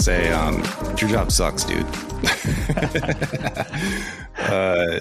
say, 0.00 0.32
um, 0.32 0.56
your 0.98 1.10
job 1.10 1.30
sucks, 1.30 1.64
dude. 1.64 1.84
uh, 4.38 5.00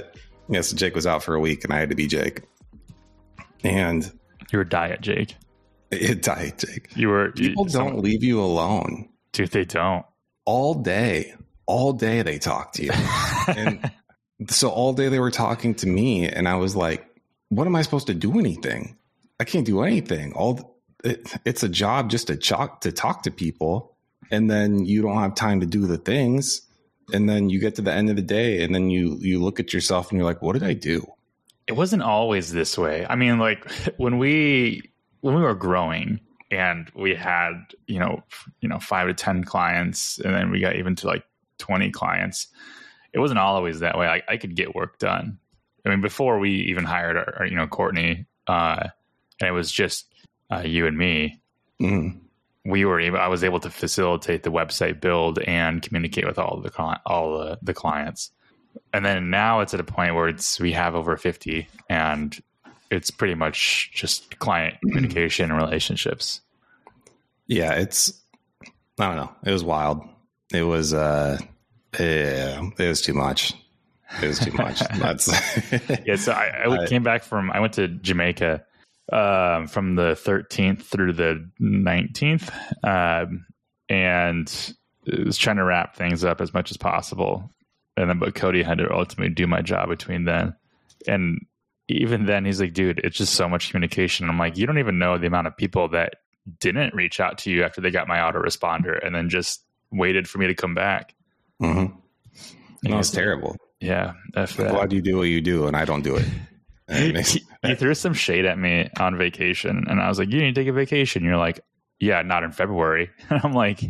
yeah, 0.50 0.62
so 0.62 0.76
Jake 0.76 0.96
was 0.96 1.08
out 1.08 1.24
for 1.24 1.36
a 1.36 1.40
week 1.40 1.64
and 1.64 1.72
I 1.72 1.80
had 1.80 1.90
to 1.90 1.96
be 1.96 2.08
Jake. 2.08 2.42
And 3.64 4.12
you 4.52 4.58
were 4.58 4.66
diet 4.66 5.02
Jake. 5.02 5.36
It 5.92 6.22
diet 6.24 6.58
Jake. 6.60 6.90
You 6.96 7.10
were 7.10 7.32
people 7.32 7.66
you, 7.66 7.72
don't 7.72 8.00
leave 8.00 8.24
you 8.24 8.42
alone. 8.42 9.10
Dude, 9.32 9.52
they 9.52 9.66
don't. 9.66 10.06
All 10.46 10.74
day. 10.74 11.34
All 11.66 11.94
day 11.94 12.22
they 12.22 12.40
talk 12.40 12.74
to 12.74 12.84
you. 12.84 12.92
and 13.48 13.92
so 14.50 14.70
all 14.70 14.94
day 14.94 15.08
they 15.08 15.20
were 15.20 15.32
talking 15.32 15.76
to 15.76 15.88
me 15.88 16.28
and 16.28 16.48
I 16.48 16.56
was 16.56 16.76
like, 16.76 17.06
what 17.50 17.68
am 17.68 17.76
I 17.76 17.84
supposed 17.84 18.08
to 18.08 18.14
do 18.14 18.38
anything? 18.38 18.98
I 19.40 19.44
can't 19.46 19.66
do 19.66 19.82
anything. 19.82 20.34
All 20.34 20.78
it, 21.04 21.34
it's 21.46 21.64
a 21.64 21.70
job 21.70 22.10
just 22.10 22.28
to 22.28 22.36
talk 22.36 22.82
to 22.82 22.92
talk 22.92 23.24
to 23.24 23.32
people 23.32 23.96
and 24.32 24.50
then 24.50 24.86
you 24.86 25.02
don't 25.02 25.18
have 25.18 25.36
time 25.36 25.60
to 25.60 25.66
do 25.66 25.86
the 25.88 25.98
things 25.98 26.62
and 27.14 27.30
then 27.30 27.50
you 27.50 27.60
get 27.60 27.76
to 27.76 27.82
the 27.82 27.94
end 27.94 28.10
of 28.10 28.16
the 28.16 28.22
day 28.22 28.64
and 28.64 28.74
then 28.74 28.90
you 28.90 29.18
you 29.20 29.42
look 29.42 29.60
at 29.60 29.74
yourself 29.74 30.10
and 30.10 30.18
you're 30.18 30.26
like 30.26 30.42
what 30.42 30.54
did 30.54 30.64
i 30.64 30.74
do? 30.74 31.06
It 31.68 31.74
wasn't 31.74 32.02
always 32.02 32.52
this 32.52 32.78
way. 32.78 33.06
I 33.08 33.16
mean 33.16 33.40
like 33.40 33.70
when 33.98 34.18
we 34.18 34.82
when 35.22 35.36
we 35.36 35.42
were 35.42 35.56
growing 35.56 36.20
and 36.52 36.90
we 36.96 37.14
had 37.14 37.54
you 37.88 38.00
know 38.00 38.24
you 38.62 38.70
know 38.70 38.80
5 38.80 39.08
to 39.08 39.14
10 39.14 39.44
clients 39.44 40.20
and 40.20 40.34
then 40.34 40.50
we 40.52 40.60
got 40.60 40.76
even 40.76 40.96
to 40.96 41.08
like 41.08 41.24
20 41.60 41.92
clients 41.92 42.48
it 43.12 43.18
wasn't 43.18 43.40
always 43.40 43.80
that 43.80 43.98
way. 43.98 44.08
I, 44.08 44.22
I 44.28 44.38
could 44.38 44.56
get 44.56 44.76
work 44.76 45.00
done. 45.00 45.40
I 45.86 45.90
mean 45.90 46.02
before 46.02 46.38
we 46.40 46.52
even 46.52 46.84
hired 46.84 47.18
our, 47.18 47.36
our 47.40 47.46
you 47.46 47.56
know 47.56 47.68
courtney 47.68 48.26
uh 48.48 48.88
and 49.42 49.48
it 49.48 49.52
was 49.52 49.72
just 49.72 50.14
uh, 50.52 50.64
you 50.66 50.88
and 50.88 50.98
me 50.98 51.42
mm 51.82 52.20
we 52.66 52.86
were 52.86 53.00
able, 53.00 53.18
I 53.18 53.28
was 53.28 53.44
able 53.44 53.60
to 53.62 53.70
facilitate 53.70 54.44
the 54.44 54.52
website 54.52 55.00
build 55.00 55.40
and 55.40 55.82
communicate 55.82 56.26
with 56.26 56.38
all 56.38 56.62
the 56.62 57.00
all 57.06 57.38
the, 57.40 57.60
the 57.62 57.74
clients. 57.74 58.32
And 58.94 59.06
then 59.06 59.30
now 59.30 59.62
it's 59.62 59.74
at 59.74 59.80
a 59.80 59.84
point 59.84 60.16
where 60.16 60.28
it's 60.28 60.60
we 60.60 60.74
have 60.74 60.96
over 60.96 61.18
50 61.18 61.68
and 61.90 62.38
it's 62.92 63.12
pretty 63.12 63.36
much 63.36 63.92
just 63.94 64.38
client 64.40 64.76
communication 64.88 65.52
and 65.52 65.60
relationships. 65.60 66.42
Yeah, 67.48 67.74
it's 67.74 68.14
I 69.00 69.08
don't 69.08 69.16
know. 69.16 69.32
It 69.46 69.52
was 69.52 69.64
wild. 69.64 70.02
It 70.54 70.64
was 70.64 70.94
uh 70.94 71.38
yeah, 72.00 72.70
it 72.78 72.88
was 72.88 73.02
too 73.02 73.14
much. 73.14 73.54
It 74.22 74.28
was 74.28 74.40
too 74.40 74.52
much. 74.52 74.80
That's 75.00 75.28
yeah. 76.06 76.16
So 76.16 76.32
I, 76.32 76.84
I 76.84 76.88
came 76.88 77.04
back 77.04 77.24
from 77.24 77.52
I 77.52 77.60
went 77.60 77.74
to 77.74 77.88
Jamaica 77.88 78.66
um, 79.12 79.68
from 79.68 79.96
the 79.96 80.14
13th 80.14 80.84
through 80.84 81.14
the 81.14 81.50
19th, 81.62 82.52
um, 82.84 83.46
and 83.88 84.76
was 85.26 85.38
trying 85.38 85.58
to 85.58 85.64
wrap 85.64 85.96
things 85.96 86.24
up 86.24 86.42
as 86.42 86.54
much 86.54 86.72
as 86.72 86.78
possible. 86.78 87.50
And 87.98 88.10
then, 88.10 88.20
but 88.20 88.36
Cody 88.36 88.64
had 88.64 88.78
to 88.78 88.94
ultimately 88.94 89.34
do 89.34 89.48
my 89.48 89.62
job 89.62 89.90
between 89.90 90.26
then. 90.26 90.56
And 91.08 91.46
even 91.88 92.26
then, 92.26 92.46
he's 92.46 92.62
like, 92.62 92.74
dude, 92.74 93.00
it's 93.00 93.18
just 93.18 93.34
so 93.34 93.50
much 93.50 93.72
communication. 93.72 94.30
I'm 94.30 94.38
like, 94.38 94.58
you 94.58 94.68
don't 94.68 94.78
even 94.78 95.00
know 95.00 95.18
the 95.18 95.28
amount 95.28 95.48
of 95.48 95.58
people 95.58 95.90
that 95.90 96.16
didn't 96.60 96.94
reach 96.94 97.20
out 97.20 97.40
to 97.40 97.52
you 97.52 97.64
after 97.64 97.82
they 97.82 97.92
got 97.92 98.08
my 98.08 98.18
autoresponder 98.18 99.06
and 99.06 99.14
then 99.14 99.30
just 99.30 99.64
waited 99.92 100.28
for 100.28 100.38
me 100.38 100.48
to 100.48 100.56
come 100.56 100.76
back. 100.76 101.16
Mm-hmm. 101.62 101.96
No, 102.84 103.00
it's 103.00 103.12
terrible. 103.12 103.58
Yeah. 103.82 104.14
Why 104.76 104.86
do 104.86 104.96
you 104.96 105.02
do 105.02 105.18
what 105.18 105.24
you 105.24 105.42
do 105.42 105.68
and 105.68 105.76
I 105.76 105.86
don't 105.86 106.04
do 106.04 106.16
it? 106.16 106.26
he, 106.92 107.46
he 107.64 107.76
threw 107.76 107.94
some 107.94 108.14
shade 108.14 108.46
at 108.46 108.58
me 108.58 108.90
on 109.00 109.18
vacation, 109.18 109.86
and 109.88 110.02
I 110.02 110.10
was 110.10 110.20
like, 110.20 110.30
"You 110.30 110.40
need 110.40 110.56
to 110.56 110.62
take 110.62 110.68
a 110.68 110.74
vacation." 110.74 111.24
You're 111.24 111.38
like, 111.38 111.60
"Yeah, 112.00 112.22
not 112.22 112.44
in 112.44 112.52
February." 112.52 113.10
And 113.30 113.42
I'm 113.44 113.54
like, 113.54 113.82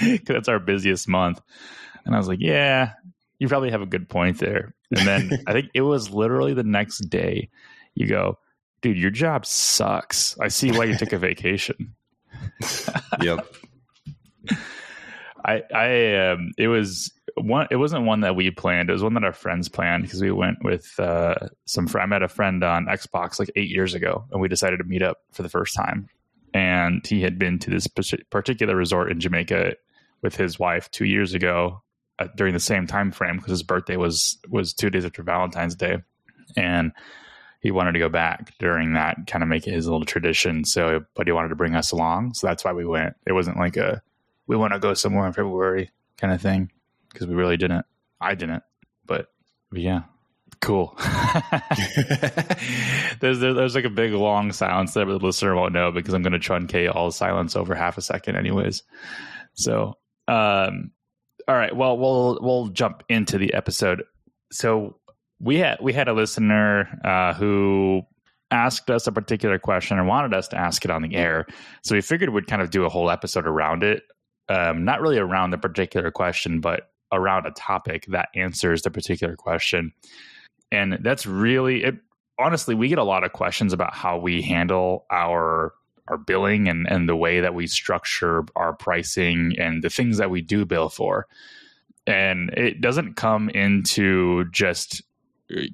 "That's 0.26 0.48
our 0.48 0.58
busiest 0.58 1.08
month," 1.08 1.40
and 2.04 2.14
I 2.14 2.18
was 2.18 2.28
like, 2.28 2.40
"Yeah, 2.40 2.92
you 3.38 3.48
probably 3.48 3.70
have 3.70 3.82
a 3.82 3.86
good 3.86 4.08
point 4.08 4.38
there." 4.38 4.74
And 4.96 5.06
then 5.06 5.30
I 5.46 5.52
think 5.52 5.70
it 5.74 5.82
was 5.82 6.10
literally 6.10 6.54
the 6.54 6.62
next 6.62 6.98
day. 7.10 7.50
You 7.94 8.06
go, 8.06 8.38
dude, 8.80 8.96
your 8.98 9.10
job 9.10 9.44
sucks. 9.44 10.38
I 10.38 10.48
see 10.48 10.70
why 10.70 10.84
you 10.84 10.96
took 10.96 11.12
a 11.12 11.18
vacation. 11.18 11.94
yep. 13.20 13.46
I 15.44 15.62
I 15.74 16.14
um 16.30 16.52
it 16.56 16.68
was 16.68 17.12
one 17.44 17.66
it 17.70 17.76
wasn't 17.76 18.04
one 18.04 18.20
that 18.20 18.36
we 18.36 18.50
planned. 18.50 18.90
It 18.90 18.92
was 18.92 19.02
one 19.02 19.14
that 19.14 19.24
our 19.24 19.32
friends 19.32 19.68
planned 19.68 20.04
because 20.04 20.20
we 20.20 20.30
went 20.30 20.58
with 20.62 20.98
uh, 20.98 21.34
some. 21.64 21.86
Fr- 21.86 22.00
I 22.00 22.06
met 22.06 22.22
a 22.22 22.28
friend 22.28 22.62
on 22.62 22.86
Xbox 22.86 23.38
like 23.38 23.50
eight 23.56 23.70
years 23.70 23.94
ago, 23.94 24.24
and 24.30 24.40
we 24.40 24.48
decided 24.48 24.78
to 24.78 24.84
meet 24.84 25.02
up 25.02 25.18
for 25.32 25.42
the 25.42 25.48
first 25.48 25.74
time. 25.74 26.08
And 26.54 27.06
he 27.06 27.22
had 27.22 27.38
been 27.38 27.58
to 27.60 27.70
this 27.70 27.86
particular 28.30 28.74
resort 28.74 29.10
in 29.10 29.20
Jamaica 29.20 29.74
with 30.22 30.36
his 30.36 30.58
wife 30.58 30.90
two 30.90 31.04
years 31.04 31.34
ago 31.34 31.82
uh, 32.18 32.28
during 32.36 32.54
the 32.54 32.60
same 32.60 32.86
time 32.86 33.12
frame 33.12 33.36
because 33.36 33.50
his 33.50 33.62
birthday 33.62 33.96
was 33.96 34.38
was 34.48 34.72
two 34.72 34.90
days 34.90 35.04
after 35.04 35.22
Valentine's 35.22 35.74
Day, 35.74 35.98
and 36.56 36.92
he 37.60 37.70
wanted 37.70 37.92
to 37.92 37.98
go 37.98 38.08
back 38.08 38.54
during 38.58 38.94
that, 38.94 39.16
kind 39.26 39.42
of 39.42 39.48
make 39.48 39.66
it 39.66 39.74
his 39.74 39.86
little 39.86 40.06
tradition. 40.06 40.64
So, 40.64 41.04
but 41.14 41.26
he 41.26 41.32
wanted 41.32 41.48
to 41.48 41.56
bring 41.56 41.74
us 41.74 41.90
along, 41.92 42.34
so 42.34 42.46
that's 42.46 42.64
why 42.64 42.72
we 42.72 42.86
went. 42.86 43.16
It 43.26 43.32
wasn't 43.32 43.58
like 43.58 43.76
a 43.76 44.02
we 44.46 44.56
want 44.56 44.72
to 44.72 44.78
go 44.78 44.94
somewhere 44.94 45.26
in 45.26 45.32
February 45.32 45.90
kind 46.16 46.32
of 46.32 46.40
thing 46.40 46.70
because 47.12 47.26
we 47.26 47.34
really 47.34 47.56
didn't. 47.56 47.86
I 48.20 48.34
didn't, 48.34 48.62
but, 49.06 49.28
but 49.70 49.80
yeah, 49.80 50.02
cool. 50.60 50.96
there's 53.20 53.40
there's 53.40 53.74
like 53.74 53.84
a 53.84 53.90
big 53.90 54.12
long 54.12 54.52
silence 54.52 54.94
there, 54.94 55.06
but 55.06 55.18
the 55.18 55.26
listener 55.26 55.54
won't 55.54 55.72
know 55.72 55.92
because 55.92 56.14
I'm 56.14 56.22
going 56.22 56.38
to 56.38 56.38
truncate 56.38 56.94
all 56.94 57.10
silence 57.10 57.56
over 57.56 57.74
half 57.74 57.98
a 57.98 58.02
second, 58.02 58.36
anyways. 58.36 58.82
So, 59.54 59.94
um, 60.26 60.90
all 61.46 61.54
right, 61.54 61.74
well, 61.74 61.96
we'll 61.96 62.38
we'll 62.40 62.68
jump 62.68 63.02
into 63.08 63.38
the 63.38 63.54
episode. 63.54 64.04
So 64.50 64.98
we 65.40 65.56
had 65.56 65.78
we 65.80 65.92
had 65.92 66.08
a 66.08 66.12
listener 66.12 67.00
uh, 67.04 67.34
who 67.34 68.02
asked 68.50 68.90
us 68.90 69.06
a 69.06 69.12
particular 69.12 69.58
question 69.58 69.98
and 69.98 70.08
wanted 70.08 70.34
us 70.34 70.48
to 70.48 70.58
ask 70.58 70.84
it 70.84 70.90
on 70.90 71.02
the 71.02 71.14
air. 71.14 71.46
So 71.82 71.94
we 71.94 72.00
figured 72.00 72.30
we'd 72.30 72.46
kind 72.46 72.62
of 72.62 72.70
do 72.70 72.84
a 72.84 72.88
whole 72.88 73.10
episode 73.10 73.46
around 73.46 73.82
it. 73.82 74.02
Um, 74.48 74.84
not 74.84 75.02
really 75.02 75.18
around 75.18 75.50
the 75.50 75.58
particular 75.58 76.10
question, 76.10 76.60
but 76.60 76.90
around 77.12 77.46
a 77.46 77.50
topic 77.52 78.06
that 78.08 78.28
answers 78.34 78.82
the 78.82 78.90
particular 78.90 79.36
question. 79.36 79.92
And 80.70 80.98
that's 81.02 81.26
really 81.26 81.84
it. 81.84 81.96
Honestly, 82.38 82.74
we 82.74 82.88
get 82.88 82.98
a 82.98 83.04
lot 83.04 83.24
of 83.24 83.32
questions 83.32 83.72
about 83.72 83.94
how 83.94 84.18
we 84.18 84.42
handle 84.42 85.06
our 85.10 85.72
our 86.08 86.16
billing 86.16 86.68
and, 86.68 86.90
and 86.90 87.08
the 87.08 87.16
way 87.16 87.40
that 87.40 87.54
we 87.54 87.66
structure 87.66 88.44
our 88.56 88.72
pricing 88.72 89.54
and 89.58 89.82
the 89.82 89.90
things 89.90 90.16
that 90.16 90.30
we 90.30 90.40
do 90.40 90.64
bill 90.64 90.88
for. 90.88 91.26
And 92.06 92.50
it 92.50 92.80
doesn't 92.80 93.16
come 93.16 93.50
into 93.50 94.46
just 94.50 95.02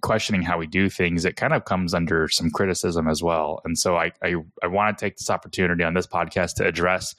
questioning 0.02 0.42
how 0.42 0.58
we 0.58 0.66
do 0.66 0.88
things. 0.88 1.24
It 1.24 1.36
kind 1.36 1.52
of 1.52 1.64
comes 1.64 1.94
under 1.94 2.28
some 2.28 2.50
criticism 2.50 3.08
as 3.08 3.22
well. 3.22 3.60
And 3.64 3.78
so 3.78 3.96
I, 3.96 4.12
I, 4.22 4.34
I 4.62 4.66
want 4.66 4.96
to 4.96 5.04
take 5.04 5.16
this 5.16 5.30
opportunity 5.30 5.84
on 5.84 5.94
this 5.94 6.06
podcast 6.06 6.54
to 6.54 6.66
address 6.66 7.14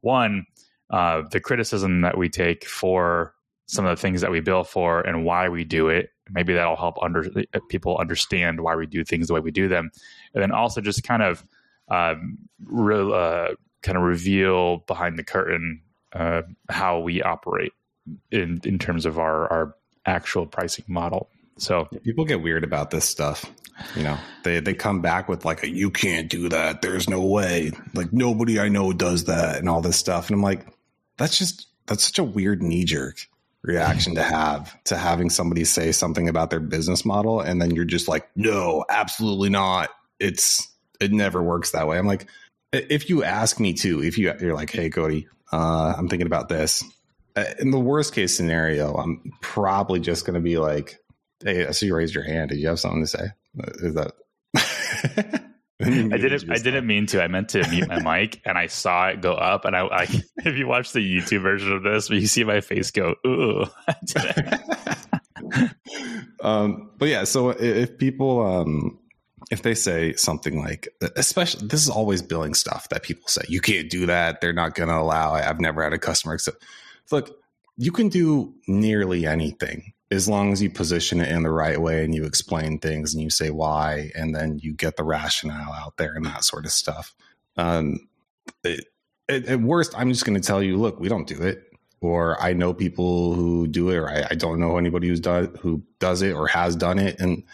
one, 0.00 0.46
uh, 0.90 1.22
the 1.30 1.40
criticism 1.40 2.02
that 2.02 2.16
we 2.16 2.28
take 2.28 2.66
for 2.66 3.34
some 3.70 3.86
of 3.86 3.96
the 3.96 4.00
things 4.00 4.20
that 4.20 4.30
we 4.30 4.40
bill 4.40 4.64
for 4.64 5.00
and 5.00 5.24
why 5.24 5.48
we 5.48 5.64
do 5.64 5.88
it. 5.88 6.10
Maybe 6.28 6.54
that'll 6.54 6.76
help 6.76 6.96
under 7.02 7.24
people 7.68 7.96
understand 7.98 8.60
why 8.60 8.74
we 8.74 8.86
do 8.86 9.04
things 9.04 9.28
the 9.28 9.34
way 9.34 9.40
we 9.40 9.50
do 9.50 9.68
them, 9.68 9.90
and 10.34 10.42
then 10.42 10.52
also 10.52 10.80
just 10.80 11.02
kind 11.02 11.22
of 11.22 11.44
um, 11.88 12.38
uh, 12.78 13.48
kind 13.82 13.96
of 13.96 14.02
reveal 14.02 14.78
behind 14.86 15.18
the 15.18 15.24
curtain 15.24 15.82
uh, 16.12 16.42
how 16.68 17.00
we 17.00 17.22
operate 17.22 17.72
in 18.30 18.60
in 18.64 18.78
terms 18.78 19.06
of 19.06 19.18
our 19.18 19.50
our 19.52 19.74
actual 20.06 20.46
pricing 20.46 20.84
model. 20.88 21.28
So 21.56 21.86
people 22.04 22.24
get 22.24 22.42
weird 22.42 22.64
about 22.64 22.90
this 22.90 23.04
stuff. 23.04 23.44
You 23.96 24.02
know, 24.02 24.18
they 24.44 24.60
they 24.60 24.74
come 24.74 25.00
back 25.00 25.28
with 25.28 25.44
like 25.44 25.62
a 25.62 25.68
you 25.68 25.90
can't 25.90 26.28
do 26.28 26.48
that. 26.48 26.82
There's 26.82 27.08
no 27.08 27.24
way. 27.24 27.72
Like 27.94 28.12
nobody 28.12 28.60
I 28.60 28.68
know 28.68 28.92
does 28.92 29.24
that 29.24 29.58
and 29.58 29.68
all 29.68 29.80
this 29.80 29.96
stuff. 29.96 30.28
And 30.28 30.34
I'm 30.34 30.42
like, 30.42 30.66
that's 31.16 31.38
just 31.38 31.66
that's 31.86 32.04
such 32.04 32.18
a 32.18 32.24
weird 32.24 32.62
knee 32.62 32.84
jerk 32.84 33.26
reaction 33.62 34.14
to 34.14 34.22
have 34.22 34.82
to 34.84 34.96
having 34.96 35.28
somebody 35.28 35.64
say 35.64 35.92
something 35.92 36.28
about 36.28 36.50
their 36.50 36.60
business 36.60 37.04
model 37.04 37.40
and 37.40 37.60
then 37.60 37.70
you're 37.74 37.84
just 37.84 38.08
like 38.08 38.28
no 38.36 38.84
absolutely 38.88 39.50
not. 39.50 39.90
It's 40.18 40.68
it 41.00 41.12
never 41.12 41.42
works 41.42 41.72
that 41.72 41.86
way. 41.86 41.98
I'm 41.98 42.06
like 42.06 42.26
if 42.72 43.10
you 43.10 43.24
ask 43.24 43.60
me 43.60 43.74
to 43.74 44.02
if 44.02 44.16
you 44.16 44.32
you're 44.40 44.54
like 44.54 44.70
hey 44.70 44.90
cody 44.90 45.26
uh, 45.52 45.94
i'm 45.96 46.08
thinking 46.08 46.26
about 46.26 46.48
this. 46.48 46.84
Uh, 47.36 47.44
in 47.60 47.70
the 47.70 47.78
worst 47.78 48.12
case 48.12 48.36
scenario 48.36 48.94
i'm 48.94 49.32
probably 49.40 50.00
just 50.00 50.24
going 50.24 50.34
to 50.34 50.40
be 50.40 50.58
like 50.58 50.98
hey 51.44 51.70
see 51.72 51.86
you 51.86 51.96
raised 51.96 52.14
your 52.14 52.24
hand. 52.24 52.50
Did 52.50 52.58
you 52.58 52.68
have 52.68 52.80
something 52.80 53.02
to 53.02 53.06
say? 53.06 53.26
Uh, 53.58 53.70
is 53.82 53.94
that 53.94 55.44
I 55.84 56.18
didn't. 56.18 56.50
I 56.50 56.58
didn't 56.58 56.86
mean 56.86 57.06
to. 57.06 57.22
I 57.22 57.28
meant 57.28 57.48
to 57.50 57.66
mute 57.68 57.88
my 57.88 58.00
mic, 58.20 58.42
and 58.44 58.58
I 58.58 58.66
saw 58.66 59.08
it 59.08 59.22
go 59.22 59.32
up. 59.32 59.64
And 59.64 59.74
I, 59.74 59.86
I, 59.86 60.02
if 60.44 60.56
you 60.58 60.66
watch 60.66 60.92
the 60.92 61.00
YouTube 61.00 61.42
version 61.42 61.72
of 61.72 61.82
this, 61.82 62.10
you 62.10 62.26
see 62.26 62.44
my 62.44 62.60
face 62.60 62.90
go, 62.90 63.14
"Ooh." 63.26 63.64
um, 66.42 66.90
but 66.98 67.08
yeah, 67.08 67.24
so 67.24 67.50
if 67.50 67.96
people, 67.96 68.46
um, 68.46 68.98
if 69.50 69.62
they 69.62 69.74
say 69.74 70.12
something 70.14 70.60
like, 70.60 70.88
especially 71.16 71.66
this 71.66 71.82
is 71.82 71.88
always 71.88 72.20
billing 72.20 72.52
stuff 72.52 72.88
that 72.90 73.02
people 73.02 73.26
say, 73.26 73.42
you 73.48 73.62
can't 73.62 73.88
do 73.88 74.04
that. 74.06 74.42
They're 74.42 74.52
not 74.52 74.74
going 74.74 74.90
to 74.90 74.96
allow. 74.98 75.32
I've 75.32 75.60
never 75.60 75.82
had 75.82 75.94
a 75.94 75.98
customer 75.98 76.34
accept. 76.34 76.62
look, 77.10 77.36
you 77.78 77.90
can 77.90 78.10
do 78.10 78.54
nearly 78.68 79.26
anything 79.26 79.94
as 80.10 80.28
long 80.28 80.52
as 80.52 80.60
you 80.60 80.70
position 80.70 81.20
it 81.20 81.30
in 81.30 81.42
the 81.42 81.50
right 81.50 81.80
way 81.80 82.04
and 82.04 82.14
you 82.14 82.24
explain 82.24 82.78
things 82.78 83.14
and 83.14 83.22
you 83.22 83.30
say 83.30 83.50
why 83.50 84.10
and 84.16 84.34
then 84.34 84.58
you 84.58 84.72
get 84.72 84.96
the 84.96 85.04
rationale 85.04 85.72
out 85.72 85.96
there 85.96 86.14
and 86.14 86.26
that 86.26 86.42
sort 86.42 86.64
of 86.64 86.72
stuff. 86.72 87.14
Um, 87.56 88.08
it, 88.64 88.86
it, 89.28 89.46
at 89.46 89.60
worst, 89.60 89.94
I'm 89.96 90.10
just 90.10 90.24
going 90.24 90.40
to 90.40 90.46
tell 90.46 90.62
you, 90.62 90.76
look, 90.76 90.98
we 90.98 91.08
don't 91.08 91.28
do 91.28 91.40
it, 91.40 91.72
or 92.00 92.40
I 92.42 92.52
know 92.52 92.74
people 92.74 93.34
who 93.34 93.68
do 93.68 93.90
it, 93.90 93.96
or 93.96 94.08
I, 94.08 94.26
I 94.30 94.34
don't 94.34 94.58
know 94.58 94.78
anybody 94.78 95.08
who's 95.08 95.20
done 95.20 95.54
who 95.60 95.82
does 96.00 96.22
it 96.22 96.32
or 96.32 96.48
has 96.48 96.74
done 96.74 96.98
it, 96.98 97.20
and 97.20 97.44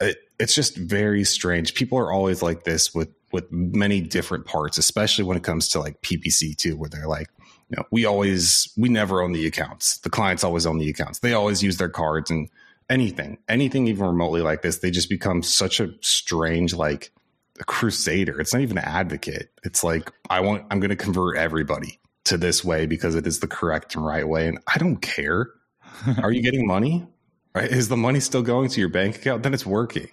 it, 0.00 0.18
it's 0.38 0.54
just 0.54 0.76
very 0.76 1.24
strange. 1.24 1.74
People 1.74 1.98
are 1.98 2.12
always 2.12 2.42
like 2.42 2.64
this 2.64 2.94
with 2.94 3.08
with 3.32 3.50
many 3.50 4.00
different 4.00 4.46
parts, 4.46 4.78
especially 4.78 5.24
when 5.24 5.36
it 5.36 5.42
comes 5.42 5.68
to 5.68 5.80
like 5.80 6.00
PPC 6.02 6.56
too, 6.56 6.76
where 6.76 6.88
they're 6.88 7.08
like, 7.08 7.28
know, 7.76 7.84
we 7.90 8.04
always 8.04 8.72
we 8.76 8.88
never 8.88 9.22
own 9.22 9.32
the 9.32 9.46
accounts. 9.46 9.98
The 9.98 10.10
clients 10.10 10.44
always 10.44 10.66
own 10.66 10.78
the 10.78 10.88
accounts. 10.88 11.18
They 11.18 11.34
always 11.34 11.62
use 11.62 11.76
their 11.76 11.88
cards 11.88 12.30
and 12.30 12.48
anything, 12.88 13.38
anything 13.48 13.86
even 13.86 14.06
remotely 14.06 14.40
like 14.42 14.62
this, 14.62 14.78
they 14.78 14.90
just 14.90 15.08
become 15.08 15.42
such 15.42 15.80
a 15.80 15.90
strange 16.00 16.74
like 16.74 17.12
a 17.60 17.64
crusader. 17.64 18.40
It's 18.40 18.52
not 18.52 18.62
even 18.62 18.78
an 18.78 18.84
advocate. 18.84 19.50
It's 19.64 19.84
like 19.84 20.12
I 20.30 20.40
want 20.40 20.64
I'm 20.70 20.80
going 20.80 20.90
to 20.90 20.96
convert 20.96 21.36
everybody 21.36 21.98
to 22.24 22.36
this 22.36 22.64
way 22.64 22.86
because 22.86 23.14
it 23.14 23.26
is 23.26 23.40
the 23.40 23.46
correct 23.46 23.94
and 23.94 24.04
right 24.04 24.26
way 24.26 24.48
and 24.48 24.58
I 24.72 24.78
don't 24.78 24.98
care. 24.98 25.50
Are 26.22 26.32
you 26.32 26.42
getting 26.42 26.66
money? 26.66 27.06
Right? 27.54 27.70
Is 27.70 27.88
the 27.88 27.96
money 27.96 28.20
still 28.20 28.42
going 28.42 28.68
to 28.70 28.80
your 28.80 28.90
bank 28.90 29.16
account? 29.16 29.42
Then 29.42 29.54
it's 29.54 29.66
working. 29.66 30.08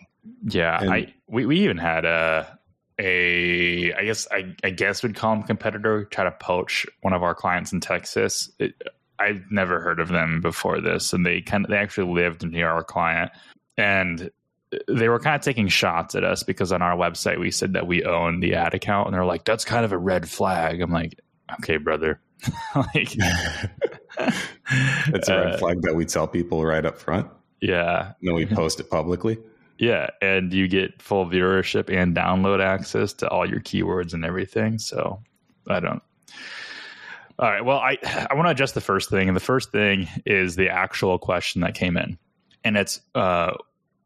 Yeah, 0.48 0.82
and, 0.82 0.92
I 0.92 1.14
we, 1.28 1.46
we 1.46 1.60
even 1.60 1.78
had 1.78 2.06
a 2.06 2.58
a 3.00 3.94
I 3.94 4.06
guess 4.06 4.28
I, 4.32 4.56
I 4.64 4.70
guess 4.70 5.04
we'd 5.04 5.16
call 5.16 5.36
them 5.36 5.44
competitor 5.44 6.06
try 6.06 6.24
to 6.24 6.32
poach 6.32 6.86
one 7.02 7.14
of 7.14 7.24
our 7.24 7.36
clients 7.36 7.74
in 7.74 7.82
Texas. 7.82 8.50
It, 8.60 8.74
I've 9.20 9.44
never 9.50 9.80
heard 9.80 10.00
of 10.00 10.10
them 10.10 10.42
before 10.42 10.82
this, 10.82 11.14
and 11.14 11.26
they 11.26 11.42
kind 11.42 11.66
of 11.66 11.72
they 11.72 11.78
actually 11.78 12.14
lived 12.14 12.46
near 12.46 12.70
our 12.70 12.84
client, 12.84 13.32
and 13.78 14.30
they 14.88 15.10
were 15.10 15.20
kind 15.20 15.36
of 15.36 15.42
taking 15.42 15.68
shots 15.68 16.16
at 16.16 16.24
us 16.24 16.44
because 16.44 16.72
on 16.72 16.82
our 16.82 16.96
website 16.96 17.40
we 17.40 17.52
said 17.52 17.74
that 17.74 17.88
we 17.88 18.04
own 18.04 18.40
the 18.40 18.56
ad 18.56 18.74
account, 18.74 19.08
and 19.08 19.16
they're 19.16 19.26
like, 19.26 19.46
"That's 19.46 19.66
kind 19.66 19.86
of 19.86 19.92
a 19.92 19.98
red 19.98 20.28
flag." 20.28 20.82
I'm 20.82 20.92
like, 20.92 21.20
"Okay, 21.60 21.78
brother." 21.78 22.20
like, 22.76 23.16
it's 24.18 25.30
a 25.30 25.38
red 25.38 25.54
uh, 25.54 25.58
flag 25.58 25.82
that 25.84 25.96
we 25.96 26.06
tell 26.06 26.28
people 26.28 26.66
right 26.66 26.86
up 26.86 26.98
front. 26.98 27.28
Yeah, 27.62 28.14
and 28.20 28.28
then 28.28 28.36
we 28.36 28.46
post 28.56 28.80
it 28.80 28.90
publicly. 28.90 29.38
Yeah, 29.78 30.10
and 30.22 30.54
you 30.54 30.68
get 30.68 31.02
full 31.02 31.26
viewership 31.26 31.94
and 31.94 32.16
download 32.16 32.62
access 32.62 33.14
to 33.14 33.30
all 33.30 33.48
your 33.48 33.60
keywords 33.60 34.14
and 34.14 34.24
everything. 34.24 34.80
So 34.80 35.22
I 35.68 35.80
don't. 35.80 36.02
All 37.38 37.50
right. 37.50 37.64
Well, 37.64 37.80
I 37.80 37.98
I 38.30 38.34
want 38.36 38.48
to 38.48 38.52
adjust 38.52 38.74
the 38.74 38.82
first 38.82 39.10
thing, 39.10 39.28
and 39.28 39.36
the 39.36 39.42
first 39.42 39.72
thing 39.72 40.08
is 40.26 40.56
the 40.56 40.70
actual 40.70 41.18
question 41.18 41.62
that 41.62 41.76
came 41.76 41.98
in, 41.98 42.18
and 42.64 42.78
it's 42.78 43.02
uh, 43.14 43.52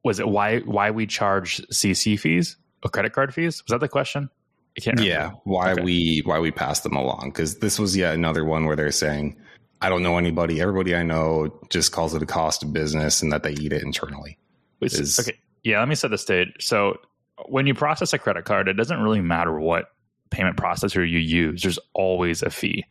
was 0.04 0.19
it 0.19 0.27
why 0.27 0.60
why 0.60 0.92
we 0.92 1.06
charge 1.06 1.62
CC 1.68 2.19
fees 2.19 2.57
or 2.83 2.89
credit 2.89 3.13
card 3.13 3.33
fees? 3.33 3.63
Was 3.63 3.72
that 3.72 3.80
the 3.80 3.89
question? 3.89 4.30
I 4.77 4.81
can't. 4.81 5.00
Remember. 5.00 5.10
Yeah, 5.10 5.31
why 5.44 5.74
okay. 5.74 5.83
we 5.83 6.22
why 6.25 6.39
we 6.39 6.51
pass 6.51 6.80
them 6.80 6.95
along 6.95 7.30
because 7.30 7.60
this 7.60 7.77
was 7.77 7.95
yet 7.95 8.15
another 8.15 8.44
one 8.44 8.65
where 8.65 8.75
they're 8.75 8.92
saying 8.92 9.38
I 9.81 9.89
don't 9.89 10.04
know 10.04 10.18
anybody. 10.18 10.62
Everybody 10.62 10.95
I 10.95 11.04
know 11.04 11.60
just 11.69 11.92
calls 11.92 12.13
it 12.13 12.22
a 12.22 12.25
cost 12.25 12.63
of 12.63 12.74
business 12.74 13.22
and 13.22 13.31
that 13.31 13.44
they 13.44 13.51
eat 13.51 13.72
it 13.72 13.83
internally. 13.83 14.38
Is, 14.81 15.19
okay. 15.19 15.38
Yeah, 15.63 15.79
let 15.79 15.88
me 15.88 15.95
set 15.95 16.11
the 16.11 16.17
stage. 16.17 16.53
So 16.59 17.00
when 17.47 17.67
you 17.67 17.73
process 17.73 18.13
a 18.13 18.19
credit 18.19 18.45
card, 18.45 18.67
it 18.67 18.73
doesn't 18.73 19.01
really 19.01 19.21
matter 19.21 19.59
what 19.59 19.91
payment 20.29 20.57
processor 20.57 21.09
you 21.09 21.19
use. 21.19 21.61
There's 21.61 21.79
always 21.94 22.41
a 22.41 22.50
fee. 22.50 22.85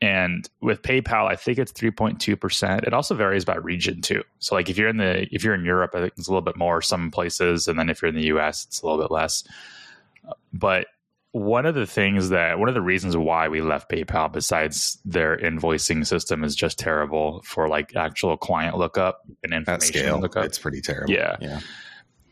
And 0.00 0.48
with 0.60 0.82
PayPal, 0.82 1.26
I 1.26 1.36
think 1.36 1.58
it's 1.58 1.72
3.2%. 1.72 2.86
It 2.86 2.92
also 2.92 3.14
varies 3.14 3.44
by 3.44 3.56
region 3.56 4.02
too. 4.02 4.22
So 4.40 4.54
like 4.54 4.68
if 4.68 4.76
you're 4.76 4.88
in 4.88 4.98
the 4.98 5.26
if 5.34 5.42
you're 5.42 5.54
in 5.54 5.64
Europe, 5.64 5.92
I 5.94 6.00
think 6.00 6.12
it's 6.18 6.28
a 6.28 6.30
little 6.30 6.42
bit 6.42 6.56
more 6.56 6.82
some 6.82 7.10
places 7.10 7.66
and 7.66 7.78
then 7.78 7.88
if 7.88 8.02
you're 8.02 8.10
in 8.10 8.14
the 8.14 8.26
US, 8.36 8.66
it's 8.66 8.82
a 8.82 8.86
little 8.86 9.02
bit 9.02 9.10
less. 9.10 9.44
But 10.52 10.88
one 11.36 11.66
of 11.66 11.74
the 11.74 11.86
things 11.86 12.30
that 12.30 12.58
one 12.58 12.66
of 12.66 12.74
the 12.74 12.80
reasons 12.80 13.14
why 13.14 13.46
we 13.48 13.60
left 13.60 13.90
PayPal 13.90 14.32
besides 14.32 14.98
their 15.04 15.36
invoicing 15.36 16.06
system 16.06 16.42
is 16.42 16.56
just 16.56 16.78
terrible 16.78 17.42
for 17.44 17.68
like 17.68 17.94
actual 17.94 18.38
client 18.38 18.78
lookup 18.78 19.20
and 19.44 19.52
information 19.52 20.00
scale, 20.00 20.18
lookup. 20.18 20.46
It's 20.46 20.58
pretty 20.58 20.80
terrible. 20.80 21.12
Yeah. 21.12 21.36
Yeah. 21.38 21.60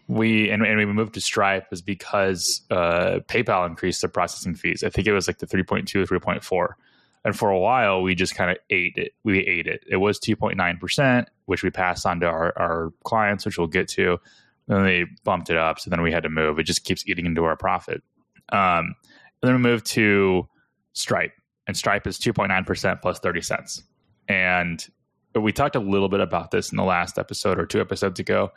We 0.09 0.49
and, 0.49 0.65
and 0.65 0.79
we 0.79 0.87
moved 0.87 1.15
to 1.15 1.21
Stripe 1.21 1.67
is 1.71 1.83
because 1.83 2.63
uh, 2.71 3.21
PayPal 3.29 3.67
increased 3.67 4.01
their 4.01 4.09
processing 4.09 4.55
fees. 4.55 4.83
I 4.83 4.89
think 4.89 5.07
it 5.07 5.13
was 5.13 5.27
like 5.27 5.37
the 5.37 5.47
3.2 5.47 6.11
or 6.11 6.21
3.4. 6.21 6.69
And 7.27 7.37
for 7.37 7.51
a 7.51 7.59
while, 7.59 8.01
we 8.01 8.15
just 8.15 8.35
kind 8.35 8.51
of 8.51 8.57
ate 8.71 8.97
it. 8.97 9.13
We 9.23 9.41
ate 9.41 9.67
it. 9.67 9.85
It 9.87 9.97
was 9.97 10.19
2.9%, 10.19 11.27
which 11.45 11.63
we 11.63 11.69
passed 11.71 12.07
on 12.07 12.21
to 12.21 12.27
our, 12.27 12.55
our 12.57 12.93
clients, 13.05 13.45
which 13.45 13.59
we'll 13.59 13.67
get 13.67 13.89
to. 13.89 14.19
And 14.69 14.87
they 14.87 15.05
bumped 15.25 15.51
it 15.51 15.59
up. 15.59 15.79
So 15.79 15.91
then 15.91 16.01
we 16.01 16.13
had 16.13 16.23
to 16.23 16.31
move. 16.31 16.59
It 16.59 16.65
just 16.65 16.85
keeps 16.85 17.07
eating 17.07 17.27
into 17.27 17.45
our 17.45 17.57
profit. 17.57 18.03
Um, 18.51 18.95
then 19.43 19.53
we 19.53 19.59
moved 19.59 19.87
to 19.87 20.49
Stripe, 20.93 21.33
and 21.67 21.77
Stripe 21.77 22.07
is 22.07 22.19
2.9% 22.19 23.03
plus 23.03 23.19
30 23.19 23.41
cents. 23.43 23.83
And 24.29 24.85
we 25.35 25.53
talked 25.53 25.77
a 25.77 25.81
little 25.81 26.09
bit 26.09 26.21
about 26.21 26.51
this 26.51 26.71
in 26.71 26.77
the 26.77 26.85
last 26.85 27.19
episode 27.19 27.59
or 27.59 27.67
two 27.67 27.81
episodes 27.81 28.21
ago. 28.21 28.53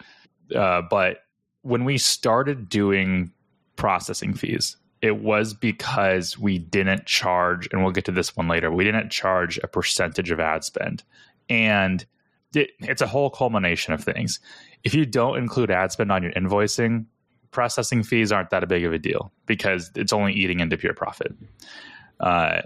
Uh, 0.56 0.82
but 0.90 1.20
when 1.62 1.84
we 1.84 1.98
started 1.98 2.70
doing 2.70 3.32
processing 3.76 4.34
fees, 4.34 4.78
it 5.02 5.18
was 5.18 5.54
because 5.54 6.38
we 6.38 6.58
didn't 6.58 7.06
charge, 7.06 7.68
and 7.72 7.84
we'll 7.84 7.92
get 7.92 8.06
to 8.06 8.12
this 8.12 8.36
one 8.36 8.48
later, 8.48 8.72
we 8.72 8.84
didn't 8.84 9.10
charge 9.10 9.60
a 9.60 9.68
percentage 9.68 10.32
of 10.32 10.40
ad 10.40 10.64
spend. 10.64 11.04
And 11.50 12.06
it, 12.56 12.72
it's 12.80 13.02
a 13.02 13.08
whole 13.08 13.30
culmination 13.30 13.94
of 13.94 14.04
things. 14.04 14.40
If 14.84 14.94
you 14.94 15.06
don't 15.06 15.38
include 15.38 15.70
ad 15.70 15.92
spend 15.92 16.12
on 16.12 16.24
your 16.24 16.32
invoicing, 16.32 17.06
processing 17.52 18.04
fees 18.04 18.32
aren't 18.32 18.50
that 18.50 18.68
big 18.68 18.84
of 18.84 18.94
a 18.94 19.00
deal 19.00 19.32
because 19.46 19.92
it's 19.96 20.14
only 20.14 20.34
eating 20.34 20.60
into 20.60 20.78
pure 20.78 20.94
profit. 20.94 21.34
Uh, 22.20 22.62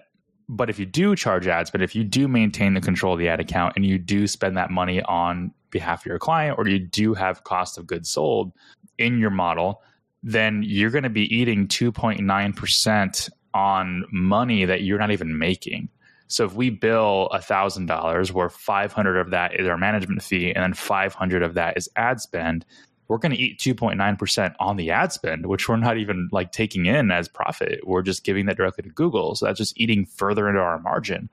but 0.49 0.69
if 0.69 0.79
you 0.79 0.85
do 0.85 1.15
charge 1.15 1.47
ads, 1.47 1.71
but 1.71 1.81
if 1.81 1.95
you 1.95 2.03
do 2.03 2.27
maintain 2.27 2.73
the 2.73 2.81
control 2.81 3.13
of 3.13 3.19
the 3.19 3.29
ad 3.29 3.39
account 3.39 3.73
and 3.75 3.85
you 3.85 3.97
do 3.97 4.27
spend 4.27 4.57
that 4.57 4.69
money 4.69 5.01
on 5.03 5.53
behalf 5.69 6.01
of 6.01 6.05
your 6.05 6.19
client 6.19 6.57
or 6.57 6.67
you 6.67 6.79
do 6.79 7.13
have 7.13 7.43
cost 7.43 7.77
of 7.77 7.87
goods 7.87 8.09
sold 8.09 8.51
in 8.97 9.17
your 9.17 9.29
model, 9.29 9.81
then 10.23 10.61
you're 10.65 10.89
going 10.89 11.03
to 11.03 11.09
be 11.09 11.33
eating 11.33 11.67
2.9% 11.67 13.29
on 13.53 14.05
money 14.11 14.65
that 14.65 14.81
you're 14.83 14.99
not 14.99 15.11
even 15.11 15.37
making. 15.37 15.89
So 16.27 16.45
if 16.45 16.53
we 16.53 16.69
bill 16.69 17.29
$1,000 17.33 18.31
where 18.31 18.49
500 18.49 19.17
of 19.17 19.31
that 19.31 19.59
is 19.59 19.67
our 19.67 19.77
management 19.77 20.23
fee 20.23 20.53
and 20.53 20.63
then 20.63 20.73
500 20.73 21.43
of 21.43 21.55
that 21.55 21.77
is 21.77 21.89
ad 21.95 22.21
spend, 22.21 22.65
we're 23.11 23.17
going 23.17 23.33
to 23.33 23.37
eat 23.37 23.59
2.9% 23.59 24.55
on 24.61 24.77
the 24.77 24.89
ad 24.89 25.11
spend, 25.11 25.47
which 25.47 25.67
we're 25.67 25.75
not 25.75 25.97
even 25.97 26.29
like 26.31 26.53
taking 26.53 26.85
in 26.85 27.11
as 27.11 27.27
profit. 27.27 27.85
We're 27.85 28.03
just 28.03 28.23
giving 28.23 28.45
that 28.45 28.55
directly 28.55 28.83
to 28.83 28.89
Google. 28.89 29.35
So 29.35 29.45
that's 29.45 29.57
just 29.57 29.77
eating 29.77 30.05
further 30.05 30.47
into 30.47 30.61
our 30.61 30.79
margin. 30.79 31.29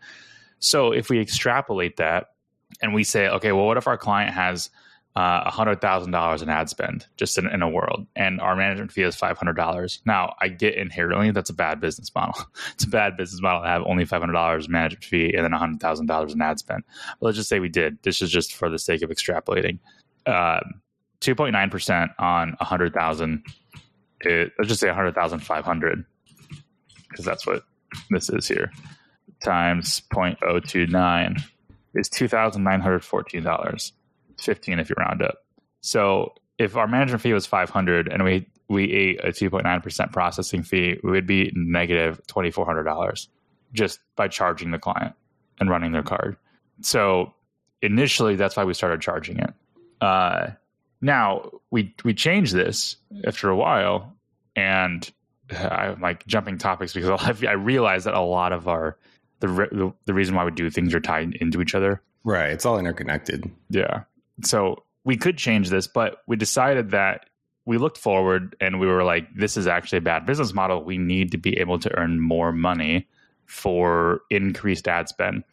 So 0.59 0.91
if 0.91 1.09
we 1.09 1.21
extrapolate 1.21 1.97
that 1.99 2.31
and 2.83 2.95
we 2.95 3.05
say, 3.05 3.29
okay, 3.29 3.53
well, 3.53 3.65
what 3.65 3.77
if 3.77 3.87
our 3.87 3.97
client 3.97 4.35
has 4.35 4.71
uh, 5.15 5.49
$100,000 5.49 6.43
in 6.43 6.49
ad 6.49 6.69
spend 6.69 7.07
just 7.17 7.39
in, 7.39 7.47
in, 7.47 7.63
a 7.63 7.69
world 7.69 8.09
and 8.17 8.41
our 8.41 8.57
management 8.57 8.91
fee 8.91 9.03
is 9.03 9.15
$500? 9.15 10.01
Now, 10.05 10.35
I 10.41 10.49
get 10.49 10.75
inherently 10.75 11.31
that's 11.31 11.51
a 11.51 11.55
bad 11.55 11.81
business 11.81 12.13
model. 12.13 12.35
it's 12.75 12.83
a 12.83 12.89
bad 12.89 13.17
business 13.17 13.41
model 13.41 13.63
to 13.63 13.69
have 13.69 13.85
only 13.87 14.05
$500 14.05 14.69
management 14.69 15.05
fee 15.05 15.33
and 15.33 15.45
then 15.45 15.53
$100,000 15.53 16.33
in 16.33 16.43
ad 16.43 16.59
spend. 16.59 16.83
But 17.21 17.27
let's 17.27 17.37
just 17.37 17.49
say 17.49 17.61
we 17.61 17.69
did. 17.69 18.03
This 18.03 18.21
is 18.21 18.33
just 18.33 18.57
for 18.57 18.69
the 18.69 18.81
sake 18.81 19.03
of 19.03 19.11
extrapolating. 19.11 19.79
Um, 20.27 20.83
2.9% 21.21 22.09
on 22.19 22.49
100,000. 22.59 23.45
Let's 24.25 24.69
just 24.69 24.81
say 24.81 24.89
100,500 24.89 26.05
because 27.09 27.25
that's 27.25 27.47
what 27.47 27.63
this 28.11 28.29
is 28.31 28.47
here. 28.47 28.71
Times 29.43 30.03
0.029 30.13 31.41
is 31.95 32.09
$2,914. 32.09 33.93
15 34.41 34.79
if 34.79 34.89
you 34.89 34.95
round 34.99 35.23
up. 35.23 35.39
So 35.81 36.35
if 36.59 36.77
our 36.77 36.87
management 36.87 37.23
fee 37.23 37.33
was 37.33 37.47
500 37.47 38.09
and 38.09 38.25
we 38.25 38.49
we 38.69 38.93
ate 38.93 39.21
a 39.25 39.29
2.9% 39.29 40.13
processing 40.13 40.63
fee, 40.63 40.99
we 41.03 41.11
would 41.11 41.27
be 41.27 41.51
negative 41.55 42.21
$2,400 42.27 43.29
just 43.73 44.01
by 44.15 44.29
charging 44.29 44.73
the 44.73 44.79
client 44.79 45.15
and 45.59 45.71
running 45.71 45.93
their 45.93 46.03
card. 46.03 46.37
So 46.83 47.33
initially, 47.81 48.37
that's 48.37 48.57
why 48.57 48.65
we 48.65 48.75
started 48.75 49.01
charging 49.01 49.39
it. 49.39 49.55
Uh, 50.03 50.49
now 51.01 51.51
we 51.71 51.95
we 52.05 52.15
changed 52.15 52.55
this 52.55 52.97
mm. 53.13 53.27
after 53.27 53.49
a 53.49 53.57
while, 53.57 54.15
and 54.57 55.11
I'm 55.51 56.01
like 56.01 56.27
jumping 56.27 56.59
topics 56.59 56.93
because 56.93 57.43
I 57.45 57.53
realize 57.53 58.05
that 58.05 58.15
a 58.15 58.21
lot 58.21 58.53
of 58.53 58.69
our 58.69 58.97
the, 59.41 59.47
the 59.47 59.93
the 60.07 60.15
reason 60.15 60.35
why 60.35 60.45
we 60.45 60.51
do 60.51 60.71
things 60.71 60.95
are 60.95 61.01
tied 61.01 61.35
into 61.37 61.61
each 61.61 61.75
other. 61.75 62.03
Right, 62.25 62.51
it's 62.51 62.67
all 62.67 62.79
interconnected. 62.79 63.51
Yeah, 63.71 64.03
so 64.45 64.85
we 65.05 65.17
could 65.17 65.39
change 65.39 65.71
this, 65.71 65.87
but 65.87 66.23
we 66.27 66.37
decided 66.37 66.91
that 66.91 67.27
we 67.65 67.79
looked 67.79 67.99
forward 67.99 68.57
and 68.61 68.81
we 68.81 68.87
were 68.87 69.05
like, 69.05 69.29
this 69.35 69.57
is 69.57 69.67
actually 69.67 69.99
a 69.99 70.03
bad 70.03 70.25
business 70.27 70.55
model. 70.55 70.83
We 70.83 70.97
need 70.99 71.33
to 71.33 71.39
be 71.39 71.59
able 71.59 71.79
to 71.81 71.99
earn 71.99 72.21
more 72.21 72.51
money 72.51 73.07
for 73.45 74.23
increased 74.31 74.89
ad 74.89 75.09
spend. 75.09 75.45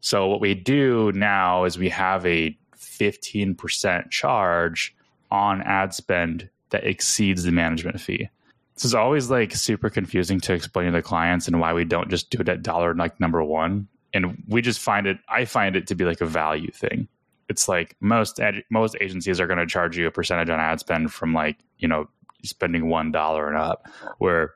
So 0.00 0.28
what 0.28 0.40
we 0.40 0.54
do 0.54 1.10
now 1.12 1.64
is 1.64 1.76
we 1.76 1.88
have 1.88 2.24
a 2.24 2.56
15% 2.76 4.10
charge 4.10 4.94
on 5.30 5.62
ad 5.62 5.94
spend 5.94 6.48
that 6.70 6.84
exceeds 6.84 7.44
the 7.44 7.52
management 7.52 8.00
fee. 8.00 8.28
This 8.74 8.84
is 8.84 8.94
always 8.94 9.30
like 9.30 9.54
super 9.54 9.88
confusing 9.88 10.40
to 10.40 10.52
explain 10.52 10.86
to 10.86 10.92
the 10.92 11.02
clients 11.02 11.48
and 11.48 11.60
why 11.60 11.72
we 11.72 11.84
don't 11.84 12.10
just 12.10 12.30
do 12.30 12.40
it 12.40 12.48
at 12.48 12.62
dollar 12.62 12.94
like 12.94 13.18
number 13.20 13.42
one. 13.42 13.88
And 14.12 14.42
we 14.48 14.62
just 14.62 14.80
find 14.80 15.06
it, 15.06 15.18
I 15.28 15.44
find 15.44 15.76
it 15.76 15.86
to 15.88 15.94
be 15.94 16.04
like 16.04 16.20
a 16.20 16.26
value 16.26 16.70
thing. 16.70 17.08
It's 17.48 17.68
like 17.68 17.96
most 18.00 18.40
most 18.70 18.96
agencies 19.00 19.40
are 19.40 19.46
going 19.46 19.58
to 19.58 19.66
charge 19.66 19.96
you 19.96 20.06
a 20.06 20.10
percentage 20.10 20.50
on 20.50 20.58
ad 20.58 20.80
spend 20.80 21.12
from 21.12 21.32
like 21.32 21.56
you 21.78 21.86
know 21.86 22.08
spending 22.42 22.88
one 22.88 23.12
dollar 23.12 23.48
and 23.48 23.56
up. 23.56 23.86
Where 24.18 24.54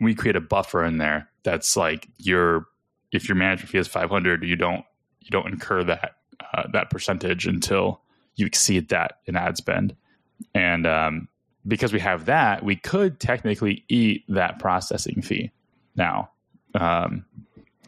we 0.00 0.14
create 0.14 0.36
a 0.36 0.40
buffer 0.40 0.84
in 0.84 0.98
there 0.98 1.28
that's 1.44 1.76
like 1.76 2.08
your 2.18 2.66
if 3.12 3.28
your 3.28 3.36
management 3.36 3.70
fee 3.70 3.78
is 3.78 3.86
five 3.86 4.10
hundred, 4.10 4.42
you 4.42 4.56
don't 4.56 4.84
you 5.20 5.30
don't 5.30 5.46
incur 5.46 5.84
that 5.84 6.16
uh, 6.52 6.64
that 6.72 6.90
percentage 6.90 7.46
until 7.46 8.00
you 8.36 8.46
exceed 8.46 8.88
that 8.88 9.18
in 9.26 9.36
ad 9.36 9.56
spend. 9.56 9.96
And 10.54 10.86
um, 10.86 11.28
because 11.66 11.92
we 11.92 12.00
have 12.00 12.26
that, 12.26 12.64
we 12.64 12.76
could 12.76 13.20
technically 13.20 13.84
eat 13.88 14.24
that 14.28 14.58
processing 14.58 15.22
fee. 15.22 15.50
Now, 15.96 16.30
um, 16.74 17.24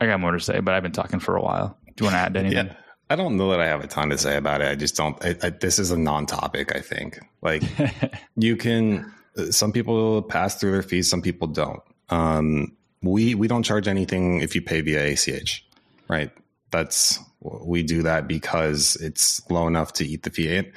I 0.01 0.07
got 0.07 0.21
more 0.21 0.33
to 0.33 0.41
say, 0.41 0.61
but 0.61 0.75
I've 0.75 0.83
been 0.83 0.93
talking 0.93 1.21
for 1.21 1.37
a 1.37 1.43
while. 1.43 1.77
Do 1.97 2.05
you 2.05 2.07
want 2.07 2.15
to 2.15 2.19
add 2.19 2.37
anything? 2.37 2.67
Yeah. 2.67 2.77
I 3.09 3.17
don't 3.17 3.37
know 3.37 3.51
that 3.51 3.61
I 3.61 3.67
have 3.67 3.83
a 3.83 3.87
ton 3.87 4.11
to 4.11 4.19
say 4.19 4.37
about 4.37 4.61
it. 4.61 4.69
I 4.69 4.75
just 4.75 4.97
don't. 4.97 5.23
I, 5.25 5.37
I, 5.43 5.51
this 5.51 5.79
is 5.79 5.91
a 5.91 5.97
non-topic. 5.97 6.75
I 6.75 6.81
think 6.81 7.21
like 7.41 7.63
you 8.37 8.57
can. 8.57 9.13
Some 9.51 9.71
people 9.71 10.23
pass 10.23 10.57
through 10.57 10.73
their 10.73 10.83
fees. 10.83 11.09
Some 11.09 11.23
people 11.23 11.47
don't. 11.47 11.81
Um, 12.09 12.77
we 13.03 13.35
we 13.35 13.47
don't 13.47 13.63
charge 13.63 13.87
anything 13.87 14.41
if 14.41 14.55
you 14.55 14.63
pay 14.63 14.81
via 14.81 15.13
ACH, 15.13 15.65
right? 16.09 16.33
That's 16.77 17.19
we 17.41 17.83
do 17.83 18.03
that 18.03 18.29
because 18.29 18.97
it's 18.97 19.49
low 19.51 19.67
enough 19.67 19.95
to 19.95 20.07
eat 20.07 20.25
the 20.25 20.59
and, 20.59 20.73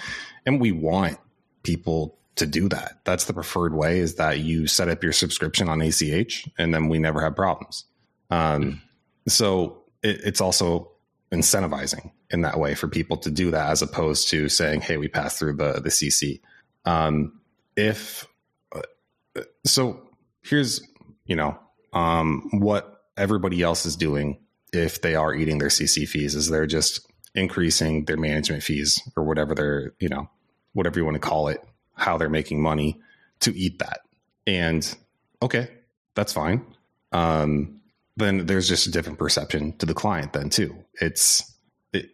and 0.46 0.62
we 0.62 0.72
want 0.72 1.18
people 1.64 2.18
to 2.38 2.46
do 2.46 2.70
that. 2.70 3.00
That's 3.04 3.26
the 3.26 3.34
preferred 3.34 3.74
way. 3.74 4.00
Is 4.00 4.16
that 4.16 4.40
you 4.40 4.66
set 4.66 4.88
up 4.88 5.04
your 5.04 5.12
subscription 5.12 5.68
on 5.68 5.82
ACH, 5.82 6.48
and 6.58 6.74
then 6.74 6.88
we 6.88 7.00
never 7.00 7.20
have 7.22 7.36
problems. 7.36 7.84
Um, 8.30 8.82
so 9.28 9.84
it, 10.02 10.22
it's 10.24 10.40
also 10.40 10.92
incentivizing 11.34 12.12
in 12.32 12.42
that 12.42 12.60
way 12.60 12.76
for 12.76 12.88
people 12.88 13.18
to 13.18 13.30
do 13.30 13.52
that 13.52 13.70
as 13.70 13.82
opposed 13.82 14.30
to 14.30 14.48
saying, 14.48 14.80
"Hey, 14.80 14.96
we 14.96 15.10
pass 15.10 15.38
through 15.38 15.58
the 15.58 15.82
the 15.82 15.90
CC." 15.90 16.40
Um, 16.86 17.42
if 17.76 18.26
uh, 18.74 19.42
so, 19.66 20.02
here's 20.44 20.82
you 21.26 21.36
know 21.36 21.60
um, 21.92 22.48
what 22.54 23.04
everybody 23.18 23.62
else 23.62 23.86
is 23.86 23.98
doing 23.98 24.40
if 24.74 25.02
they 25.02 25.16
are 25.16 25.34
eating 25.34 25.58
their 25.58 25.70
CC 25.70 26.08
fees 26.08 26.36
is 26.36 26.50
they're 26.50 26.68
just 26.68 27.08
increasing 27.36 28.06
their 28.06 28.18
management 28.18 28.64
fees 28.64 29.02
or 29.16 29.24
whatever 29.24 29.54
they're 29.54 29.94
you 30.00 30.10
know 30.10 30.30
whatever 30.74 31.00
you 31.00 31.06
want 31.06 31.16
to 31.16 31.20
call 31.20 31.48
it, 31.48 31.64
how 31.96 32.18
they're 32.18 32.30
making 32.30 32.62
money 32.62 33.00
to 33.40 33.58
eat 33.58 33.80
that. 33.80 34.02
And 34.46 34.96
okay, 35.42 35.70
that's 36.16 36.34
fine. 36.34 36.66
Um, 37.12 37.82
then 38.18 38.46
there's 38.46 38.68
just 38.68 38.88
a 38.88 38.92
different 38.92 39.20
perception 39.20 39.78
to 39.78 39.86
the 39.86 39.94
client 39.94 40.34
then 40.34 40.50
too. 40.50 40.76
It's 41.02 41.54
it, 41.94 42.12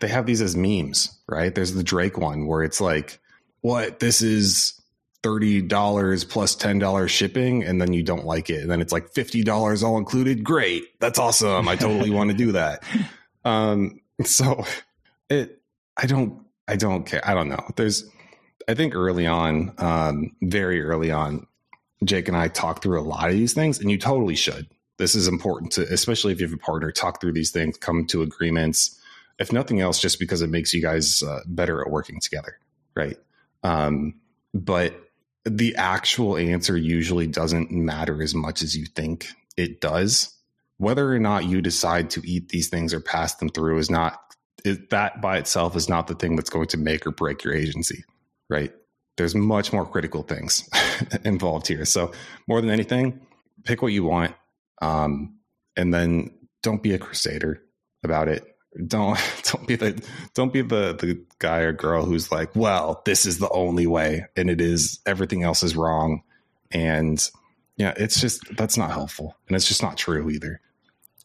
they 0.00 0.08
have 0.08 0.26
these 0.26 0.42
as 0.42 0.56
memes, 0.56 1.18
right? 1.28 1.54
There's 1.54 1.74
the 1.74 1.84
Drake 1.84 2.18
one 2.18 2.46
where 2.46 2.62
it's 2.62 2.80
like, 2.80 3.20
what 3.60 4.00
this 4.00 4.20
is 4.20 4.80
thirty 5.24 5.62
dollars 5.62 6.22
plus 6.22 6.44
plus 6.44 6.54
ten 6.54 6.78
dollars 6.78 7.10
shipping, 7.10 7.64
and 7.64 7.80
then 7.80 7.94
you 7.94 8.02
don't 8.02 8.26
like 8.26 8.50
it, 8.50 8.60
and 8.60 8.70
then 8.70 8.82
it's 8.82 8.92
like 8.92 9.08
fifty 9.14 9.42
dollars 9.42 9.82
all 9.82 9.96
included. 9.96 10.44
Great, 10.44 11.00
that's 11.00 11.18
awesome. 11.18 11.66
I 11.66 11.76
totally 11.76 12.10
want 12.10 12.30
to 12.30 12.36
do 12.36 12.52
that. 12.52 12.84
Um, 13.46 14.00
so 14.24 14.64
it, 15.28 15.60
I 15.98 16.06
don't, 16.06 16.46
I 16.66 16.76
don't 16.76 17.04
care. 17.04 17.20
I 17.28 17.34
don't 17.34 17.50
know. 17.50 17.62
There's, 17.76 18.10
I 18.66 18.72
think 18.72 18.94
early 18.94 19.26
on, 19.26 19.74
um, 19.76 20.34
very 20.40 20.82
early 20.82 21.10
on, 21.10 21.46
Jake 22.06 22.26
and 22.26 22.34
I 22.38 22.48
talked 22.48 22.82
through 22.82 22.98
a 22.98 23.04
lot 23.04 23.28
of 23.28 23.34
these 23.34 23.52
things, 23.52 23.78
and 23.78 23.90
you 23.90 23.98
totally 23.98 24.34
should. 24.34 24.66
This 24.96 25.14
is 25.14 25.28
important 25.28 25.72
to, 25.72 25.82
especially 25.92 26.32
if 26.32 26.40
you 26.40 26.46
have 26.46 26.54
a 26.54 26.56
partner, 26.56 26.90
talk 26.90 27.20
through 27.20 27.34
these 27.34 27.50
things, 27.50 27.76
come 27.76 28.06
to 28.06 28.22
agreements. 28.22 28.98
If 29.38 29.52
nothing 29.52 29.82
else, 29.82 30.00
just 30.00 30.18
because 30.18 30.40
it 30.40 30.48
makes 30.48 30.72
you 30.72 30.80
guys 30.80 31.22
uh, 31.22 31.40
better 31.46 31.82
at 31.82 31.90
working 31.90 32.18
together, 32.18 32.58
right? 32.96 33.18
Um, 33.62 34.14
but 34.54 35.03
the 35.44 35.76
actual 35.76 36.36
answer 36.36 36.76
usually 36.76 37.26
doesn't 37.26 37.70
matter 37.70 38.22
as 38.22 38.34
much 38.34 38.62
as 38.62 38.76
you 38.76 38.86
think 38.86 39.28
it 39.56 39.80
does. 39.80 40.34
Whether 40.78 41.12
or 41.12 41.18
not 41.18 41.44
you 41.44 41.60
decide 41.60 42.10
to 42.10 42.22
eat 42.28 42.48
these 42.48 42.68
things 42.68 42.92
or 42.92 43.00
pass 43.00 43.34
them 43.36 43.48
through 43.48 43.78
is 43.78 43.90
not 43.90 44.18
it, 44.64 44.90
that 44.90 45.20
by 45.20 45.38
itself 45.38 45.76
is 45.76 45.88
not 45.88 46.06
the 46.06 46.14
thing 46.14 46.36
that's 46.36 46.50
going 46.50 46.68
to 46.68 46.78
make 46.78 47.06
or 47.06 47.10
break 47.10 47.44
your 47.44 47.54
agency, 47.54 48.04
right? 48.48 48.72
There's 49.16 49.34
much 49.34 49.72
more 49.72 49.86
critical 49.86 50.22
things 50.22 50.68
involved 51.24 51.68
here. 51.68 51.84
So 51.84 52.12
more 52.48 52.60
than 52.60 52.70
anything, 52.70 53.20
pick 53.64 53.82
what 53.82 53.92
you 53.92 54.04
want, 54.04 54.34
um, 54.82 55.38
and 55.76 55.92
then 55.92 56.30
don't 56.62 56.82
be 56.82 56.94
a 56.94 56.98
crusader 56.98 57.62
about 58.02 58.28
it. 58.28 58.53
Don't 58.86 59.18
don't 59.44 59.66
be 59.66 59.76
the 59.76 60.02
don't 60.34 60.52
be 60.52 60.62
the 60.62 60.94
the 60.94 61.20
guy 61.38 61.58
or 61.58 61.72
girl 61.72 62.04
who's 62.04 62.32
like, 62.32 62.54
well, 62.54 63.02
this 63.04 63.26
is 63.26 63.38
the 63.38 63.50
only 63.50 63.86
way, 63.86 64.26
and 64.36 64.50
it 64.50 64.60
is 64.60 65.00
everything 65.06 65.42
else 65.42 65.62
is 65.62 65.76
wrong, 65.76 66.22
and 66.70 67.30
yeah, 67.76 67.94
it's 67.96 68.20
just 68.20 68.42
that's 68.56 68.76
not 68.76 68.90
helpful, 68.90 69.36
and 69.48 69.56
it's 69.56 69.68
just 69.68 69.82
not 69.82 69.96
true 69.96 70.30
either. 70.30 70.60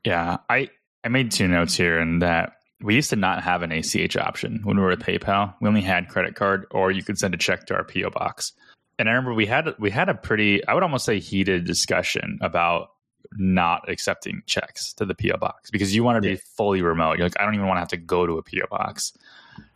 Yeah, 0.03 0.37
I 0.49 0.69
I 1.03 1.09
made 1.09 1.31
two 1.31 1.47
notes 1.47 1.75
here, 1.75 1.99
and 1.99 2.21
that 2.21 2.53
we 2.81 2.95
used 2.95 3.09
to 3.09 3.15
not 3.15 3.43
have 3.43 3.61
an 3.61 3.71
ACH 3.71 4.15
option 4.15 4.61
when 4.63 4.77
we 4.77 4.83
were 4.83 4.91
at 4.91 4.99
PayPal. 4.99 5.53
We 5.59 5.67
only 5.67 5.81
had 5.81 6.07
credit 6.07 6.35
card, 6.35 6.65
or 6.71 6.91
you 6.91 7.03
could 7.03 7.17
send 7.17 7.33
a 7.33 7.37
check 7.37 7.65
to 7.67 7.75
our 7.75 7.83
PO 7.83 8.09
box. 8.11 8.53
And 8.97 9.09
I 9.09 9.13
remember 9.13 9.33
we 9.33 9.45
had 9.45 9.73
we 9.79 9.91
had 9.91 10.09
a 10.09 10.13
pretty, 10.13 10.65
I 10.67 10.73
would 10.73 10.83
almost 10.83 11.05
say, 11.05 11.19
heated 11.19 11.65
discussion 11.65 12.37
about 12.41 12.91
not 13.33 13.87
accepting 13.89 14.41
checks 14.45 14.93
to 14.93 15.05
the 15.05 15.15
PO 15.15 15.37
box 15.37 15.69
because 15.71 15.95
you 15.95 16.03
want 16.03 16.21
to 16.21 16.27
yeah. 16.27 16.35
be 16.35 16.41
fully 16.57 16.81
remote. 16.81 17.17
You're 17.17 17.25
like, 17.25 17.39
I 17.39 17.45
don't 17.45 17.55
even 17.55 17.67
want 17.67 17.77
to 17.77 17.81
have 17.81 17.89
to 17.89 17.97
go 17.97 18.25
to 18.25 18.37
a 18.37 18.43
PO 18.43 18.67
box. 18.69 19.13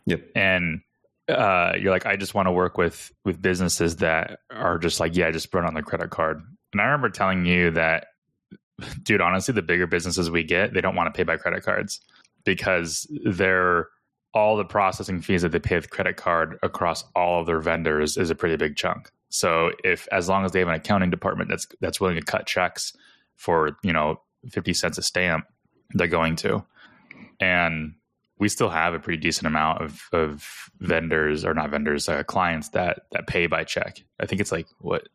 Yep. 0.06 0.22
And 0.34 0.80
uh, 1.28 1.72
you're 1.78 1.90
like, 1.90 2.06
I 2.06 2.16
just 2.16 2.34
want 2.34 2.46
to 2.46 2.52
work 2.52 2.76
with 2.76 3.12
with 3.24 3.40
businesses 3.40 3.96
that 3.96 4.40
are 4.50 4.78
just 4.78 5.00
like, 5.00 5.16
yeah, 5.16 5.28
I 5.28 5.30
just 5.30 5.52
run 5.54 5.64
on 5.64 5.74
the 5.74 5.82
credit 5.82 6.10
card. 6.10 6.42
And 6.72 6.80
I 6.80 6.84
remember 6.84 7.08
telling 7.08 7.46
you 7.46 7.70
that, 7.72 8.08
dude, 9.02 9.20
honestly, 9.20 9.54
the 9.54 9.62
bigger 9.62 9.86
businesses 9.86 10.30
we 10.30 10.42
get, 10.42 10.74
they 10.74 10.80
don't 10.80 10.96
want 10.96 11.12
to 11.12 11.16
pay 11.16 11.22
by 11.22 11.36
credit 11.36 11.62
cards 11.62 12.00
because 12.44 13.06
they're 13.24 13.88
all 14.34 14.56
the 14.56 14.64
processing 14.64 15.20
fees 15.20 15.42
that 15.42 15.52
they 15.52 15.60
pay 15.60 15.76
with 15.76 15.90
credit 15.90 16.16
card 16.16 16.58
across 16.62 17.04
all 17.14 17.40
of 17.40 17.46
their 17.46 17.60
vendors 17.60 18.16
is 18.16 18.30
a 18.30 18.34
pretty 18.34 18.56
big 18.56 18.76
chunk. 18.76 19.10
So 19.30 19.70
if 19.82 20.08
as 20.12 20.28
long 20.28 20.44
as 20.44 20.52
they 20.52 20.58
have 20.58 20.68
an 20.68 20.74
accounting 20.74 21.10
department 21.10 21.48
that's 21.48 21.66
that's 21.80 22.00
willing 22.00 22.16
to 22.16 22.22
cut 22.22 22.46
checks 22.46 22.92
for 23.36 23.76
you 23.82 23.92
know 23.92 24.20
50 24.50 24.74
cents 24.74 24.98
a 24.98 25.02
stamp 25.02 25.46
they're 25.90 26.06
going 26.08 26.36
to. 26.36 26.64
And 27.40 27.94
we 28.38 28.48
still 28.48 28.68
have 28.68 28.94
a 28.94 28.98
pretty 28.98 29.20
decent 29.20 29.46
amount 29.46 29.80
of, 29.80 30.02
of 30.12 30.68
vendors 30.80 31.44
or 31.44 31.54
not 31.54 31.70
vendors 31.70 32.08
uh, 32.08 32.22
clients 32.24 32.70
that 32.70 33.02
that 33.12 33.26
pay 33.26 33.46
by 33.46 33.64
check. 33.64 34.02
I 34.20 34.26
think 34.26 34.40
it's 34.40 34.52
like 34.52 34.66
what 34.78 35.08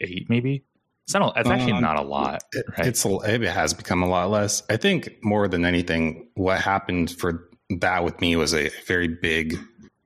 eight 0.00 0.26
maybe? 0.28 0.64
It's 1.04 1.14
not 1.14 1.36
a, 1.36 1.40
it's 1.40 1.50
actually 1.50 1.72
um, 1.72 1.82
not 1.82 1.98
a 1.98 2.02
lot 2.02 2.44
it, 2.52 2.64
right? 2.78 2.86
it's 2.86 3.04
it 3.04 3.42
has 3.42 3.74
become 3.74 4.02
a 4.02 4.08
lot 4.08 4.30
less. 4.30 4.62
I 4.70 4.76
think 4.76 5.16
more 5.22 5.48
than 5.48 5.64
anything 5.64 6.28
what 6.34 6.60
happened 6.60 7.10
for 7.10 7.48
that 7.80 8.04
with 8.04 8.20
me 8.20 8.36
was 8.36 8.54
a 8.54 8.70
very 8.86 9.08
big 9.08 9.58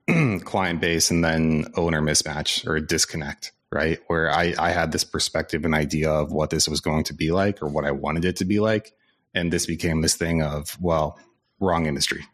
client 0.43 0.81
base 0.81 1.11
and 1.11 1.23
then 1.23 1.67
owner 1.75 2.01
mismatch 2.01 2.65
or 2.65 2.75
a 2.75 2.81
disconnect 2.81 3.51
right? 3.71 3.99
Where 4.07 4.31
I, 4.31 4.53
I 4.57 4.71
had 4.71 4.91
this 4.91 5.03
perspective 5.03 5.65
and 5.65 5.75
idea 5.75 6.09
of 6.09 6.31
what 6.31 6.49
this 6.49 6.67
was 6.67 6.79
going 6.79 7.03
to 7.05 7.13
be 7.13 7.31
like 7.31 7.61
or 7.61 7.67
what 7.67 7.85
I 7.85 7.91
wanted 7.91 8.25
it 8.25 8.37
to 8.37 8.45
be 8.45 8.59
like. 8.59 8.93
And 9.33 9.51
this 9.51 9.65
became 9.65 10.01
this 10.01 10.15
thing 10.15 10.41
of, 10.41 10.77
well, 10.81 11.19
wrong 11.59 11.85
industry. 11.85 12.25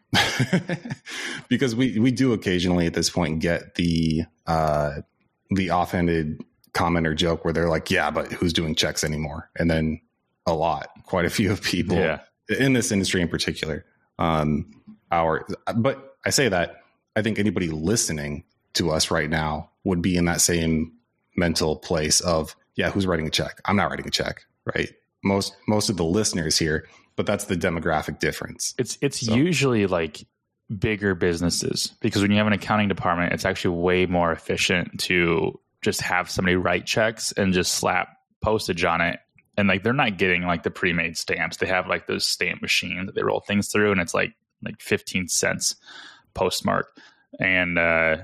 because 1.48 1.74
we, 1.74 1.98
we 1.98 2.10
do 2.10 2.32
occasionally 2.32 2.86
at 2.86 2.94
this 2.94 3.10
point 3.10 3.40
get 3.40 3.74
the 3.74 4.24
uh, 4.46 5.00
the 5.50 5.70
offhanded 5.70 6.42
comment 6.72 7.06
or 7.06 7.14
joke 7.14 7.44
where 7.44 7.52
they're 7.52 7.68
like, 7.68 7.90
yeah, 7.90 8.10
but 8.10 8.32
who's 8.32 8.52
doing 8.52 8.74
checks 8.74 9.04
anymore? 9.04 9.50
And 9.56 9.70
then 9.70 10.00
a 10.46 10.52
lot, 10.52 10.88
quite 11.04 11.24
a 11.24 11.30
few 11.30 11.50
of 11.50 11.62
people 11.62 11.96
yeah. 11.96 12.20
in 12.48 12.72
this 12.72 12.92
industry 12.92 13.22
in 13.22 13.28
particular. 13.28 13.84
Um, 14.18 14.82
our, 15.10 15.46
but 15.76 16.16
I 16.24 16.30
say 16.30 16.48
that 16.48 16.82
I 17.16 17.22
think 17.22 17.38
anybody 17.38 17.68
listening 17.68 18.44
to 18.74 18.90
us 18.90 19.10
right 19.10 19.30
now 19.30 19.70
would 19.84 20.02
be 20.02 20.16
in 20.16 20.24
that 20.24 20.40
same 20.40 20.93
mental 21.36 21.76
place 21.76 22.20
of 22.20 22.56
yeah 22.76 22.90
who's 22.90 23.06
writing 23.06 23.26
a 23.26 23.30
check 23.30 23.60
i'm 23.64 23.76
not 23.76 23.90
writing 23.90 24.06
a 24.06 24.10
check 24.10 24.44
right 24.74 24.90
most 25.22 25.56
most 25.66 25.90
of 25.90 25.96
the 25.96 26.04
listeners 26.04 26.58
here 26.58 26.86
but 27.16 27.26
that's 27.26 27.44
the 27.44 27.56
demographic 27.56 28.18
difference 28.18 28.74
it's 28.78 28.98
it's 29.00 29.26
so. 29.26 29.34
usually 29.34 29.86
like 29.86 30.26
bigger 30.78 31.14
businesses 31.14 31.92
because 32.00 32.22
when 32.22 32.30
you 32.30 32.38
have 32.38 32.46
an 32.46 32.52
accounting 32.52 32.88
department 32.88 33.32
it's 33.32 33.44
actually 33.44 33.76
way 33.76 34.06
more 34.06 34.32
efficient 34.32 34.98
to 34.98 35.58
just 35.82 36.00
have 36.00 36.30
somebody 36.30 36.56
write 36.56 36.86
checks 36.86 37.32
and 37.32 37.52
just 37.52 37.74
slap 37.74 38.08
postage 38.40 38.84
on 38.84 39.00
it 39.00 39.20
and 39.56 39.68
like 39.68 39.82
they're 39.82 39.92
not 39.92 40.18
getting 40.18 40.42
like 40.42 40.62
the 40.62 40.70
pre-made 40.70 41.16
stamps. 41.16 41.58
They 41.58 41.66
have 41.66 41.86
like 41.86 42.06
those 42.06 42.26
stamp 42.26 42.62
machines 42.62 43.06
that 43.06 43.14
they 43.14 43.22
roll 43.22 43.40
things 43.40 43.68
through, 43.68 43.92
and 43.92 44.00
it's 44.00 44.14
like 44.14 44.34
like 44.62 44.80
fifteen 44.80 45.28
cents 45.28 45.76
postmark, 46.34 46.88
and 47.38 47.78
uh, 47.78 48.16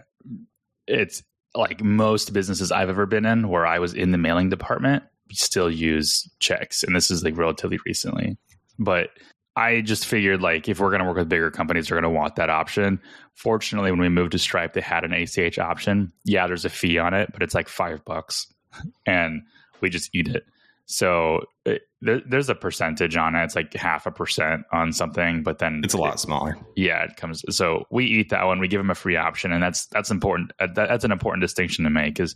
it's 0.87 1.23
like 1.55 1.83
most 1.83 2.33
businesses 2.33 2.71
I've 2.71 2.89
ever 2.89 3.07
been 3.07 3.27
in 3.27 3.49
where 3.49 3.67
I 3.67 3.79
was 3.79 3.95
in 3.95 4.13
the 4.13 4.19
mailing 4.19 4.49
department 4.49 5.03
still 5.33 5.71
use 5.71 6.29
checks, 6.41 6.83
and 6.83 6.95
this 6.95 7.11
is 7.11 7.23
like 7.25 7.37
relatively 7.37 7.79
recently, 7.87 8.37
but. 8.79 9.11
I 9.57 9.81
just 9.81 10.07
figured 10.07 10.41
like 10.41 10.69
if 10.69 10.79
we're 10.79 10.91
going 10.91 11.01
to 11.01 11.07
work 11.07 11.17
with 11.17 11.29
bigger 11.29 11.51
companies, 11.51 11.89
they're 11.89 12.01
going 12.01 12.11
to 12.11 12.19
want 12.19 12.37
that 12.37 12.49
option. 12.49 13.01
Fortunately, 13.35 13.91
when 13.91 14.01
we 14.01 14.09
moved 14.09 14.33
to 14.33 14.39
Stripe, 14.39 14.75
they 14.75 14.81
had 14.81 15.05
an 15.05 15.13
ACH 15.13 15.59
option. 15.59 16.13
Yeah, 16.25 16.47
there's 16.47 16.65
a 16.65 16.71
fee 16.71 16.99
on 16.99 17.15
it, 17.15 17.31
but 17.33 17.43
it's 17.43 17.55
like 17.55 17.69
five 17.69 18.03
bucks, 18.05 18.47
and 19.07 19.43
we 19.81 19.91
just 19.91 20.09
eat 20.15 20.29
it. 20.29 20.45
So 20.93 21.45
it, 21.65 21.83
there, 22.03 22.21
there's 22.27 22.49
a 22.49 22.55
percentage 22.57 23.17
on 23.17 23.37
it. 23.37 23.45
It's 23.45 23.55
like 23.55 23.73
half 23.75 24.07
a 24.07 24.11
percent 24.11 24.63
on 24.73 24.93
something, 24.93 25.45
but 25.45 25.59
then 25.61 25.83
It's 25.85 25.95
a 25.95 25.99
lot 25.99 26.19
smaller. 26.19 26.57
yeah, 26.75 27.05
it 27.05 27.17
comes. 27.17 27.45
So 27.55 27.85
we 27.91 28.07
eat 28.07 28.31
that 28.31 28.45
one. 28.45 28.59
We 28.59 28.67
give 28.67 28.81
them 28.81 28.91
a 28.91 28.97
free 28.97 29.15
option, 29.17 29.53
and 29.53 29.63
that's 29.63 29.87
that's 29.87 30.11
important. 30.11 30.53
Uh, 30.59 30.67
That, 30.75 30.89
that's 30.89 31.05
an 31.05 31.13
important 31.13 31.43
distinction 31.43 31.85
to 31.85 31.91
make. 31.91 32.19
Is 32.19 32.35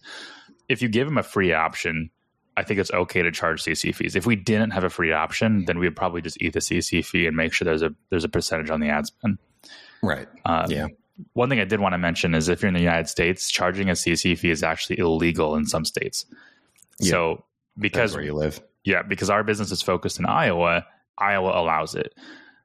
if 0.69 0.81
you 0.83 0.89
give 0.89 1.09
them 1.09 1.19
a 1.19 1.25
free 1.25 1.53
option, 1.53 2.11
I 2.57 2.63
think 2.63 2.79
it's 2.79 2.93
okay 2.93 3.23
to 3.23 3.33
charge 3.33 3.65
CC 3.65 3.93
fees. 3.93 4.15
If 4.15 4.25
we 4.25 4.37
didn't 4.37 4.71
have 4.71 4.85
a 4.85 4.91
free 4.91 5.13
option, 5.13 5.65
then 5.65 5.81
we'd 5.81 5.97
probably 5.97 6.23
just 6.23 6.41
eat 6.41 6.53
the 6.53 6.61
CC 6.61 7.05
fee 7.05 7.27
and 7.27 7.37
make 7.37 7.53
sure 7.53 7.65
there's 7.65 7.83
a 7.83 7.93
there's 8.11 8.25
a 8.25 8.29
percentage 8.29 8.71
on 8.71 8.79
the 8.79 8.89
ad 8.89 9.07
spend. 9.07 9.39
Right. 10.01 10.29
Um, 10.45 10.71
Yeah. 10.71 10.87
One 11.33 11.49
thing 11.49 11.59
I 11.61 11.65
did 11.65 11.81
want 11.81 11.93
to 11.95 11.99
mention 11.99 12.35
is 12.35 12.49
if 12.49 12.63
you're 12.63 12.69
in 12.69 12.75
the 12.75 12.81
United 12.81 13.09
States, 13.09 13.51
charging 13.51 13.89
a 13.89 13.93
CC 13.95 14.39
fee 14.39 14.51
is 14.51 14.63
actually 14.63 14.99
illegal 15.01 15.55
in 15.57 15.65
some 15.67 15.85
states. 15.85 16.27
Yeah. 17.01 17.11
So 17.11 17.45
because 17.79 18.13
That's 18.13 18.15
where 18.17 18.25
you 18.25 18.35
live. 18.35 18.61
yeah, 18.85 19.03
because 19.03 19.31
our 19.31 19.43
business 19.45 19.71
is 19.71 19.83
focused 19.83 20.19
in 20.19 20.27
Iowa, 20.27 20.87
Iowa 21.19 21.51
allows 21.61 21.95
it. 21.95 22.15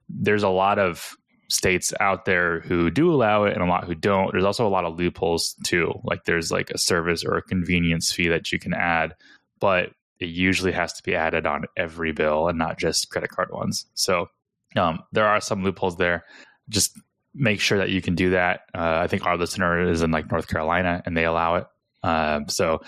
There's 0.09 0.43
a 0.43 0.49
lot 0.49 0.79
of 0.79 1.15
states 1.49 1.93
out 1.99 2.25
there 2.25 2.59
who 2.61 2.91
do 2.91 3.11
allow 3.11 3.45
it 3.45 3.53
and 3.53 3.63
a 3.63 3.65
lot 3.65 3.85
who 3.85 3.95
don't. 3.95 4.31
There's 4.31 4.45
also 4.45 4.67
a 4.67 4.69
lot 4.69 4.85
of 4.85 4.97
loopholes 4.97 5.55
too. 5.63 5.93
Like 6.03 6.25
there's 6.25 6.51
like 6.51 6.69
a 6.69 6.77
service 6.77 7.23
or 7.23 7.37
a 7.37 7.41
convenience 7.41 8.11
fee 8.11 8.27
that 8.29 8.51
you 8.51 8.59
can 8.59 8.73
add, 8.73 9.15
but 9.59 9.89
it 10.19 10.29
usually 10.29 10.71
has 10.73 10.93
to 10.93 11.03
be 11.03 11.15
added 11.15 11.45
on 11.47 11.65
every 11.77 12.11
bill 12.11 12.47
and 12.49 12.57
not 12.57 12.77
just 12.77 13.09
credit 13.09 13.29
card 13.29 13.49
ones. 13.51 13.85
So 13.95 14.27
um, 14.75 14.99
there 15.11 15.25
are 15.27 15.41
some 15.41 15.63
loopholes 15.63 15.97
there. 15.97 16.23
Just 16.69 16.99
make 17.33 17.61
sure 17.61 17.77
that 17.79 17.89
you 17.89 18.01
can 18.01 18.15
do 18.15 18.31
that. 18.31 18.61
Uh, 18.75 18.99
I 19.01 19.07
think 19.07 19.25
our 19.25 19.37
listener 19.37 19.89
is 19.89 20.01
in 20.01 20.11
like 20.11 20.29
North 20.29 20.47
Carolina 20.47 21.01
and 21.05 21.15
they 21.15 21.25
allow 21.25 21.55
it. 21.55 21.67
Um, 22.03 22.47
so 22.49 22.81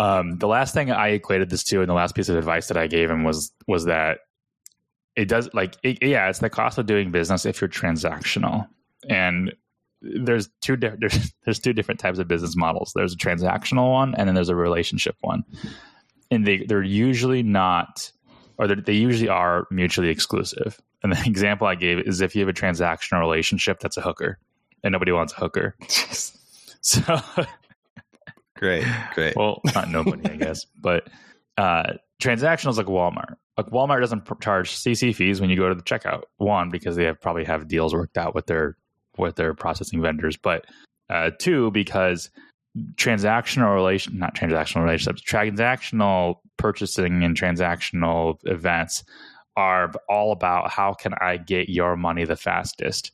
um, 0.00 0.38
the 0.38 0.48
last 0.48 0.72
thing 0.72 0.90
I 0.90 1.08
equated 1.08 1.50
this 1.50 1.62
to, 1.64 1.80
and 1.80 1.88
the 1.90 1.94
last 1.94 2.14
piece 2.14 2.30
of 2.30 2.36
advice 2.36 2.68
that 2.68 2.78
I 2.78 2.86
gave 2.86 3.10
him 3.10 3.22
was 3.22 3.52
was 3.68 3.84
that 3.84 4.20
it 5.14 5.28
does 5.28 5.50
like 5.52 5.76
it, 5.82 6.02
yeah, 6.02 6.30
it's 6.30 6.38
the 6.38 6.48
cost 6.48 6.78
of 6.78 6.86
doing 6.86 7.10
business 7.10 7.44
if 7.44 7.60
you're 7.60 7.68
transactional, 7.68 8.66
and 9.10 9.52
there's 10.00 10.48
two 10.62 10.76
di- 10.76 10.96
there's 10.98 11.34
there's 11.44 11.58
two 11.58 11.74
different 11.74 12.00
types 12.00 12.18
of 12.18 12.28
business 12.28 12.56
models. 12.56 12.92
There's 12.94 13.12
a 13.12 13.16
transactional 13.18 13.92
one, 13.92 14.14
and 14.14 14.26
then 14.26 14.34
there's 14.34 14.48
a 14.48 14.56
relationship 14.56 15.16
one, 15.20 15.44
and 16.30 16.46
they 16.46 16.64
they're 16.66 16.82
usually 16.82 17.42
not, 17.42 18.10
or 18.56 18.68
they 18.68 18.94
usually 18.94 19.28
are 19.28 19.66
mutually 19.70 20.08
exclusive. 20.08 20.80
And 21.02 21.12
the 21.12 21.22
example 21.26 21.66
I 21.66 21.74
gave 21.74 21.98
is 21.98 22.22
if 22.22 22.34
you 22.34 22.40
have 22.40 22.48
a 22.48 22.58
transactional 22.58 23.20
relationship, 23.20 23.80
that's 23.80 23.98
a 23.98 24.00
hooker, 24.00 24.38
and 24.82 24.92
nobody 24.92 25.12
wants 25.12 25.34
a 25.34 25.36
hooker. 25.36 25.76
So 26.82 27.02
great. 28.60 28.84
Great. 29.14 29.34
well, 29.34 29.60
not 29.74 29.90
nobody, 29.90 30.30
I 30.30 30.36
guess, 30.36 30.64
but 30.80 31.08
uh, 31.58 31.94
transactional 32.22 32.70
is 32.70 32.78
like 32.78 32.86
Walmart. 32.86 33.34
Like 33.56 33.66
Walmart 33.66 34.00
doesn't 34.00 34.24
pr- 34.24 34.34
charge 34.40 34.70
CC 34.70 35.14
fees 35.14 35.40
when 35.40 35.50
you 35.50 35.56
go 35.56 35.68
to 35.68 35.74
the 35.74 35.82
checkout. 35.82 36.22
One, 36.36 36.70
because 36.70 36.94
they 36.94 37.04
have 37.04 37.20
probably 37.20 37.44
have 37.44 37.66
deals 37.66 37.92
worked 37.92 38.16
out 38.16 38.34
with 38.34 38.46
their 38.46 38.76
with 39.18 39.34
their 39.34 39.54
processing 39.54 40.00
vendors, 40.00 40.36
but 40.36 40.66
uh, 41.10 41.30
two, 41.38 41.70
because 41.72 42.30
transactional 42.94 43.74
relation, 43.74 44.18
not 44.18 44.34
transactional 44.34 44.84
relationships, 44.84 45.22
transactional 45.22 46.36
purchasing 46.56 47.24
and 47.24 47.36
transactional 47.36 48.38
events 48.44 49.02
are 49.56 49.92
all 50.08 50.32
about 50.32 50.70
how 50.70 50.94
can 50.94 51.12
I 51.20 51.36
get 51.36 51.68
your 51.68 51.96
money 51.96 52.24
the 52.24 52.36
fastest 52.36 53.10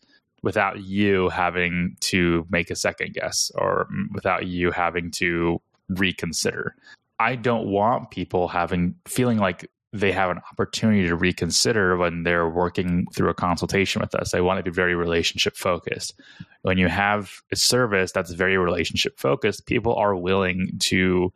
without 0.46 0.84
you 0.84 1.28
having 1.30 1.96
to 1.98 2.46
make 2.50 2.70
a 2.70 2.76
second 2.76 3.12
guess 3.12 3.50
or 3.56 3.88
without 4.12 4.46
you 4.46 4.70
having 4.70 5.10
to 5.10 5.60
reconsider. 5.88 6.76
I 7.18 7.34
don't 7.34 7.66
want 7.66 8.12
people 8.12 8.46
having 8.46 8.94
feeling 9.06 9.38
like 9.38 9.68
they 9.92 10.12
have 10.12 10.30
an 10.30 10.40
opportunity 10.52 11.08
to 11.08 11.16
reconsider 11.16 11.96
when 11.96 12.22
they're 12.22 12.48
working 12.48 13.08
through 13.12 13.28
a 13.28 13.34
consultation 13.34 14.00
with 14.00 14.14
us. 14.14 14.34
I 14.34 14.40
want 14.40 14.60
it 14.60 14.62
to 14.62 14.70
be 14.70 14.74
very 14.76 14.94
relationship 14.94 15.56
focused. 15.56 16.14
When 16.62 16.78
you 16.78 16.86
have 16.86 17.42
a 17.50 17.56
service 17.56 18.12
that's 18.12 18.30
very 18.30 18.56
relationship 18.56 19.18
focused, 19.18 19.66
people 19.66 19.96
are 19.96 20.14
willing 20.14 20.78
to, 20.78 21.32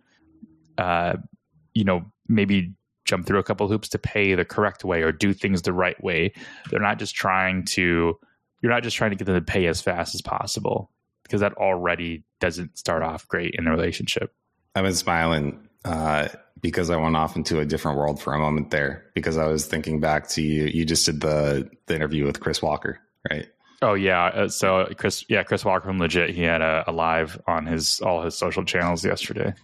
uh, 0.78 1.16
you 1.74 1.82
know, 1.82 2.04
maybe 2.28 2.74
jump 3.06 3.26
through 3.26 3.40
a 3.40 3.42
couple 3.42 3.66
hoops 3.66 3.88
to 3.88 3.98
pay 3.98 4.36
the 4.36 4.44
correct 4.44 4.84
way 4.84 5.02
or 5.02 5.10
do 5.10 5.32
things 5.32 5.62
the 5.62 5.72
right 5.72 6.00
way. 6.00 6.32
They're 6.70 6.78
not 6.78 7.00
just 7.00 7.16
trying 7.16 7.64
to 7.74 8.16
you're 8.62 8.72
not 8.72 8.82
just 8.82 8.96
trying 8.96 9.10
to 9.10 9.16
get 9.16 9.24
them 9.24 9.34
to 9.34 9.40
pay 9.40 9.66
as 9.66 9.80
fast 9.80 10.14
as 10.14 10.22
possible 10.22 10.90
because 11.22 11.40
that 11.40 11.54
already 11.54 12.24
doesn't 12.40 12.78
start 12.78 13.02
off 13.02 13.26
great 13.28 13.54
in 13.56 13.66
a 13.66 13.70
relationship. 13.70 14.34
I've 14.74 14.84
been 14.84 14.94
smiling 14.94 15.68
uh, 15.84 16.28
because 16.60 16.90
I 16.90 16.96
went 16.96 17.16
off 17.16 17.36
into 17.36 17.60
a 17.60 17.64
different 17.64 17.98
world 17.98 18.20
for 18.20 18.34
a 18.34 18.38
moment 18.38 18.70
there 18.70 19.06
because 19.14 19.36
I 19.36 19.46
was 19.46 19.66
thinking 19.66 20.00
back 20.00 20.28
to 20.30 20.42
you. 20.42 20.64
You 20.64 20.84
just 20.84 21.06
did 21.06 21.20
the, 21.20 21.70
the 21.86 21.94
interview 21.94 22.26
with 22.26 22.40
Chris 22.40 22.60
Walker, 22.60 22.98
right? 23.30 23.46
Oh 23.82 23.94
yeah, 23.94 24.26
uh, 24.26 24.48
so 24.48 24.92
Chris, 24.98 25.24
yeah, 25.28 25.42
Chris 25.42 25.64
Walker 25.64 25.86
from 25.86 25.98
Legiit, 25.98 26.30
he 26.30 26.42
had 26.42 26.60
a, 26.60 26.84
a 26.86 26.92
live 26.92 27.40
on 27.46 27.64
his 27.64 28.00
all 28.00 28.22
his 28.22 28.36
social 28.36 28.62
channels 28.62 29.04
yesterday, 29.04 29.54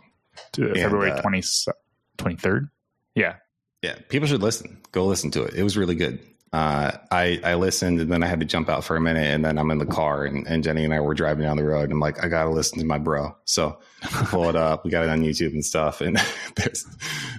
to 0.52 0.68
And, 0.68 0.76
February 0.76 1.10
uh, 1.10 1.20
20, 1.20 1.42
23rd. 2.16 2.70
Yeah, 3.14 3.36
Yeah, 3.82 3.96
people 4.08 4.26
should 4.26 4.42
listen. 4.42 4.80
Go 4.92 5.04
listen 5.04 5.30
to 5.32 5.42
it. 5.42 5.54
It 5.54 5.62
was 5.62 5.76
really 5.76 5.96
good. 5.96 6.20
Uh, 6.56 6.96
I 7.10 7.38
I 7.44 7.54
listened 7.56 8.00
and 8.00 8.10
then 8.10 8.22
I 8.22 8.26
had 8.26 8.40
to 8.40 8.46
jump 8.46 8.70
out 8.70 8.82
for 8.82 8.96
a 8.96 9.00
minute 9.00 9.26
and 9.26 9.44
then 9.44 9.58
I'm 9.58 9.70
in 9.70 9.76
the 9.76 9.84
car 9.84 10.24
and, 10.24 10.46
and 10.46 10.64
Jenny 10.64 10.86
and 10.86 10.94
I 10.94 11.00
were 11.00 11.12
driving 11.12 11.44
down 11.44 11.58
the 11.58 11.64
road 11.64 11.82
and 11.82 11.92
I'm 11.92 12.00
like 12.00 12.24
I 12.24 12.28
gotta 12.28 12.48
listen 12.48 12.78
to 12.78 12.86
my 12.86 12.96
bro. 12.96 13.36
So 13.44 13.78
pull 14.00 14.48
it 14.48 14.56
up. 14.56 14.82
We 14.82 14.90
got 14.90 15.04
it 15.04 15.10
on 15.10 15.20
YouTube 15.20 15.52
and 15.52 15.62
stuff. 15.62 16.00
And 16.00 16.18
there's 16.56 16.86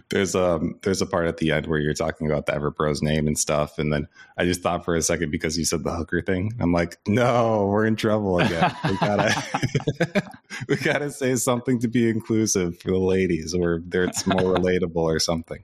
there's 0.10 0.36
um 0.36 0.77
there's 0.84 1.01
a 1.01 1.08
part 1.08 1.25
at 1.25 1.38
the 1.38 1.51
end 1.51 1.65
where 1.65 1.80
you're 1.80 1.95
talking 1.95 2.30
about 2.30 2.45
the 2.45 2.51
Everbro's 2.51 3.01
name 3.01 3.25
and 3.25 3.39
stuff. 3.39 3.80
And 3.80 3.91
then 3.91 4.08
I 4.38 4.45
just 4.45 4.62
thought 4.62 4.86
for 4.86 4.95
a 4.95 5.01
second 5.01 5.32
because 5.32 5.58
you 5.58 5.65
said 5.65 5.84
the 5.84 5.95
hooker 5.95 6.21
thing. 6.21 6.53
I'm 6.60 6.71
like, 6.71 6.99
no, 7.08 7.65
we're 7.65 7.88
in 7.88 7.95
trouble 7.95 8.38
again. 8.39 8.71
We 8.84 8.97
gotta 8.97 10.32
we 10.69 10.75
gotta 10.75 11.10
say 11.10 11.36
something 11.38 11.80
to 11.80 11.88
be 11.88 12.08
inclusive 12.08 12.77
for 12.77 12.91
the 12.91 12.99
ladies 12.99 13.56
or 13.56 13.82
it's 13.93 14.27
more 14.27 14.41
relatable 14.41 14.95
or 14.97 15.17
something. 15.17 15.63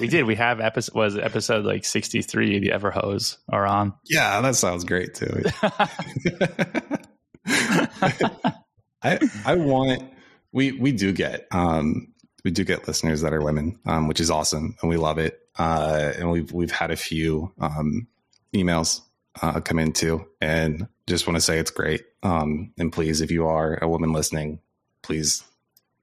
We 0.00 0.08
did. 0.08 0.24
We 0.24 0.34
have 0.36 0.60
episode 0.60 0.94
was 0.94 1.16
episode 1.18 1.64
like 1.64 1.84
sixty 1.84 2.22
three. 2.22 2.58
The 2.58 2.70
Everhose 2.70 3.36
are 3.48 3.66
on. 3.66 3.94
Yeah, 4.04 4.40
that 4.40 4.56
sounds 4.56 4.84
great 4.84 5.14
too. 5.14 5.42
I 9.02 9.18
I 9.44 9.54
want 9.56 10.02
we 10.52 10.72
we 10.72 10.92
do 10.92 11.12
get 11.12 11.46
um 11.50 12.08
we 12.44 12.50
do 12.50 12.64
get 12.64 12.86
listeners 12.86 13.20
that 13.22 13.32
are 13.32 13.42
women, 13.42 13.78
um, 13.86 14.08
which 14.08 14.20
is 14.20 14.30
awesome 14.30 14.76
and 14.80 14.90
we 14.90 14.96
love 14.96 15.18
it. 15.18 15.40
Uh 15.58 16.12
and 16.16 16.30
we've 16.30 16.50
we've 16.52 16.70
had 16.70 16.90
a 16.90 16.96
few 16.96 17.52
um 17.60 18.06
emails 18.54 19.00
uh 19.42 19.60
come 19.60 19.78
in 19.78 19.92
too 19.92 20.26
and 20.40 20.88
just 21.06 21.26
want 21.26 21.36
to 21.36 21.40
say 21.40 21.58
it's 21.58 21.70
great. 21.70 22.04
Um 22.22 22.72
and 22.78 22.92
please 22.92 23.20
if 23.20 23.30
you 23.30 23.46
are 23.46 23.78
a 23.82 23.88
woman 23.88 24.12
listening, 24.12 24.60
please 25.02 25.42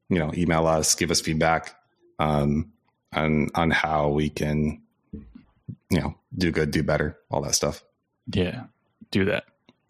you 0.09 0.19
know, 0.19 0.31
email 0.33 0.67
us, 0.67 0.95
give 0.95 1.11
us 1.11 1.21
feedback 1.21 1.75
um 2.19 2.71
on 3.13 3.49
on 3.55 3.71
how 3.71 4.09
we 4.09 4.29
can 4.29 4.81
you 5.89 5.99
know, 5.99 6.15
do 6.37 6.51
good, 6.51 6.71
do 6.71 6.83
better, 6.83 7.17
all 7.29 7.41
that 7.41 7.53
stuff. 7.55 7.83
Yeah, 8.33 8.63
do 9.11 9.25
that. 9.25 9.43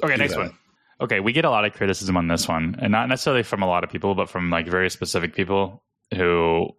Okay, 0.03 0.13
Do 0.15 0.17
next 0.19 0.33
that. 0.33 0.39
one. 0.39 0.57
Okay, 0.99 1.19
we 1.19 1.31
get 1.31 1.45
a 1.45 1.49
lot 1.49 1.65
of 1.65 1.73
criticism 1.73 2.17
on 2.17 2.27
this 2.27 2.47
one, 2.47 2.75
and 2.79 2.91
not 2.91 3.07
necessarily 3.09 3.43
from 3.43 3.61
a 3.61 3.67
lot 3.67 3.83
of 3.83 3.89
people, 3.89 4.15
but 4.15 4.29
from 4.29 4.49
like 4.49 4.67
very 4.67 4.89
specific 4.89 5.35
people 5.35 5.83
who 6.15 6.69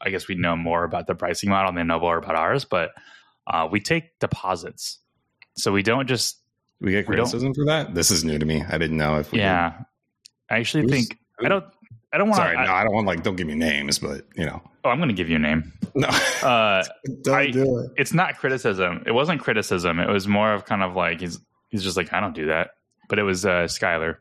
I 0.00 0.10
guess 0.10 0.26
we 0.28 0.34
know 0.34 0.56
more 0.56 0.84
about 0.84 1.06
the 1.06 1.14
pricing 1.14 1.50
model 1.50 1.68
and 1.68 1.78
they 1.78 1.84
know 1.84 2.00
more 2.00 2.18
about 2.18 2.34
ours. 2.34 2.64
But 2.64 2.90
uh, 3.46 3.68
we 3.70 3.80
take 3.80 4.18
deposits, 4.18 4.98
so 5.56 5.72
we 5.72 5.82
don't 5.84 6.08
just 6.08 6.38
We 6.80 6.90
get 6.92 7.06
We 7.08 7.14
criticism 7.14 7.54
for 7.54 7.64
that. 7.66 7.94
This 7.94 8.10
is 8.10 8.24
new 8.24 8.38
to 8.38 8.46
me. 8.46 8.64
I 8.68 8.78
didn't 8.78 8.96
know 8.96 9.18
if 9.18 9.30
we 9.32 9.38
yeah. 9.38 9.82
I 10.50 10.58
actually 10.58 10.82
Who's- 10.82 10.92
think 11.08 11.18
I 11.44 11.48
don't. 11.48 11.64
I 12.12 12.18
don't 12.18 12.28
want 12.28 12.36
Sorry, 12.36 12.56
to. 12.56 12.64
no, 12.64 12.72
I 12.72 12.84
don't 12.84 12.94
want 12.94 13.06
like 13.06 13.22
don't 13.22 13.36
give 13.36 13.46
me 13.46 13.54
names, 13.54 13.98
but 13.98 14.26
you 14.36 14.44
know, 14.46 14.60
Oh, 14.84 14.90
I'm 14.90 14.98
going 14.98 15.08
to 15.08 15.14
give 15.14 15.30
you 15.30 15.36
a 15.36 15.38
name. 15.38 15.72
no, 15.94 16.08
Uh, 16.42 16.82
don't 17.22 17.34
I- 17.34 17.50
do 17.50 17.78
it. 17.78 17.90
it's 17.96 18.12
not 18.12 18.38
criticism. 18.38 19.02
It 19.06 19.12
wasn't 19.12 19.40
criticism. 19.40 19.98
It 19.98 20.08
was 20.08 20.26
more 20.28 20.52
of 20.52 20.64
kind 20.64 20.82
of 20.82 20.94
like 20.96 21.20
he's 21.20 21.38
he's 21.70 21.82
just 21.82 21.96
like 21.96 22.12
I 22.12 22.20
don't 22.20 22.34
do 22.34 22.46
that. 22.46 22.70
But 23.08 23.18
it 23.18 23.22
was 23.22 23.44
uh, 23.46 23.64
Skylar, 23.64 24.16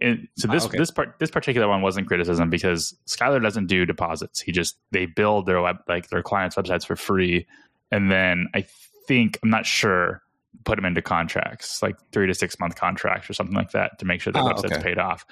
and 0.00 0.28
so 0.36 0.48
this 0.48 0.64
Oh, 0.64 0.68
okay. 0.68 0.78
this 0.78 0.90
part 0.90 1.14
this 1.18 1.30
particular 1.30 1.68
one 1.68 1.82
wasn't 1.82 2.06
criticism 2.08 2.50
because 2.50 2.96
Skylar 3.06 3.42
doesn't 3.42 3.66
do 3.66 3.86
deposits. 3.86 4.40
He 4.40 4.52
just 4.52 4.76
they 4.90 5.06
build 5.06 5.46
their 5.46 5.60
web 5.60 5.76
like 5.88 6.08
their 6.08 6.22
clients' 6.22 6.56
websites 6.56 6.84
for 6.86 6.96
free, 6.96 7.46
and 7.90 8.10
then 8.10 8.48
I 8.54 8.66
think 9.06 9.38
I'm 9.42 9.50
not 9.50 9.66
sure 9.66 10.22
put 10.64 10.76
them 10.76 10.84
into 10.84 11.02
contracts 11.02 11.82
like 11.82 11.96
three 12.12 12.26
to 12.26 12.34
six 12.34 12.58
month 12.58 12.74
contracts 12.76 13.28
or 13.28 13.34
something 13.34 13.54
like 13.56 13.72
that 13.72 13.98
to 13.98 14.04
make 14.06 14.20
sure 14.20 14.32
their 14.32 14.42
Oh, 14.42 14.46
website's 14.46 14.72
okay. 14.72 14.82
paid 14.82 14.98
off. 14.98 15.26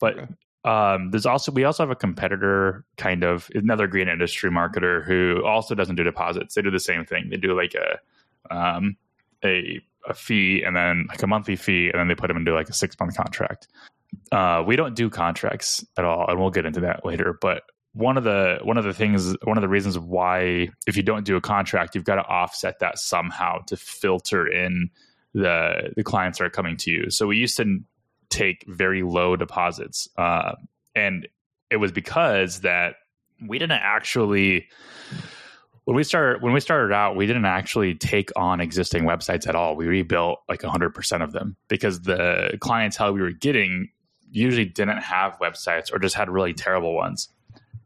But 0.00 0.18
Okay. 0.18 0.26
Um, 0.64 1.10
there's 1.10 1.26
also 1.26 1.50
we 1.50 1.64
also 1.64 1.82
have 1.82 1.90
a 1.90 1.96
competitor 1.96 2.84
kind 2.96 3.24
of 3.24 3.50
another 3.54 3.86
green 3.86 4.08
industry 4.08 4.50
marketer 4.50 5.04
who 5.04 5.42
also 5.44 5.74
doesn't 5.74 5.96
do 5.96 6.04
deposits. 6.04 6.54
They 6.54 6.62
do 6.62 6.70
the 6.70 6.80
same 6.80 7.04
thing. 7.04 7.30
They 7.30 7.36
do 7.36 7.56
like 7.56 7.74
a 7.74 8.54
um, 8.54 8.96
a 9.44 9.80
a 10.08 10.14
fee 10.14 10.62
and 10.62 10.76
then 10.76 11.06
like 11.08 11.22
a 11.22 11.26
monthly 11.26 11.56
fee 11.56 11.88
and 11.88 11.98
then 11.98 12.08
they 12.08 12.14
put 12.14 12.28
them 12.28 12.36
into 12.36 12.52
like 12.52 12.68
a 12.68 12.72
six 12.72 12.98
month 12.98 13.16
contract. 13.16 13.68
Uh, 14.30 14.62
we 14.66 14.76
don't 14.76 14.94
do 14.94 15.08
contracts 15.08 15.84
at 15.96 16.04
all, 16.04 16.26
and 16.28 16.38
we'll 16.38 16.50
get 16.50 16.66
into 16.66 16.80
that 16.80 17.04
later. 17.04 17.36
But 17.40 17.62
one 17.94 18.16
of 18.16 18.24
the 18.24 18.58
one 18.62 18.78
of 18.78 18.84
the 18.84 18.94
things 18.94 19.34
one 19.42 19.58
of 19.58 19.62
the 19.62 19.68
reasons 19.68 19.98
why 19.98 20.68
if 20.86 20.96
you 20.96 21.02
don't 21.02 21.24
do 21.24 21.36
a 21.36 21.40
contract, 21.40 21.94
you've 21.94 22.04
got 22.04 22.16
to 22.16 22.24
offset 22.24 22.78
that 22.78 22.98
somehow 22.98 23.58
to 23.66 23.76
filter 23.76 24.46
in 24.46 24.90
the 25.34 25.92
the 25.96 26.04
clients 26.04 26.38
that 26.38 26.44
are 26.44 26.50
coming 26.50 26.76
to 26.76 26.90
you. 26.90 27.10
So 27.10 27.26
we 27.26 27.36
used 27.36 27.56
to 27.56 27.80
take 28.32 28.64
very 28.66 29.02
low 29.02 29.36
deposits, 29.36 30.08
uh, 30.16 30.54
and 30.94 31.28
it 31.70 31.76
was 31.76 31.92
because 31.92 32.60
that 32.60 32.96
we 33.46 33.58
didn't 33.58 33.80
actually 33.82 34.68
when 35.84 35.96
we 35.96 36.04
started 36.04 36.42
when 36.42 36.52
we 36.52 36.60
started 36.60 36.94
out 36.94 37.16
we 37.16 37.26
didn't 37.26 37.44
actually 37.44 37.94
take 37.94 38.30
on 38.36 38.60
existing 38.60 39.04
websites 39.04 39.46
at 39.46 39.54
all. 39.54 39.76
We 39.76 39.86
rebuilt 39.86 40.40
like 40.48 40.60
100% 40.60 41.22
of 41.22 41.32
them 41.32 41.56
because 41.68 42.02
the 42.02 42.56
clientele 42.60 43.12
we 43.12 43.20
were 43.20 43.32
getting 43.32 43.90
usually 44.30 44.64
didn't 44.64 44.98
have 44.98 45.38
websites 45.40 45.92
or 45.92 45.98
just 45.98 46.14
had 46.14 46.30
really 46.30 46.54
terrible 46.54 46.94
ones. 46.94 47.28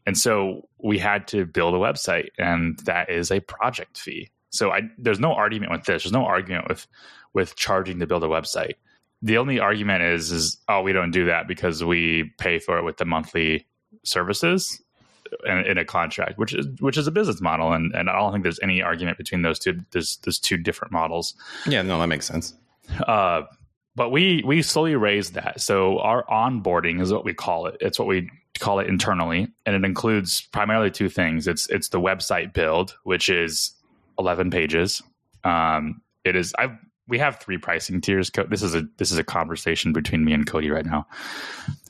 And 0.04 0.16
so 0.16 0.68
we 0.82 0.98
had 0.98 1.26
to 1.28 1.46
build 1.46 1.74
a 1.74 1.78
website 1.78 2.28
and 2.38 2.78
that 2.80 3.10
is 3.10 3.30
a 3.30 3.40
project 3.40 3.98
fee. 3.98 4.30
So 4.50 4.70
I, 4.70 4.82
there's 4.98 5.18
no 5.18 5.32
argument 5.32 5.72
with 5.72 5.84
this. 5.84 6.04
There's 6.04 6.12
no 6.12 6.24
argument 6.24 6.68
with 6.68 6.86
with 7.32 7.56
charging 7.56 7.98
to 8.00 8.06
build 8.06 8.24
a 8.24 8.28
website 8.28 8.74
the 9.22 9.38
only 9.38 9.58
argument 9.58 10.02
is 10.02 10.30
is 10.30 10.58
oh 10.68 10.82
we 10.82 10.92
don't 10.92 11.10
do 11.10 11.26
that 11.26 11.48
because 11.48 11.82
we 11.84 12.32
pay 12.38 12.58
for 12.58 12.78
it 12.78 12.84
with 12.84 12.96
the 12.98 13.04
monthly 13.04 13.66
services 14.04 14.82
in, 15.44 15.58
in 15.58 15.78
a 15.78 15.84
contract, 15.84 16.38
which 16.38 16.54
is 16.54 16.66
which 16.80 16.96
is 16.96 17.06
a 17.06 17.10
business 17.10 17.40
model, 17.40 17.72
and, 17.72 17.92
and 17.94 18.08
I 18.08 18.18
don't 18.18 18.32
think 18.32 18.44
there's 18.44 18.60
any 18.60 18.82
argument 18.82 19.18
between 19.18 19.42
those 19.42 19.58
two. 19.58 19.80
There's 19.90 20.18
there's 20.18 20.38
two 20.38 20.56
different 20.56 20.92
models, 20.92 21.34
Yeah, 21.66 21.82
no, 21.82 21.98
that 21.98 22.06
makes 22.06 22.26
sense. 22.26 22.54
uh, 23.06 23.42
but 23.96 24.10
we 24.10 24.42
we 24.46 24.62
slowly 24.62 24.94
raised 24.94 25.34
that. 25.34 25.60
So 25.60 25.98
our 25.98 26.24
onboarding 26.26 27.00
is 27.00 27.12
what 27.12 27.24
we 27.24 27.34
call 27.34 27.66
it. 27.66 27.76
It's 27.80 27.98
what 27.98 28.06
we 28.06 28.30
call 28.60 28.78
it 28.78 28.86
internally, 28.86 29.48
and 29.64 29.74
it 29.74 29.84
includes 29.84 30.42
primarily 30.52 30.90
two 30.90 31.08
things. 31.08 31.48
It's 31.48 31.68
it's 31.70 31.88
the 31.88 32.00
website 32.00 32.52
build, 32.52 32.96
which 33.04 33.28
is 33.28 33.72
11 34.18 34.50
pages. 34.50 35.02
Um, 35.44 36.02
it 36.24 36.36
is 36.36 36.54
I 36.58 36.76
we 37.08 37.18
have 37.18 37.38
three 37.40 37.58
pricing 37.58 38.00
tiers. 38.00 38.30
This 38.48 38.62
is 38.62 38.74
a 38.74 38.82
this 38.98 39.10
is 39.10 39.18
a 39.18 39.24
conversation 39.24 39.92
between 39.92 40.24
me 40.24 40.32
and 40.32 40.46
Cody 40.46 40.70
right 40.70 40.86
now. 40.86 41.06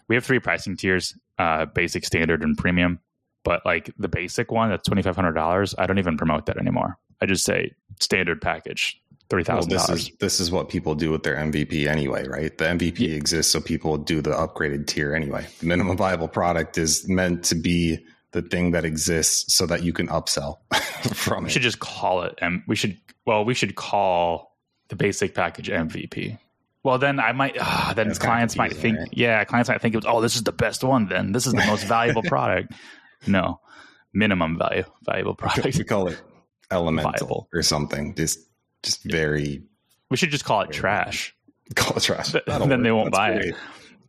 We 0.09 0.15
have 0.15 0.25
three 0.25 0.39
pricing 0.41 0.77
tiers: 0.77 1.15
uh, 1.39 1.67
basic, 1.67 2.05
standard, 2.05 2.43
and 2.43 2.57
premium. 2.57 3.01
But 3.45 3.65
like 3.65 3.93
the 3.99 4.09
basic 4.09 4.51
one, 4.51 4.71
that's 4.71 4.87
twenty 4.87 5.03
five 5.03 5.17
hundred 5.17 5.33
dollars. 5.35 5.75
I 5.79 5.87
don't 5.87 5.99
even 5.99 6.17
promote 6.17 6.47
that 6.47 6.59
anymore. 6.59 6.99
I 7.21 7.27
just 7.27 7.45
say 7.45 7.73
standard 8.01 8.41
package, 8.43 9.01
three 9.31 9.45
thousand 9.45 9.71
well, 9.71 9.87
dollars. 9.87 10.09
is 10.09 10.11
this 10.19 10.41
is 10.41 10.51
what 10.51 10.69
people 10.69 10.95
do 10.95 11.11
with 11.11 11.23
their 11.23 11.37
MVP 11.37 11.87
anyway, 11.87 12.27
right? 12.27 12.57
The 12.57 12.65
MVP 12.65 13.15
exists 13.15 13.53
so 13.53 13.61
people 13.61 13.97
do 13.99 14.21
the 14.21 14.31
upgraded 14.33 14.87
tier 14.87 15.15
anyway. 15.15 15.47
The 15.61 15.67
minimum 15.67 15.97
viable 15.97 16.29
product 16.29 16.77
is 16.77 17.09
meant 17.09 17.45
to 17.45 17.55
be 17.55 17.99
the 18.33 18.43
thing 18.43 18.73
that 18.73 18.85
exists 18.85 19.55
so 19.55 19.65
that 19.67 19.83
you 19.83 19.93
can 19.93 20.09
upsell 20.09 20.59
from 21.15 21.45
We 21.45 21.49
it. 21.49 21.53
should 21.53 21.63
just 21.63 21.79
call 21.79 22.23
it, 22.23 22.35
and 22.43 22.63
we 22.67 22.77
should. 22.77 22.99
Well, 23.25 23.45
we 23.45 23.55
should 23.55 23.75
call 23.77 24.56
the 24.89 24.97
basic 24.97 25.35
package 25.35 25.69
MVP. 25.69 26.39
Well, 26.83 26.99
then 26.99 27.19
I 27.19 27.33
might. 27.33 27.57
Uh, 27.59 27.95
then 27.95 28.09
That's 28.09 28.19
clients 28.19 28.57
might 28.57 28.73
think, 28.73 28.99
right? 28.99 29.09
yeah, 29.13 29.43
clients 29.45 29.69
might 29.69 29.81
think 29.81 29.95
it 29.95 29.99
was. 29.99 30.07
Oh, 30.07 30.21
this 30.21 30.37
is 30.37 30.45
the 30.45 30.53
best 30.53 30.85
one. 30.85 31.09
Then 31.09 31.33
this 31.33 31.47
is 31.47 31.53
the 31.53 31.67
most 31.67 31.85
valuable 31.87 32.23
product. 32.27 32.73
No, 33.27 33.61
minimum 34.13 34.57
value 34.59 34.85
valuable 35.05 35.35
product. 35.35 35.77
we 35.77 35.85
call 35.85 36.09
it 36.09 36.21
elemental 36.71 37.11
Viable. 37.13 37.49
or 37.53 37.63
something. 37.63 38.15
Just 38.15 38.39
just 38.85 39.03
very 39.03 39.63
We 40.11 40.17
should 40.17 40.31
just 40.31 40.45
call 40.45 40.61
it 40.61 40.71
trash. 40.71 41.35
call 41.75 41.97
it 41.97 42.03
trash. 42.05 42.31
Th- 42.33 42.45
then 42.47 42.83
they 42.83 42.93
won't 42.93 43.07
That's 43.13 43.19
buy 43.19 43.33
great. 43.35 43.47
it. 43.49 43.57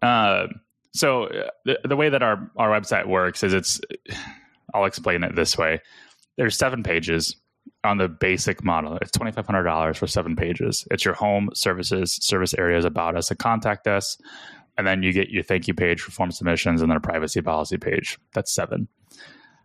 Uh, 0.04 0.48
so 0.94 1.30
the, 1.66 1.80
the 1.84 1.96
way 1.96 2.10
that 2.10 2.22
our, 2.22 2.50
our 2.58 2.70
website 2.70 3.08
works 3.08 3.44
is 3.44 3.54
it's, 3.54 3.82
I'll 4.74 4.86
explain 4.86 5.24
it 5.24 5.36
this 5.36 5.58
way. 5.58 5.82
There's 6.38 6.58
seven 6.58 6.84
pages 6.84 7.36
on 7.88 7.98
the 7.98 8.08
basic 8.08 8.64
model. 8.64 8.98
It's 9.02 9.12
$2,500 9.18 9.98
for 9.98 10.08
seven 10.08 10.36
pages. 10.36 10.88
It's 10.92 11.06
your 11.06 11.14
home, 11.14 11.50
services, 11.54 12.20
service 12.22 12.54
areas, 12.54 12.86
about 12.86 13.16
us, 13.16 13.30
and 13.30 13.40
contact 13.40 13.88
us. 13.88 14.18
And 14.78 14.86
then 14.86 15.02
you 15.02 15.12
get 15.12 15.30
your 15.30 15.44
thank 15.44 15.68
you 15.68 15.74
page 15.74 16.02
for 16.02 16.12
form 16.12 16.32
submissions 16.32 16.82
and 16.82 16.92
then 16.92 16.98
a 16.98 17.02
privacy 17.02 17.42
policy 17.42 17.78
page. 17.78 18.20
That's 18.34 18.54
seven. 18.54 18.88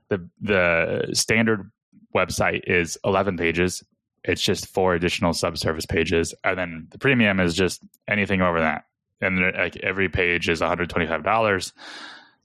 The, 0.08 0.26
the 0.40 1.10
standard 1.12 1.70
website 2.14 2.62
is 2.66 2.96
11 3.04 3.36
pages. 3.36 3.82
It's 4.24 4.42
just 4.42 4.66
four 4.66 4.94
additional 4.94 5.32
subservice 5.32 5.86
pages. 5.86 6.34
And 6.44 6.58
then 6.58 6.86
the 6.90 6.98
premium 6.98 7.40
is 7.40 7.54
just 7.54 7.82
anything 8.08 8.40
over 8.40 8.60
that 8.60 8.84
and 9.22 9.40
like 9.56 9.76
every 9.76 10.08
page 10.08 10.48
is 10.48 10.60
$125 10.60 11.72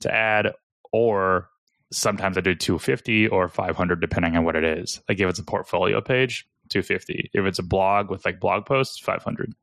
to 0.02 0.14
add 0.14 0.54
or 0.94 1.50
sometimes 1.92 2.38
i 2.38 2.42
do 2.42 2.54
250 2.56 3.28
or 3.30 3.48
500 3.48 4.02
depending 4.02 4.36
on 4.36 4.44
what 4.44 4.56
it 4.56 4.64
is. 4.64 5.02
Like 5.08 5.20
if 5.20 5.30
it's 5.30 5.40
a 5.40 5.44
portfolio 5.44 6.02
page 6.02 6.48
250 6.70 7.32
if 7.34 7.46
it's 7.46 7.60
a 7.60 7.64
blog 7.64 8.10
with 8.10 8.26
like 8.26 8.40
blog 8.40 8.66
posts 8.66 9.00
500 9.00 9.54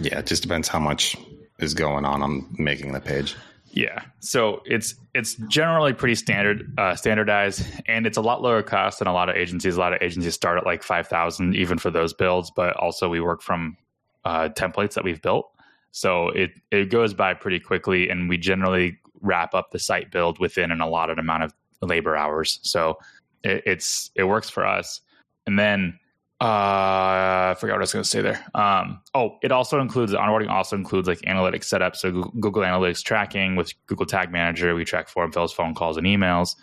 Yeah, 0.00 0.18
it 0.18 0.26
just 0.26 0.42
depends 0.42 0.68
how 0.68 0.78
much 0.78 1.16
is 1.58 1.72
going 1.74 2.04
on 2.04 2.22
on 2.22 2.46
making 2.58 2.92
the 2.92 3.00
page. 3.00 3.34
yeah. 3.70 4.02
So 4.20 4.60
it's 4.66 4.94
it's 5.14 5.34
generally 5.48 5.92
pretty 5.92 6.16
standard 6.16 6.74
uh, 6.78 6.96
standardized 6.96 7.64
and 7.86 8.06
it's 8.06 8.16
a 8.18 8.20
lot 8.20 8.42
lower 8.42 8.62
cost 8.62 8.98
than 8.98 9.08
a 9.08 9.12
lot 9.12 9.28
of 9.28 9.36
agencies. 9.36 9.76
A 9.76 9.80
lot 9.80 9.92
of 9.94 10.02
agencies 10.02 10.34
start 10.34 10.58
at 10.58 10.66
like 10.66 10.82
5000 10.82 11.54
even 11.54 11.78
for 11.78 11.90
those 11.90 12.12
builds 12.12 12.50
but 12.54 12.76
also 12.76 13.08
we 13.08 13.20
work 13.20 13.40
from 13.40 13.76
uh, 14.24 14.48
templates 14.50 14.94
that 14.94 15.04
we've 15.04 15.22
built. 15.22 15.50
So 15.92 16.28
it 16.28 16.50
it 16.70 16.90
goes 16.90 17.14
by 17.14 17.34
pretty 17.34 17.60
quickly 17.60 18.10
and 18.10 18.28
we 18.28 18.36
generally 18.36 18.98
wrap 19.24 19.54
up 19.54 19.70
the 19.72 19.78
site 19.78 20.10
build 20.10 20.38
within 20.38 20.70
an 20.70 20.80
allotted 20.80 21.18
amount 21.18 21.42
of 21.42 21.52
labor 21.82 22.16
hours 22.16 22.60
so 22.62 22.96
it, 23.42 23.62
it's 23.66 24.10
it 24.14 24.24
works 24.24 24.48
for 24.48 24.64
us 24.64 25.00
and 25.46 25.58
then 25.58 25.98
uh, 26.40 27.52
I 27.52 27.56
forgot 27.58 27.74
what 27.74 27.78
I 27.78 27.82
was 27.82 27.92
going 27.92 28.02
to 28.02 28.08
say 28.08 28.20
there. 28.20 28.44
Um, 28.54 29.00
oh, 29.14 29.38
it 29.42 29.52
also 29.52 29.80
includes 29.80 30.12
onboarding. 30.12 30.50
Also 30.50 30.76
includes 30.76 31.06
like 31.06 31.20
analytics 31.20 31.64
setup, 31.64 31.96
so 31.96 32.10
Google, 32.10 32.32
Google 32.40 32.62
Analytics 32.62 33.02
tracking 33.02 33.56
with 33.56 33.72
Google 33.86 34.04
Tag 34.04 34.32
Manager. 34.32 34.74
We 34.74 34.84
track 34.84 35.08
form 35.08 35.32
fills, 35.32 35.52
phone 35.52 35.74
calls, 35.74 35.96
and 35.96 36.06
emails, 36.06 36.56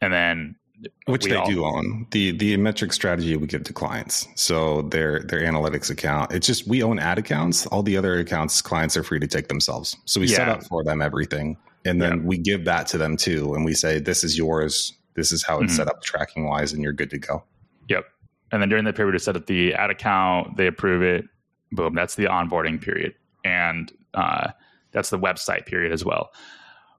and 0.00 0.12
then 0.12 0.56
Which 1.06 1.24
they 1.24 1.36
all- 1.36 1.46
do 1.46 1.64
own. 1.64 2.06
The 2.10 2.32
the 2.32 2.56
metric 2.56 2.92
strategy 2.92 3.36
we 3.36 3.46
give 3.46 3.64
to 3.64 3.72
clients. 3.72 4.26
So 4.34 4.82
their 4.82 5.20
their 5.20 5.40
analytics 5.40 5.90
account. 5.90 6.32
It's 6.32 6.46
just 6.46 6.66
we 6.66 6.82
own 6.82 6.98
ad 6.98 7.18
accounts. 7.18 7.66
All 7.66 7.82
the 7.82 7.96
other 7.96 8.18
accounts 8.18 8.62
clients 8.62 8.96
are 8.96 9.02
free 9.02 9.20
to 9.20 9.28
take 9.28 9.48
themselves. 9.48 9.96
So 10.06 10.20
we 10.20 10.26
set 10.26 10.48
up 10.48 10.64
for 10.64 10.82
them 10.82 11.02
everything. 11.02 11.58
And 11.84 12.02
then 12.02 12.24
we 12.24 12.38
give 12.38 12.64
that 12.64 12.86
to 12.88 12.98
them 12.98 13.16
too. 13.16 13.54
And 13.54 13.64
we 13.64 13.74
say, 13.74 13.98
This 13.98 14.24
is 14.24 14.36
yours. 14.36 14.92
This 15.14 15.32
is 15.32 15.44
how 15.44 15.60
it's 15.60 15.72
Mhm. 15.72 15.76
set 15.76 15.88
up 15.88 16.02
tracking 16.02 16.46
wise, 16.46 16.72
and 16.72 16.82
you're 16.82 16.92
good 16.92 17.10
to 17.10 17.18
go. 17.18 17.44
Yep. 17.88 18.04
And 18.52 18.62
then 18.62 18.68
during 18.68 18.84
that 18.84 18.94
period 18.96 19.12
to 19.12 19.18
set 19.18 19.36
up 19.36 19.46
the 19.46 19.74
ad 19.74 19.90
account, 19.90 20.56
they 20.56 20.66
approve 20.66 21.02
it. 21.02 21.24
Boom. 21.72 21.94
That's 21.94 22.14
the 22.14 22.24
onboarding 22.24 22.80
period. 22.80 23.14
And 23.44 23.92
uh, 24.14 24.48
that's 24.92 25.10
the 25.10 25.18
website 25.18 25.66
period 25.66 25.92
as 25.92 26.04
well. 26.04 26.30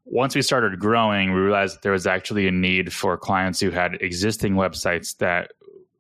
Once 0.06 0.36
we 0.36 0.42
started 0.42 0.80
growing, 0.80 1.34
we 1.34 1.40
realized 1.40 1.76
that 1.76 1.82
there 1.84 1.92
was 1.92 2.08
actually 2.08 2.48
a 2.48 2.52
need 2.52 2.92
for 2.92 3.18
clients 3.18 3.60
who 3.60 3.70
had 3.70 3.96
existing 4.02 4.56
websites 4.56 5.18
that 5.18 5.52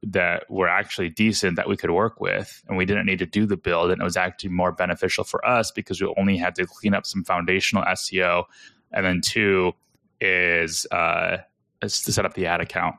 that 0.01 0.49
were 0.49 0.69
actually 0.69 1.09
decent 1.09 1.57
that 1.57 1.67
we 1.67 1.75
could 1.75 1.91
work 1.91 2.21
with 2.21 2.63
and 2.67 2.77
we 2.77 2.85
didn't 2.85 3.05
need 3.05 3.19
to 3.19 3.25
do 3.25 3.45
the 3.45 3.57
build 3.57 3.91
and 3.91 4.01
it 4.01 4.03
was 4.03 4.15
actually 4.15 4.49
more 4.49 4.71
beneficial 4.71 5.23
for 5.23 5.45
us 5.45 5.71
because 5.71 6.01
we 6.01 6.13
only 6.17 6.37
had 6.37 6.55
to 6.55 6.65
clean 6.65 6.93
up 6.93 7.05
some 7.05 7.23
foundational 7.23 7.83
SEO 7.83 8.45
and 8.91 9.05
then 9.05 9.19
two 9.21 9.73
is 10.21 10.85
uh 10.91 11.37
is 11.81 12.01
to 12.01 12.11
set 12.11 12.25
up 12.25 12.33
the 12.33 12.45
ad 12.45 12.61
account. 12.61 12.95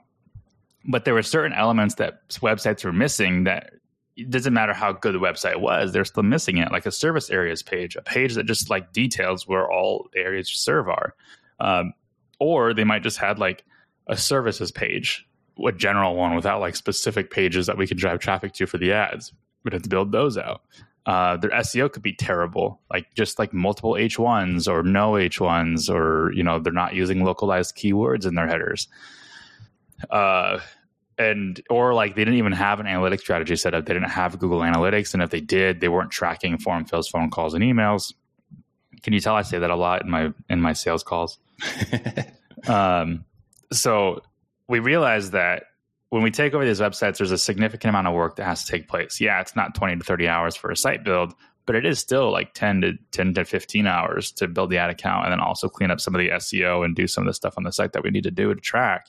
But 0.86 1.04
there 1.04 1.14
were 1.14 1.22
certain 1.22 1.52
elements 1.52 1.96
that 1.96 2.28
websites 2.30 2.84
were 2.84 2.92
missing 2.92 3.44
that 3.44 3.72
it 4.16 4.28
doesn't 4.28 4.52
matter 4.52 4.74
how 4.74 4.92
good 4.92 5.14
the 5.14 5.18
website 5.18 5.60
was 5.60 5.92
they're 5.92 6.04
still 6.04 6.22
missing 6.22 6.58
it 6.58 6.70
like 6.70 6.84
a 6.84 6.90
service 6.90 7.30
areas 7.30 7.62
page 7.62 7.96
a 7.96 8.02
page 8.02 8.34
that 8.34 8.44
just 8.44 8.68
like 8.68 8.92
details 8.92 9.48
where 9.48 9.70
all 9.70 10.10
areas 10.14 10.50
you 10.50 10.56
serve 10.56 10.88
are. 10.88 11.14
Um, 11.60 11.94
or 12.38 12.74
they 12.74 12.84
might 12.84 13.02
just 13.02 13.18
had 13.18 13.38
like 13.38 13.64
a 14.06 14.16
services 14.18 14.70
page 14.70 15.26
a 15.66 15.72
general 15.72 16.16
one 16.16 16.34
without 16.34 16.60
like 16.60 16.76
specific 16.76 17.30
pages 17.30 17.66
that 17.66 17.76
we 17.76 17.86
could 17.86 17.98
drive 17.98 18.18
traffic 18.18 18.52
to 18.52 18.66
for 18.66 18.78
the 18.78 18.92
ads 18.92 19.32
we'd 19.64 19.72
have 19.72 19.82
to 19.82 19.88
build 19.88 20.12
those 20.12 20.38
out 20.38 20.62
uh, 21.06 21.36
their 21.38 21.50
SEO 21.50 21.90
could 21.90 22.02
be 22.02 22.12
terrible, 22.12 22.80
like 22.92 23.12
just 23.14 23.38
like 23.38 23.52
multiple 23.52 23.92
H1s 23.92 24.68
or 24.68 24.82
no 24.82 25.12
H1s, 25.12 25.90
or 25.92 26.30
you 26.32 26.42
know 26.42 26.58
they're 26.58 26.72
not 26.72 26.94
using 26.94 27.24
localized 27.24 27.74
keywords 27.74 28.26
in 28.26 28.34
their 28.34 28.46
headers, 28.46 28.86
uh, 30.10 30.60
and 31.18 31.60
or 31.70 31.94
like 31.94 32.16
they 32.16 32.24
didn't 32.24 32.38
even 32.38 32.52
have 32.52 32.80
an 32.80 32.86
analytics 32.86 33.20
strategy 33.20 33.56
set 33.56 33.74
up. 33.74 33.86
They 33.86 33.94
didn't 33.94 34.10
have 34.10 34.38
Google 34.38 34.60
Analytics, 34.60 35.14
and 35.14 35.22
if 35.22 35.30
they 35.30 35.40
did, 35.40 35.80
they 35.80 35.88
weren't 35.88 36.10
tracking 36.10 36.58
form 36.58 36.84
fills, 36.84 37.08
phone 37.08 37.30
calls, 37.30 37.54
and 37.54 37.64
emails. 37.64 38.12
Can 39.02 39.14
you 39.14 39.20
tell 39.20 39.34
I 39.34 39.42
say 39.42 39.58
that 39.58 39.70
a 39.70 39.76
lot 39.76 40.02
in 40.02 40.10
my 40.10 40.32
in 40.50 40.60
my 40.60 40.74
sales 40.74 41.02
calls? 41.02 41.38
um, 42.68 43.24
so 43.72 44.22
we 44.70 44.78
realized 44.78 45.32
that 45.32 45.64
when 46.10 46.22
we 46.22 46.30
take 46.30 46.54
over 46.54 46.64
these 46.64 46.80
websites, 46.80 47.18
there's 47.18 47.32
a 47.32 47.38
significant 47.38 47.90
amount 47.90 48.06
of 48.06 48.14
work 48.14 48.36
that 48.36 48.44
has 48.44 48.64
to 48.64 48.72
take 48.72 48.88
place. 48.88 49.20
Yeah, 49.20 49.40
it's 49.40 49.56
not 49.56 49.74
20 49.74 49.96
to 49.96 50.04
30 50.04 50.28
hours 50.28 50.56
for 50.56 50.70
a 50.70 50.76
site 50.76 51.04
build, 51.04 51.34
but 51.66 51.74
it 51.74 51.84
is 51.84 51.98
still 51.98 52.30
like 52.30 52.54
10 52.54 52.80
to 52.82 52.92
10 53.10 53.34
to 53.34 53.44
15 53.44 53.86
hours 53.86 54.30
to 54.32 54.46
build 54.46 54.70
the 54.70 54.78
ad 54.78 54.90
account 54.90 55.24
and 55.24 55.32
then 55.32 55.40
also 55.40 55.68
clean 55.68 55.90
up 55.90 56.00
some 56.00 56.14
of 56.14 56.20
the 56.20 56.28
SEO 56.30 56.84
and 56.84 56.94
do 56.94 57.08
some 57.08 57.22
of 57.22 57.26
the 57.26 57.34
stuff 57.34 57.54
on 57.56 57.64
the 57.64 57.72
site 57.72 57.92
that 57.92 58.04
we 58.04 58.10
need 58.10 58.22
to 58.22 58.30
do 58.30 58.54
to 58.54 58.60
track. 58.60 59.06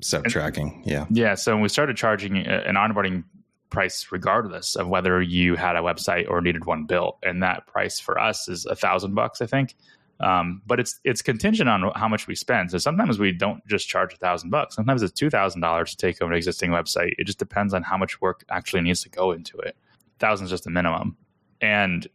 Step 0.00 0.24
tracking. 0.24 0.82
Yeah. 0.84 1.06
Yeah. 1.10 1.34
So 1.34 1.56
we 1.56 1.68
started 1.70 1.96
charging 1.96 2.46
uh, 2.46 2.62
an 2.66 2.74
onboarding 2.74 3.24
price 3.70 4.06
regardless 4.12 4.76
of 4.76 4.86
whether 4.88 5.20
you 5.22 5.56
had 5.56 5.76
a 5.76 5.80
website 5.80 6.28
or 6.28 6.40
needed 6.42 6.66
one 6.66 6.84
built. 6.84 7.18
And 7.22 7.42
that 7.42 7.66
price 7.66 7.98
for 7.98 8.18
us 8.18 8.48
is 8.48 8.66
a 8.66 8.76
thousand 8.76 9.14
bucks, 9.14 9.40
I 9.40 9.46
think. 9.46 9.74
Um, 10.20 10.62
but 10.64 10.78
it's 10.78 11.00
it's 11.04 11.22
contingent 11.22 11.68
on 11.68 11.90
how 11.96 12.08
much 12.08 12.26
we 12.26 12.34
spend. 12.34 12.70
So 12.70 12.78
sometimes 12.78 13.18
we 13.18 13.32
don't 13.32 13.66
just 13.66 13.88
charge 13.88 14.14
a 14.14 14.16
thousand 14.16 14.50
bucks. 14.50 14.76
Sometimes 14.76 15.02
it's 15.02 15.12
two 15.12 15.28
thousand 15.28 15.60
dollars 15.60 15.90
to 15.90 15.96
take 15.96 16.22
over 16.22 16.32
an 16.32 16.36
existing 16.36 16.70
website. 16.70 17.12
It 17.18 17.24
just 17.24 17.38
depends 17.38 17.74
on 17.74 17.82
how 17.82 17.96
much 17.96 18.20
work 18.20 18.44
actually 18.48 18.82
needs 18.82 19.02
to 19.02 19.08
go 19.08 19.32
into 19.32 19.58
it. 19.58 19.76
Thousand 20.20 20.44
is 20.44 20.50
just 20.50 20.64
the 20.64 20.70
minimum. 20.70 21.16
And 21.60 22.06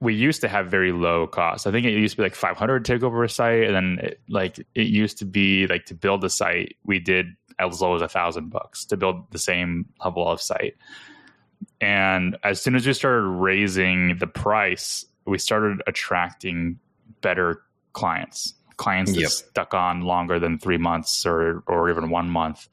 we 0.00 0.14
used 0.14 0.40
to 0.40 0.48
have 0.48 0.66
very 0.66 0.92
low 0.92 1.26
costs. 1.26 1.66
I 1.66 1.70
think 1.70 1.86
it 1.86 1.92
used 1.92 2.12
to 2.12 2.16
be 2.18 2.22
like 2.22 2.34
five 2.34 2.56
hundred 2.56 2.84
to 2.84 2.92
take 2.92 3.02
over 3.02 3.22
a 3.22 3.28
site, 3.28 3.64
and 3.64 3.74
then 3.74 3.98
it, 4.04 4.20
like 4.28 4.58
it 4.74 4.86
used 4.86 5.18
to 5.18 5.24
be 5.24 5.66
like 5.66 5.86
to 5.86 5.94
build 5.94 6.24
a 6.24 6.30
site, 6.30 6.76
we 6.84 6.98
did 6.98 7.26
as 7.58 7.80
low 7.80 7.94
as 7.94 8.02
a 8.02 8.08
thousand 8.08 8.50
bucks 8.50 8.84
to 8.86 8.96
build 8.96 9.30
the 9.30 9.38
same 9.38 9.86
level 10.02 10.26
of 10.26 10.40
site. 10.40 10.76
And 11.80 12.36
as 12.42 12.60
soon 12.60 12.74
as 12.74 12.86
we 12.86 12.92
started 12.92 13.26
raising 13.26 14.18
the 14.18 14.26
price, 14.26 15.04
we 15.26 15.38
started 15.38 15.82
attracting 15.86 16.78
better 17.20 17.62
clients, 17.92 18.54
clients 18.76 19.12
that 19.12 19.20
yep. 19.20 19.30
stuck 19.30 19.74
on 19.74 20.02
longer 20.02 20.38
than 20.38 20.58
three 20.58 20.78
months 20.78 21.24
or 21.26 21.62
or 21.66 21.90
even 21.90 22.10
one 22.10 22.28
month, 22.28 22.68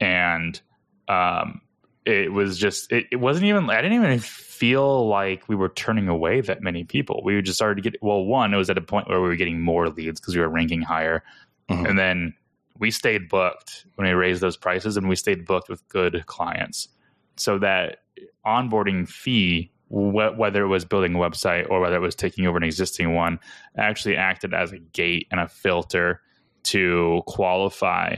and 0.00 0.60
um, 1.08 1.60
it 2.04 2.32
was 2.32 2.58
just 2.58 2.90
it, 2.92 3.06
it 3.10 3.16
wasn't 3.16 3.46
even 3.46 3.68
I 3.70 3.80
didn't 3.82 4.02
even 4.02 4.18
feel 4.18 5.08
like 5.08 5.48
we 5.48 5.56
were 5.56 5.70
turning 5.70 6.08
away 6.08 6.40
that 6.40 6.62
many 6.62 6.84
people. 6.84 7.22
We 7.24 7.40
just 7.42 7.56
started 7.56 7.82
to 7.82 7.90
get 7.90 8.02
well. 8.02 8.24
One, 8.24 8.54
it 8.54 8.56
was 8.56 8.70
at 8.70 8.78
a 8.78 8.82
point 8.82 9.08
where 9.08 9.20
we 9.20 9.28
were 9.28 9.36
getting 9.36 9.60
more 9.60 9.88
leads 9.88 10.20
because 10.20 10.34
we 10.34 10.40
were 10.40 10.48
ranking 10.48 10.82
higher, 10.82 11.22
mm-hmm. 11.68 11.86
and 11.86 11.98
then 11.98 12.34
we 12.78 12.90
stayed 12.90 13.28
booked 13.28 13.86
when 13.94 14.06
we 14.06 14.14
raised 14.14 14.40
those 14.40 14.56
prices, 14.56 14.96
and 14.96 15.08
we 15.08 15.16
stayed 15.16 15.46
booked 15.46 15.68
with 15.68 15.86
good 15.88 16.24
clients. 16.26 16.88
So 17.36 17.58
that 17.58 17.98
onboarding 18.46 19.08
fee 19.08 19.70
wh- 19.88 20.36
whether 20.36 20.64
it 20.64 20.68
was 20.68 20.84
building 20.84 21.14
a 21.14 21.18
website 21.18 21.68
or 21.68 21.80
whether 21.80 21.96
it 21.96 22.00
was 22.00 22.14
taking 22.14 22.46
over 22.46 22.56
an 22.56 22.64
existing 22.64 23.14
one, 23.14 23.38
actually 23.76 24.16
acted 24.16 24.54
as 24.54 24.72
a 24.72 24.78
gate 24.78 25.26
and 25.30 25.40
a 25.40 25.48
filter 25.48 26.20
to 26.64 27.22
qualify 27.26 28.16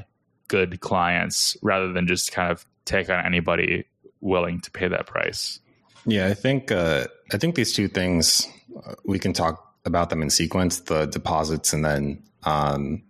good 0.48 0.81
clients 0.81 1.57
rather 1.62 1.92
than 1.92 2.07
just 2.07 2.33
kind 2.33 2.50
of 2.50 2.66
take 2.85 3.11
on 3.11 3.24
anybody 3.24 3.85
willing 4.20 4.61
to 4.61 4.70
pay 4.70 4.88
that 4.88 5.07
price. 5.07 5.61
Yeah, 6.07 6.26
I 6.26 6.35
think 6.35 6.70
uh, 6.70 7.07
I 7.33 7.38
think 7.38 7.57
these 7.57 7.72
two 7.72 7.88
things 7.88 8.46
uh, 8.85 8.94
we 9.05 9.18
can 9.18 9.33
talk 9.33 9.74
about 9.85 10.11
them 10.11 10.22
in 10.22 10.31
sequence: 10.31 10.81
the 10.81 11.07
deposits 11.07 11.72
and 11.72 11.85
then 11.85 12.22
um, 12.44 13.02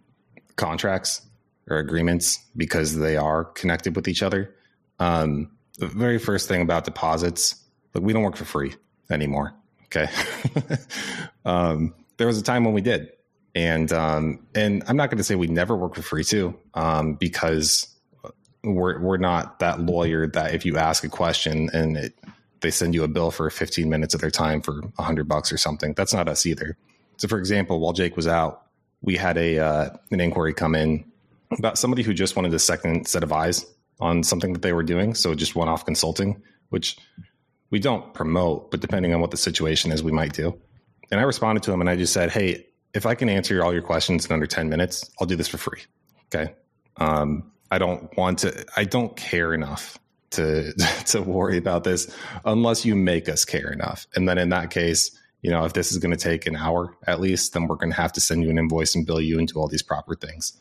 contracts 0.57 1.21
or 1.69 1.79
agreements 1.79 2.39
because 2.57 2.97
they 2.97 3.17
are 3.17 3.45
connected 3.45 3.97
with 3.97 4.09
each 4.09 4.23
other. 4.23 4.55
Um, 4.99 5.51
the 5.79 5.87
very 5.87 6.19
first 6.19 6.49
thing 6.49 6.63
about 6.63 6.85
deposits 6.85 7.63
Look, 7.97 8.05
we 8.05 8.13
don't 8.13 8.23
work 8.23 8.37
for 8.37 8.45
free 8.45 8.75
anymore. 9.11 9.55
Okay. 9.87 10.07
um, 11.47 11.95
there 12.19 12.27
was 12.27 12.37
a 12.39 12.43
time 12.43 12.65
when 12.65 12.75
we 12.75 12.83
did. 12.83 13.11
And 13.55 13.91
um, 13.91 14.47
and 14.55 14.85
I'm 14.87 14.99
not 14.99 15.09
going 15.09 15.17
to 15.17 15.25
say 15.25 15.35
we 15.35 15.47
never 15.47 15.75
work 15.75 15.95
for 15.95 16.03
free 16.03 16.25
too, 16.25 16.55
um, 16.75 17.15
because 17.15 17.89
we're 18.63 19.01
we're 19.01 19.17
not 19.17 19.61
that 19.61 19.81
lawyer 19.81 20.27
that 20.27 20.53
if 20.53 20.67
you 20.67 20.77
ask 20.77 21.05
a 21.05 21.09
question 21.09 21.71
and 21.73 21.97
it, 21.97 22.15
they 22.61 22.71
send 22.71 22.95
you 22.95 23.03
a 23.03 23.09
bill 23.09 23.31
for 23.31 23.49
15 23.49 23.89
minutes 23.89 24.13
of 24.13 24.21
their 24.21 24.31
time 24.31 24.61
for 24.61 24.83
100 24.83 25.27
bucks 25.27 25.51
or 25.51 25.57
something. 25.57 25.95
That's 25.95 26.13
not 26.13 26.29
us 26.29 26.45
either. 26.45 26.77
So, 27.17 27.29
for 27.29 27.39
example, 27.39 27.81
while 27.81 27.95
Jake 27.95 28.15
was 28.15 28.27
out, 28.27 28.67
we 29.01 29.17
had 29.17 29.39
a 29.39 29.59
uh, 29.59 29.89
an 30.11 30.21
inquiry 30.21 30.53
come 30.53 30.75
in 30.75 31.11
about 31.57 31.79
somebody 31.79 32.03
who 32.03 32.13
just 32.13 32.37
wanted 32.37 32.53
a 32.53 32.59
second 32.59 33.09
set 33.09 33.23
of 33.23 33.33
eyes 33.33 33.65
on 34.01 34.23
something 34.23 34.53
that 34.53 34.61
they 34.61 34.75
were 34.75 34.83
doing. 34.83 35.15
So, 35.15 35.35
just 35.35 35.57
one 35.57 35.71
off 35.71 35.87
consulting, 35.87 36.43
which 36.69 36.99
we 37.71 37.79
don't 37.79 38.15
promote, 38.15 38.71
but 38.71 38.81
depending 38.81 39.15
on 39.15 39.21
what 39.21 39.31
the 39.31 39.37
situation 39.37 39.93
is, 39.93 40.03
we 40.03 40.13
might 40.13 40.33
do. 40.33 40.59
And 41.11 41.21
I 41.21 41.25
responded 41.25 41.63
to 41.65 41.73
him 41.73 41.81
and 41.81 41.91
I 41.91 41.97
just 41.97 42.13
said, 42.13 42.31
Hey, 42.31 42.67
if 42.95 43.07
I 43.07 43.15
can 43.15 43.29
answer 43.29 43.63
all 43.63 43.73
your 43.73 43.83
questions 43.83 44.27
in 44.27 44.33
under 44.33 44.47
10 44.47 44.69
minutes, 44.69 45.09
I'll 45.21 45.27
do 45.27 45.37
this 45.37 45.49
for 45.49 45.59
free. 45.59 45.83
Okay. 46.27 46.55
Um, 46.97 47.53
I 47.71 47.79
don't 47.79 48.17
want 48.17 48.41
to, 48.41 48.65
I 48.77 48.85
don't 48.85 49.17
care 49.17 49.53
enough 49.53 49.99
to, 50.31 50.73
to 51.07 51.23
worry 51.23 51.59
about 51.59 51.85
this 51.85 52.15
unless 52.45 52.85
you 52.85 52.95
make 52.95 53.29
us 53.29 53.45
care 53.45 53.71
enough. 53.71 54.07
And 54.15 54.29
then 54.29 54.39
in 54.39 54.49
that 54.51 54.71
case, 54.71 55.11
you 55.43 55.51
know, 55.51 55.65
if 55.65 55.75
this 55.75 55.93
is 55.93 55.99
going 55.99 56.17
to 56.17 56.17
take 56.17 56.47
an 56.47 56.57
hour 56.57 56.97
at 57.07 57.21
least, 57.21 57.53
then 57.53 57.67
we're 57.67 57.77
going 57.77 57.91
to 57.91 57.97
have 57.97 58.13
to 58.15 58.21
send 58.21 58.43
you 58.43 58.51
an 58.51 58.59
invoice 58.59 58.95
and 58.95 59.07
bill 59.07 59.21
you 59.21 59.39
and 59.39 59.47
do 59.47 59.59
all 59.59 59.69
these 59.69 59.83
proper 59.83 60.15
things. 60.15 60.55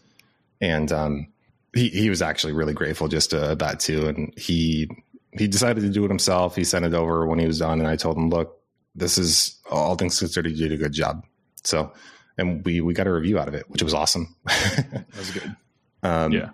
And, 0.60 0.92
um, 0.92 1.28
he, 1.74 1.90
he 1.90 2.10
was 2.10 2.22
actually 2.22 2.54
really 2.54 2.74
grateful 2.74 3.08
just 3.10 3.32
to 3.32 3.56
that 3.60 3.80
too. 3.82 4.08
And 4.08 4.34
he 4.38 4.90
he 5.38 5.48
decided 5.48 5.82
to 5.82 5.90
do 5.90 6.06
it 6.06 6.10
himself. 6.10 6.56
He 6.56 6.64
sent 6.64 6.86
it 6.86 6.94
over 6.94 7.26
when 7.26 7.40
he 7.40 7.48
was 7.48 7.60
done, 7.60 7.80
and 7.80 7.88
I 7.88 7.96
told 7.96 8.18
him, 8.18 8.30
"Look, 8.30 8.60
this 8.96 9.18
is 9.18 9.60
all 9.70 9.96
things 9.96 10.18
considered. 10.20 10.52
You 10.52 10.70
did 10.70 10.80
a 10.80 10.82
good 10.82 10.94
job." 10.94 11.26
So, 11.64 11.92
and 12.38 12.64
we 12.66 12.82
we 12.82 12.94
got 12.94 13.08
a 13.08 13.14
review 13.14 13.40
out 13.40 13.48
of 13.48 13.54
it, 13.54 13.70
which 13.70 13.84
was 13.84 13.94
awesome. 13.94 14.36
that 14.46 15.06
was 15.18 15.32
good. 15.32 15.56
Um, 16.04 16.32
yeah, 16.32 16.50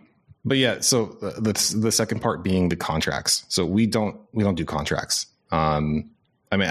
but 0.45 0.57
yeah. 0.57 0.79
So 0.79 1.17
the 1.21 1.53
the 1.79 1.91
second 1.91 2.21
part 2.21 2.43
being 2.43 2.69
the 2.69 2.75
contracts. 2.75 3.45
So 3.49 3.65
we 3.65 3.85
don't 3.85 4.19
we 4.33 4.43
don't 4.43 4.55
do 4.55 4.65
contracts. 4.65 5.27
Um, 5.51 6.09
I 6.51 6.57
mean, 6.57 6.69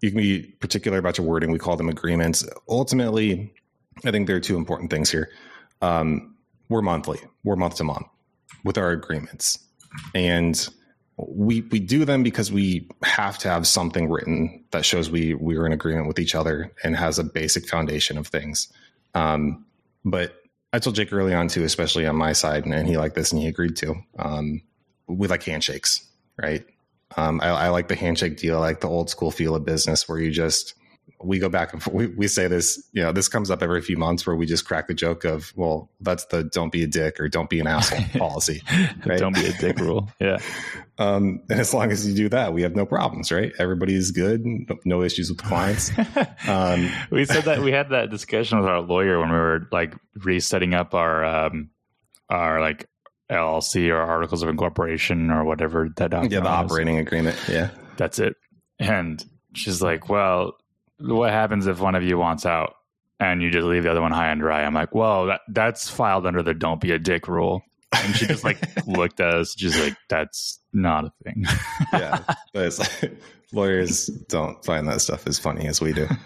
you 0.00 0.10
can 0.10 0.20
be 0.20 0.42
particular 0.60 0.98
about 0.98 1.18
your 1.18 1.26
wording. 1.26 1.50
We 1.50 1.58
call 1.58 1.76
them 1.76 1.88
agreements. 1.88 2.46
Ultimately, 2.68 3.52
I 4.04 4.10
think 4.10 4.26
there 4.26 4.36
are 4.36 4.40
two 4.40 4.56
important 4.56 4.90
things 4.90 5.10
here. 5.10 5.30
Um, 5.82 6.34
we're 6.68 6.82
monthly. 6.82 7.20
We're 7.44 7.56
month 7.56 7.76
to 7.76 7.84
month 7.84 8.06
with 8.64 8.78
our 8.78 8.90
agreements, 8.90 9.58
and 10.14 10.68
we 11.16 11.60
we 11.62 11.78
do 11.78 12.04
them 12.04 12.22
because 12.22 12.50
we 12.50 12.88
have 13.04 13.38
to 13.38 13.48
have 13.48 13.66
something 13.66 14.10
written 14.10 14.64
that 14.72 14.84
shows 14.84 15.10
we 15.10 15.34
we 15.34 15.56
are 15.56 15.66
in 15.66 15.72
agreement 15.72 16.08
with 16.08 16.18
each 16.18 16.34
other 16.34 16.72
and 16.82 16.96
has 16.96 17.18
a 17.18 17.24
basic 17.24 17.68
foundation 17.68 18.18
of 18.18 18.26
things. 18.26 18.72
Um, 19.14 19.64
but 20.04 20.42
I 20.72 20.80
told 20.80 20.96
Jake 20.96 21.12
early 21.12 21.32
on 21.32 21.46
too, 21.46 21.62
especially 21.62 22.04
on 22.06 22.16
my 22.16 22.32
side, 22.32 22.66
and, 22.66 22.88
he 22.88 22.96
liked 22.96 23.14
this 23.14 23.30
and 23.30 23.40
he 23.40 23.46
agreed 23.46 23.76
to. 23.76 23.94
Um, 24.18 24.60
we 25.06 25.28
like 25.28 25.44
handshakes, 25.44 26.04
right? 26.36 26.66
Um, 27.16 27.40
I, 27.40 27.48
I, 27.50 27.68
like 27.68 27.86
the 27.86 27.94
handshake 27.94 28.38
deal, 28.38 28.56
I 28.56 28.60
like 28.60 28.80
the 28.80 28.88
old 28.88 29.08
school 29.08 29.30
feel 29.30 29.54
of 29.54 29.64
business 29.64 30.08
where 30.08 30.18
you 30.18 30.32
just 30.32 30.74
we 31.24 31.38
go 31.38 31.48
back 31.48 31.72
and 31.72 31.82
forth. 31.82 31.94
We, 31.94 32.06
we 32.08 32.28
say 32.28 32.48
this, 32.48 32.82
you 32.92 33.02
know, 33.02 33.12
this 33.12 33.28
comes 33.28 33.50
up 33.50 33.62
every 33.62 33.80
few 33.80 33.96
months 33.96 34.26
where 34.26 34.36
we 34.36 34.46
just 34.46 34.64
crack 34.64 34.88
the 34.88 34.94
joke 34.94 35.24
of, 35.24 35.52
well, 35.56 35.90
that's 36.00 36.24
the 36.26 36.44
don't 36.44 36.70
be 36.70 36.82
a 36.82 36.86
dick 36.86 37.20
or 37.20 37.28
don't 37.28 37.50
be 37.50 37.60
an 37.60 37.66
asshole 37.66 38.00
policy. 38.18 38.62
Right? 39.04 39.18
don't 39.18 39.34
be 39.34 39.46
a 39.46 39.52
dick 39.52 39.78
rule. 39.78 40.10
Yeah. 40.20 40.38
Um, 40.96 41.42
and 41.50 41.58
as 41.58 41.74
long 41.74 41.90
as 41.90 42.06
you 42.06 42.14
do 42.14 42.28
that, 42.28 42.52
we 42.52 42.62
have 42.62 42.76
no 42.76 42.86
problems, 42.86 43.32
right? 43.32 43.52
Everybody 43.58 43.96
is 43.96 44.12
good. 44.12 44.44
No 44.84 45.02
issues 45.02 45.28
with 45.28 45.38
clients. 45.38 45.90
Um, 46.46 46.88
we 47.10 47.24
said 47.24 47.46
that 47.46 47.62
we 47.62 47.72
had 47.72 47.88
that 47.90 48.10
discussion 48.10 48.60
with 48.60 48.68
our 48.68 48.80
lawyer 48.80 49.18
when 49.18 49.30
we 49.30 49.36
were 49.36 49.66
like 49.72 49.92
resetting 50.14 50.72
up 50.72 50.94
our, 50.94 51.24
um, 51.24 51.70
our 52.28 52.60
like 52.60 52.86
LLC 53.28 53.88
or 53.90 53.96
articles 53.96 54.42
of 54.44 54.48
incorporation 54.48 55.30
or 55.32 55.42
whatever 55.42 55.88
that. 55.96 56.12
Yeah. 56.12 56.40
The 56.40 56.46
operating 56.46 56.98
agreement. 56.98 57.36
Yeah. 57.48 57.70
That's 57.96 58.20
it. 58.20 58.36
And 58.78 59.24
she's 59.54 59.82
like, 59.82 60.08
well, 60.08 60.56
what 61.06 61.30
happens 61.30 61.66
if 61.66 61.80
one 61.80 61.94
of 61.94 62.02
you 62.02 62.18
wants 62.18 62.46
out 62.46 62.76
and 63.20 63.42
you 63.42 63.50
just 63.50 63.66
leave 63.66 63.84
the 63.84 63.90
other 63.90 64.02
one 64.02 64.12
high 64.12 64.30
and 64.30 64.40
dry? 64.40 64.62
I'm 64.62 64.74
like, 64.74 64.94
well, 64.94 65.26
that, 65.26 65.40
that's 65.48 65.88
filed 65.88 66.26
under 66.26 66.42
the 66.42 66.54
don't 66.54 66.80
be 66.80 66.92
a 66.92 66.98
dick 66.98 67.28
rule. 67.28 67.62
And 67.92 68.14
she 68.16 68.26
just 68.26 68.44
like 68.44 68.58
looked 68.86 69.20
at 69.20 69.34
us, 69.34 69.54
just 69.54 69.78
like, 69.78 69.96
that's 70.08 70.58
not 70.72 71.04
a 71.04 71.12
thing. 71.22 71.44
yeah. 71.92 72.22
But 72.52 72.66
it's 72.66 72.78
like, 72.78 73.16
lawyers 73.52 74.06
don't 74.28 74.62
find 74.64 74.88
that 74.88 75.00
stuff 75.00 75.26
as 75.26 75.38
funny 75.38 75.66
as 75.66 75.80
we 75.80 75.92
do. 75.92 76.08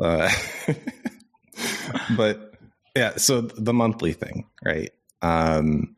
Uh, 0.00 0.28
but 2.16 2.54
yeah, 2.96 3.14
so 3.16 3.42
the 3.42 3.72
monthly 3.72 4.12
thing, 4.12 4.48
right? 4.64 4.90
Um, 5.20 5.94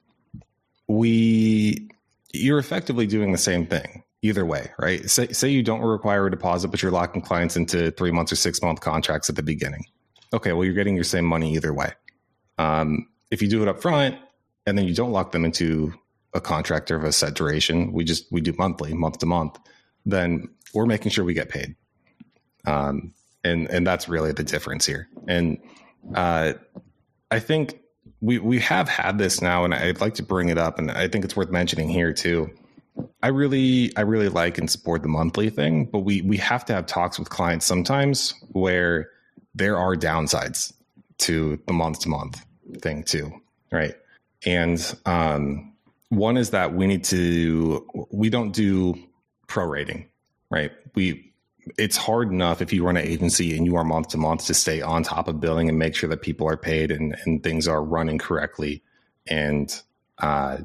we, 0.88 1.88
you're 2.34 2.58
effectively 2.58 3.06
doing 3.06 3.32
the 3.32 3.38
same 3.38 3.64
thing 3.64 4.03
either 4.24 4.46
way, 4.46 4.72
right? 4.78 5.08
Say, 5.10 5.28
say 5.28 5.50
you 5.50 5.62
don't 5.62 5.82
require 5.82 6.26
a 6.26 6.30
deposit, 6.30 6.68
but 6.68 6.82
you're 6.82 6.90
locking 6.90 7.20
clients 7.20 7.56
into 7.56 7.90
three 7.90 8.10
months 8.10 8.32
or 8.32 8.37
six 8.37 8.62
month 8.62 8.80
contracts 8.80 9.28
at 9.28 9.37
the 9.37 9.42
beginning. 9.42 9.84
Okay, 10.32 10.52
well, 10.52 10.64
you're 10.64 10.74
getting 10.74 10.94
your 10.94 11.04
same 11.04 11.26
money 11.26 11.54
either 11.54 11.74
way. 11.74 11.92
Um, 12.56 13.06
if 13.30 13.42
you 13.42 13.48
do 13.48 13.60
it 13.60 13.68
up 13.68 13.82
front 13.82 14.16
and 14.66 14.78
then 14.78 14.87
you 14.87 14.94
don't 14.94 15.12
lock 15.12 15.32
them 15.32 15.44
into 15.44 15.92
a 16.32 16.40
contract 16.40 16.90
of 16.90 17.04
a 17.04 17.12
set 17.12 17.34
duration, 17.34 17.92
we 17.92 18.02
just 18.02 18.24
we 18.32 18.40
do 18.40 18.54
monthly, 18.58 18.94
month 18.94 19.18
to 19.18 19.26
month, 19.26 19.58
then 20.06 20.48
we're 20.72 20.87
making 20.87 21.10
sure 21.10 21.24
we 21.24 21.34
get 21.34 21.50
paid. 21.50 21.76
Um, 22.64 23.12
and 23.44 23.68
and 23.70 23.87
that's 23.87 24.08
really 24.08 24.32
the 24.32 24.42
difference 24.42 24.87
here. 24.87 25.06
And 25.28 25.58
uh, 26.14 26.54
I 27.30 27.40
think 27.40 27.78
we 28.22 28.38
we 28.38 28.58
have 28.60 28.88
had 28.88 29.18
this 29.18 29.42
now, 29.42 29.66
and 29.66 29.74
I'd 29.74 30.00
like 30.00 30.14
to 30.14 30.22
bring 30.22 30.48
it 30.48 30.56
up, 30.56 30.78
and 30.78 30.90
I 30.90 31.08
think 31.08 31.26
it's 31.26 31.37
worth 31.37 31.50
mentioning 31.50 31.90
here 31.90 32.14
too. 32.14 32.50
I 33.22 33.28
really 33.28 33.96
I 33.96 34.02
really 34.02 34.28
like 34.28 34.59
and 34.59 34.70
support 34.70 35.02
the 35.02 35.09
monthly 35.09 35.50
thing, 35.50 35.87
but 35.87 36.00
we 36.00 36.20
we 36.22 36.37
have 36.38 36.64
to 36.66 36.74
have 36.74 36.87
talks 36.87 37.18
with 37.18 37.30
clients 37.30 37.66
sometimes 37.66 38.35
where 38.52 39.11
there 39.54 39.78
are 39.78 39.94
downsides 39.96 40.72
to 41.18 41.61
the 41.66 41.72
month 41.72 42.00
to 42.00 42.09
month 42.09 42.44
thing 42.80 43.02
too, 43.02 43.33
right? 43.72 43.94
And 44.46 44.94
um, 45.07 45.72
one 46.11 46.37
is 46.37 46.50
that 46.50 46.74
we 46.74 46.87
need 46.87 47.04
to 47.04 47.87
we 48.11 48.30
don't 48.30 48.52
do 48.52 48.94
prorating, 49.48 50.07
right? 50.50 50.72
We 50.94 51.33
it's 51.78 51.96
hard 51.96 52.30
enough 52.30 52.61
if 52.61 52.72
you 52.72 52.85
run 52.85 52.96
an 52.96 53.07
agency 53.07 53.57
and 53.57 53.64
you 53.64 53.76
are 53.76 53.85
month 53.85 54.09
to 54.09 54.18
month 54.18 54.46
to 54.46 54.54
stay 54.54 54.83
on 54.83 55.02
top 55.02 55.28
of 55.28 55.40
billing 55.40 55.68
and 55.68 55.78
make 55.78 55.94
sure 55.94 56.09
that 56.11 56.20
people 56.20 56.46
are 56.46 56.59
paid 56.59 56.90
and, 56.90 57.16
and 57.24 57.42
things 57.42 57.66
are 57.66 57.83
running 57.83 58.18
correctly 58.18 58.83
and 59.26 59.80
uh, 60.18 60.59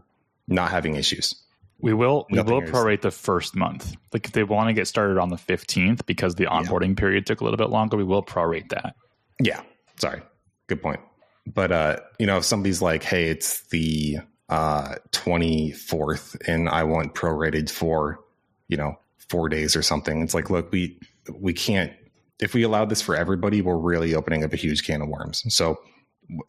not 0.47 0.71
having 0.71 0.95
issues. 0.95 1.35
We 1.81 1.93
will 1.93 2.27
we 2.29 2.41
will 2.41 2.61
prorate 2.61 3.01
the 3.01 3.11
first 3.11 3.55
month. 3.55 3.95
Like 4.11 4.25
if 4.25 4.33
they 4.33 4.43
want 4.43 4.67
to 4.67 4.73
get 4.73 4.87
started 4.87 5.17
on 5.17 5.29
the 5.29 5.37
fifteenth 5.37 6.05
because 6.05 6.35
the 6.35 6.45
onboarding 6.45 6.89
yeah. 6.89 6.95
period 6.95 7.25
took 7.25 7.41
a 7.41 7.43
little 7.43 7.57
bit 7.57 7.69
longer, 7.69 7.95
we 7.95 8.03
will 8.03 8.23
prorate 8.23 8.69
that. 8.69 8.95
Yeah. 9.41 9.61
Sorry. 9.97 10.21
Good 10.67 10.81
point. 10.81 10.99
But 11.47 11.71
uh, 11.71 11.97
you 12.19 12.25
know, 12.25 12.37
if 12.37 12.45
somebody's 12.45 12.81
like, 12.81 13.03
hey, 13.03 13.29
it's 13.29 13.67
the 13.67 14.17
uh 14.49 14.95
24th 15.11 16.35
and 16.47 16.67
I 16.69 16.83
want 16.83 17.13
prorated 17.13 17.69
for, 17.69 18.19
you 18.67 18.77
know, 18.77 18.97
four 19.29 19.47
days 19.47 19.75
or 19.75 19.81
something. 19.81 20.21
It's 20.21 20.33
like, 20.33 20.49
look, 20.49 20.71
we 20.71 20.99
we 21.33 21.53
can't. 21.53 21.93
If 22.41 22.53
we 22.53 22.63
allow 22.63 22.85
this 22.85 23.01
for 23.01 23.15
everybody, 23.15 23.61
we're 23.61 23.77
really 23.77 24.15
opening 24.15 24.43
up 24.43 24.53
a 24.53 24.55
huge 24.55 24.85
can 24.85 25.01
of 25.01 25.09
worms. 25.09 25.43
So 25.53 25.79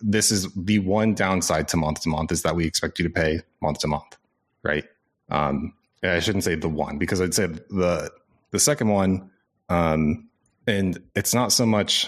this 0.01 0.31
is 0.31 0.53
the 0.55 0.79
one 0.81 1.15
downside 1.15 1.69
to 1.69 1.77
month 1.77 2.03
to 2.03 2.09
month 2.09 2.33
is 2.33 2.43
that 2.43 2.55
we 2.55 2.67
expect 2.67 2.99
you 2.99 3.05
to 3.05 3.11
pay 3.11 3.41
month 3.61 3.81
to 3.81 3.89
month, 3.89 4.17
right? 4.63 4.85
Um, 5.31 5.75
I 6.03 6.21
shouldn't 6.21 6.45
say 6.45 6.55
the 6.55 6.69
one 6.69 6.99
because 6.99 7.21
I'd 7.21 7.35
say 7.35 7.47
the 7.47 8.11
the 8.51 8.59
second 8.59 8.89
one, 8.89 9.31
um, 9.69 10.29
and 10.67 11.01
it's 11.15 11.35
not 11.35 11.53
so 11.53 11.67
much 11.67 12.07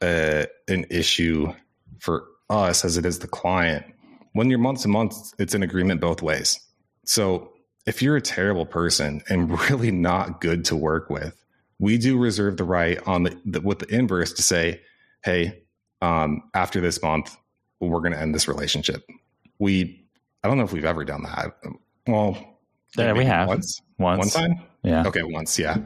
uh, 0.00 0.46
an 0.68 0.86
issue 0.90 1.52
for 1.98 2.24
us 2.50 2.84
as 2.84 2.96
it 2.96 3.06
is 3.06 3.20
the 3.20 3.28
client. 3.28 3.86
When 4.32 4.50
you're 4.50 4.58
month 4.58 4.82
to 4.82 4.88
month, 4.88 5.34
it's 5.38 5.54
an 5.54 5.62
agreement 5.62 6.00
both 6.00 6.22
ways. 6.22 6.58
So 7.04 7.52
if 7.86 8.02
you're 8.02 8.16
a 8.16 8.20
terrible 8.20 8.66
person 8.66 9.22
and 9.28 9.58
really 9.70 9.90
not 9.90 10.40
good 10.40 10.64
to 10.66 10.76
work 10.76 11.10
with, 11.10 11.34
we 11.78 11.98
do 11.98 12.18
reserve 12.18 12.56
the 12.56 12.64
right 12.64 12.98
on 13.06 13.24
the, 13.24 13.38
the 13.44 13.60
with 13.60 13.80
the 13.80 13.94
inverse 13.94 14.32
to 14.34 14.42
say, 14.42 14.80
hey, 15.24 15.62
um, 16.00 16.42
after 16.54 16.80
this 16.80 17.02
month, 17.02 17.36
we're 17.80 18.00
going 18.00 18.12
to 18.12 18.20
end 18.20 18.34
this 18.34 18.48
relationship. 18.48 19.04
We, 19.58 20.04
I 20.42 20.48
don't 20.48 20.58
know 20.58 20.64
if 20.64 20.72
we've 20.72 20.84
ever 20.84 21.04
done 21.04 21.22
that. 21.24 21.56
Well, 22.06 22.53
yeah, 22.96 23.12
we 23.12 23.24
have 23.24 23.48
once, 23.48 23.80
once, 23.98 24.18
one 24.18 24.28
time. 24.28 24.62
Yeah. 24.82 25.06
Okay. 25.06 25.22
Once. 25.22 25.58
Yeah. 25.58 25.78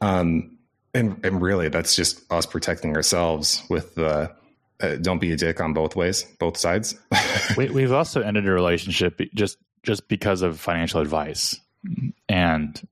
Um, 0.00 0.58
and, 0.94 1.24
and 1.24 1.42
really 1.42 1.68
that's 1.68 1.94
just 1.94 2.30
us 2.32 2.46
protecting 2.46 2.96
ourselves 2.96 3.62
with 3.68 3.94
the, 3.94 4.32
uh, 4.80 4.96
don't 4.96 5.18
be 5.18 5.32
a 5.32 5.36
dick 5.36 5.60
on 5.60 5.72
both 5.72 5.96
ways, 5.96 6.24
both 6.38 6.56
sides. 6.56 6.94
we, 7.56 7.68
we've 7.70 7.92
also 7.92 8.20
ended 8.20 8.46
a 8.46 8.52
relationship 8.52 9.20
just 9.34 9.58
just 9.82 10.08
because 10.08 10.42
of 10.42 10.58
financial 10.58 11.00
advice 11.00 11.60
and 12.28 12.86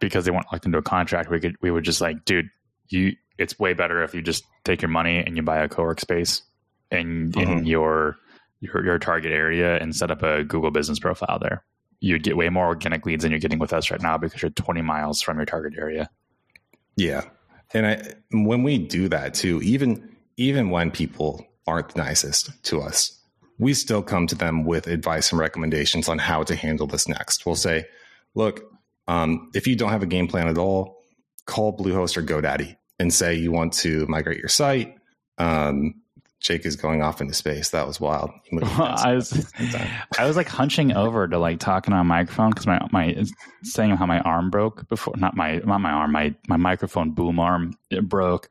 because 0.00 0.24
they 0.24 0.30
weren't 0.30 0.46
locked 0.52 0.64
into 0.64 0.78
a 0.78 0.82
contract, 0.82 1.28
we 1.28 1.40
could 1.40 1.56
we 1.60 1.70
would 1.70 1.84
just 1.84 2.00
like, 2.00 2.24
dude, 2.24 2.48
you 2.88 3.16
it's 3.38 3.58
way 3.58 3.74
better 3.74 4.02
if 4.02 4.14
you 4.14 4.22
just 4.22 4.44
take 4.64 4.82
your 4.82 4.88
money 4.88 5.18
and 5.18 5.36
you 5.36 5.42
buy 5.42 5.58
a 5.58 5.68
co-work 5.68 6.00
space 6.00 6.42
in 6.90 6.98
in 6.98 7.30
mm-hmm. 7.32 7.64
your 7.64 8.16
your 8.60 8.84
your 8.84 8.98
target 8.98 9.32
area 9.32 9.76
and 9.78 9.94
set 9.94 10.10
up 10.10 10.22
a 10.22 10.44
Google 10.44 10.70
business 10.70 10.98
profile 10.98 11.38
there. 11.40 11.64
You'd 12.00 12.22
get 12.22 12.36
way 12.36 12.48
more 12.48 12.66
organic 12.66 13.04
leads 13.04 13.22
than 13.22 13.30
you're 13.30 13.40
getting 13.40 13.58
with 13.58 13.72
us 13.72 13.90
right 13.90 14.00
now 14.00 14.16
because 14.16 14.40
you're 14.40 14.50
20 14.50 14.82
miles 14.82 15.20
from 15.20 15.36
your 15.36 15.46
target 15.46 15.74
area. 15.76 16.08
Yeah. 16.96 17.22
And 17.72 17.86
I 17.86 18.14
when 18.32 18.62
we 18.62 18.78
do 18.78 19.08
that 19.08 19.34
too, 19.34 19.60
even 19.62 20.16
even 20.36 20.70
when 20.70 20.90
people 20.90 21.46
aren't 21.66 21.90
the 21.90 22.02
nicest 22.02 22.50
to 22.64 22.80
us, 22.80 23.20
we 23.58 23.74
still 23.74 24.02
come 24.02 24.26
to 24.26 24.34
them 24.34 24.64
with 24.64 24.86
advice 24.86 25.30
and 25.30 25.38
recommendations 25.38 26.08
on 26.08 26.18
how 26.18 26.42
to 26.42 26.56
handle 26.56 26.86
this 26.86 27.06
next. 27.06 27.44
We'll 27.44 27.54
say, 27.54 27.84
look, 28.34 28.62
um, 29.06 29.50
if 29.54 29.66
you 29.66 29.76
don't 29.76 29.90
have 29.90 30.02
a 30.02 30.06
game 30.06 30.26
plan 30.26 30.48
at 30.48 30.58
all, 30.58 31.02
call 31.46 31.76
Bluehost 31.76 32.16
or 32.16 32.22
GoDaddy 32.22 32.76
and 32.98 33.12
say 33.12 33.34
you 33.34 33.52
want 33.52 33.72
to 33.74 34.06
migrate 34.06 34.38
your 34.38 34.48
site. 34.48 34.96
Um, 35.38 35.94
Jake 36.40 36.64
is 36.64 36.76
going 36.76 37.02
off 37.02 37.20
into 37.20 37.34
space. 37.34 37.70
That 37.70 37.86
was 37.86 38.00
wild. 38.00 38.30
I 38.62 39.14
was, 39.14 39.52
I 40.18 40.26
was 40.26 40.36
like 40.36 40.48
hunching 40.48 40.92
over 40.92 41.28
to 41.28 41.38
like 41.38 41.60
talking 41.60 41.92
on 41.92 42.00
a 42.00 42.04
microphone 42.04 42.50
because 42.50 42.66
my 42.66 42.80
my 42.90 43.24
saying 43.62 43.96
how 43.96 44.06
my 44.06 44.20
arm 44.20 44.50
broke 44.50 44.88
before. 44.88 45.14
Not 45.16 45.36
my 45.36 45.58
not 45.58 45.80
my 45.80 45.92
arm. 45.92 46.12
My 46.12 46.34
my 46.48 46.56
microphone 46.56 47.10
boom 47.12 47.38
arm 47.38 47.74
it 47.90 48.08
broke, 48.08 48.48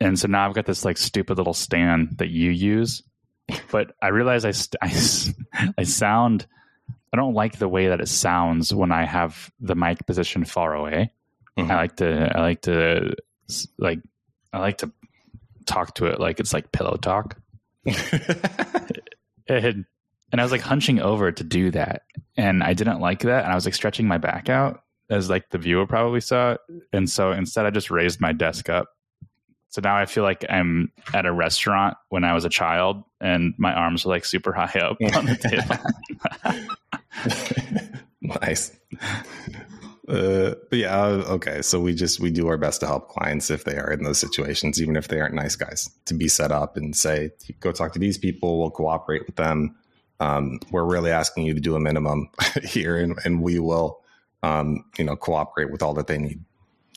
and 0.00 0.18
so 0.18 0.28
now 0.28 0.48
I've 0.48 0.54
got 0.54 0.66
this 0.66 0.84
like 0.84 0.96
stupid 0.96 1.36
little 1.36 1.54
stand 1.54 2.18
that 2.18 2.30
you 2.30 2.50
use 2.50 3.02
but 3.70 3.94
I 4.02 4.08
realize 4.08 4.44
I, 4.44 4.52
I, 4.86 5.68
I 5.78 5.82
sound, 5.84 6.46
I 7.12 7.16
don't 7.16 7.34
like 7.34 7.58
the 7.58 7.68
way 7.68 7.88
that 7.88 8.00
it 8.00 8.08
sounds 8.08 8.74
when 8.74 8.92
I 8.92 9.04
have 9.04 9.50
the 9.60 9.74
mic 9.74 10.06
position 10.06 10.44
far 10.44 10.74
away. 10.74 11.12
Mm-hmm. 11.58 11.70
I 11.70 11.74
like 11.76 11.96
to, 11.96 12.32
I 12.36 12.40
like 12.40 12.62
to, 12.62 13.14
like, 13.78 14.00
I 14.52 14.58
like 14.58 14.78
to 14.78 14.92
talk 15.70 15.94
to 15.94 16.06
it 16.06 16.20
like 16.20 16.40
it's 16.40 16.52
like 16.52 16.72
pillow 16.72 16.96
talk. 16.96 17.36
and, 19.48 19.84
and 20.32 20.40
I 20.40 20.42
was 20.42 20.52
like 20.52 20.60
hunching 20.60 21.00
over 21.00 21.32
to 21.32 21.44
do 21.44 21.70
that. 21.70 22.02
And 22.36 22.62
I 22.62 22.74
didn't 22.74 23.00
like 23.00 23.20
that. 23.20 23.44
And 23.44 23.52
I 23.52 23.54
was 23.54 23.64
like 23.64 23.74
stretching 23.74 24.06
my 24.06 24.18
back 24.18 24.48
out 24.48 24.82
as 25.08 25.28
like 25.30 25.50
the 25.50 25.58
viewer 25.58 25.86
probably 25.86 26.20
saw 26.20 26.52
it. 26.52 26.60
And 26.92 27.08
so 27.08 27.32
instead 27.32 27.66
I 27.66 27.70
just 27.70 27.90
raised 27.90 28.20
my 28.20 28.32
desk 28.32 28.68
up 28.68 28.88
so 29.70 29.80
now 29.80 29.96
I 29.96 30.04
feel 30.06 30.24
like 30.24 30.44
I'm 30.50 30.92
at 31.14 31.26
a 31.26 31.32
restaurant 31.32 31.96
when 32.08 32.24
I 32.24 32.34
was 32.34 32.44
a 32.44 32.48
child 32.48 33.04
and 33.20 33.54
my 33.56 33.72
arms 33.72 34.04
are 34.04 34.08
like 34.08 34.24
super 34.24 34.52
high 34.52 34.80
up 34.80 34.96
on 35.14 35.26
the 35.26 35.36
table. 38.20 38.36
nice. 38.42 38.76
Uh, 40.10 40.54
but 40.68 40.78
yeah, 40.78 41.00
okay. 41.04 41.62
So 41.62 41.78
we 41.78 41.94
just 41.94 42.18
we 42.18 42.30
do 42.30 42.48
our 42.48 42.56
best 42.56 42.80
to 42.80 42.86
help 42.86 43.08
clients 43.08 43.48
if 43.48 43.62
they 43.64 43.76
are 43.76 43.92
in 43.92 44.02
those 44.02 44.18
situations, 44.18 44.82
even 44.82 44.96
if 44.96 45.06
they 45.06 45.20
aren't 45.20 45.34
nice 45.34 45.54
guys, 45.54 45.88
to 46.06 46.14
be 46.14 46.26
set 46.26 46.50
up 46.50 46.76
and 46.76 46.96
say, 46.96 47.30
go 47.60 47.70
talk 47.70 47.92
to 47.92 48.00
these 48.00 48.18
people. 48.18 48.58
We'll 48.58 48.70
cooperate 48.70 49.24
with 49.26 49.36
them. 49.36 49.76
Um, 50.18 50.58
we're 50.72 50.84
really 50.84 51.12
asking 51.12 51.46
you 51.46 51.54
to 51.54 51.60
do 51.60 51.76
a 51.76 51.80
minimum 51.80 52.28
here, 52.64 52.96
and, 52.96 53.18
and 53.24 53.40
we 53.40 53.58
will, 53.60 54.02
um, 54.42 54.84
you 54.98 55.04
know, 55.04 55.16
cooperate 55.16 55.70
with 55.70 55.82
all 55.82 55.94
that 55.94 56.08
they 56.08 56.18
need. 56.18 56.44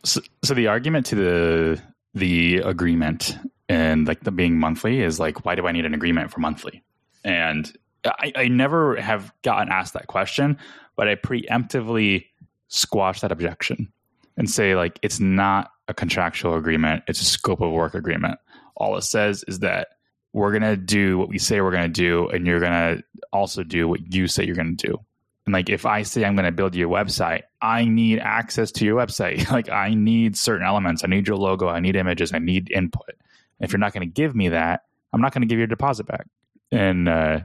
So, 0.03 0.21
so 0.43 0.53
the 0.53 0.67
argument 0.67 1.05
to 1.07 1.15
the 1.15 1.81
the 2.15 2.57
agreement 2.57 3.37
and 3.69 4.07
like 4.07 4.21
the 4.21 4.31
being 4.31 4.59
monthly 4.59 5.01
is 5.01 5.19
like, 5.19 5.45
why 5.45 5.55
do 5.55 5.67
I 5.67 5.71
need 5.71 5.85
an 5.85 5.93
agreement 5.93 6.31
for 6.31 6.39
monthly? 6.39 6.83
And 7.23 7.71
I, 8.05 8.31
I 8.35 8.47
never 8.47 8.95
have 8.97 9.31
gotten 9.43 9.71
asked 9.71 9.93
that 9.93 10.07
question, 10.07 10.57
but 10.95 11.07
I 11.07 11.15
preemptively 11.15 12.25
squash 12.73 13.21
that 13.21 13.31
objection 13.31 13.87
and 14.35 14.49
say 14.49 14.75
like 14.75 14.97
it's 15.03 15.19
not 15.19 15.71
a 15.87 15.93
contractual 15.93 16.55
agreement, 16.55 17.03
it's 17.07 17.21
a 17.21 17.25
scope 17.25 17.61
of 17.61 17.71
work 17.71 17.93
agreement. 17.93 18.39
All 18.75 18.97
it 18.97 19.03
says 19.03 19.45
is 19.47 19.59
that 19.59 19.89
we're 20.33 20.49
going 20.49 20.63
to 20.63 20.75
do 20.75 21.19
what 21.19 21.29
we 21.29 21.37
say 21.37 21.61
we're 21.61 21.71
going 21.71 21.83
to 21.83 21.87
do 21.87 22.27
and 22.29 22.47
you're 22.47 22.59
going 22.59 22.71
to 22.71 23.03
also 23.31 23.61
do 23.61 23.87
what 23.87 24.11
you 24.11 24.27
say 24.27 24.43
you're 24.43 24.55
going 24.55 24.75
to 24.75 24.87
do. 24.87 24.97
And 25.45 25.53
like 25.53 25.69
if 25.69 25.85
I 25.85 26.01
say 26.01 26.25
I'm 26.25 26.35
going 26.35 26.45
to 26.45 26.51
build 26.51 26.73
your 26.73 26.89
website, 26.89 27.43
I 27.61 27.85
need 27.85 28.17
access 28.19 28.71
to 28.71 28.85
your 28.85 28.97
website. 28.97 29.47
like 29.51 29.69
I 29.69 29.93
need 29.93 30.35
certain 30.35 30.65
elements. 30.65 31.03
I 31.03 31.07
need 31.07 31.27
your 31.27 31.37
logo. 31.37 31.67
I 31.67 31.79
need 31.79 31.95
images. 31.95 32.33
I 32.33 32.39
need 32.39 32.71
input. 32.71 33.11
If 33.59 33.71
you're 33.71 33.79
not 33.79 33.93
going 33.93 34.07
to 34.07 34.11
give 34.11 34.35
me 34.35 34.49
that, 34.49 34.81
I'm 35.13 35.21
not 35.21 35.31
going 35.31 35.43
to 35.43 35.47
give 35.47 35.59
you 35.59 35.65
a 35.65 35.67
deposit 35.67 36.07
back. 36.07 36.25
And 36.71 37.07
uh, 37.07 37.41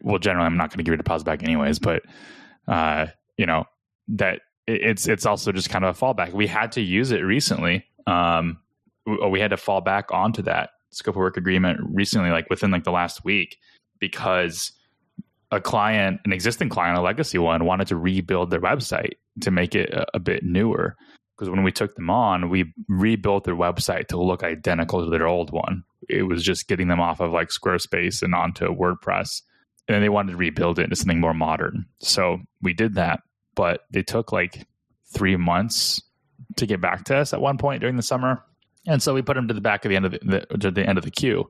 well, 0.00 0.18
generally, 0.18 0.46
I'm 0.46 0.56
not 0.56 0.70
going 0.70 0.78
to 0.78 0.82
give 0.82 0.90
you 0.90 0.94
a 0.94 1.04
deposit 1.04 1.24
back 1.24 1.44
anyways. 1.44 1.78
But 1.78 2.02
uh, 2.66 3.06
you 3.36 3.46
know 3.46 3.66
that 4.08 4.40
it's 4.66 5.08
it's 5.08 5.26
also 5.26 5.52
just 5.52 5.70
kind 5.70 5.84
of 5.84 5.96
a 5.96 5.98
fallback. 5.98 6.32
We 6.32 6.46
had 6.46 6.72
to 6.72 6.80
use 6.80 7.10
it 7.10 7.20
recently. 7.20 7.84
Um, 8.06 8.58
we 9.06 9.40
had 9.40 9.50
to 9.50 9.56
fall 9.56 9.80
back 9.80 10.10
onto 10.10 10.42
that 10.42 10.70
scope 10.90 11.14
of 11.14 11.18
work 11.18 11.36
agreement 11.36 11.80
recently, 11.82 12.30
like 12.30 12.48
within 12.48 12.70
like 12.70 12.84
the 12.84 12.92
last 12.92 13.24
week, 13.24 13.58
because 13.98 14.72
a 15.50 15.60
client, 15.60 16.20
an 16.24 16.32
existing 16.32 16.68
client, 16.68 16.98
a 16.98 17.02
legacy 17.02 17.38
one, 17.38 17.64
wanted 17.64 17.88
to 17.88 17.96
rebuild 17.96 18.50
their 18.50 18.60
website 18.60 19.14
to 19.40 19.50
make 19.50 19.74
it 19.74 19.90
a, 19.90 20.06
a 20.14 20.18
bit 20.18 20.42
newer. 20.42 20.96
Because 21.36 21.50
when 21.50 21.64
we 21.64 21.72
took 21.72 21.94
them 21.96 22.10
on, 22.10 22.48
we 22.48 22.72
rebuilt 22.88 23.44
their 23.44 23.56
website 23.56 24.06
to 24.08 24.22
look 24.22 24.44
identical 24.44 25.04
to 25.04 25.10
their 25.10 25.26
old 25.26 25.50
one. 25.50 25.82
It 26.08 26.22
was 26.22 26.44
just 26.44 26.68
getting 26.68 26.88
them 26.88 27.00
off 27.00 27.20
of 27.20 27.32
like 27.32 27.48
Squarespace 27.48 28.22
and 28.22 28.34
onto 28.34 28.68
WordPress. 28.68 29.42
And 29.88 30.02
they 30.02 30.08
wanted 30.08 30.32
to 30.32 30.38
rebuild 30.38 30.78
it 30.78 30.84
into 30.84 30.96
something 30.96 31.20
more 31.20 31.34
modern. 31.34 31.86
So 31.98 32.38
we 32.62 32.72
did 32.72 32.94
that, 32.94 33.20
but 33.54 33.82
they 33.90 34.02
took 34.02 34.32
like 34.32 34.66
three 35.12 35.36
months 35.36 36.02
to 36.56 36.66
get 36.66 36.80
back 36.80 37.04
to 37.04 37.16
us 37.16 37.32
at 37.32 37.40
one 37.40 37.58
point 37.58 37.80
during 37.80 37.96
the 37.96 38.02
summer. 38.02 38.44
And 38.86 39.02
so 39.02 39.14
we 39.14 39.22
put 39.22 39.34
them 39.34 39.48
to 39.48 39.54
the 39.54 39.60
back 39.60 39.84
of 39.84 39.88
the 39.88 39.96
end 39.96 40.06
of 40.06 40.12
the, 40.12 40.46
the 40.50 40.58
to 40.58 40.70
the 40.70 40.86
end 40.86 40.98
of 40.98 41.04
the 41.04 41.10
queue 41.10 41.48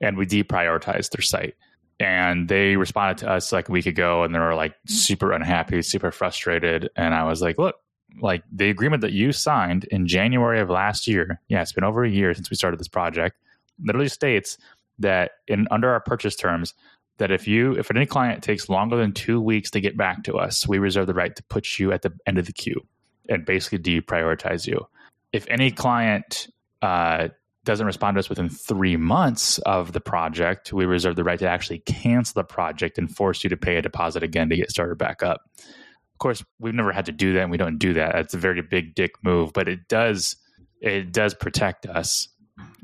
and 0.00 0.16
we 0.16 0.26
deprioritized 0.26 1.10
their 1.10 1.22
site 1.22 1.54
and 2.00 2.48
they 2.48 2.76
responded 2.76 3.18
to 3.18 3.30
us 3.30 3.52
like 3.52 3.68
a 3.68 3.72
week 3.72 3.86
ago 3.86 4.22
and 4.22 4.34
they 4.34 4.38
were 4.38 4.54
like 4.54 4.74
super 4.86 5.32
unhappy 5.32 5.82
super 5.82 6.10
frustrated 6.10 6.88
and 6.96 7.14
i 7.14 7.24
was 7.24 7.42
like 7.42 7.58
look 7.58 7.76
like 8.20 8.42
the 8.52 8.70
agreement 8.70 9.00
that 9.00 9.12
you 9.12 9.32
signed 9.32 9.84
in 9.84 10.06
january 10.06 10.60
of 10.60 10.70
last 10.70 11.06
year 11.06 11.40
yeah 11.48 11.60
it's 11.60 11.72
been 11.72 11.84
over 11.84 12.04
a 12.04 12.10
year 12.10 12.32
since 12.34 12.50
we 12.50 12.56
started 12.56 12.78
this 12.78 12.88
project 12.88 13.36
literally 13.84 14.08
states 14.08 14.58
that 14.98 15.32
in 15.46 15.66
under 15.70 15.90
our 15.90 16.00
purchase 16.00 16.36
terms 16.36 16.74
that 17.18 17.30
if 17.30 17.46
you 17.46 17.72
if 17.72 17.90
any 17.90 18.06
client 18.06 18.42
takes 18.42 18.68
longer 18.68 18.96
than 18.96 19.12
two 19.12 19.40
weeks 19.40 19.70
to 19.70 19.80
get 19.80 19.96
back 19.96 20.24
to 20.24 20.34
us 20.34 20.66
we 20.66 20.78
reserve 20.78 21.06
the 21.06 21.14
right 21.14 21.36
to 21.36 21.42
put 21.44 21.78
you 21.78 21.92
at 21.92 22.02
the 22.02 22.12
end 22.26 22.38
of 22.38 22.46
the 22.46 22.52
queue 22.52 22.80
and 23.28 23.44
basically 23.44 23.78
deprioritize 23.78 24.66
you 24.66 24.86
if 25.32 25.46
any 25.48 25.70
client 25.70 26.48
uh, 26.82 27.28
doesn't 27.68 27.86
respond 27.86 28.14
to 28.14 28.20
us 28.20 28.30
within 28.30 28.48
three 28.48 28.96
months 28.96 29.58
of 29.58 29.92
the 29.92 30.00
project, 30.00 30.72
we 30.72 30.86
reserve 30.86 31.16
the 31.16 31.24
right 31.24 31.38
to 31.38 31.48
actually 31.48 31.80
cancel 31.80 32.32
the 32.34 32.44
project 32.44 32.96
and 32.96 33.14
force 33.14 33.44
you 33.44 33.50
to 33.50 33.56
pay 33.56 33.76
a 33.76 33.82
deposit 33.82 34.22
again 34.22 34.48
to 34.48 34.56
get 34.56 34.70
started 34.70 34.96
back 34.96 35.22
up. 35.22 35.42
Of 35.58 36.18
course, 36.18 36.42
we've 36.58 36.74
never 36.74 36.92
had 36.92 37.06
to 37.06 37.12
do 37.12 37.34
that, 37.34 37.42
and 37.42 37.50
we 37.50 37.58
don't 37.58 37.78
do 37.78 37.92
that. 37.94 38.12
That's 38.14 38.34
a 38.34 38.38
very 38.38 38.62
big 38.62 38.94
dick 38.94 39.12
move, 39.22 39.52
but 39.52 39.68
it 39.68 39.86
does 39.88 40.36
it 40.80 41.12
does 41.12 41.34
protect 41.34 41.86
us 41.86 42.28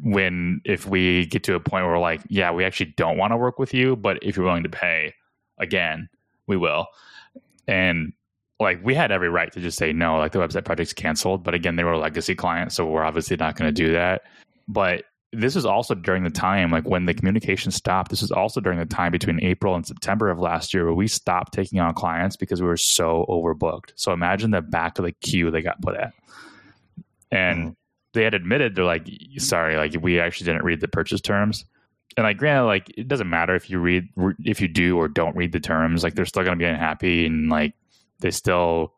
when 0.03 0.61
if 0.65 0.87
we 0.87 1.27
get 1.27 1.45
to 1.45 1.55
a 1.55 1.61
point 1.61 1.85
where 1.85 1.95
we're 1.95 2.01
like, 2.01 2.21
yeah, 2.29 2.51
we 2.51 2.65
actually 2.65 2.95
don't 2.97 3.17
want 3.17 3.33
to 3.33 3.37
work 3.37 3.59
with 3.59 3.73
you, 3.73 3.97
but 3.97 4.19
if 4.23 4.37
you're 4.37 4.45
willing 4.45 4.63
to 4.63 4.69
pay 4.69 5.15
again, 5.59 6.09
we 6.47 6.57
will. 6.57 6.87
And 7.67 8.13
like 8.61 8.85
we 8.85 8.95
had 8.95 9.11
every 9.11 9.29
right 9.29 9.53
to 9.53 9.61
just 9.61 9.79
say 9.79 9.93
no, 9.93 10.19
like 10.19 10.33
the 10.33 10.39
website 10.39 10.65
project's 10.65 10.93
canceled. 10.93 11.43
But 11.43 11.55
again, 11.55 11.77
they 11.77 11.85
were 11.85 11.93
a 11.93 11.99
legacy 11.99 12.35
client, 12.35 12.73
so 12.73 12.87
we're 12.87 13.05
obviously 13.05 13.37
not 13.37 13.57
going 13.57 13.69
to 13.69 13.73
do 13.73 13.93
that. 13.93 14.23
But 14.69 15.05
this 15.33 15.55
was 15.55 15.65
also 15.67 15.95
during 15.95 16.23
the 16.23 16.31
time, 16.31 16.71
like 16.71 16.89
when 16.89 17.07
the 17.07 17.15
communication 17.15 17.73
stopped. 17.73 18.11
This 18.11 18.23
was 18.23 18.31
also 18.31 18.61
during 18.61 18.79
the 18.79 18.87
time 18.87 19.11
between 19.13 19.43
April 19.43 19.75
and 19.75 19.87
September 19.87 20.31
of 20.31 20.39
last 20.39 20.73
year 20.73 20.85
where 20.85 20.95
we 20.95 21.09
stopped 21.09 21.53
taking 21.53 21.81
on 21.81 21.95
clients 21.95 22.37
because 22.37 22.61
we 22.63 22.69
were 22.69 22.77
so 22.77 23.27
overbooked. 23.29 23.93
So 23.97 24.13
imagine 24.13 24.53
the 24.53 24.63
back 24.63 24.99
of 24.99 25.05
the 25.05 25.13
queue 25.13 25.51
they 25.51 25.63
got 25.63 25.81
put 25.83 25.97
at. 25.97 26.13
And 27.31 27.71
mm. 27.71 27.77
They 28.15 28.25
had 28.25 28.35
admitted, 28.35 28.75
they're 28.75 28.85
like, 28.85 29.09
sorry, 29.39 29.77
like 29.77 29.95
we 30.01 30.19
actually 30.19 30.47
didn't 30.47 30.65
read 30.65 30.81
the 30.81 30.89
purchase 30.89 31.21
terms. 31.21 31.65
And 32.17 32.25
like, 32.25 32.39
granted, 32.39 32.65
like 32.65 32.93
it 32.97 33.09
doesn't 33.09 33.29
matter 33.29 33.55
if 33.55 33.69
you 33.69 33.79
read, 33.79 34.09
if 34.45 34.61
you 34.61 34.69
do 34.69 34.97
or 34.97 35.09
don't 35.09 35.37
read 35.37 35.53
the 35.53 35.61
terms, 35.61 36.03
like 36.03 36.15
they're 36.15 36.25
still 36.25 36.45
going 36.45 36.57
to 36.57 36.63
be 36.63 36.69
unhappy 36.69 37.27
and 37.27 37.51
like 37.51 37.75
they 38.21 38.31
still 38.31 38.95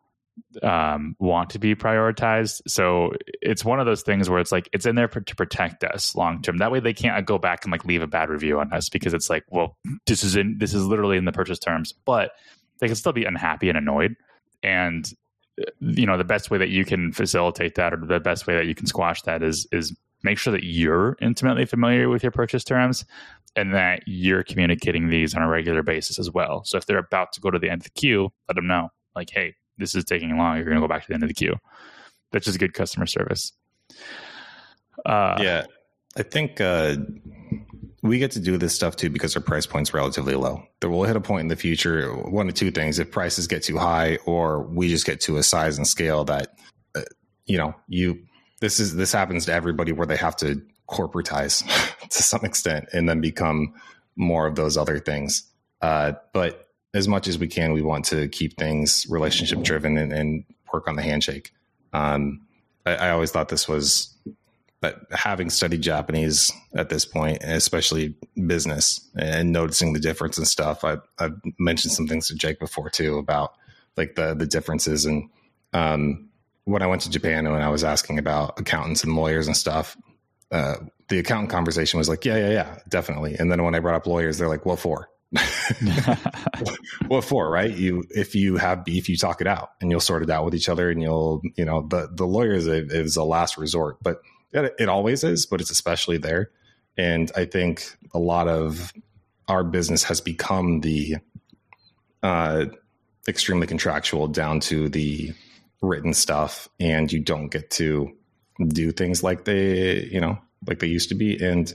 um, 0.62 1.16
want 1.18 1.50
to 1.50 1.58
be 1.58 1.74
prioritized. 1.74 2.60
So 2.66 3.12
it's 3.40 3.64
one 3.64 3.80
of 3.80 3.86
those 3.86 4.02
things 4.02 4.28
where 4.28 4.38
it's 4.38 4.52
like 4.52 4.68
it's 4.72 4.86
in 4.86 4.94
there 4.94 5.08
for, 5.08 5.20
to 5.20 5.34
protect 5.34 5.82
us 5.84 6.14
long 6.14 6.42
term. 6.42 6.58
That 6.58 6.70
way 6.70 6.80
they 6.80 6.92
can't 6.92 7.24
go 7.26 7.38
back 7.38 7.64
and 7.64 7.72
like 7.72 7.84
leave 7.84 8.02
a 8.02 8.06
bad 8.06 8.28
review 8.28 8.60
on 8.60 8.72
us 8.72 8.88
because 8.88 9.14
it's 9.14 9.30
like, 9.30 9.44
well, 9.48 9.76
this 10.06 10.22
is 10.22 10.36
in 10.36 10.58
this 10.58 10.74
is 10.74 10.84
literally 10.84 11.16
in 11.16 11.24
the 11.24 11.32
purchase 11.32 11.58
terms, 11.58 11.92
but 12.04 12.32
they 12.78 12.86
can 12.86 12.96
still 12.96 13.12
be 13.12 13.24
unhappy 13.24 13.68
and 13.68 13.78
annoyed. 13.78 14.16
And 14.62 15.10
you 15.80 16.06
know 16.06 16.16
the 16.16 16.24
best 16.24 16.50
way 16.50 16.58
that 16.58 16.68
you 16.68 16.84
can 16.84 17.12
facilitate 17.12 17.74
that, 17.76 17.92
or 17.92 17.96
the 17.96 18.20
best 18.20 18.46
way 18.46 18.54
that 18.54 18.66
you 18.66 18.74
can 18.74 18.86
squash 18.86 19.22
that, 19.22 19.42
is 19.42 19.66
is 19.72 19.96
make 20.22 20.38
sure 20.38 20.52
that 20.52 20.64
you're 20.64 21.16
intimately 21.20 21.64
familiar 21.64 22.08
with 22.08 22.22
your 22.22 22.32
purchase 22.32 22.64
terms 22.64 23.04
and 23.54 23.74
that 23.74 24.02
you're 24.06 24.42
communicating 24.42 25.08
these 25.08 25.34
on 25.34 25.42
a 25.42 25.48
regular 25.48 25.82
basis 25.82 26.18
as 26.18 26.30
well. 26.30 26.62
So 26.64 26.76
if 26.76 26.86
they're 26.86 26.98
about 26.98 27.32
to 27.32 27.40
go 27.40 27.50
to 27.50 27.58
the 27.58 27.70
end 27.70 27.80
of 27.80 27.84
the 27.84 27.90
queue, 27.90 28.30
let 28.48 28.54
them 28.54 28.66
know, 28.66 28.90
like, 29.14 29.30
hey, 29.30 29.54
this 29.78 29.94
is 29.94 30.04
taking 30.04 30.36
long. 30.36 30.56
You're 30.56 30.64
going 30.64 30.76
to 30.76 30.80
go 30.80 30.88
back 30.88 31.02
to 31.02 31.08
the 31.08 31.14
end 31.14 31.22
of 31.22 31.28
the 31.28 31.34
queue. 31.34 31.54
That's 32.32 32.44
just 32.44 32.58
good 32.58 32.74
customer 32.74 33.06
service. 33.06 33.52
Uh, 35.06 35.38
yeah, 35.40 35.64
I 36.16 36.22
think 36.22 36.60
uh, 36.60 36.96
we 38.08 38.18
get 38.18 38.30
to 38.32 38.40
do 38.40 38.56
this 38.56 38.74
stuff 38.74 38.96
too 38.96 39.10
because 39.10 39.36
our 39.36 39.42
price 39.42 39.66
point's 39.66 39.94
relatively 39.94 40.34
low. 40.34 40.62
There 40.80 40.90
will 40.90 41.04
hit 41.04 41.16
a 41.16 41.20
point 41.20 41.42
in 41.42 41.48
the 41.48 41.56
future, 41.56 42.12
one 42.14 42.48
of 42.48 42.54
two 42.54 42.70
things: 42.70 42.98
if 42.98 43.10
prices 43.10 43.46
get 43.46 43.62
too 43.62 43.78
high, 43.78 44.18
or 44.24 44.62
we 44.62 44.88
just 44.88 45.06
get 45.06 45.20
to 45.22 45.36
a 45.36 45.42
size 45.42 45.76
and 45.76 45.86
scale 45.86 46.24
that, 46.24 46.56
uh, 46.94 47.02
you 47.46 47.58
know, 47.58 47.74
you 47.88 48.18
this 48.60 48.80
is 48.80 48.96
this 48.96 49.12
happens 49.12 49.46
to 49.46 49.52
everybody 49.52 49.92
where 49.92 50.06
they 50.06 50.16
have 50.16 50.36
to 50.36 50.62
corporatize 50.88 51.64
to 52.08 52.22
some 52.22 52.44
extent 52.44 52.88
and 52.92 53.08
then 53.08 53.20
become 53.20 53.74
more 54.16 54.46
of 54.46 54.54
those 54.54 54.76
other 54.76 54.98
things. 54.98 55.50
Uh, 55.82 56.12
but 56.32 56.68
as 56.94 57.06
much 57.06 57.28
as 57.28 57.38
we 57.38 57.46
can, 57.46 57.72
we 57.72 57.82
want 57.82 58.04
to 58.06 58.28
keep 58.28 58.56
things 58.56 59.06
relationship 59.10 59.62
driven 59.62 59.98
and, 59.98 60.12
and, 60.12 60.44
work 60.72 60.88
on 60.88 60.96
the 60.96 61.02
handshake. 61.02 61.52
Um, 61.92 62.44
I, 62.84 62.96
I, 62.96 63.10
always 63.10 63.30
thought 63.30 63.48
this 63.48 63.68
was 63.68 64.14
that 64.82 64.96
having 65.10 65.50
studied 65.50 65.82
Japanese 65.82 66.52
at 66.74 66.88
this 66.88 67.04
point, 67.04 67.42
especially 67.42 68.14
business 68.46 69.08
and 69.16 69.52
noticing 69.52 69.92
the 69.92 70.00
difference 70.00 70.38
and 70.38 70.46
stuff. 70.46 70.84
I, 70.84 70.98
have 71.18 71.40
mentioned 71.58 71.92
some 71.92 72.06
things 72.06 72.28
to 72.28 72.34
Jake 72.34 72.58
before 72.58 72.90
too 72.90 73.18
about 73.18 73.54
like 73.96 74.14
the 74.14 74.34
the 74.34 74.46
differences 74.46 75.06
and 75.06 75.30
um, 75.72 76.28
when 76.64 76.82
I 76.82 76.86
went 76.86 77.02
to 77.02 77.10
Japan 77.10 77.46
and 77.46 77.56
I 77.56 77.68
was 77.68 77.84
asking 77.84 78.18
about 78.18 78.58
accountants 78.58 79.04
and 79.04 79.14
lawyers 79.14 79.46
and 79.46 79.56
stuff, 79.56 79.96
uh, 80.50 80.76
the 81.08 81.18
accountant 81.18 81.50
conversation 81.50 81.98
was 81.98 82.08
like, 82.08 82.24
yeah, 82.24 82.36
yeah, 82.36 82.50
yeah, 82.50 82.78
definitely. 82.88 83.36
And 83.38 83.50
then 83.50 83.62
when 83.62 83.74
I 83.74 83.78
brought 83.78 83.94
up 83.94 84.06
lawyers, 84.06 84.38
they're 84.38 84.48
like, 84.48 84.66
well, 84.66 84.76
for 84.76 85.08
what 87.08 87.24
for 87.24 87.50
right 87.50 87.76
you 87.76 88.04
if 88.10 88.36
you 88.36 88.56
have 88.56 88.84
beef 88.84 89.08
you 89.08 89.16
talk 89.16 89.40
it 89.40 89.46
out 89.48 89.70
and 89.80 89.90
you'll 89.90 89.98
sort 89.98 90.22
it 90.22 90.30
out 90.30 90.44
with 90.44 90.54
each 90.54 90.68
other 90.68 90.88
and 90.88 91.02
you'll 91.02 91.42
you 91.56 91.64
know 91.64 91.84
the 91.90 92.08
the 92.12 92.24
lawyer 92.24 92.52
is 92.52 93.16
a, 93.16 93.24
last 93.24 93.58
resort 93.58 93.96
but 94.00 94.22
it 94.52 94.88
always 94.88 95.24
is 95.24 95.46
but 95.46 95.60
it's 95.60 95.70
especially 95.70 96.18
there. 96.18 96.50
And 96.98 97.30
i 97.36 97.44
think 97.44 97.96
a 98.14 98.18
lot 98.18 98.48
of 98.48 98.92
our 99.48 99.62
business 99.62 100.02
has 100.04 100.20
become 100.20 100.80
the 100.80 101.16
uh 102.22 102.66
extremely 103.28 103.66
contractual 103.66 104.28
down 104.28 104.60
to 104.60 104.88
the 104.88 105.32
written 105.82 106.14
stuff 106.14 106.68
and 106.80 107.12
you 107.12 107.20
don't 107.20 107.48
get 107.48 107.70
to 107.70 108.10
do 108.68 108.92
things 108.92 109.22
like 109.22 109.44
they 109.44 110.04
you 110.04 110.20
know 110.20 110.38
like 110.66 110.78
they 110.78 110.86
used 110.86 111.10
to 111.10 111.14
be. 111.14 111.36
And 111.44 111.72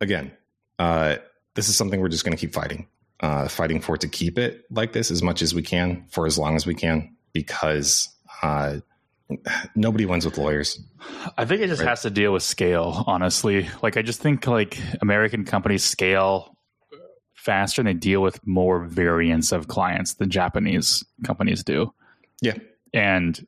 again 0.00 0.32
uh 0.78 1.16
this 1.54 1.68
is 1.68 1.76
something 1.76 2.00
we're 2.00 2.08
just 2.08 2.24
going 2.24 2.36
to 2.36 2.40
keep 2.40 2.52
fighting 2.52 2.88
uh, 3.20 3.48
fighting 3.48 3.80
for 3.80 3.96
to 3.96 4.08
keep 4.08 4.38
it 4.38 4.64
like 4.70 4.92
this 4.92 5.10
as 5.10 5.22
much 5.22 5.40
as 5.40 5.54
we 5.54 5.62
can 5.62 6.04
for 6.10 6.26
as 6.26 6.36
long 6.36 6.56
as 6.56 6.66
we 6.66 6.74
can 6.74 7.16
because 7.32 8.08
uh, 8.42 8.76
nobody 9.74 10.06
wins 10.06 10.24
with 10.24 10.38
lawyers. 10.38 10.80
I 11.36 11.44
think 11.44 11.62
it 11.62 11.68
just 11.68 11.80
right? 11.80 11.88
has 11.88 12.02
to 12.02 12.10
deal 12.10 12.32
with 12.32 12.42
scale, 12.42 13.04
honestly. 13.06 13.68
Like 13.82 13.96
I 13.96 14.02
just 14.02 14.20
think 14.20 14.46
like 14.46 14.78
American 15.00 15.44
companies 15.44 15.84
scale 15.84 16.56
faster 17.34 17.82
and 17.82 17.88
they 17.88 17.94
deal 17.94 18.20
with 18.20 18.44
more 18.46 18.84
variants 18.84 19.52
of 19.52 19.68
clients 19.68 20.14
than 20.14 20.30
Japanese 20.30 21.04
companies 21.24 21.62
do. 21.62 21.92
Yeah. 22.40 22.56
And 22.92 23.46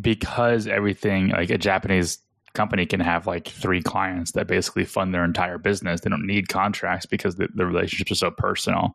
because 0.00 0.66
everything 0.66 1.28
like 1.28 1.50
a 1.50 1.58
Japanese 1.58 2.18
company 2.54 2.86
can 2.86 3.00
have 3.00 3.26
like 3.26 3.48
three 3.48 3.82
clients 3.82 4.32
that 4.32 4.46
basically 4.46 4.84
fund 4.84 5.12
their 5.12 5.24
entire 5.24 5.58
business. 5.58 6.00
They 6.00 6.10
don't 6.10 6.26
need 6.26 6.48
contracts 6.48 7.04
because 7.04 7.36
the, 7.36 7.48
the 7.52 7.66
relationships 7.66 8.12
are 8.12 8.14
so 8.14 8.30
personal. 8.30 8.94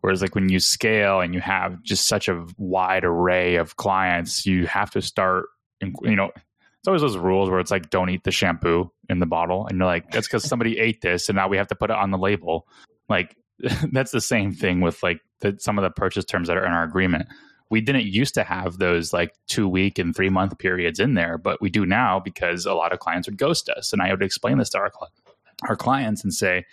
Whereas, 0.00 0.22
like 0.22 0.34
when 0.34 0.48
you 0.48 0.60
scale 0.60 1.20
and 1.20 1.34
you 1.34 1.40
have 1.40 1.82
just 1.82 2.06
such 2.06 2.28
a 2.28 2.46
wide 2.58 3.04
array 3.04 3.56
of 3.56 3.76
clients, 3.76 4.46
you 4.46 4.66
have 4.66 4.90
to 4.90 5.02
start, 5.02 5.46
you 6.02 6.16
know, 6.16 6.30
it's 6.34 6.88
always 6.88 7.02
those 7.02 7.16
rules 7.16 7.50
where 7.50 7.60
it's 7.60 7.70
like, 7.70 7.90
don't 7.90 8.10
eat 8.10 8.24
the 8.24 8.30
shampoo 8.30 8.90
in 9.08 9.18
the 9.18 9.26
bottle. 9.26 9.66
And 9.66 9.78
you're 9.78 9.86
like, 9.86 10.10
that's 10.10 10.26
because 10.26 10.44
somebody 10.44 10.78
ate 10.78 11.00
this 11.00 11.28
and 11.28 11.36
now 11.36 11.48
we 11.48 11.56
have 11.56 11.68
to 11.68 11.74
put 11.74 11.90
it 11.90 11.96
on 11.96 12.10
the 12.10 12.18
label. 12.18 12.66
Like, 13.08 13.36
that's 13.92 14.10
the 14.10 14.20
same 14.20 14.52
thing 14.52 14.80
with 14.80 15.02
like 15.02 15.20
the, 15.40 15.56
some 15.58 15.78
of 15.78 15.82
the 15.82 15.90
purchase 15.90 16.24
terms 16.24 16.48
that 16.48 16.56
are 16.56 16.64
in 16.66 16.72
our 16.72 16.84
agreement 16.84 17.28
we 17.70 17.80
didn't 17.80 18.06
used 18.06 18.34
to 18.34 18.44
have 18.44 18.78
those 18.78 19.12
like 19.12 19.34
two 19.46 19.68
week 19.68 19.98
and 19.98 20.14
three 20.14 20.28
month 20.28 20.58
periods 20.58 21.00
in 21.00 21.14
there, 21.14 21.38
but 21.38 21.60
we 21.60 21.70
do 21.70 21.86
now 21.86 22.20
because 22.20 22.66
a 22.66 22.74
lot 22.74 22.92
of 22.92 22.98
clients 22.98 23.26
would 23.26 23.36
ghost 23.36 23.68
us. 23.68 23.92
And 23.92 24.02
I 24.02 24.10
would 24.10 24.22
explain 24.22 24.58
this 24.58 24.70
to 24.70 24.78
our, 24.78 24.92
our 25.68 25.76
clients 25.76 26.22
and 26.22 26.32
say, 26.32 26.66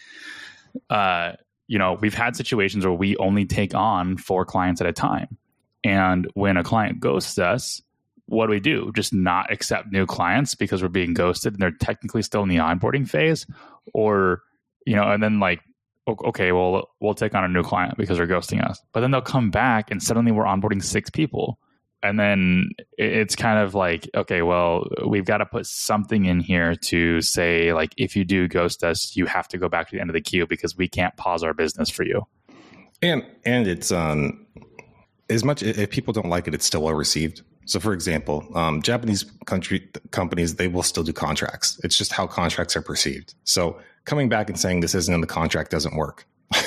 uh, 0.90 1.34
you 1.68 1.80
know, 1.80 1.98
we've 2.02 2.14
had 2.14 2.36
situations 2.36 2.86
where 2.86 2.94
we 2.94 3.16
only 3.18 3.46
take 3.46 3.74
on 3.74 4.18
four 4.18 4.46
clients 4.46 4.82
at 4.82 4.88
a 4.88 4.94
time. 4.94 5.38
And 5.84 6.30
when 6.34 6.58
a 6.58 6.64
client 6.64 7.00
ghosts 7.00 7.40
us, 7.40 7.82
what 8.32 8.48
do 8.48 8.52
we 8.52 8.60
do? 8.60 8.92
Just 8.96 9.14
not 9.14 9.52
accept 9.52 9.92
new 9.92 10.06
clients 10.06 10.56
because 10.56 10.82
we're 10.82 10.90
being 10.90 11.14
ghosted 11.14 11.54
and 11.54 11.62
they're 11.62 11.72
technically 11.72 12.22
still 12.22 12.44
in 12.44 12.50
the 12.50 12.58
onboarding 12.58 13.08
phase? 13.08 13.46
Or, 13.94 14.42
you 14.86 14.96
know, 14.96 15.04
and 15.12 15.22
then 15.22 15.40
like 15.40 15.60
okay, 16.08 16.52
well, 16.52 16.90
we'll 17.00 17.14
take 17.14 17.36
on 17.36 17.44
a 17.44 17.48
new 17.48 17.64
client 17.64 17.98
because 17.98 18.18
they're 18.18 18.28
ghosting 18.28 18.62
us. 18.68 18.82
But 18.92 19.02
then 19.02 19.12
they'll 19.12 19.22
come 19.22 19.52
back 19.52 19.92
and 19.92 20.02
suddenly 20.02 20.32
we're 20.32 20.46
onboarding 20.46 20.84
six 20.84 21.10
people. 21.10 21.60
and 22.04 22.20
then 22.20 22.70
it's 22.98 23.36
kind 23.36 23.60
of 23.60 23.76
like 23.76 24.10
okay 24.16 24.42
well 24.42 24.88
we've 25.08 25.26
got 25.26 25.38
to 25.38 25.46
put 25.46 25.66
something 25.66 26.26
in 26.26 26.40
here 26.40 26.76
to 26.76 27.22
say 27.22 27.74
like 27.74 27.94
if 27.98 28.16
you 28.16 28.24
do 28.24 28.48
ghost 28.48 28.84
us 28.84 29.16
you 29.16 29.26
have 29.26 29.48
to 29.48 29.58
go 29.58 29.70
back 29.70 29.90
to 29.90 29.96
the 29.96 30.02
end 30.02 30.10
of 30.10 30.14
the 30.14 30.22
queue 30.22 30.48
because 30.48 30.76
we 30.76 30.88
can't 30.88 31.16
pause 31.18 31.44
our 31.44 31.54
business 31.54 31.90
for 31.90 32.04
you 32.04 32.24
and 33.02 33.24
and 33.46 33.68
it's 33.68 33.92
um 33.92 34.46
as 35.30 35.44
much 35.44 35.64
if 35.64 35.90
people 35.90 36.14
don't 36.14 36.30
like 36.30 36.48
it 36.48 36.54
it's 36.54 36.66
still 36.66 36.84
well 36.84 36.94
received 36.94 37.42
so 37.66 37.80
for 37.80 37.94
example 37.94 38.46
um, 38.56 38.82
japanese 38.82 39.26
country 39.46 39.90
companies 40.12 40.56
they 40.56 40.68
will 40.68 40.84
still 40.84 41.04
do 41.04 41.14
contracts. 41.14 41.80
It's 41.84 41.98
just 41.98 42.12
how 42.12 42.28
contracts 42.28 42.76
are 42.76 42.82
perceived. 42.82 43.34
So 43.44 43.80
coming 44.06 44.30
back 44.30 44.50
and 44.50 44.60
saying 44.60 44.82
this 44.82 44.96
isn't 44.96 45.14
in 45.14 45.22
the 45.22 45.28
contract 45.28 45.72
doesn't 45.72 45.96
work. 45.96 46.26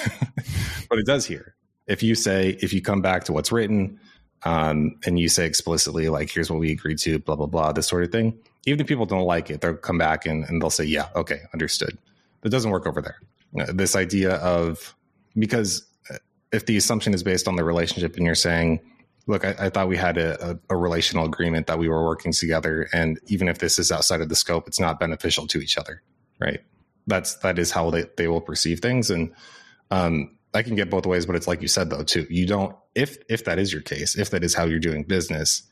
But 0.89 0.99
it 0.99 1.07
does 1.07 1.27
here. 1.27 1.55
If 1.87 2.03
you 2.03 2.15
say 2.15 2.57
if 2.61 2.73
you 2.73 2.81
come 2.81 3.01
back 3.01 3.25
to 3.25 3.33
what's 3.33 3.51
written 3.51 3.99
um, 4.45 4.97
and 5.05 5.19
you 5.19 5.29
say 5.29 5.47
explicitly 5.47 6.09
like 6.09 6.31
here's 6.31 6.51
what 6.51 6.61
we 6.61 6.71
agreed 6.71 6.99
to 6.99 7.19
blah 7.19 7.35
blah 7.35 7.47
blah 7.47 7.73
this 7.73 7.89
sort 7.89 8.05
of 8.05 8.13
thing 8.13 8.39
even 8.67 8.81
if 8.81 8.87
people 8.87 9.07
don't 9.07 9.25
like 9.25 9.51
it 9.51 9.61
they'll 9.61 9.75
come 9.75 9.99
back 9.99 10.25
and, 10.27 10.45
and 10.45 10.63
they'll 10.63 10.71
say 10.71 10.85
yeah 10.85 11.09
okay 11.17 11.41
understood. 11.53 11.99
That 12.43 12.51
doesn't 12.51 12.71
work 12.71 12.87
over 12.87 13.01
there. 13.03 13.19
Uh, 13.59 13.73
this 13.73 13.97
idea 13.97 14.35
of 14.37 14.95
because 15.37 15.85
uh, 16.11 16.19
if 16.53 16.67
the 16.67 16.77
assumption 16.77 17.15
is 17.15 17.23
based 17.23 17.49
on 17.49 17.57
the 17.57 17.65
relationship 17.65 18.17
and 18.17 18.25
you're 18.25 18.35
saying 18.35 18.81
look 19.27 19.45
i, 19.45 19.55
I 19.59 19.71
thought 19.71 19.89
we 19.89 19.97
had 19.97 20.19
a, 20.19 20.51
a, 20.51 20.59
a, 20.71 20.77
relational 20.77 21.25
agreement 21.25 21.67
that 21.67 21.79
we 21.79 21.89
were 21.89 22.05
working 22.05 22.33
together 22.33 22.89
and 22.93 23.19
even 23.27 23.49
if 23.49 23.59
this 23.59 23.79
is 23.79 23.91
outside 23.91 24.21
of 24.21 24.29
the 24.29 24.37
scope 24.37 24.67
it's 24.69 24.81
not 24.81 25.01
beneficial 25.01 25.47
to 25.49 25.61
each 25.61 25.79
other 25.79 26.03
right 26.41 26.61
that's 27.07 27.37
that 27.37 27.59
is 27.59 27.71
how 27.71 27.91
they, 27.91 28.05
they 28.17 28.29
will 28.29 28.41
perceive 28.41 28.81
things 28.81 29.11
and 29.11 29.33
um, 29.91 30.35
I 30.55 30.63
can 30.63 30.77
get 30.77 30.89
both 30.89 31.05
ways, 31.05 31.27
but 31.27 31.35
it's 31.35 31.49
like 31.49 31.61
you 31.61 31.69
said 31.69 31.91
though 31.91 32.05
too. 32.05 32.27
You 32.31 32.47
don't 32.47 32.77
if 32.95 33.19
if 33.29 33.45
that 33.45 33.59
is 33.59 33.73
your 33.73 33.83
case, 33.83 34.17
if 34.17 34.31
that 34.31 34.45
is 34.45 34.55
how 34.55 34.65
you're 34.65 34.79
doing 34.79 35.03
business, 35.03 35.63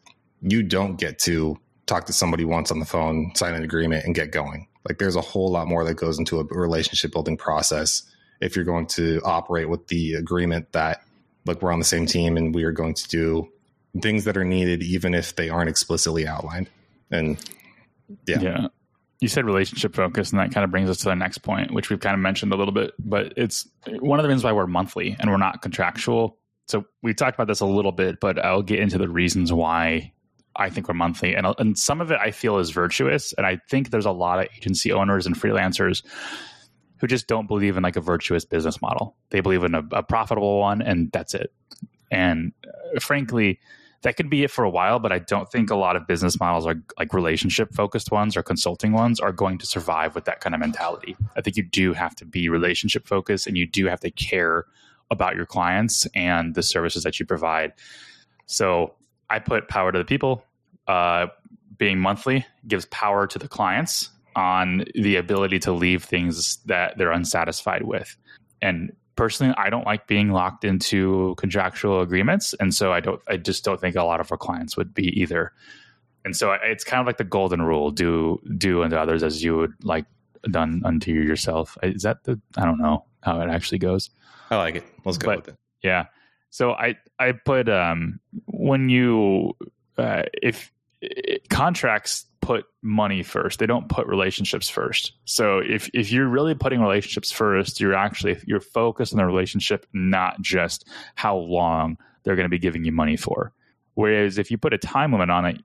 you 0.43 0.63
don't 0.63 0.99
get 0.99 1.19
to 1.21 1.57
talk 1.87 2.07
to 2.07 2.13
somebody 2.13 2.45
once 2.45 2.71
on 2.71 2.81
the 2.81 2.85
phone, 2.85 3.33
sign 3.35 3.55
an 3.55 3.63
agreement, 3.63 4.05
and 4.05 4.15
get 4.15 4.33
going. 4.33 4.67
Like 4.89 4.99
there's 4.99 5.17
a 5.17 5.21
whole 5.21 5.51
lot 5.51 5.69
more 5.69 5.85
that 5.85 5.95
goes 5.95 6.19
into 6.19 6.41
a 6.41 6.45
relationship 6.45 7.13
building 7.13 7.37
process 7.37 8.03
if 8.41 8.57
you're 8.57 8.65
going 8.65 8.87
to 8.89 9.21
operate 9.25 9.69
with 9.69 9.87
the 9.87 10.15
agreement 10.15 10.73
that 10.73 11.03
look 11.47 11.63
we're 11.63 11.73
on 11.73 11.79
the 11.79 11.85
same 11.85 12.07
team 12.07 12.37
and 12.37 12.55
we 12.55 12.65
are 12.65 12.73
going 12.73 12.95
to 12.95 13.09
do 13.09 13.49
things 14.01 14.25
that 14.25 14.37
are 14.37 14.45
needed 14.45 14.83
even 14.83 15.15
if 15.15 15.37
they 15.37 15.49
aren't 15.49 15.69
explicitly 15.69 16.27
outlined. 16.27 16.69
And 17.11 17.39
yeah. 18.27 18.41
Yeah 18.41 18.67
you 19.23 19.29
said 19.29 19.45
relationship 19.45 19.95
focus, 19.95 20.33
and 20.33 20.41
that 20.41 20.53
kind 20.53 20.65
of 20.65 20.73
brings 20.73 20.91
us 20.91 20.99
to 20.99 21.05
the 21.05 21.15
next 21.15 21.39
point, 21.39 21.73
which 21.73 21.89
we've 21.89 22.01
kind 22.01 22.15
of 22.15 22.19
mentioned 22.19 22.53
a 22.53 22.57
little 22.57 22.75
bit. 22.75 22.93
But 22.99 23.35
it's 23.37 23.69
one 24.01 24.19
of 24.19 24.25
the 24.25 24.29
reasons 24.29 24.43
why 24.43 24.51
we're 24.51 24.67
monthly 24.67 25.17
and 25.19 25.31
we're 25.31 25.37
not 25.37 25.63
contractual. 25.63 26.39
So 26.67 26.85
we 27.03 27.15
talked 27.15 27.37
about 27.37 27.47
this 27.47 27.61
a 27.61 27.67
little 27.67 27.93
bit, 27.93 28.19
but 28.19 28.45
I'll 28.45 28.63
get 28.63 28.81
into 28.81 28.99
the 28.99 29.09
reasons 29.09 29.53
why 29.53 30.13
I 30.57 30.71
think 30.71 30.89
we're 30.89 30.95
monthly. 30.95 31.37
And, 31.37 31.47
and 31.59 31.79
some 31.79 32.01
of 32.01 32.11
it 32.11 32.19
I 32.21 32.33
feel 32.33 32.59
is 32.59 32.71
virtuous. 32.71 33.33
And 33.35 33.47
I 33.47 33.61
think 33.71 33.91
there's 33.91 34.07
a 34.07 34.11
lot 34.11 34.41
of 34.41 34.49
agency 34.57 34.91
owners 34.91 35.25
and 35.25 35.41
freelancers 35.41 36.03
who 37.03 37.09
just 37.09 37.27
don't 37.27 37.49
believe 37.49 37.77
in 37.77 37.83
like 37.83 37.97
a 37.97 38.01
virtuous 38.01 38.45
business 38.45 38.81
model. 38.81 39.17
They 39.31 39.41
believe 39.41 39.65
in 39.65 39.75
a, 39.75 39.83
a 39.91 40.05
profitable 40.05 40.61
one, 40.61 40.81
and 40.81 41.11
that's 41.11 41.35
it. 41.35 41.53
And 42.13 42.53
uh, 42.65 43.01
frankly, 43.01 43.59
that 44.03 44.17
could 44.17 44.31
be 44.31 44.45
it 44.45 44.53
for 44.53 44.63
a 44.63 44.71
while, 44.71 45.01
but 45.01 45.11
I 45.11 45.19
don't 45.19 45.51
think 45.51 45.71
a 45.71 45.75
lot 45.75 45.97
of 45.97 46.07
business 46.07 46.39
models 46.39 46.65
are 46.65 46.77
like 46.97 47.13
relationship 47.13 47.75
focused 47.75 48.13
ones 48.13 48.37
or 48.37 48.45
consulting 48.45 48.93
ones 48.93 49.19
are 49.19 49.33
going 49.33 49.59
to 49.59 49.67
survive 49.67 50.15
with 50.15 50.27
that 50.27 50.41
kind 50.41 50.55
of 50.55 50.61
mentality. 50.61 51.17
I 51.37 51.41
think 51.41 51.57
you 51.57 51.65
do 51.65 51.93
have 51.93 52.15
to 52.17 52.25
be 52.25 52.49
relationship 52.49 53.09
focused 53.09 53.49
and 53.49 53.59
you 53.59 53.67
do 53.67 53.87
have 53.87 54.01
to 54.01 54.11
care 54.13 54.67
about 55.11 55.35
your 55.35 55.47
clients 55.47 56.07
and 56.15 56.55
the 56.55 56.63
services 56.63 57.03
that 57.03 57.19
you 57.19 57.27
provide. 57.27 57.73
So 58.47 58.95
I 59.29 59.41
put 59.41 59.69
power 59.69 59.91
to 59.91 59.99
the 59.99 60.05
people. 60.05 60.45
Uh, 60.87 61.27
being 61.79 61.99
monthly 61.99 62.47
gives 62.69 62.87
power 62.87 63.27
to 63.27 63.41
the 63.41 63.49
clients 63.49 64.11
on 64.37 64.85
the 64.95 65.17
ability 65.17 65.59
to 65.61 65.73
leave 65.73 66.05
things 66.05 66.59
that 66.67 66.97
they're 66.99 67.13
unsatisfied 67.13 67.83
with. 67.83 68.17
And 68.61 68.93
personally, 69.17 69.55
I 69.57 69.71
don't 69.71 69.87
like 69.87 70.07
being 70.07 70.31
locked 70.31 70.65
into 70.65 71.35
contractual 71.39 72.01
agreements, 72.01 72.55
and 72.55 72.75
so 72.75 72.93
I 72.93 73.01
don't. 73.01 73.21
I 73.29 73.37
just 73.37 73.65
don't 73.65 73.81
think 73.81 73.97
a 73.97 74.05
lot 74.05 74.21
of 74.21 74.31
our 74.31 74.39
clients 74.39 74.77
would 74.77 74.95
be 74.95 75.09
either. 75.21 75.53
And 76.25 76.37
so 76.37 76.57
it's 76.63 76.85
kind 76.85 77.01
of 77.01 77.07
like 77.07 77.19
the 77.19 77.25
golden 77.25 77.63
rule: 77.63 77.91
do 77.91 78.41
do 78.57 78.83
unto 78.83 78.97
others 78.97 79.23
as 79.23 79.43
you 79.43 79.57
would 79.57 79.75
like 79.83 80.07
done 80.51 80.83
unto 80.85 81.13
yourself. 81.13 81.77
Is 81.83 82.03
that 82.03 82.25
the? 82.25 82.41
I 82.57 82.65
don't 82.65 82.79
know 82.79 83.05
how 83.23 83.41
it 83.41 83.49
actually 83.49 83.79
goes. 83.79 84.11
I 84.51 84.57
like 84.57 84.77
it. 84.77 84.85
Let's 85.05 85.19
go 85.19 85.27
but, 85.27 85.37
with 85.39 85.49
it. 85.49 85.57
Yeah. 85.83 86.07
So 86.51 86.73
I 86.73 86.97
I 87.19 87.33
put 87.33 87.69
um 87.69 88.21
when 88.47 88.89
you 88.89 89.55
uh, 89.99 90.25
if 90.43 90.71
it, 91.03 91.49
contracts 91.49 92.27
put 92.41 92.65
money 92.83 93.23
first. 93.23 93.59
They 93.59 93.67
don't 93.67 93.89
put 93.89 94.07
relationships 94.07 94.69
first. 94.69 95.13
So 95.25 95.59
if 95.59 95.91
if 95.95 96.13
you're 96.13 96.29
really 96.29 96.55
putting 96.55 96.81
relationships 96.81 97.31
first, 97.31 97.81
you're 97.81 97.95
actually 97.95 98.39
you're 98.47 98.61
focused 98.61 99.13
on 99.13 99.19
the 99.19 99.27
relationship, 99.27 99.87
not 99.93 100.41
just 100.41 100.89
how 101.15 101.37
long 101.37 101.99
they're 102.23 102.37
going 102.37 102.47
to 102.47 102.51
be 102.51 102.59
giving 102.59 102.85
you 102.85 102.93
money 102.93 103.17
for. 103.17 103.53
Whereas 103.95 104.39
if 104.39 104.51
you 104.51 104.59
put 104.59 104.73
a 104.73 104.79
time 104.79 105.13
limit 105.13 105.31
on 105.31 105.45
it, 105.45 105.63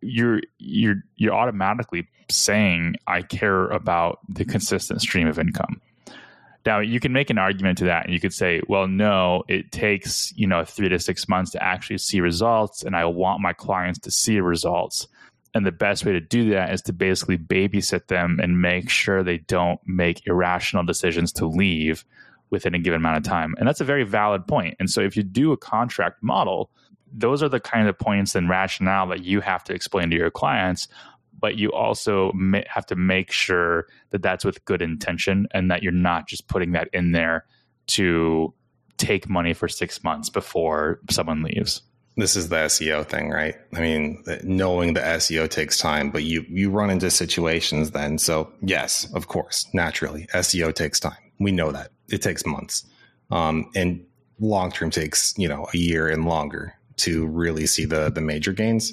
you're 0.00 0.40
you're 0.58 0.96
you're 1.16 1.34
automatically 1.34 2.08
saying 2.30 2.96
I 3.06 3.22
care 3.22 3.68
about 3.68 4.18
the 4.28 4.44
consistent 4.44 5.00
stream 5.00 5.28
of 5.28 5.38
income. 5.38 5.80
Now 6.64 6.80
you 6.80 7.00
can 7.00 7.12
make 7.12 7.30
an 7.30 7.38
argument 7.38 7.78
to 7.78 7.84
that, 7.84 8.04
and 8.04 8.14
you 8.14 8.20
could 8.20 8.32
say, 8.32 8.60
"Well, 8.68 8.86
no, 8.86 9.44
it 9.48 9.72
takes 9.72 10.32
you 10.36 10.46
know 10.46 10.64
three 10.64 10.88
to 10.88 10.98
six 10.98 11.28
months 11.28 11.50
to 11.52 11.62
actually 11.62 11.98
see 11.98 12.20
results, 12.20 12.82
and 12.82 12.96
I 12.96 13.04
want 13.06 13.40
my 13.40 13.52
clients 13.52 13.98
to 14.00 14.10
see 14.10 14.40
results." 14.40 15.08
And 15.54 15.66
the 15.66 15.72
best 15.72 16.06
way 16.06 16.12
to 16.12 16.20
do 16.20 16.50
that 16.50 16.72
is 16.72 16.80
to 16.82 16.92
basically 16.92 17.36
babysit 17.36 18.06
them 18.06 18.40
and 18.42 18.62
make 18.62 18.88
sure 18.88 19.22
they 19.22 19.38
don't 19.38 19.80
make 19.86 20.26
irrational 20.26 20.82
decisions 20.82 21.30
to 21.34 21.46
leave 21.46 22.04
within 22.50 22.74
a 22.74 22.78
given 22.78 22.98
amount 22.98 23.18
of 23.18 23.24
time. 23.24 23.54
And 23.58 23.68
that's 23.68 23.80
a 23.80 23.84
very 23.84 24.04
valid 24.04 24.46
point. 24.46 24.76
And 24.78 24.88
so 24.88 25.00
if 25.00 25.16
you 25.16 25.22
do 25.22 25.52
a 25.52 25.56
contract 25.56 26.22
model, 26.22 26.70
those 27.12 27.42
are 27.42 27.48
the 27.48 27.60
kind 27.60 27.88
of 27.88 27.98
points 27.98 28.34
and 28.34 28.48
rationale 28.48 29.06
that 29.08 29.24
you 29.24 29.40
have 29.40 29.64
to 29.64 29.74
explain 29.74 30.10
to 30.10 30.16
your 30.16 30.30
clients 30.30 30.88
but 31.42 31.58
you 31.58 31.72
also 31.72 32.32
have 32.68 32.86
to 32.86 32.96
make 32.96 33.32
sure 33.32 33.86
that 34.10 34.22
that's 34.22 34.44
with 34.44 34.64
good 34.64 34.80
intention 34.80 35.48
and 35.50 35.70
that 35.70 35.82
you're 35.82 35.92
not 35.92 36.28
just 36.28 36.46
putting 36.46 36.72
that 36.72 36.88
in 36.92 37.10
there 37.10 37.44
to 37.88 38.54
take 38.96 39.28
money 39.28 39.52
for 39.52 39.66
six 39.68 40.04
months 40.04 40.30
before 40.30 41.00
someone 41.10 41.42
leaves. 41.42 41.82
This 42.16 42.36
is 42.36 42.48
the 42.48 42.56
SEO 42.56 43.04
thing, 43.04 43.30
right? 43.30 43.56
I 43.74 43.80
mean, 43.80 44.22
knowing 44.44 44.94
the 44.94 45.00
SEO 45.00 45.50
takes 45.50 45.78
time, 45.78 46.10
but 46.10 46.22
you 46.22 46.44
you 46.48 46.70
run 46.70 46.90
into 46.90 47.10
situations 47.10 47.90
then. 47.90 48.18
So 48.18 48.52
yes, 48.60 49.10
of 49.14 49.26
course, 49.26 49.66
naturally, 49.74 50.28
SEO 50.34 50.74
takes 50.74 51.00
time. 51.00 51.32
We 51.40 51.50
know 51.50 51.72
that 51.72 51.90
it 52.08 52.22
takes 52.22 52.46
months, 52.46 52.84
um, 53.30 53.70
and 53.74 54.04
long 54.38 54.70
term 54.70 54.90
takes 54.90 55.34
you 55.38 55.48
know 55.48 55.66
a 55.72 55.76
year 55.76 56.08
and 56.08 56.26
longer 56.26 56.74
to 56.98 57.26
really 57.26 57.66
see 57.66 57.86
the 57.86 58.10
the 58.10 58.20
major 58.20 58.52
gains. 58.52 58.92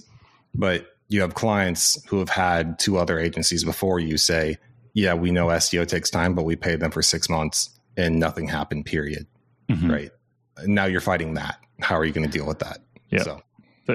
But 0.55 0.87
you 1.09 1.21
have 1.21 1.33
clients 1.33 2.03
who 2.05 2.19
have 2.19 2.29
had 2.29 2.79
two 2.79 2.97
other 2.97 3.19
agencies 3.19 3.63
before 3.63 3.99
you 3.99 4.17
say, 4.17 4.57
yeah, 4.93 5.13
we 5.13 5.31
know 5.31 5.47
SEO 5.47 5.87
takes 5.87 6.09
time, 6.09 6.35
but 6.35 6.43
we 6.43 6.55
paid 6.55 6.79
them 6.79 6.91
for 6.91 7.01
six 7.01 7.29
months 7.29 7.69
and 7.97 8.19
nothing 8.19 8.47
happened, 8.47 8.85
period. 8.85 9.25
Mm-hmm. 9.69 9.91
Right. 9.91 10.11
Now 10.65 10.85
you're 10.85 11.01
fighting 11.01 11.33
that. 11.33 11.59
How 11.81 11.97
are 11.97 12.05
you 12.05 12.13
going 12.13 12.29
to 12.29 12.31
deal 12.31 12.47
with 12.47 12.59
that? 12.59 12.79
Yeah. 13.09 13.23
So. 13.23 13.41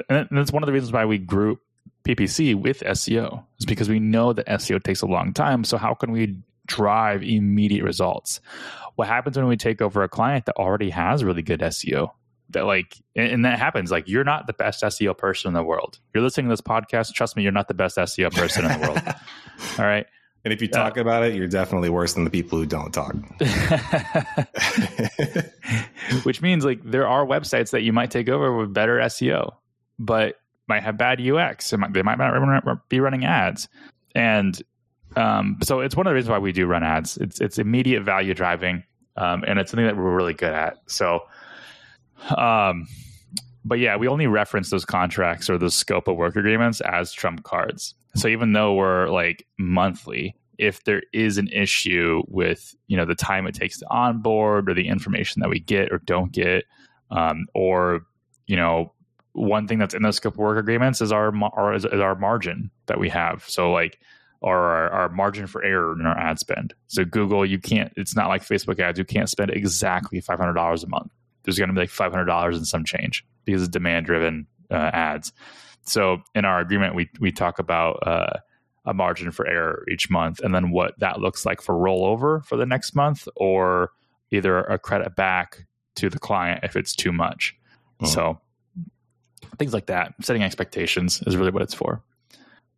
And 0.09 0.27
that's 0.29 0.51
one 0.51 0.61
of 0.61 0.67
the 0.67 0.73
reasons 0.73 0.91
why 0.91 1.05
we 1.05 1.17
group 1.17 1.61
PPC 2.03 2.53
with 2.53 2.81
SEO 2.81 3.43
is 3.59 3.65
because 3.65 3.87
we 3.89 3.99
know 3.99 4.33
that 4.33 4.45
SEO 4.47 4.83
takes 4.83 5.01
a 5.01 5.05
long 5.05 5.33
time. 5.33 5.63
So 5.63 5.77
how 5.77 5.93
can 5.93 6.11
we 6.11 6.37
drive 6.67 7.23
immediate 7.23 7.83
results? 7.83 8.41
What 8.95 9.07
happens 9.07 9.37
when 9.37 9.47
we 9.47 9.57
take 9.57 9.81
over 9.81 10.03
a 10.03 10.09
client 10.09 10.45
that 10.45 10.57
already 10.57 10.89
has 10.89 11.23
really 11.23 11.41
good 11.43 11.61
SEO? 11.61 12.11
That 12.49 12.65
like 12.65 12.97
and 13.15 13.45
that 13.45 13.59
happens. 13.59 13.91
Like 13.91 14.07
you're 14.07 14.23
not 14.23 14.47
the 14.47 14.53
best 14.53 14.83
seo 14.83 15.17
person 15.17 15.49
in 15.49 15.53
the 15.53 15.63
world. 15.63 15.99
You're 16.13 16.23
listening 16.23 16.47
to 16.47 16.51
this 16.51 16.61
podcast. 16.61 17.13
Trust 17.13 17.35
me 17.35 17.43
you're 17.43 17.51
not 17.51 17.67
the 17.67 17.73
best 17.73 17.97
seo 17.97 18.31
person 18.31 18.65
in 18.65 18.79
the 18.79 18.87
world. 18.87 19.01
All 19.79 19.85
right? 19.85 20.05
And 20.43 20.53
if 20.53 20.61
you 20.61 20.67
talk 20.67 20.97
uh, 20.97 21.01
about 21.01 21.23
it 21.23 21.33
you're 21.33 21.47
definitely 21.47 21.89
worse 21.89 22.13
than 22.13 22.23
the 22.23 22.29
people 22.29 22.59
who 22.59 22.65
don't 22.65 22.93
talk. 22.93 23.15
Which 26.23 26.41
means 26.41 26.63
like 26.63 26.79
there 26.83 27.07
are 27.07 27.25
websites 27.25 27.71
that 27.71 27.81
you 27.81 27.91
might 27.91 28.11
take 28.11 28.29
over 28.29 28.55
with 28.55 28.73
better 28.73 28.99
seo 28.99 29.55
but 29.97 30.35
might 30.67 30.83
have 30.83 30.97
bad 30.97 31.25
ux 31.25 31.73
might, 31.73 31.93
they 31.93 32.03
might 32.03 32.17
not 32.17 32.89
be 32.89 32.99
running 32.99 33.25
ads. 33.25 33.67
And 34.13 34.61
um, 35.15 35.57
so 35.63 35.79
it's 35.79 35.95
one 35.95 36.05
of 36.05 36.11
the 36.11 36.15
reasons 36.15 36.29
why 36.29 36.39
we 36.39 36.51
do 36.51 36.67
run 36.67 36.83
ads. 36.83 37.17
It's 37.17 37.41
it's 37.41 37.57
immediate 37.57 38.03
value 38.03 38.33
driving 38.33 38.83
um, 39.17 39.43
and 39.47 39.59
it's 39.59 39.71
something 39.71 39.85
that 39.85 39.97
we're 39.97 40.15
really 40.15 40.33
good 40.33 40.53
at. 40.53 40.77
So 40.87 41.21
um, 42.37 42.87
but 43.63 43.79
yeah, 43.79 43.95
we 43.95 44.07
only 44.07 44.27
reference 44.27 44.69
those 44.69 44.85
contracts 44.85 45.49
or 45.49 45.57
the 45.57 45.71
scope 45.71 46.07
of 46.07 46.17
work 46.17 46.35
agreements 46.35 46.81
as 46.81 47.11
trump 47.11 47.43
cards. 47.43 47.95
So 48.15 48.27
even 48.27 48.53
though 48.53 48.73
we're 48.73 49.09
like 49.09 49.45
monthly, 49.57 50.35
if 50.57 50.83
there 50.85 51.01
is 51.11 51.37
an 51.37 51.49
issue 51.49 52.23
with 52.27 52.75
you 52.87 52.95
know 52.95 53.05
the 53.05 53.15
time 53.15 53.47
it 53.47 53.55
takes 53.55 53.79
to 53.79 53.89
onboard 53.89 54.69
or 54.69 54.73
the 54.73 54.87
information 54.87 55.41
that 55.41 55.49
we 55.49 55.59
get 55.59 55.91
or 55.91 55.99
don't 55.99 56.31
get, 56.31 56.65
um, 57.11 57.45
or 57.53 58.05
you 58.47 58.55
know 58.55 58.93
one 59.35 59.67
thing 59.67 59.77
that's 59.77 59.93
in 59.93 60.01
the 60.01 60.13
scope 60.13 60.33
of 60.33 60.39
work 60.39 60.57
agreements 60.57 61.01
is 61.01 61.11
our, 61.11 61.33
is 61.75 61.85
our 61.85 62.15
margin 62.15 62.71
that 62.85 62.97
we 62.99 63.09
have. 63.09 63.43
So 63.47 63.69
like 63.69 63.99
our, 64.41 64.89
our 64.89 65.09
margin 65.09 65.45
for 65.45 65.61
error 65.61 65.91
in 65.99 66.05
our 66.05 66.17
ad 66.17 66.39
spend. 66.39 66.73
So 66.87 67.03
Google, 67.03 67.45
you 67.45 67.59
can't. 67.59 67.91
It's 67.97 68.15
not 68.15 68.29
like 68.29 68.43
Facebook 68.43 68.79
ads. 68.79 68.97
You 68.97 69.05
can't 69.05 69.29
spend 69.29 69.51
exactly 69.51 70.21
five 70.21 70.39
hundred 70.39 70.53
dollars 70.53 70.83
a 70.83 70.87
month. 70.87 71.11
There's 71.45 71.57
going 71.57 71.69
to 71.69 71.73
be 71.73 71.79
like 71.81 71.89
five 71.89 72.11
hundred 72.11 72.25
dollars 72.25 72.57
and 72.57 72.67
some 72.67 72.83
change 72.83 73.25
because 73.45 73.61
it's 73.61 73.69
demand 73.71 74.05
driven 74.05 74.47
uh, 74.69 74.91
ads. 74.93 75.31
So 75.83 76.23
in 76.33 76.45
our 76.45 76.59
agreement, 76.59 76.95
we 76.95 77.09
we 77.19 77.31
talk 77.31 77.59
about 77.59 78.05
uh, 78.05 78.39
a 78.85 78.93
margin 78.93 79.31
for 79.31 79.47
error 79.47 79.85
each 79.91 80.09
month, 80.09 80.39
and 80.41 80.53
then 80.53 80.71
what 80.71 80.99
that 80.99 81.19
looks 81.19 81.45
like 81.45 81.61
for 81.61 81.75
rollover 81.75 82.43
for 82.43 82.57
the 82.57 82.65
next 82.65 82.95
month, 82.95 83.27
or 83.35 83.91
either 84.31 84.59
a 84.59 84.79
credit 84.79 85.15
back 85.15 85.65
to 85.95 86.09
the 86.09 86.19
client 86.19 86.61
if 86.63 86.75
it's 86.75 86.95
too 86.95 87.11
much. 87.11 87.55
Oh. 88.01 88.05
So 88.05 88.41
things 89.57 89.73
like 89.73 89.85
that, 89.87 90.13
setting 90.21 90.43
expectations 90.43 91.21
is 91.25 91.37
really 91.37 91.51
what 91.51 91.61
it's 91.61 91.73
for. 91.73 92.01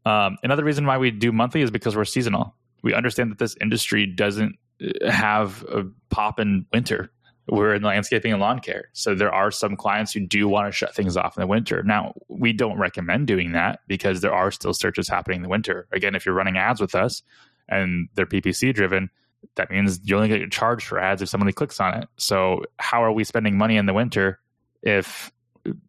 Um, 0.06 0.38
another 0.44 0.64
reason 0.64 0.86
why 0.86 0.98
we 0.98 1.12
do 1.12 1.32
monthly 1.32 1.62
is 1.62 1.72
because 1.72 1.96
we're 1.96 2.06
seasonal. 2.06 2.56
We 2.84 2.94
understand 2.94 3.32
that 3.32 3.40
this 3.40 3.56
industry 3.60 4.06
doesn't 4.06 4.58
uh, 4.82 5.10
have 5.10 5.64
a 5.64 5.86
pop 6.10 6.40
in 6.40 6.66
winter. 6.72 7.10
We're 7.50 7.76
in 7.76 7.82
landscaping 7.82 8.32
and 8.34 8.42
lawn 8.42 8.60
care. 8.60 8.90
So 8.94 9.16
there 9.16 9.34
are 9.34 9.52
some 9.52 9.76
clients 9.76 10.12
who 10.12 10.20
do 10.20 10.48
want 10.48 10.68
to 10.68 10.72
shut 10.72 10.94
things 10.94 11.16
off 11.16 11.38
in 11.38 11.42
the 11.42 11.48
winter. 11.48 11.82
Now, 11.84 12.14
we 12.28 12.52
don't 12.52 12.78
recommend 12.78 13.28
doing 13.28 13.54
that 13.54 13.80
because 13.88 14.22
there 14.22 14.34
are 14.34 14.52
still 14.52 14.74
searches 14.74 15.08
happening 15.08 15.38
in 15.38 15.44
the 15.44 15.50
winter. 15.50 15.88
Again, 15.92 16.14
if 16.14 16.26
you're 16.26 16.36
running 16.36 16.58
ads 16.58 16.82
with 16.82 16.94
us 16.94 17.24
and 17.70 18.10
they're 18.16 18.26
PPC 18.26 18.74
driven, 18.74 19.10
that 19.56 19.72
means 19.72 20.00
you 20.04 20.16
only 20.16 20.28
get 20.28 20.52
charged 20.52 20.86
for 20.86 21.00
ads 21.00 21.22
if 21.22 21.30
somebody 21.30 21.54
clicks 21.54 21.80
on 21.80 21.94
it. 21.94 22.10
So 22.18 22.64
how 22.80 23.04
are 23.04 23.12
we 23.12 23.24
spending 23.24 23.58
money 23.58 23.78
in 23.78 23.86
the 23.86 23.94
winter 23.94 24.40
if 24.84 25.32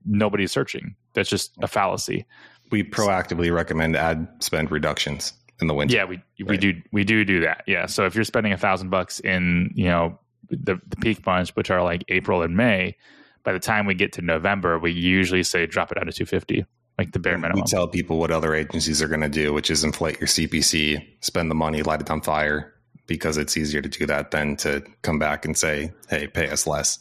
nobody's 0.04 0.52
searching? 0.52 0.94
That's 1.14 1.28
just 1.28 1.52
a 1.60 1.66
fallacy. 1.66 2.24
We 2.70 2.84
proactively 2.84 3.52
recommend 3.52 3.96
ad 3.96 4.28
spend 4.40 4.70
reductions 4.70 5.32
in 5.60 5.66
the 5.66 5.74
winter. 5.74 5.96
Yeah, 5.96 6.04
we 6.04 6.22
we 6.44 6.56
do 6.56 6.80
we 6.92 7.04
do 7.04 7.24
do 7.24 7.40
that. 7.40 7.64
Yeah. 7.66 7.86
So 7.86 8.04
if 8.04 8.14
you're 8.14 8.24
spending 8.24 8.52
a 8.52 8.58
thousand 8.58 8.90
bucks 8.90 9.20
in 9.20 9.72
you 9.74 9.86
know 9.86 10.18
the 10.50 10.80
the 10.86 10.96
peak 10.96 11.24
months, 11.26 11.54
which 11.56 11.70
are 11.70 11.82
like 11.82 12.04
April 12.08 12.42
and 12.42 12.56
May, 12.56 12.96
by 13.44 13.52
the 13.52 13.58
time 13.58 13.86
we 13.86 13.94
get 13.94 14.12
to 14.14 14.22
November, 14.22 14.78
we 14.78 14.92
usually 14.92 15.42
say 15.42 15.66
drop 15.66 15.92
it 15.92 15.96
down 15.96 16.06
to 16.06 16.12
two 16.12 16.26
fifty 16.26 16.64
like 16.98 17.12
the 17.12 17.18
bare 17.18 17.38
minimum. 17.38 17.62
We 17.64 17.70
tell 17.70 17.86
people 17.86 18.18
what 18.18 18.30
other 18.30 18.54
agencies 18.54 19.00
are 19.00 19.08
going 19.08 19.20
to 19.20 19.28
do, 19.28 19.52
which 19.52 19.70
is 19.70 19.84
inflate 19.84 20.18
your 20.20 20.26
CPC, 20.26 21.06
spend 21.20 21.50
the 21.50 21.54
money, 21.54 21.82
light 21.82 22.00
it 22.00 22.10
on 22.10 22.20
fire, 22.20 22.74
because 23.06 23.36
it's 23.36 23.56
easier 23.56 23.80
to 23.80 23.88
do 23.88 24.04
that 24.06 24.32
than 24.32 24.56
to 24.58 24.82
come 25.02 25.18
back 25.18 25.44
and 25.44 25.56
say, 25.56 25.92
"Hey, 26.08 26.26
pay 26.26 26.50
us 26.50 26.66
less." 26.66 26.98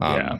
Um, 0.00 0.16
yeah. 0.16 0.38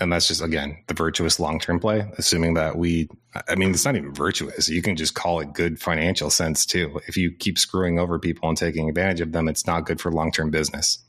And 0.00 0.12
that's 0.12 0.28
just 0.28 0.40
again 0.40 0.78
the 0.86 0.94
virtuous 0.94 1.40
long 1.40 1.58
term 1.58 1.80
play, 1.80 2.08
assuming 2.16 2.54
that 2.54 2.76
we. 2.76 3.08
I 3.48 3.56
mean, 3.56 3.72
it's 3.72 3.84
not 3.84 3.96
even 3.96 4.14
virtuous. 4.14 4.68
You 4.68 4.80
can 4.80 4.94
just 4.94 5.14
call 5.14 5.40
it 5.40 5.52
good 5.52 5.80
financial 5.80 6.30
sense 6.30 6.64
too. 6.64 7.00
If 7.08 7.16
you 7.16 7.32
keep 7.32 7.58
screwing 7.58 7.98
over 7.98 8.18
people 8.18 8.48
and 8.48 8.56
taking 8.56 8.88
advantage 8.88 9.20
of 9.20 9.32
them, 9.32 9.48
it's 9.48 9.66
not 9.66 9.86
good 9.86 10.00
for 10.00 10.12
long 10.12 10.30
term 10.30 10.50
business. 10.50 11.00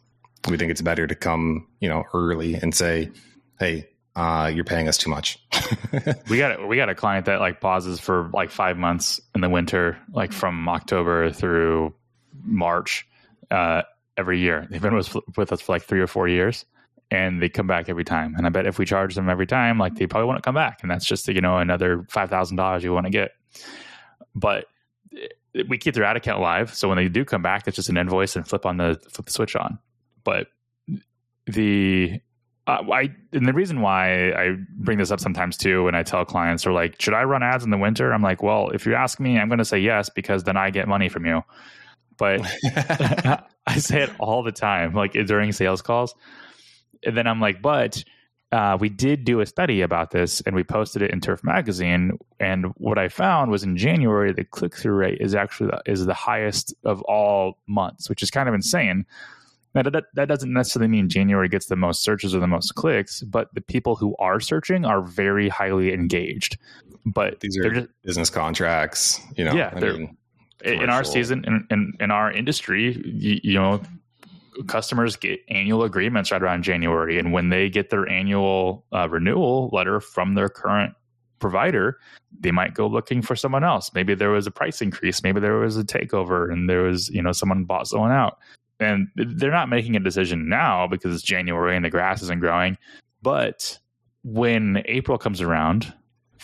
We 0.47 0.57
think 0.57 0.71
it's 0.71 0.81
better 0.81 1.05
to 1.05 1.15
come, 1.15 1.67
you 1.79 1.89
know, 1.89 2.05
early 2.13 2.55
and 2.55 2.73
say, 2.73 3.11
"Hey, 3.59 3.89
uh, 4.15 4.51
you're 4.53 4.65
paying 4.65 4.87
us 4.87 4.97
too 4.97 5.09
much. 5.09 5.39
we 6.29 6.37
got 6.37 6.67
we 6.67 6.75
got 6.75 6.89
a 6.89 6.95
client 6.95 7.25
that 7.27 7.39
like 7.39 7.61
pauses 7.61 7.99
for 7.99 8.29
like 8.33 8.51
five 8.51 8.77
months 8.77 9.21
in 9.35 9.41
the 9.41 9.49
winter, 9.49 9.97
like 10.11 10.33
from 10.33 10.67
October 10.67 11.31
through 11.31 11.93
March, 12.43 13.07
uh, 13.49 13.83
every 14.17 14.39
year. 14.39 14.67
They've 14.69 14.81
been 14.81 14.95
with, 14.95 15.15
with 15.37 15.53
us 15.53 15.61
for 15.61 15.71
like 15.71 15.83
three 15.83 16.01
or 16.01 16.07
four 16.07 16.27
years, 16.27 16.65
and 17.09 17.41
they 17.41 17.47
come 17.47 17.67
back 17.67 17.87
every 17.87 18.03
time. 18.03 18.35
And 18.35 18.45
I 18.45 18.49
bet 18.49 18.65
if 18.65 18.77
we 18.77 18.85
charge 18.85 19.15
them 19.15 19.29
every 19.29 19.47
time, 19.47 19.77
like 19.77 19.95
they 19.95 20.05
probably 20.05 20.27
want 20.27 20.37
to 20.37 20.45
come 20.45 20.55
back, 20.55 20.79
and 20.81 20.91
that's 20.91 21.05
just 21.05 21.27
you 21.27 21.41
know 21.41 21.57
another 21.57 22.05
five 22.09 22.29
thousand 22.29 22.57
dollars 22.57 22.83
you 22.83 22.93
want 22.93 23.05
to 23.05 23.11
get. 23.11 23.31
But 24.35 24.65
we 25.67 25.77
keep 25.77 25.93
their 25.93 26.03
ad 26.03 26.17
account 26.17 26.41
live, 26.41 26.73
so 26.73 26.89
when 26.89 26.97
they 26.97 27.07
do 27.07 27.23
come 27.23 27.41
back, 27.41 27.67
it's 27.67 27.75
just 27.75 27.89
an 27.89 27.97
invoice 27.97 28.35
and 28.35 28.45
flip 28.45 28.65
on 28.65 28.77
the 28.77 28.99
flip 29.09 29.27
the 29.27 29.31
switch 29.31 29.55
on. 29.55 29.79
But 30.29 30.47
the 31.45 32.21
uh, 32.67 32.83
I 32.91 33.09
and 33.33 33.47
the 33.47 33.53
reason 33.53 33.81
why 33.81 34.31
I 34.31 34.57
bring 34.75 34.99
this 34.99 35.09
up 35.09 35.19
sometimes 35.19 35.57
too, 35.57 35.85
when 35.85 35.95
I 35.95 36.03
tell 36.03 36.23
clients 36.23 36.67
are 36.67 36.71
like, 36.71 37.01
should 37.01 37.15
I 37.15 37.23
run 37.23 37.41
ads 37.41 37.63
in 37.63 37.71
the 37.71 37.77
winter? 37.77 38.13
I'm 38.13 38.21
like, 38.21 38.43
well, 38.43 38.69
if 38.69 38.85
you 38.85 38.93
ask 38.93 39.19
me, 39.19 39.39
I'm 39.39 39.47
going 39.47 39.59
to 39.59 39.65
say 39.65 39.79
yes 39.79 40.09
because 40.09 40.43
then 40.43 40.57
I 40.57 40.69
get 40.69 40.87
money 40.87 41.09
from 41.09 41.25
you 41.25 41.43
but 42.19 42.41
I 43.65 43.77
say 43.79 44.03
it 44.03 44.11
all 44.19 44.43
the 44.43 44.51
time, 44.51 44.93
like 44.93 45.13
during 45.13 45.51
sales 45.51 45.81
calls. 45.81 46.13
And 47.03 47.17
then 47.17 47.25
I'm 47.25 47.39
like, 47.39 47.61
but 47.61 48.03
uh, 48.51 48.77
we 48.79 48.89
did 48.89 49.23
do 49.23 49.39
a 49.39 49.45
study 49.45 49.81
about 49.81 50.11
this 50.11 50.41
and 50.41 50.55
we 50.55 50.63
posted 50.63 51.01
it 51.01 51.11
in 51.11 51.21
Turf 51.21 51.43
Magazine. 51.43 52.19
And 52.39 52.67
what 52.77 52.97
I 52.97 53.07
found 53.07 53.49
was 53.49 53.63
in 53.63 53.77
January, 53.77 54.33
the 54.33 54.43
click 54.43 54.75
through 54.75 54.95
rate 54.95 55.19
is 55.21 55.33
actually 55.33 55.71
the, 55.71 55.91
is 55.91 56.05
the 56.05 56.13
highest 56.13 56.73
of 56.83 57.01
all 57.03 57.57
months, 57.67 58.09
which 58.09 58.21
is 58.21 58.29
kind 58.29 58.49
of 58.49 58.55
insane. 58.55 59.05
Now, 59.75 59.83
that, 59.83 60.05
that 60.13 60.27
doesn't 60.27 60.51
necessarily 60.51 60.87
mean 60.87 61.09
January 61.09 61.47
gets 61.47 61.67
the 61.67 61.75
most 61.75 62.03
searches 62.03 62.33
or 62.33 62.39
the 62.39 62.47
most 62.47 62.73
clicks, 62.75 63.21
but 63.21 63.53
the 63.53 63.61
people 63.61 63.95
who 63.95 64.15
are 64.17 64.39
searching 64.39 64.83
are 64.83 65.01
very 65.01 65.47
highly 65.47 65.93
engaged. 65.93 66.57
But 67.05 67.39
these 67.39 67.57
are 67.57 67.73
just, 67.73 67.87
business 68.03 68.29
contracts, 68.29 69.21
you 69.37 69.45
know. 69.45 69.53
Yeah, 69.53 69.71
I 69.75 69.79
mean, 69.79 70.17
in 70.63 70.89
our 70.89 71.03
season 71.03 71.43
in, 71.45 71.67
in, 71.69 71.93
in 71.99 72.11
our 72.11 72.31
industry 72.31 73.01
you, 73.05 73.39
you, 73.43 73.53
know 73.53 73.81
customers 74.67 75.15
get 75.15 75.39
annual 75.49 75.83
agreements 75.83 76.31
right 76.31 76.41
around 76.41 76.63
january 76.63 77.17
and 77.17 77.31
when 77.31 77.49
they 77.49 77.69
get 77.69 77.89
their 77.89 78.07
annual 78.09 78.85
uh, 78.93 79.07
renewal 79.09 79.69
letter 79.71 79.99
from 79.99 80.35
their 80.35 80.49
current 80.49 80.93
provider 81.39 81.97
they 82.41 82.51
might 82.51 82.73
go 82.73 82.87
looking 82.87 83.21
for 83.21 83.35
someone 83.35 83.63
else 83.63 83.91
maybe 83.93 84.13
there 84.13 84.31
was 84.31 84.45
a 84.45 84.51
price 84.51 84.81
increase 84.81 85.23
maybe 85.23 85.39
there 85.39 85.57
was 85.57 85.77
a 85.77 85.83
takeover 85.83 86.51
and 86.51 86.69
there 86.69 86.83
was 86.83 87.09
you 87.09 87.21
know 87.21 87.31
someone 87.31 87.63
bought 87.63 87.87
someone 87.87 88.11
out 88.11 88.37
and 88.79 89.07
they're 89.15 89.51
not 89.51 89.69
making 89.69 89.95
a 89.95 89.99
decision 89.99 90.49
now 90.49 90.87
because 90.87 91.13
it's 91.13 91.23
january 91.23 91.75
and 91.75 91.85
the 91.85 91.89
grass 91.89 92.21
isn't 92.21 92.39
growing 92.39 92.77
but 93.21 93.79
when 94.23 94.81
april 94.85 95.17
comes 95.17 95.41
around 95.41 95.93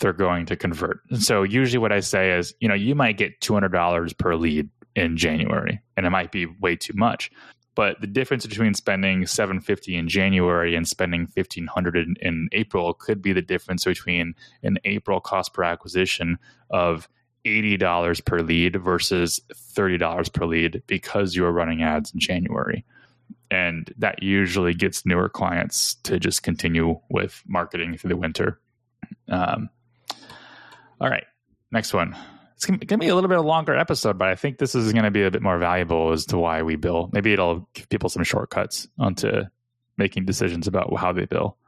they're 0.00 0.12
going 0.12 0.46
to 0.46 0.56
convert. 0.56 1.00
And 1.10 1.22
so 1.22 1.42
usually 1.42 1.78
what 1.78 1.92
I 1.92 2.00
say 2.00 2.32
is, 2.32 2.54
you 2.60 2.68
know, 2.68 2.74
you 2.74 2.94
might 2.94 3.16
get 3.16 3.40
$200 3.40 4.18
per 4.18 4.36
lead 4.36 4.68
in 4.94 5.16
January 5.16 5.80
and 5.96 6.06
it 6.06 6.10
might 6.10 6.32
be 6.32 6.46
way 6.46 6.76
too 6.76 6.94
much. 6.94 7.30
But 7.74 8.00
the 8.00 8.06
difference 8.06 8.46
between 8.46 8.72
spending 8.72 9.26
750 9.26 9.96
in 9.96 10.08
January 10.08 10.74
and 10.74 10.88
spending 10.88 11.28
1500 11.34 11.96
in, 11.96 12.14
in 12.22 12.48
April 12.52 12.94
could 12.94 13.20
be 13.20 13.34
the 13.34 13.42
difference 13.42 13.84
between 13.84 14.34
an 14.62 14.78
April 14.84 15.20
cost 15.20 15.52
per 15.52 15.62
acquisition 15.62 16.38
of 16.70 17.06
$80 17.46 18.24
per 18.24 18.40
lead 18.40 18.76
versus 18.76 19.40
$30 19.52 20.32
per 20.32 20.44
lead 20.44 20.82
because 20.86 21.34
you 21.36 21.44
are 21.44 21.52
running 21.52 21.82
ads 21.82 22.12
in 22.12 22.20
January. 22.20 22.84
And 23.50 23.92
that 23.98 24.22
usually 24.22 24.74
gets 24.74 25.06
newer 25.06 25.28
clients 25.28 25.94
to 26.02 26.18
just 26.18 26.42
continue 26.42 27.00
with 27.08 27.42
marketing 27.46 27.96
through 27.96 28.08
the 28.08 28.16
winter. 28.16 28.60
Um, 29.28 29.70
all 31.00 31.08
right, 31.08 31.24
next 31.70 31.92
one. 31.92 32.16
It's 32.56 32.64
going 32.64 32.80
to 32.80 32.98
be 32.98 33.08
a 33.08 33.14
little 33.14 33.28
bit 33.28 33.38
of 33.38 33.44
a 33.44 33.48
longer 33.48 33.76
episode, 33.76 34.18
but 34.18 34.28
I 34.28 34.34
think 34.34 34.58
this 34.58 34.74
is 34.74 34.92
going 34.92 35.04
to 35.04 35.10
be 35.10 35.22
a 35.22 35.30
bit 35.30 35.42
more 35.42 35.58
valuable 35.58 36.12
as 36.12 36.24
to 36.26 36.38
why 36.38 36.62
we 36.62 36.76
bill. 36.76 37.10
Maybe 37.12 37.32
it'll 37.32 37.68
give 37.74 37.88
people 37.90 38.08
some 38.08 38.24
shortcuts 38.24 38.88
onto 38.98 39.42
making 39.98 40.24
decisions 40.24 40.66
about 40.66 40.94
how 40.96 41.12
they 41.12 41.26
bill. 41.26 41.58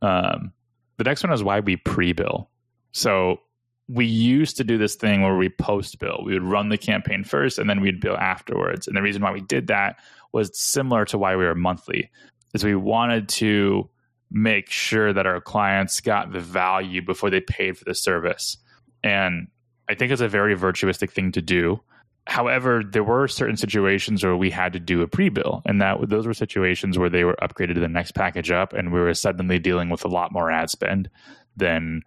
Um, 0.00 0.52
the 0.96 1.04
next 1.04 1.22
one 1.22 1.32
is 1.32 1.42
why 1.42 1.60
we 1.60 1.76
pre-bill. 1.76 2.48
So 2.92 3.40
we 3.88 4.06
used 4.06 4.56
to 4.56 4.64
do 4.64 4.78
this 4.78 4.94
thing 4.94 5.22
where 5.22 5.36
we 5.36 5.48
post 5.48 5.98
bill. 5.98 6.22
We 6.24 6.34
would 6.34 6.42
run 6.42 6.70
the 6.70 6.78
campaign 6.78 7.22
first 7.22 7.58
and 7.58 7.68
then 7.68 7.80
we'd 7.80 8.00
bill 8.00 8.16
afterwards. 8.16 8.86
And 8.86 8.96
the 8.96 9.02
reason 9.02 9.22
why 9.22 9.32
we 9.32 9.42
did 9.42 9.66
that 9.66 9.96
was 10.32 10.58
similar 10.58 11.04
to 11.06 11.18
why 11.18 11.36
we 11.36 11.44
were 11.44 11.54
monthly, 11.54 12.10
is 12.54 12.64
we 12.64 12.74
wanted 12.74 13.28
to 13.28 13.88
make 14.30 14.70
sure 14.70 15.12
that 15.12 15.26
our 15.26 15.40
clients 15.40 16.00
got 16.00 16.32
the 16.32 16.40
value 16.40 17.02
before 17.02 17.30
they 17.30 17.40
paid 17.40 17.76
for 17.76 17.84
the 17.84 17.94
service. 17.94 18.56
And 19.02 19.48
I 19.88 19.94
think 19.94 20.10
it's 20.12 20.22
a 20.22 20.28
very 20.28 20.56
virtuistic 20.56 21.10
thing 21.10 21.32
to 21.32 21.42
do. 21.42 21.80
However, 22.26 22.82
there 22.82 23.04
were 23.04 23.28
certain 23.28 23.56
situations 23.56 24.24
where 24.24 24.36
we 24.36 24.50
had 24.50 24.72
to 24.72 24.80
do 24.80 25.02
a 25.02 25.06
pre-bill, 25.06 25.60
and 25.66 25.80
that 25.82 26.08
those 26.08 26.26
were 26.26 26.32
situations 26.32 26.98
where 26.98 27.10
they 27.10 27.22
were 27.22 27.36
upgraded 27.42 27.74
to 27.74 27.80
the 27.80 27.88
next 27.88 28.12
package 28.12 28.50
up, 28.50 28.72
and 28.72 28.92
we 28.92 28.98
were 28.98 29.12
suddenly 29.12 29.58
dealing 29.58 29.90
with 29.90 30.06
a 30.06 30.08
lot 30.08 30.32
more 30.32 30.50
ad 30.50 30.70
spend 30.70 31.10
than 31.54 32.00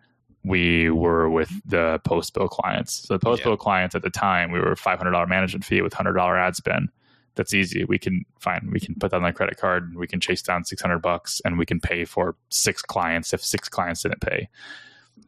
we 0.43 0.89
were 0.89 1.29
with 1.29 1.51
the 1.65 1.99
post-bill 2.05 2.47
clients. 2.47 3.07
So 3.07 3.15
the 3.15 3.19
post-bill 3.19 3.53
yeah. 3.53 3.57
clients 3.57 3.95
at 3.95 4.01
the 4.01 4.09
time, 4.09 4.51
we 4.51 4.59
were 4.59 4.75
five 4.75 4.97
hundred 4.97 5.11
dollar 5.11 5.27
management 5.27 5.65
fee 5.65 5.81
with 5.81 5.93
hundred 5.93 6.13
dollar 6.13 6.37
ad 6.37 6.55
spend 6.55 6.89
that's 7.37 7.53
easy. 7.53 7.85
We 7.85 7.97
can 7.97 8.25
fine. 8.39 8.69
We 8.71 8.81
can 8.81 8.95
put 8.95 9.11
that 9.11 9.17
on 9.17 9.25
a 9.25 9.31
credit 9.31 9.57
card. 9.57 9.83
And 9.83 9.97
we 9.97 10.07
can 10.07 10.19
chase 10.19 10.41
down 10.41 10.65
six 10.65 10.81
hundred 10.81 10.99
bucks, 10.99 11.39
and 11.45 11.57
we 11.57 11.65
can 11.65 11.79
pay 11.79 12.03
for 12.03 12.35
six 12.49 12.81
clients 12.81 13.33
if 13.33 13.45
six 13.45 13.69
clients 13.69 14.03
didn't 14.03 14.19
pay. 14.19 14.49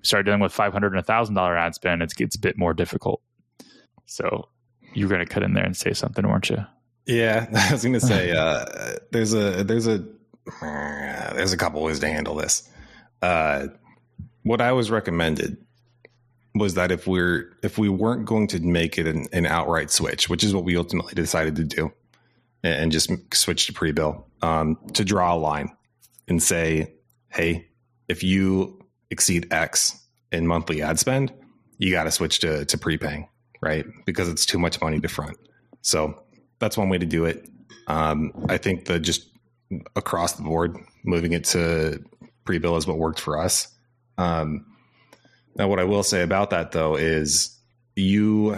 Start 0.02 0.26
dealing 0.26 0.42
with 0.42 0.52
five 0.52 0.74
hundred 0.74 0.92
and 0.92 1.00
a 1.00 1.04
thousand 1.04 1.36
dollar 1.36 1.58
ad 1.58 1.76
spend. 1.76 2.02
It 2.02 2.14
gets 2.16 2.36
a 2.36 2.40
bit 2.40 2.58
more 2.58 2.74
difficult. 2.74 3.22
So 4.06 4.50
you're 4.94 5.08
going 5.08 5.26
to 5.26 5.26
cut 5.26 5.44
in 5.44 5.54
there 5.54 5.64
and 5.64 5.78
say 5.78 5.94
something, 5.94 6.28
weren't 6.28 6.50
you? 6.50 6.66
Yeah, 7.06 7.48
I 7.56 7.72
was 7.72 7.84
going 7.84 7.94
to 7.94 8.02
say 8.02 8.32
uh, 8.36 8.66
there's 9.12 9.34
a 9.34 9.64
there's 9.64 9.88
a 9.88 10.04
there's 10.62 11.54
a 11.54 11.58
couple 11.58 11.82
ways 11.82 12.00
to 12.00 12.08
handle 12.08 12.36
this. 12.36 12.68
Uh, 13.22 13.68
what 14.50 14.62
I 14.62 14.72
was 14.72 14.90
recommended 14.90 15.58
was 16.56 16.74
that 16.74 16.92
if 16.92 17.06
we're 17.06 17.56
if 17.62 17.78
we 17.78 17.88
weren't 17.88 18.26
going 18.26 18.48
to 18.48 18.60
make 18.60 18.98
it 18.98 19.06
an, 19.06 19.28
an 19.32 19.46
outright 19.46 19.92
switch, 19.92 20.28
which 20.28 20.44
is 20.44 20.56
what 20.56 20.64
we 20.64 20.76
ultimately 20.76 21.14
decided 21.14 21.56
to 21.58 21.64
do, 21.64 21.94
and 22.64 22.92
just 22.92 23.12
switch 23.32 23.68
to 23.68 23.74
pre-bill, 23.74 24.26
um, 24.42 24.76
to 24.94 25.06
draw 25.06 25.36
a 25.36 25.38
line 25.38 25.70
and 26.28 26.42
say, 26.42 26.96
hey, 27.28 27.68
if 28.08 28.24
you 28.24 28.84
exceed 29.12 29.54
X 29.54 30.04
in 30.32 30.48
monthly 30.48 30.82
ad 30.82 30.98
spend, 30.98 31.32
you 31.78 31.92
got 31.92 32.06
to 32.06 32.12
switch 32.12 32.40
to 32.40 32.66
to 32.66 32.76
prepaying, 32.76 33.30
right? 33.62 33.86
Because 34.08 34.28
it's 34.30 34.48
too 34.48 34.58
much 34.58 34.82
money 34.82 35.00
to 35.00 35.08
front. 35.08 35.38
So 35.84 36.24
that's 36.58 36.76
one 36.76 36.90
way 36.90 36.98
to 36.98 37.06
do 37.06 37.26
it. 37.26 37.48
Um, 37.86 38.34
I 38.50 38.58
think 38.58 38.86
that 38.86 39.02
just 39.02 39.30
across 39.96 40.34
the 40.34 40.42
board, 40.42 40.76
moving 41.04 41.34
it 41.34 41.44
to 41.44 42.04
pre-bill 42.46 42.78
is 42.78 42.88
what 42.88 42.98
worked 42.98 43.20
for 43.20 43.38
us. 43.38 43.76
Um, 44.20 44.66
now, 45.56 45.68
what 45.68 45.80
I 45.80 45.86
will 45.86 46.04
say 46.04 46.22
about 46.22 46.50
that 46.52 46.72
though 46.72 46.96
is 46.96 47.58
you 47.96 48.56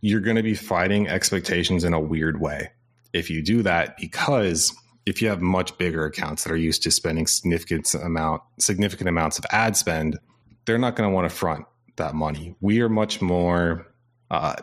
you're 0.00 0.20
going 0.20 0.36
to 0.36 0.42
be 0.42 0.54
fighting 0.54 1.08
expectations 1.08 1.84
in 1.84 1.94
a 1.94 2.00
weird 2.00 2.40
way 2.40 2.70
if 3.14 3.30
you 3.30 3.42
do 3.42 3.62
that 3.62 3.96
because 3.96 4.74
if 5.06 5.22
you 5.22 5.28
have 5.28 5.40
much 5.40 5.76
bigger 5.78 6.04
accounts 6.04 6.44
that 6.44 6.52
are 6.52 6.56
used 6.56 6.82
to 6.82 6.90
spending 6.90 7.26
significant 7.26 7.94
amount 7.94 8.42
significant 8.58 9.08
amounts 9.08 9.38
of 9.38 9.46
ad 9.50 9.76
spend, 9.76 10.18
they're 10.66 10.78
not 10.78 10.96
going 10.96 11.08
to 11.08 11.14
want 11.14 11.28
to 11.30 11.34
front 11.34 11.64
that 11.96 12.14
money. 12.14 12.54
We 12.60 12.80
are 12.80 12.88
much 12.88 13.22
more 13.22 13.86
uh, 14.30 14.56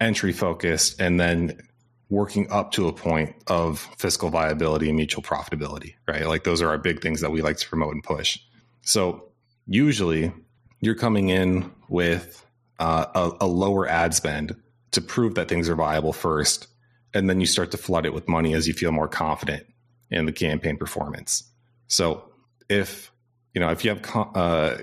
entry 0.00 0.32
focused, 0.32 1.00
and 1.00 1.20
then 1.20 1.60
working 2.10 2.50
up 2.50 2.72
to 2.72 2.88
a 2.88 2.92
point 2.92 3.34
of 3.46 3.78
fiscal 3.98 4.30
viability 4.30 4.88
and 4.88 4.96
mutual 4.96 5.22
profitability. 5.22 5.94
Right, 6.08 6.26
like 6.26 6.44
those 6.44 6.62
are 6.62 6.68
our 6.68 6.78
big 6.78 7.00
things 7.00 7.20
that 7.20 7.30
we 7.30 7.42
like 7.42 7.58
to 7.58 7.68
promote 7.68 7.94
and 7.94 8.02
push. 8.02 8.38
So 8.82 9.28
usually, 9.66 10.32
you're 10.80 10.94
coming 10.94 11.28
in 11.28 11.70
with 11.88 12.44
uh, 12.78 13.06
a, 13.14 13.44
a 13.44 13.46
lower 13.46 13.88
ad 13.88 14.14
spend 14.14 14.56
to 14.92 15.00
prove 15.00 15.34
that 15.34 15.48
things 15.48 15.68
are 15.68 15.74
viable 15.74 16.12
first, 16.12 16.68
and 17.12 17.28
then 17.28 17.40
you 17.40 17.46
start 17.46 17.70
to 17.72 17.76
flood 17.76 18.06
it 18.06 18.14
with 18.14 18.28
money 18.28 18.54
as 18.54 18.66
you 18.66 18.74
feel 18.74 18.92
more 18.92 19.08
confident 19.08 19.66
in 20.10 20.26
the 20.26 20.32
campaign 20.32 20.76
performance. 20.76 21.44
So 21.88 22.30
if 22.68 23.10
you 23.52 23.60
know 23.60 23.70
if 23.70 23.84
you 23.84 23.90
have 23.94 24.10
uh, 24.34 24.76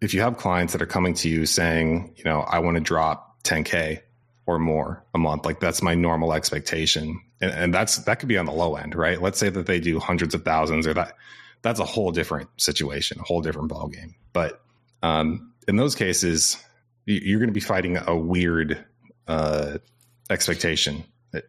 if 0.00 0.14
you 0.14 0.20
have 0.20 0.36
clients 0.36 0.72
that 0.72 0.82
are 0.82 0.86
coming 0.86 1.14
to 1.14 1.28
you 1.28 1.46
saying, 1.46 2.14
you 2.16 2.24
know, 2.24 2.40
I 2.40 2.58
want 2.58 2.76
to 2.76 2.80
drop 2.80 3.42
10k 3.44 4.00
or 4.46 4.58
more 4.58 5.02
a 5.14 5.18
month, 5.18 5.46
like 5.46 5.60
that's 5.60 5.82
my 5.82 5.94
normal 5.94 6.34
expectation, 6.34 7.20
and, 7.40 7.50
and 7.50 7.74
that's 7.74 7.96
that 7.98 8.20
could 8.20 8.28
be 8.28 8.38
on 8.38 8.46
the 8.46 8.52
low 8.52 8.76
end, 8.76 8.94
right? 8.94 9.20
Let's 9.20 9.38
say 9.38 9.48
that 9.48 9.66
they 9.66 9.80
do 9.80 9.98
hundreds 9.98 10.34
of 10.34 10.44
thousands, 10.44 10.86
or 10.86 10.94
that 10.94 11.16
that's 11.62 11.80
a 11.80 11.84
whole 11.84 12.12
different 12.12 12.50
situation, 12.58 13.18
a 13.20 13.24
whole 13.24 13.40
different 13.40 13.68
ball 13.68 13.88
game. 13.88 14.14
But 14.34 14.60
um, 15.02 15.54
in 15.66 15.76
those 15.76 15.94
cases, 15.94 16.62
you're 17.06 17.38
going 17.38 17.48
to 17.48 17.54
be 17.54 17.60
fighting 17.60 17.96
a 17.96 18.14
weird 18.14 18.84
uh, 19.26 19.78
expectation 20.28 21.04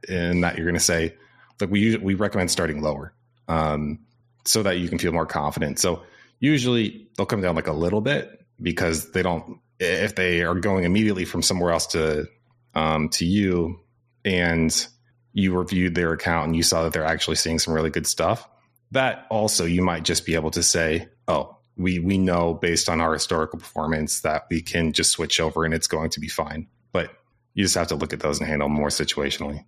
in 0.07 0.41
that 0.41 0.55
you're 0.55 0.65
going 0.65 0.75
to 0.75 0.79
say, 0.79 1.15
look, 1.59 1.69
we 1.69 1.97
we 1.97 2.13
recommend 2.13 2.51
starting 2.51 2.81
lower 2.81 3.13
um, 3.49 3.99
so 4.45 4.63
that 4.63 4.77
you 4.77 4.88
can 4.88 4.99
feel 4.99 5.11
more 5.11 5.25
confident. 5.25 5.79
So 5.79 6.03
usually 6.39 7.07
they'll 7.17 7.25
come 7.25 7.41
down 7.41 7.55
like 7.55 7.67
a 7.67 7.73
little 7.73 8.01
bit 8.01 8.45
because 8.61 9.11
they 9.11 9.23
don't 9.23 9.59
if 9.79 10.15
they 10.15 10.43
are 10.43 10.55
going 10.55 10.86
immediately 10.86 11.25
from 11.25 11.41
somewhere 11.41 11.71
else 11.71 11.88
to 11.88 12.27
um, 12.73 13.09
to 13.09 13.25
you 13.25 13.79
and 14.23 14.88
you 15.33 15.57
reviewed 15.57 15.95
their 15.95 16.13
account 16.13 16.47
and 16.47 16.55
you 16.55 16.63
saw 16.63 16.83
that 16.83 16.93
they're 16.93 17.05
actually 17.05 17.36
seeing 17.36 17.59
some 17.59 17.73
really 17.73 17.89
good 17.89 18.07
stuff 18.07 18.47
that 18.91 19.25
also 19.29 19.65
you 19.65 19.81
might 19.81 20.03
just 20.03 20.25
be 20.25 20.36
able 20.36 20.51
to 20.51 20.63
say 20.63 21.07
oh 21.27 21.57
we 21.78 21.99
we 21.99 22.17
know 22.17 22.53
based 22.53 22.89
on 22.89 23.01
our 23.01 23.13
historical 23.13 23.59
performance 23.59 24.21
that 24.21 24.45
we 24.49 24.61
can 24.61 24.93
just 24.93 25.11
switch 25.11 25.39
over 25.39 25.65
and 25.65 25.73
it's 25.73 25.88
going 25.88 26.09
to 26.09 26.19
be 26.19 26.28
fine 26.28 26.67
but 26.91 27.11
you 27.53 27.63
just 27.63 27.76
have 27.76 27.88
to 27.88 27.95
look 27.95 28.13
at 28.13 28.19
those 28.19 28.39
and 28.39 28.47
handle 28.47 28.69
more 28.69 28.89
situationally 28.89 29.63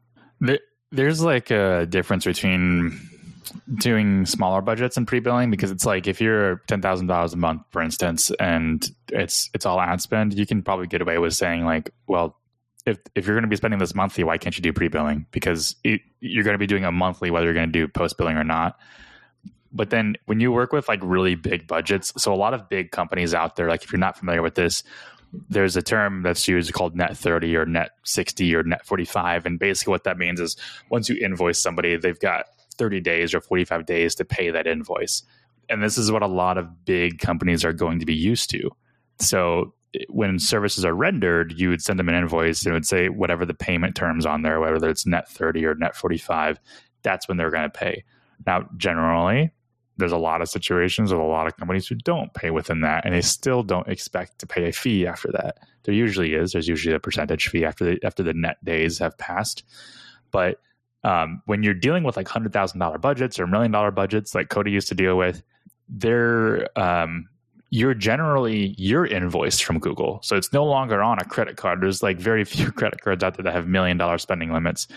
there's 0.91 1.21
like 1.21 1.51
a 1.51 1.85
difference 1.85 2.25
between 2.25 2.99
doing 3.75 4.25
smaller 4.25 4.61
budgets 4.61 4.97
and 4.97 5.07
pre-billing 5.07 5.51
because 5.51 5.71
it's 5.71 5.85
like 5.85 6.07
if 6.07 6.21
you're 6.21 6.61
ten 6.67 6.81
thousand 6.81 7.07
dollars 7.07 7.33
a 7.33 7.37
month, 7.37 7.63
for 7.71 7.81
instance, 7.81 8.31
and 8.39 8.87
it's 9.09 9.49
it's 9.53 9.65
all 9.65 9.79
ad 9.79 10.01
spend, 10.01 10.33
you 10.33 10.45
can 10.45 10.63
probably 10.63 10.87
get 10.87 11.01
away 11.01 11.17
with 11.17 11.33
saying 11.33 11.65
like, 11.65 11.91
well, 12.07 12.37
if 12.85 12.97
if 13.15 13.25
you're 13.25 13.35
going 13.35 13.43
to 13.43 13.49
be 13.49 13.55
spending 13.55 13.79
this 13.79 13.95
monthly, 13.95 14.23
why 14.23 14.37
can't 14.37 14.57
you 14.57 14.61
do 14.61 14.73
pre-billing? 14.73 15.25
Because 15.31 15.75
it, 15.83 16.01
you're 16.19 16.43
going 16.43 16.55
to 16.55 16.59
be 16.59 16.67
doing 16.67 16.85
a 16.85 16.91
monthly 16.91 17.31
whether 17.31 17.45
you're 17.45 17.53
going 17.53 17.71
to 17.71 17.79
do 17.79 17.87
post-billing 17.87 18.37
or 18.37 18.43
not. 18.43 18.77
But 19.71 19.89
then 19.89 20.15
when 20.25 20.39
you 20.39 20.51
work 20.51 20.71
with 20.71 20.87
like 20.87 20.99
really 21.03 21.35
big 21.35 21.67
budgets, 21.67 22.13
so 22.17 22.33
a 22.33 22.35
lot 22.35 22.53
of 22.53 22.69
big 22.69 22.91
companies 22.91 23.33
out 23.33 23.55
there, 23.55 23.67
like 23.67 23.83
if 23.83 23.91
you're 23.91 23.99
not 23.99 24.17
familiar 24.17 24.41
with 24.41 24.55
this, 24.55 24.83
there's 25.49 25.75
a 25.75 25.81
term 25.81 26.23
that's 26.23 26.47
used 26.47 26.71
called 26.73 26.95
net 26.95 27.17
30 27.17 27.55
or 27.57 27.65
net 27.65 27.91
60 28.03 28.55
or 28.55 28.63
net 28.63 28.85
45 28.85 29.45
and 29.45 29.59
basically 29.59 29.91
what 29.91 30.05
that 30.05 30.17
means 30.17 30.39
is 30.39 30.55
once 30.89 31.09
you 31.09 31.17
invoice 31.17 31.59
somebody 31.59 31.97
they've 31.97 32.19
got 32.19 32.45
30 32.77 33.01
days 33.01 33.33
or 33.33 33.41
45 33.41 33.85
days 33.85 34.15
to 34.15 34.25
pay 34.25 34.51
that 34.51 34.67
invoice. 34.67 35.23
And 35.69 35.83
this 35.83 35.97
is 35.97 36.11
what 36.11 36.21
a 36.21 36.27
lot 36.27 36.57
of 36.57 36.85
big 36.85 37.19
companies 37.19 37.65
are 37.65 37.73
going 37.73 37.99
to 37.99 38.05
be 38.05 38.15
used 38.15 38.49
to. 38.51 38.69
So 39.19 39.73
eh, 39.95 40.05
when 40.09 40.39
services 40.39 40.85
are 40.85 40.93
rendered, 40.93 41.59
you 41.59 41.69
would 41.69 41.81
send 41.81 41.99
them 41.99 42.09
an 42.09 42.15
invoice 42.15 42.63
and 42.63 42.71
it 42.71 42.73
would 42.73 42.85
say 42.85 43.09
whatever 43.09 43.45
the 43.45 43.53
payment 43.53 43.95
terms 43.95 44.25
on 44.25 44.43
there, 44.43 44.59
whether 44.59 44.89
it's 44.89 45.05
net 45.05 45.27
30 45.27 45.65
or 45.65 45.75
net 45.75 45.95
45, 45.95 46.59
that's 47.03 47.27
when 47.27 47.37
they're 47.37 47.51
going 47.51 47.69
to 47.69 47.69
pay. 47.69 48.03
Now, 48.45 48.69
generally, 48.77 49.51
there's 49.97 50.11
a 50.11 50.17
lot 50.17 50.41
of 50.41 50.49
situations 50.49 51.11
with 51.11 51.19
a 51.19 51.25
lot 51.25 51.47
of 51.47 51.57
companies 51.57 51.87
who 51.87 51.95
don't 51.95 52.33
pay 52.33 52.51
within 52.51 52.81
that 52.81 53.05
and 53.05 53.13
they 53.13 53.21
still 53.21 53.63
don't 53.63 53.87
expect 53.87 54.39
to 54.39 54.47
pay 54.47 54.69
a 54.69 54.71
fee 54.71 55.07
after 55.07 55.31
that. 55.31 55.57
There 55.83 55.93
usually 55.93 56.33
is. 56.33 56.51
There's 56.51 56.67
usually 56.67 56.95
a 56.95 56.99
percentage 56.99 57.47
fee 57.49 57.65
after 57.65 57.85
the 57.85 57.99
after 58.03 58.23
the 58.23 58.33
net 58.33 58.63
days 58.63 58.99
have 58.99 59.17
passed. 59.17 59.63
But 60.31 60.59
um, 61.03 61.41
when 61.45 61.63
you're 61.63 61.73
dealing 61.73 62.03
with 62.03 62.17
like 62.17 62.27
hundred 62.27 62.53
thousand 62.53 62.79
dollar 62.79 62.97
budgets 62.97 63.39
or 63.39 63.47
million 63.47 63.71
dollar 63.71 63.91
budgets 63.91 64.35
like 64.35 64.49
Cody 64.49 64.71
used 64.71 64.89
to 64.89 64.95
deal 64.95 65.17
with, 65.17 65.41
they're 65.89 66.67
um, 66.77 67.27
you're 67.69 67.93
generally 67.93 68.75
you're 68.77 69.05
invoiced 69.05 69.63
from 69.63 69.79
Google, 69.79 70.19
so 70.23 70.35
it's 70.35 70.53
no 70.53 70.65
longer 70.65 71.01
on 71.01 71.19
a 71.19 71.25
credit 71.25 71.57
card. 71.57 71.81
There's 71.81 72.03
like 72.03 72.17
very 72.17 72.43
few 72.45 72.71
credit 72.71 73.01
cards 73.01 73.23
out 73.23 73.35
there 73.35 73.43
that 73.43 73.53
have 73.53 73.67
million 73.67 73.97
dollar 73.97 74.17
spending 74.17 74.53
limits, 74.53 74.87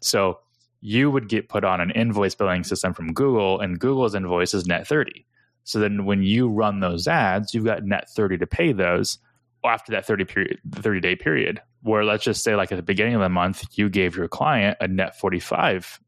so 0.00 0.40
you 0.82 1.10
would 1.10 1.28
get 1.28 1.48
put 1.48 1.64
on 1.64 1.80
an 1.80 1.90
invoice 1.92 2.34
billing 2.34 2.64
system 2.64 2.92
from 2.92 3.14
Google, 3.14 3.60
and 3.60 3.78
Google's 3.78 4.14
invoice 4.14 4.52
is 4.52 4.66
net 4.66 4.86
thirty. 4.86 5.24
So 5.64 5.78
then 5.78 6.04
when 6.04 6.22
you 6.22 6.48
run 6.48 6.80
those 6.80 7.08
ads, 7.08 7.54
you've 7.54 7.64
got 7.64 7.84
net 7.84 8.10
thirty 8.10 8.36
to 8.36 8.46
pay 8.46 8.72
those 8.72 9.18
after 9.64 9.92
that 9.92 10.06
30 10.06 10.24
period 10.24 10.58
30 10.72 11.00
day 11.00 11.16
period 11.16 11.60
where 11.82 12.04
let's 12.04 12.24
just 12.24 12.42
say 12.42 12.56
like 12.56 12.72
at 12.72 12.76
the 12.76 12.82
beginning 12.82 13.14
of 13.14 13.20
the 13.20 13.28
month 13.28 13.64
you 13.72 13.88
gave 13.88 14.16
your 14.16 14.28
client 14.28 14.76
a 14.80 14.88
net 14.88 15.18
45 15.18 16.00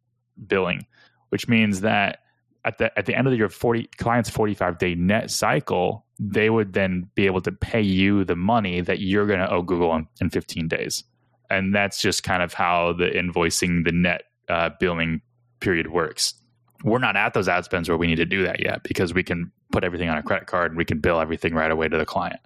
billing 0.46 0.86
which 1.28 1.48
means 1.48 1.80
that 1.82 2.20
at 2.64 2.78
the 2.78 2.96
at 2.98 3.06
the 3.06 3.14
end 3.14 3.28
of 3.28 3.34
your 3.34 3.48
40 3.48 3.88
client's 3.96 4.30
45 4.30 4.78
day 4.78 4.94
net 4.94 5.30
cycle 5.30 6.04
they 6.18 6.50
would 6.50 6.72
then 6.72 7.08
be 7.14 7.26
able 7.26 7.40
to 7.40 7.52
pay 7.52 7.80
you 7.80 8.24
the 8.24 8.36
money 8.36 8.80
that 8.80 9.00
you're 9.00 9.26
going 9.26 9.40
to 9.40 9.50
owe 9.50 9.62
google 9.62 9.94
in, 9.94 10.06
in, 10.20 10.30
15 10.30 10.68
days 10.68 11.04
and 11.50 11.74
that's 11.74 12.00
just 12.00 12.22
kind 12.22 12.42
of 12.42 12.52
how 12.52 12.92
the 12.92 13.06
invoicing 13.06 13.84
the 13.84 13.92
net 13.92 14.22
uh, 14.48 14.70
billing 14.80 15.20
period 15.60 15.90
works 15.90 16.34
we're 16.82 16.98
not 16.98 17.16
at 17.16 17.32
those 17.32 17.48
ad 17.48 17.64
spends 17.64 17.88
where 17.88 17.96
we 17.96 18.06
need 18.06 18.16
to 18.16 18.26
do 18.26 18.42
that 18.44 18.60
yet 18.60 18.82
because 18.82 19.14
we 19.14 19.22
can 19.22 19.50
put 19.72 19.84
everything 19.84 20.08
on 20.10 20.18
a 20.18 20.22
credit 20.22 20.46
card 20.46 20.70
and 20.70 20.76
we 20.76 20.84
can 20.84 20.98
bill 20.98 21.18
everything 21.18 21.54
right 21.54 21.70
away 21.70 21.88
to 21.88 21.96
the 21.96 22.04
client 22.04 22.40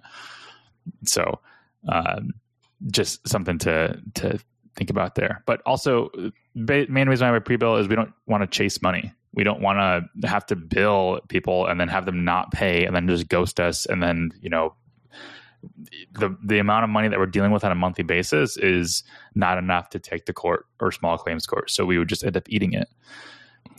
so, 1.05 1.39
um, 1.87 2.33
just 2.87 3.27
something 3.27 3.57
to 3.59 4.01
to 4.15 4.39
think 4.75 4.89
about 4.89 5.15
there. 5.15 5.43
But 5.45 5.61
also, 5.65 6.09
main 6.55 7.09
reason 7.09 7.27
why 7.27 7.33
we 7.33 7.39
pre-bill 7.39 7.77
is 7.77 7.87
we 7.87 7.95
don't 7.95 8.13
want 8.27 8.41
to 8.41 8.47
chase 8.47 8.81
money. 8.81 9.13
We 9.33 9.43
don't 9.43 9.61
want 9.61 10.07
to 10.21 10.27
have 10.27 10.45
to 10.47 10.55
bill 10.55 11.19
people 11.27 11.67
and 11.67 11.79
then 11.79 11.87
have 11.87 12.05
them 12.05 12.23
not 12.25 12.51
pay 12.51 12.85
and 12.85 12.95
then 12.95 13.07
just 13.07 13.27
ghost 13.27 13.59
us 13.59 13.85
and 13.85 14.01
then 14.01 14.31
you 14.41 14.49
know 14.49 14.73
the 16.13 16.35
the 16.43 16.59
amount 16.59 16.83
of 16.83 16.89
money 16.89 17.07
that 17.07 17.19
we're 17.19 17.25
dealing 17.25 17.51
with 17.51 17.63
on 17.63 17.71
a 17.71 17.75
monthly 17.75 18.03
basis 18.03 18.57
is 18.57 19.03
not 19.35 19.57
enough 19.57 19.89
to 19.89 19.99
take 19.99 20.25
the 20.25 20.33
court 20.33 20.65
or 20.79 20.91
small 20.91 21.17
claims 21.17 21.45
court. 21.45 21.69
So 21.71 21.85
we 21.85 21.97
would 21.97 22.09
just 22.09 22.23
end 22.23 22.37
up 22.37 22.43
eating 22.49 22.73
it. 22.73 22.87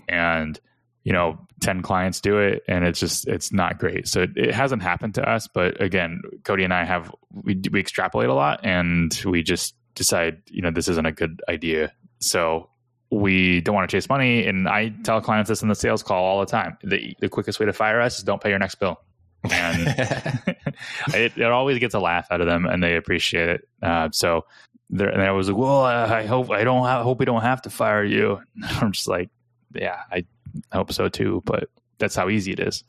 And 0.09 0.59
you 1.05 1.13
know 1.13 1.39
10 1.61 1.83
clients 1.83 2.21
do 2.21 2.39
it 2.39 2.63
and 2.69 2.85
it's 2.85 3.01
just 3.01 3.27
it's 3.27 3.53
not 3.53 3.79
great 3.79 4.07
so 4.07 4.23
it, 4.23 4.31
it, 4.37 4.55
hasn't 4.55 4.83
happened 4.83 5.15
to 5.15 5.29
us 5.29 5.49
but 5.53 5.81
again 5.81 6.21
cody 6.45 6.65
and 6.65 6.75
i 6.75 6.85
have 6.85 7.15
we, 7.33 7.61
we 7.73 7.81
extrapolate 7.81 8.29
a 8.29 8.35
lot 8.35 8.61
and 8.65 9.23
we 9.25 9.43
just 9.43 9.75
decide 9.95 10.43
you 10.47 10.63
know 10.63 10.71
this 10.71 10.89
isn't 10.89 11.07
a 11.07 11.13
good 11.13 11.43
idea 11.49 11.93
so 12.21 12.69
we 13.11 13.61
don't 13.63 13.75
want 13.75 13.89
to 13.89 13.97
chase 13.97 14.09
money 14.09 14.47
and 14.47 14.69
i 14.69 14.91
tell 15.03 15.21
clients 15.21 15.49
this 15.49 15.63
in 15.63 15.69
the 15.69 15.75
sales 15.75 16.03
call 16.03 16.23
all 16.25 16.41
the 16.41 16.47
time 16.47 16.77
the, 16.85 17.15
the 17.21 17.29
quickest 17.29 17.59
way 17.59 17.67
to 17.67 17.73
fire 17.73 18.01
us 18.01 18.19
is 18.19 18.25
don't 18.25 18.43
pay 18.43 18.51
your 18.51 18.59
next 18.59 18.77
bill 18.77 19.01
and 19.45 19.87
it, 21.15 21.37
it, 21.37 21.43
always 21.43 21.79
gets 21.79 21.95
a 21.95 22.01
laugh 22.01 22.27
out 22.31 22.41
of 22.41 22.47
them 22.47 22.67
and 22.67 22.83
they 22.83 22.97
appreciate 22.97 23.49
it 23.49 23.69
uh, 23.83 24.09
so 24.13 24.45
and 24.93 25.23
I 25.23 25.31
was 25.31 25.49
like, 25.49 25.57
well, 25.57 25.85
I 25.85 26.27
hope 26.27 26.51
I 26.51 26.65
don't 26.65 26.87
have, 26.87 27.05
hope 27.05 27.21
we 27.21 27.25
don't 27.25 27.43
have 27.43 27.63
to 27.63 27.71
fire 27.71 28.03
you. 28.03 28.41
I'm 28.65 28.93
just 28.93 29.07
like, 29.07 29.31
yeah, 29.75 29.99
I 30.11 30.25
hope 30.73 30.93
so 30.93 31.09
too, 31.09 31.43
but 31.45 31.69
that's 31.99 32.17
how 32.17 32.29
easy 32.29 32.53
it 32.53 32.61
is. 32.61 32.83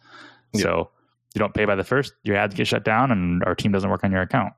Yeah. 0.54 0.62
So 0.62 0.90
You 1.36 1.40
don't 1.40 1.54
pay 1.54 1.66
by 1.66 1.76
the 1.76 1.84
first, 1.84 2.14
your 2.24 2.38
ads 2.38 2.56
get 2.56 2.68
shut 2.68 2.84
down, 2.84 3.12
and 3.12 3.44
our 3.44 3.56
team 3.56 3.72
doesn't 3.72 3.90
work 3.90 4.04
on 4.04 4.12
your 4.12 4.22
account. 4.22 4.54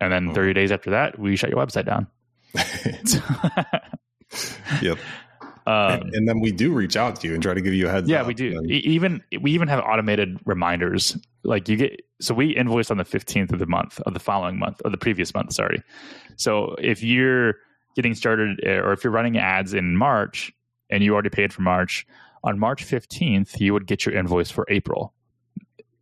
And 0.00 0.12
then 0.12 0.28
Hmm. 0.28 0.34
30 0.34 0.54
days 0.54 0.70
after 0.70 0.90
that, 0.90 1.18
we 1.18 1.34
shut 1.34 1.50
your 1.50 1.58
website 1.58 1.86
down. 1.86 2.06
yep. 4.80 4.98
Um, 5.68 6.00
and, 6.00 6.14
and 6.14 6.28
then 6.28 6.40
we 6.40 6.50
do 6.50 6.72
reach 6.72 6.96
out 6.96 7.20
to 7.20 7.28
you 7.28 7.34
and 7.34 7.42
try 7.42 7.52
to 7.52 7.60
give 7.60 7.74
you 7.74 7.88
a 7.88 7.90
heads 7.90 8.08
yeah, 8.08 8.20
up. 8.20 8.22
Yeah, 8.22 8.28
we 8.28 8.34
do. 8.34 8.56
And- 8.56 8.70
even 8.70 9.22
we 9.40 9.52
even 9.52 9.68
have 9.68 9.80
automated 9.84 10.38
reminders. 10.46 11.16
Like 11.44 11.68
you 11.68 11.76
get, 11.76 12.00
so 12.20 12.32
we 12.32 12.56
invoice 12.56 12.90
on 12.90 12.96
the 12.96 13.04
15th 13.04 13.52
of 13.52 13.58
the 13.58 13.66
month 13.66 14.00
of 14.00 14.14
the 14.14 14.20
following 14.20 14.58
month 14.58 14.80
or 14.84 14.90
the 14.90 14.96
previous 14.96 15.34
month. 15.34 15.52
Sorry. 15.52 15.82
So 16.36 16.74
if 16.78 17.02
you're 17.02 17.56
getting 17.96 18.14
started 18.14 18.60
uh, 18.66 18.80
or 18.80 18.92
if 18.92 19.04
you're 19.04 19.12
running 19.12 19.36
ads 19.36 19.74
in 19.74 19.96
March 19.96 20.52
and 20.88 21.02
you 21.02 21.12
already 21.12 21.28
paid 21.28 21.52
for 21.52 21.62
March, 21.62 22.06
on 22.44 22.58
March 22.58 22.84
15th, 22.86 23.60
you 23.60 23.72
would 23.72 23.86
get 23.86 24.06
your 24.06 24.14
invoice 24.14 24.50
for 24.50 24.64
April. 24.68 25.12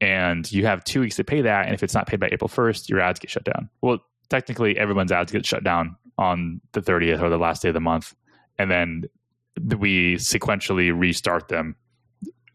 And 0.00 0.50
you 0.52 0.66
have 0.66 0.84
two 0.84 1.00
weeks 1.00 1.16
to 1.16 1.24
pay 1.24 1.42
that. 1.42 1.66
And 1.66 1.74
if 1.74 1.82
it's 1.82 1.94
not 1.94 2.06
paid 2.06 2.20
by 2.20 2.28
April 2.30 2.48
1st, 2.48 2.88
your 2.88 3.00
ads 3.00 3.18
get 3.18 3.30
shut 3.30 3.44
down. 3.44 3.68
Well, 3.80 3.98
technically, 4.28 4.78
everyone's 4.78 5.10
ads 5.10 5.32
get 5.32 5.46
shut 5.46 5.64
down 5.64 5.96
on 6.18 6.60
the 6.72 6.82
30th 6.82 7.20
or 7.20 7.30
the 7.30 7.38
last 7.38 7.62
day 7.62 7.68
of 7.68 7.74
the 7.74 7.80
month. 7.80 8.14
And 8.58 8.70
then 8.70 9.04
we 9.64 10.16
sequentially 10.16 10.96
restart 10.98 11.48
them, 11.48 11.76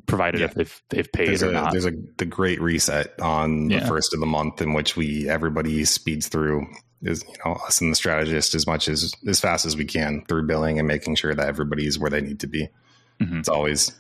provided 0.06 0.40
Yeah. 0.42 0.48
if 0.48 0.54
they've, 0.56 0.82
they've 0.90 1.12
paid 1.12 1.28
there's 1.30 1.44
or 1.44 1.50
a 1.50 1.54
not. 1.54 1.72
there's 1.72 1.86
a 1.86 1.94
the 2.18 2.26
great 2.26 2.62
reset 2.62 3.20
on 3.22 3.68
the 3.68 3.82
first 3.82 4.14
of 4.14 4.20
the 4.20 4.26
month 4.26 4.62
in 4.62 4.74
which 4.74 4.96
we 4.98 5.30
everybody 5.30 5.84
speeds 5.86 6.28
through 6.28 6.66
is 7.04 7.24
you 7.28 7.34
know 7.46 7.54
us 7.66 7.82
and 7.82 7.92
the 7.92 7.96
strategist 7.96 8.54
as 8.54 8.68
much 8.68 8.88
as 8.88 9.14
as 9.28 9.40
fast 9.40 9.66
as 9.66 9.76
we 9.76 9.86
can 9.86 10.24
through 10.28 10.46
billing 10.46 10.78
and 10.80 10.88
making 10.88 11.16
sure 11.16 11.34
that 11.34 11.48
everybody's 11.48 11.98
where 11.98 12.10
they 12.12 12.22
need 12.22 12.40
to 12.40 12.48
be. 12.48 12.68
Mhm. 13.22 13.40
It's 13.40 13.50
always 13.50 13.92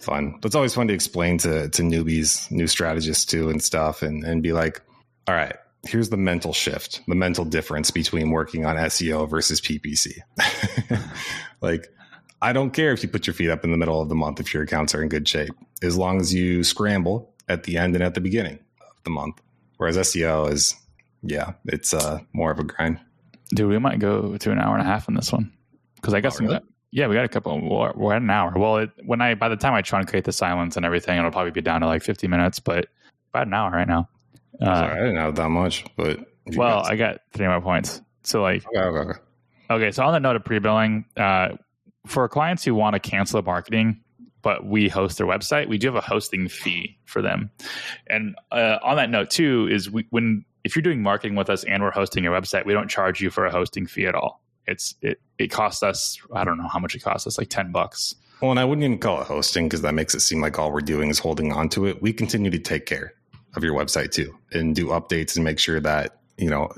fun. 0.00 0.38
It's 0.44 0.54
always 0.54 0.74
fun 0.74 0.88
to 0.88 0.94
explain 0.94 1.38
to 1.38 1.68
to 1.68 1.82
newbies, 1.82 2.50
new 2.50 2.66
strategists 2.66 3.24
too, 3.24 3.48
and 3.50 3.62
stuff, 3.62 4.02
and 4.02 4.24
and 4.24 4.42
be 4.42 4.52
like, 4.52 4.80
all 5.28 5.34
right. 5.34 5.54
Here's 5.86 6.08
the 6.08 6.16
mental 6.16 6.52
shift, 6.52 7.00
the 7.06 7.14
mental 7.14 7.44
difference 7.44 7.92
between 7.92 8.30
working 8.30 8.66
on 8.66 8.74
SEO 8.76 9.30
versus 9.30 9.60
PPC. 9.60 10.18
like, 11.60 11.86
I 12.40 12.52
don't 12.52 12.70
care 12.70 12.92
if 12.92 13.02
you 13.02 13.08
put 13.08 13.26
your 13.26 13.34
feet 13.34 13.50
up 13.50 13.64
in 13.64 13.70
the 13.72 13.76
middle 13.76 14.00
of 14.00 14.08
the 14.08 14.14
month 14.14 14.38
if 14.40 14.54
your 14.54 14.62
accounts 14.62 14.94
are 14.94 15.02
in 15.02 15.08
good 15.08 15.26
shape, 15.26 15.50
as 15.82 15.96
long 15.98 16.20
as 16.20 16.32
you 16.32 16.62
scramble 16.62 17.34
at 17.48 17.64
the 17.64 17.76
end 17.76 17.94
and 17.94 18.04
at 18.04 18.14
the 18.14 18.20
beginning 18.20 18.58
of 18.80 19.02
the 19.04 19.10
month. 19.10 19.40
Whereas 19.78 19.96
SEO 19.96 20.50
is, 20.52 20.74
yeah, 21.22 21.52
it's 21.66 21.92
uh, 21.94 22.20
more 22.32 22.50
of 22.50 22.58
a 22.58 22.64
grind. 22.64 23.00
Dude, 23.54 23.68
we 23.70 23.78
might 23.78 23.98
go 23.98 24.36
to 24.36 24.50
an 24.52 24.58
hour 24.58 24.74
and 24.76 24.82
a 24.82 24.84
half 24.90 25.08
on 25.08 25.14
this 25.14 25.32
one 25.32 25.52
because 25.96 26.14
I 26.14 26.20
got 26.20 26.32
Oh, 26.34 26.36
some. 26.36 26.46
really? 26.46 26.60
Yeah, 26.90 27.06
we 27.08 27.14
got 27.16 27.24
a 27.24 27.28
couple. 27.28 27.60
We're, 27.60 27.92
we're 27.94 28.14
at 28.14 28.22
an 28.22 28.30
hour. 28.30 28.52
Well, 28.56 28.78
it, 28.78 28.90
when 29.04 29.20
I 29.20 29.34
by 29.34 29.48
the 29.48 29.56
time 29.56 29.74
I 29.74 29.82
truncate 29.82 30.24
the 30.24 30.32
silence 30.32 30.76
and 30.76 30.86
everything, 30.86 31.18
it'll 31.18 31.30
probably 31.30 31.50
be 31.50 31.60
down 31.60 31.80
to 31.82 31.86
like 31.86 32.02
fifty 32.02 32.28
minutes, 32.28 32.60
but 32.60 32.86
about 33.32 33.46
an 33.46 33.52
hour 33.54 33.70
right 33.70 33.86
now. 33.86 34.08
Sorry, 34.62 34.90
Uh, 34.90 34.92
I 34.94 34.96
didn't 34.96 35.16
have 35.16 35.34
that 35.36 35.48
much, 35.50 35.84
but 35.96 36.18
well, 36.56 36.80
guys- 36.82 36.90
I 36.90 36.96
got 36.96 37.18
three 37.34 37.46
more 37.46 37.60
points. 37.60 38.00
So 38.22 38.40
like, 38.42 38.64
okay, 38.68 38.80
okay, 38.80 39.10
okay. 39.10 39.18
Okay, 39.70 39.90
so 39.90 40.02
on 40.04 40.12
the 40.14 40.20
note 40.20 40.36
of 40.36 40.44
pre-billing, 40.44 41.04
uh, 41.16 41.48
for 42.08 42.28
clients 42.28 42.64
who 42.64 42.74
want 42.74 42.94
to 42.94 43.00
cancel 43.00 43.40
the 43.40 43.46
marketing, 43.46 44.00
but 44.42 44.66
we 44.66 44.88
host 44.88 45.18
their 45.18 45.26
website, 45.26 45.68
we 45.68 45.78
do 45.78 45.88
have 45.88 45.96
a 45.96 46.00
hosting 46.00 46.48
fee 46.48 46.98
for 47.04 47.20
them. 47.22 47.50
And 48.08 48.36
uh, 48.50 48.78
on 48.82 48.96
that 48.96 49.10
note, 49.10 49.30
too, 49.30 49.68
is 49.70 49.90
we, 49.90 50.06
when 50.10 50.44
if 50.64 50.74
you're 50.74 50.82
doing 50.82 51.02
marketing 51.02 51.36
with 51.36 51.50
us 51.50 51.64
and 51.64 51.82
we're 51.82 51.90
hosting 51.90 52.24
your 52.24 52.38
website, 52.38 52.66
we 52.66 52.72
don't 52.72 52.88
charge 52.88 53.20
you 53.20 53.30
for 53.30 53.46
a 53.46 53.50
hosting 53.50 53.86
fee 53.86 54.06
at 54.06 54.14
all. 54.14 54.42
It's 54.66 54.94
it 55.00 55.20
it 55.38 55.48
costs 55.48 55.82
us 55.82 56.18
I 56.34 56.44
don't 56.44 56.58
know 56.58 56.68
how 56.68 56.78
much 56.78 56.94
it 56.94 57.02
costs 57.02 57.26
us 57.26 57.38
like 57.38 57.48
ten 57.48 57.72
bucks. 57.72 58.14
Well, 58.40 58.50
and 58.50 58.60
I 58.60 58.64
wouldn't 58.64 58.84
even 58.84 58.98
call 58.98 59.20
it 59.20 59.26
hosting 59.26 59.66
because 59.66 59.82
that 59.82 59.94
makes 59.94 60.14
it 60.14 60.20
seem 60.20 60.40
like 60.40 60.58
all 60.58 60.72
we're 60.72 60.80
doing 60.80 61.10
is 61.10 61.18
holding 61.18 61.52
on 61.52 61.68
to 61.70 61.86
it. 61.86 62.02
We 62.02 62.12
continue 62.12 62.50
to 62.50 62.58
take 62.58 62.86
care 62.86 63.14
of 63.56 63.64
your 63.64 63.74
website 63.74 64.12
too 64.12 64.36
and 64.52 64.76
do 64.76 64.88
updates 64.88 65.36
and 65.36 65.44
make 65.44 65.58
sure 65.58 65.80
that, 65.80 66.20
you 66.36 66.50
know, 66.50 66.70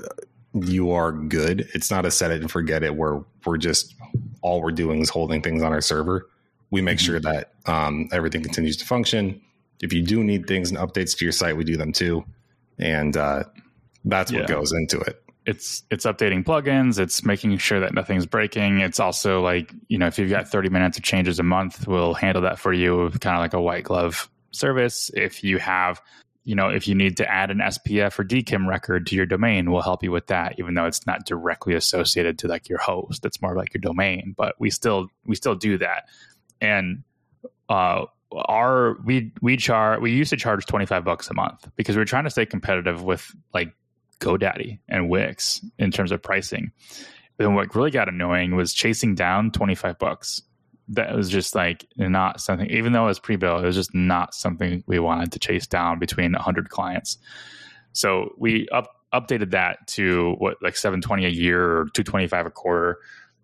you 0.53 0.91
are 0.91 1.11
good. 1.11 1.69
It's 1.73 1.91
not 1.91 2.05
a 2.05 2.11
set 2.11 2.31
it 2.31 2.41
and 2.41 2.49
forget 2.49 2.83
it 2.83 2.95
where 2.95 3.21
we're 3.45 3.57
just 3.57 3.93
all 4.41 4.61
we're 4.61 4.71
doing 4.71 4.99
is 4.99 5.09
holding 5.09 5.41
things 5.41 5.61
on 5.63 5.71
our 5.71 5.81
server. 5.81 6.27
We 6.71 6.81
make 6.81 6.97
Mhm. 6.99 7.05
sure 7.05 7.19
that 7.19 7.51
um, 7.65 8.09
everything 8.11 8.41
continues 8.43 8.77
to 8.77 8.85
function. 8.85 9.41
If 9.81 9.93
you 9.93 10.01
do 10.03 10.23
need 10.23 10.47
things 10.47 10.69
and 10.69 10.79
updates 10.79 11.17
to 11.17 11.25
your 11.25 11.31
site, 11.31 11.57
we 11.57 11.63
do 11.63 11.77
them 11.77 11.91
too. 11.91 12.23
And 12.79 13.15
uh, 13.17 13.43
that's 14.05 14.31
what 14.31 14.47
goes 14.47 14.71
into 14.73 14.99
it. 15.01 15.21
it's 15.47 15.81
it's 15.89 16.05
updating 16.05 16.43
plugins 16.43 16.99
it's 16.99 17.25
making 17.25 17.57
sure 17.57 17.79
that 17.79 17.95
nothing's 17.95 18.27
breaking 18.27 18.79
it's 18.79 18.99
also 18.99 19.41
like 19.41 19.73
you 19.87 19.97
know 19.97 20.05
if 20.05 20.19
you've 20.19 20.29
got 20.29 20.47
30 20.47 20.69
minutes 20.69 20.97
of 20.99 21.03
changes 21.03 21.39
a 21.39 21.43
month 21.43 21.87
we'll 21.87 22.13
handle 22.13 22.43
that 22.43 22.59
for 22.59 22.71
you 22.71 23.09
kind 23.21 23.35
of 23.35 23.39
like 23.39 23.55
a 23.55 23.59
white 23.61 23.83
glove 23.83 24.29
service 24.51 25.09
if 25.15 25.43
you 25.43 25.57
have 25.57 25.99
you 26.43 26.55
know 26.55 26.69
if 26.69 26.87
you 26.87 26.95
need 26.95 27.17
to 27.17 27.29
add 27.29 27.51
an 27.51 27.59
spf 27.59 28.17
or 28.17 28.23
dkim 28.23 28.67
record 28.67 29.05
to 29.07 29.15
your 29.15 29.25
domain 29.25 29.71
we'll 29.71 29.81
help 29.81 30.03
you 30.03 30.11
with 30.11 30.27
that 30.27 30.55
even 30.57 30.73
though 30.73 30.85
it's 30.85 31.05
not 31.05 31.25
directly 31.25 31.73
associated 31.73 32.39
to 32.39 32.47
like 32.47 32.67
your 32.67 32.79
host 32.79 33.25
it's 33.25 33.41
more 33.41 33.55
like 33.55 33.73
your 33.73 33.81
domain 33.81 34.33
but 34.37 34.55
we 34.59 34.69
still 34.69 35.07
we 35.25 35.35
still 35.35 35.55
do 35.55 35.77
that 35.77 36.07
and 36.59 37.03
uh 37.69 38.05
our 38.33 38.97
we 39.03 39.33
we 39.41 39.57
charge 39.57 40.01
we 40.01 40.11
used 40.11 40.29
to 40.29 40.37
charge 40.37 40.65
25 40.65 41.03
bucks 41.03 41.29
a 41.29 41.33
month 41.33 41.67
because 41.75 41.95
we 41.95 42.01
are 42.01 42.05
trying 42.05 42.23
to 42.23 42.29
stay 42.29 42.45
competitive 42.45 43.03
with 43.03 43.35
like 43.53 43.73
GoDaddy 44.21 44.79
and 44.87 45.09
Wix 45.09 45.65
in 45.77 45.91
terms 45.91 46.13
of 46.13 46.21
pricing. 46.21 46.71
Then 47.37 47.55
what 47.55 47.75
really 47.75 47.91
got 47.91 48.07
annoying 48.07 48.55
was 48.55 48.71
chasing 48.71 49.15
down 49.15 49.51
25 49.51 49.99
bucks. 49.99 50.43
That 50.91 51.15
was 51.15 51.29
just 51.29 51.55
like 51.55 51.87
not 51.97 52.41
something, 52.41 52.69
even 52.69 52.93
though 52.93 53.05
it 53.05 53.07
was 53.07 53.19
pre 53.19 53.35
built, 53.35 53.63
it 53.63 53.65
was 53.65 53.75
just 53.75 53.93
not 53.95 54.33
something 54.33 54.83
we 54.87 54.99
wanted 54.99 55.31
to 55.31 55.39
chase 55.39 55.67
down 55.67 55.99
between 55.99 56.33
100 56.33 56.69
clients. 56.69 57.17
So 57.93 58.33
we 58.37 58.67
up, 58.69 58.89
updated 59.13 59.51
that 59.51 59.87
to 59.87 60.35
what, 60.37 60.57
like 60.61 60.75
720 60.75 61.25
a 61.25 61.29
year 61.29 61.63
or 61.63 61.85
225 61.93 62.45
a 62.45 62.49
quarter. 62.49 62.97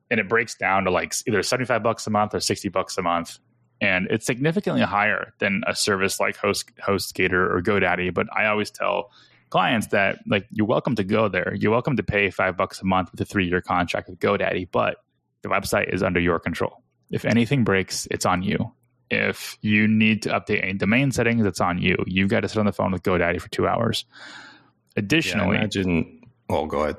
And 0.10 0.20
it 0.20 0.30
breaks 0.30 0.56
down 0.56 0.86
to 0.86 0.92
like 0.92 1.14
either 1.28 1.44
75 1.44 1.84
bucks 1.84 2.08
a 2.08 2.10
month 2.10 2.34
or 2.34 2.40
60 2.40 2.70
bucks 2.70 2.98
a 2.98 3.02
month. 3.02 3.40
And 3.80 4.08
it's 4.10 4.26
significantly 4.26 4.82
higher 4.82 5.34
than 5.40 5.64
a 5.68 5.76
service 5.76 6.20
like 6.20 6.38
Host, 6.38 6.72
HostGator 6.78 7.34
or 7.34 7.62
GoDaddy. 7.62 8.14
But 8.14 8.28
I 8.36 8.48
always 8.48 8.72
tell 8.72 9.12
clients 9.50 9.88
that 9.88 10.20
like 10.28 10.48
you're 10.52 10.68
welcome 10.68 10.96
to 10.96 11.04
go 11.04 11.28
there. 11.28 11.54
You're 11.56 11.72
welcome 11.72 11.96
to 11.98 12.04
pay 12.04 12.30
five 12.30 12.58
bucks 12.58 12.82
a 12.82 12.86
month 12.86 13.12
with 13.12 13.22
a 13.22 13.26
three 13.26 13.48
year 13.48 13.62
contract 13.62 14.10
with 14.10 14.20
GoDaddy, 14.20 14.70
but 14.72 14.98
the 15.42 15.50
website 15.50 15.94
is 15.94 16.04
under 16.04 16.20
your 16.20 16.40
control. 16.40 16.82
If 17.12 17.26
anything 17.26 17.64
breaks, 17.64 18.08
it's 18.12 18.26
on 18.26 18.44
you. 18.44 18.72
If 19.10 19.58
you 19.62 19.88
need 19.88 20.24
to 20.24 20.30
update 20.30 20.64
any 20.64 20.74
domain 20.74 21.12
settings, 21.12 21.46
it's 21.46 21.62
on 21.62 21.78
you. 21.78 21.96
You've 22.06 22.30
got 22.30 22.42
to 22.42 22.50
sit 22.50 22.58
on 22.58 22.66
the 22.66 22.74
phone 22.74 22.92
with 22.92 23.04
GoDaddy 23.04 23.40
for 23.40 23.50
two 23.50 23.68
hours. 23.68 24.06
Yeah, 24.10 25.04
Additionally, 25.04 25.58
imagine. 25.58 26.22
Oh, 26.50 26.66
go 26.66 26.82
ahead. 26.82 26.98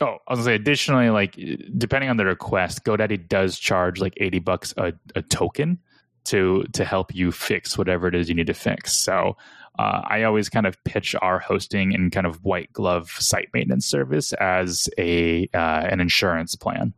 Oh, 0.00 0.18
I 0.28 0.32
was 0.32 0.40
gonna 0.40 0.44
say 0.44 0.54
additionally, 0.56 1.08
like 1.10 1.38
depending 1.78 2.10
on 2.10 2.18
the 2.18 2.26
request, 2.26 2.84
GoDaddy 2.84 3.28
does 3.28 3.58
charge 3.58 3.98
like 3.98 4.14
eighty 4.18 4.40
bucks 4.40 4.74
a, 4.76 4.92
a 5.14 5.22
token 5.22 5.78
to 6.24 6.64
to 6.74 6.84
help 6.84 7.14
you 7.14 7.32
fix 7.32 7.78
whatever 7.78 8.06
it 8.06 8.14
is 8.14 8.28
you 8.28 8.34
need 8.34 8.48
to 8.48 8.54
fix. 8.54 8.96
So 8.96 9.36
uh, 9.78 10.02
I 10.04 10.24
always 10.24 10.48
kind 10.48 10.66
of 10.66 10.82
pitch 10.84 11.14
our 11.22 11.38
hosting 11.38 11.94
and 11.94 12.12
kind 12.12 12.26
of 12.26 12.44
white 12.44 12.72
glove 12.72 13.10
site 13.10 13.48
maintenance 13.54 13.86
service 13.86 14.32
as 14.34 14.88
a 14.98 15.48
uh, 15.54 15.86
an 15.90 16.00
insurance 16.00 16.54
plan. 16.56 16.92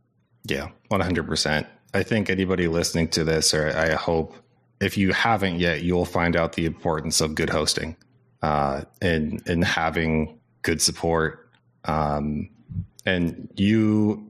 Yeah, 0.45 0.69
one 0.89 0.99
hundred 1.01 1.25
percent. 1.27 1.67
I 1.93 2.03
think 2.03 2.29
anybody 2.29 2.67
listening 2.67 3.07
to 3.09 3.23
this, 3.23 3.53
or 3.53 3.75
I 3.75 3.93
hope, 3.93 4.35
if 4.79 4.97
you 4.97 5.11
haven't 5.11 5.59
yet, 5.59 5.81
you'll 5.83 6.05
find 6.05 6.35
out 6.35 6.53
the 6.53 6.65
importance 6.65 7.21
of 7.21 7.35
good 7.35 7.49
hosting 7.49 7.95
uh, 8.41 8.83
and 9.01 9.41
and 9.47 9.63
having 9.63 10.39
good 10.61 10.81
support. 10.81 11.49
Um, 11.85 12.49
and 13.05 13.49
you 13.55 14.29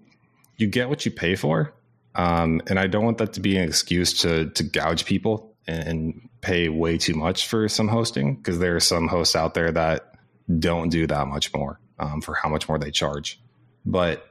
you 0.58 0.68
get 0.68 0.90
what 0.90 1.06
you 1.06 1.12
pay 1.12 1.36
for. 1.36 1.74
Um, 2.16 2.62
and 2.68 2.80
I 2.80 2.88
don't 2.88 3.06
want 3.06 3.18
that 3.20 3.34
to 3.34 3.40
be 3.40 3.58
an 3.58 3.68
excuse 3.68 4.22
to 4.22 4.50
to 4.52 4.64
gouge 4.64 5.06
people 5.06 5.56
and, 5.68 5.88
and 5.88 6.30
pay 6.42 6.70
way 6.70 6.98
too 6.98 7.14
much 7.14 7.48
for 7.48 7.68
some 7.68 7.88
hosting 7.88 8.36
because 8.36 8.60
there 8.60 8.76
are 8.76 8.82
some 8.82 9.08
hosts 9.08 9.36
out 9.36 9.54
there 9.54 9.72
that 9.72 10.16
don't 10.60 10.90
do 10.90 11.06
that 11.08 11.28
much 11.28 11.54
more 11.54 11.80
um, 12.00 12.22
for 12.22 12.34
how 12.34 12.50
much 12.50 12.68
more 12.68 12.80
they 12.80 12.92
charge. 12.92 13.40
But 13.86 14.26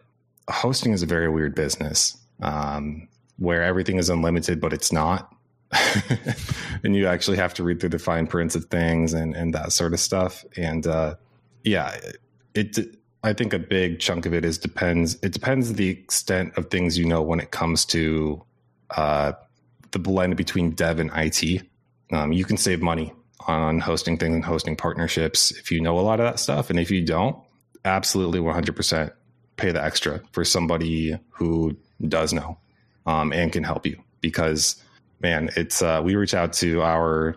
hosting 0.48 0.92
is 0.92 1.02
a 1.02 1.06
very 1.06 1.28
weird 1.28 1.54
business 1.54 2.16
um, 2.40 3.08
where 3.38 3.62
everything 3.62 3.96
is 3.96 4.10
unlimited, 4.10 4.60
but 4.60 4.72
it's 4.72 4.92
not. 4.92 5.34
and 6.82 6.96
you 6.96 7.06
actually 7.06 7.36
have 7.36 7.54
to 7.54 7.62
read 7.62 7.80
through 7.80 7.90
the 7.90 7.98
fine 7.98 8.26
prints 8.26 8.54
of 8.54 8.64
things 8.66 9.12
and, 9.12 9.34
and 9.36 9.54
that 9.54 9.72
sort 9.72 9.92
of 9.92 10.00
stuff. 10.00 10.44
And 10.56 10.86
uh, 10.86 11.16
yeah, 11.62 11.98
it, 12.54 12.96
I 13.22 13.32
think 13.32 13.52
a 13.52 13.58
big 13.58 14.00
chunk 14.00 14.26
of 14.26 14.34
it 14.34 14.44
is 14.44 14.58
depends. 14.58 15.18
It 15.22 15.32
depends 15.32 15.72
the 15.72 15.88
extent 15.88 16.56
of 16.56 16.70
things 16.70 16.96
you 16.96 17.04
know 17.04 17.22
when 17.22 17.40
it 17.40 17.50
comes 17.50 17.84
to 17.86 18.42
uh, 18.90 19.32
the 19.90 19.98
blend 19.98 20.36
between 20.36 20.70
dev 20.70 20.98
and 20.98 21.10
IT. 21.14 21.62
Um, 22.10 22.32
you 22.32 22.44
can 22.44 22.56
save 22.56 22.80
money 22.80 23.12
on 23.46 23.80
hosting 23.80 24.18
things 24.18 24.34
and 24.34 24.44
hosting 24.44 24.76
partnerships 24.76 25.50
if 25.52 25.70
you 25.70 25.80
know 25.80 25.98
a 25.98 26.02
lot 26.02 26.20
of 26.20 26.26
that 26.26 26.38
stuff. 26.38 26.70
And 26.70 26.78
if 26.78 26.90
you 26.90 27.04
don't, 27.04 27.36
absolutely 27.84 28.40
100% 28.40 29.12
pay 29.56 29.72
the 29.72 29.82
extra 29.82 30.22
for 30.32 30.44
somebody 30.44 31.18
who 31.30 31.76
does 32.06 32.32
know 32.32 32.58
um, 33.08 33.32
and 33.32 33.52
can 33.52 33.64
help 33.64 33.86
you 33.86 34.00
because 34.20 34.82
man 35.20 35.50
it's 35.56 35.82
uh, 35.82 36.00
we 36.04 36.14
reach 36.14 36.34
out 36.34 36.52
to 36.52 36.82
our 36.82 37.34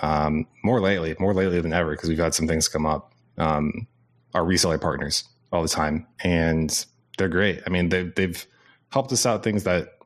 um, 0.00 0.46
more 0.62 0.80
lately, 0.80 1.16
more 1.18 1.34
lately 1.34 1.60
than 1.60 1.72
ever, 1.72 1.90
because 1.92 2.08
we've 2.08 2.18
had 2.18 2.34
some 2.34 2.46
things 2.46 2.68
come 2.68 2.86
up. 2.86 3.12
Um, 3.36 3.86
our 4.34 4.42
reseller 4.42 4.80
partners 4.80 5.24
all 5.52 5.62
the 5.62 5.68
time, 5.68 6.06
and 6.22 6.86
they're 7.16 7.28
great. 7.28 7.62
I 7.66 7.70
mean, 7.70 7.88
they've 7.88 8.14
they've 8.14 8.46
helped 8.90 9.12
us 9.12 9.26
out 9.26 9.42
things 9.42 9.64
that 9.64 9.98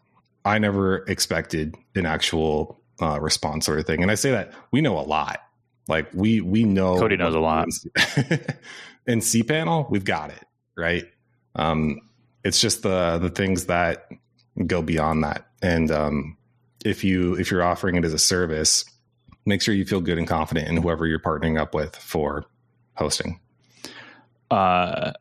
I 0.45 0.59
never 0.59 0.99
expected 1.09 1.77
an 1.95 2.07
actual 2.07 2.81
uh, 3.01 3.21
response 3.21 3.67
sort 3.67 3.79
of 3.79 3.87
thing. 3.87 4.03
And 4.03 4.11
I 4.11 4.15
say 4.15 4.31
that 4.31 4.53
we 4.71 4.81
know 4.81 4.99
a 4.99 5.03
lot. 5.03 5.41
Like 5.89 6.09
we 6.15 6.41
we 6.41 6.65
know 6.65 6.99
Cody 6.99 7.17
knows 7.17 7.35
a 7.35 7.41
lot. 7.41 7.69
in 9.07 9.19
cPanel, 9.19 9.91
we've 9.91 10.05
got 10.05 10.31
it 10.31 10.45
right. 10.77 11.05
Um, 11.57 12.01
it's 12.45 12.61
just 12.61 12.83
the 12.83 13.19
the 13.19 13.31
things 13.31 13.67
that 13.67 14.09
go 14.67 14.83
beyond 14.83 15.25
that. 15.25 15.47
And 15.63 15.91
um, 15.91 16.37
if 16.85 17.05
you 17.05 17.35
if 17.35 17.51
you're 17.51 17.63
offering 17.63 17.97
it 17.97 18.05
as 18.05 18.13
a 18.13 18.19
service, 18.19 18.85
make 19.47 19.63
sure 19.63 19.75
you 19.75 19.85
feel 19.85 20.01
good 20.01 20.19
and 20.19 20.27
confident 20.27 20.69
in 20.69 20.77
whoever 20.77 21.07
you're 21.07 21.19
partnering 21.21 21.59
up 21.61 21.75
with 21.75 21.97
for 21.97 22.45
hosting. 22.95 23.41
Uh, 24.51 25.13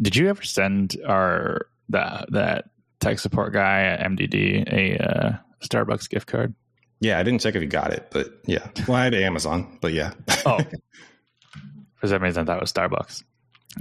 did 0.00 0.14
you 0.16 0.28
ever 0.28 0.42
send 0.42 0.96
our 1.06 1.66
that 1.88 2.26
that 2.32 2.70
tech 3.00 3.18
support 3.18 3.52
guy 3.52 3.82
at 3.82 4.00
MDD 4.00 4.72
a 4.72 4.98
uh, 5.02 5.36
Starbucks 5.62 6.08
gift 6.08 6.26
card? 6.26 6.54
Yeah, 7.00 7.18
I 7.18 7.22
didn't 7.22 7.40
check 7.40 7.54
if 7.54 7.60
he 7.60 7.66
got 7.66 7.92
it, 7.92 8.08
but 8.10 8.40
yeah. 8.46 8.68
Well, 8.88 8.96
I 8.96 9.04
had 9.04 9.14
Amazon, 9.14 9.78
but 9.82 9.92
yeah. 9.92 10.12
Oh, 10.46 10.58
for 11.96 12.06
some 12.06 12.22
reason, 12.22 12.44
that 12.46 12.60
was 12.60 12.72
Starbucks. 12.72 13.22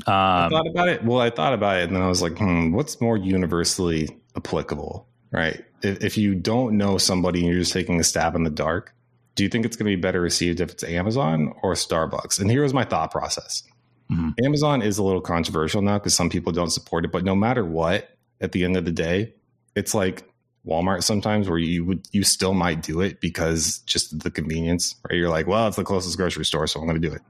I 0.08 0.45
Um, 0.45 0.51
thought 0.51 0.68
about 0.68 0.89
it. 0.89 1.03
Well, 1.06 1.20
I 1.22 1.30
thought 1.30 1.53
about 1.53 1.78
it, 1.78 1.84
and 1.88 1.95
then 1.95 2.03
I 2.03 2.08
was 2.10 2.22
like, 2.22 2.38
hmm, 2.38 2.74
what's 2.74 2.99
more 2.99 3.16
universally 3.16 4.10
applicable, 4.36 5.07
right? 5.31 5.63
If, 5.81 6.03
if 6.03 6.17
you 6.17 6.36
don't 6.36 6.77
know 6.77 6.97
somebody 6.97 7.39
and 7.39 7.49
you're 7.49 7.59
just 7.59 7.73
taking 7.73 7.99
a 7.99 8.03
stab 8.03 8.36
in 8.36 8.43
the 8.43 8.49
dark, 8.49 8.93
do 9.36 9.43
you 9.43 9.49
think 9.49 9.65
it's 9.65 9.75
going 9.75 9.89
to 9.91 9.95
be 9.95 10.01
better 10.01 10.21
received 10.21 10.59
if 10.61 10.71
it's 10.71 10.83
Amazon 10.83 11.53
or 11.61 11.73
Starbucks? 11.73 12.39
And 12.39 12.49
here 12.49 12.63
was 12.63 12.73
my 12.73 12.86
thought 12.86 13.11
process. 13.11 13.63
Mhm. 14.11 14.33
Amazon 14.43 14.81
is 14.81 14.97
a 14.97 15.03
little 15.03 15.21
controversial 15.21 15.81
now 15.81 15.97
because 15.97 16.13
some 16.13 16.29
people 16.29 16.51
don't 16.51 16.69
support 16.69 17.05
it, 17.05 17.11
but 17.11 17.23
no 17.23 17.36
matter 17.36 17.65
what, 17.65 18.09
at 18.39 18.51
the 18.51 18.63
end 18.63 18.77
of 18.77 18.86
the 18.86 18.91
day, 18.91 19.33
it's 19.75 19.93
like 19.95 20.23
Walmart 20.65 21.03
sometimes 21.03 21.49
where 21.49 21.57
you 21.59 21.83
would 21.86 22.07
you 22.11 22.23
still 22.23 22.53
might 22.53 22.81
do 22.81 23.01
it 23.01 23.19
because 23.21 23.79
just 23.79 24.19
the 24.19 24.31
convenience, 24.31 24.95
right? 25.09 25.17
You're 25.17 25.29
like, 25.29 25.47
well, 25.47 25.67
it's 25.67 25.75
the 25.77 25.83
closest 25.83 26.17
grocery 26.17 26.45
store, 26.45 26.67
so 26.67 26.79
I'm 26.79 26.88
going 26.88 27.01
to 27.01 27.07
do 27.09 27.13
it. 27.13 27.21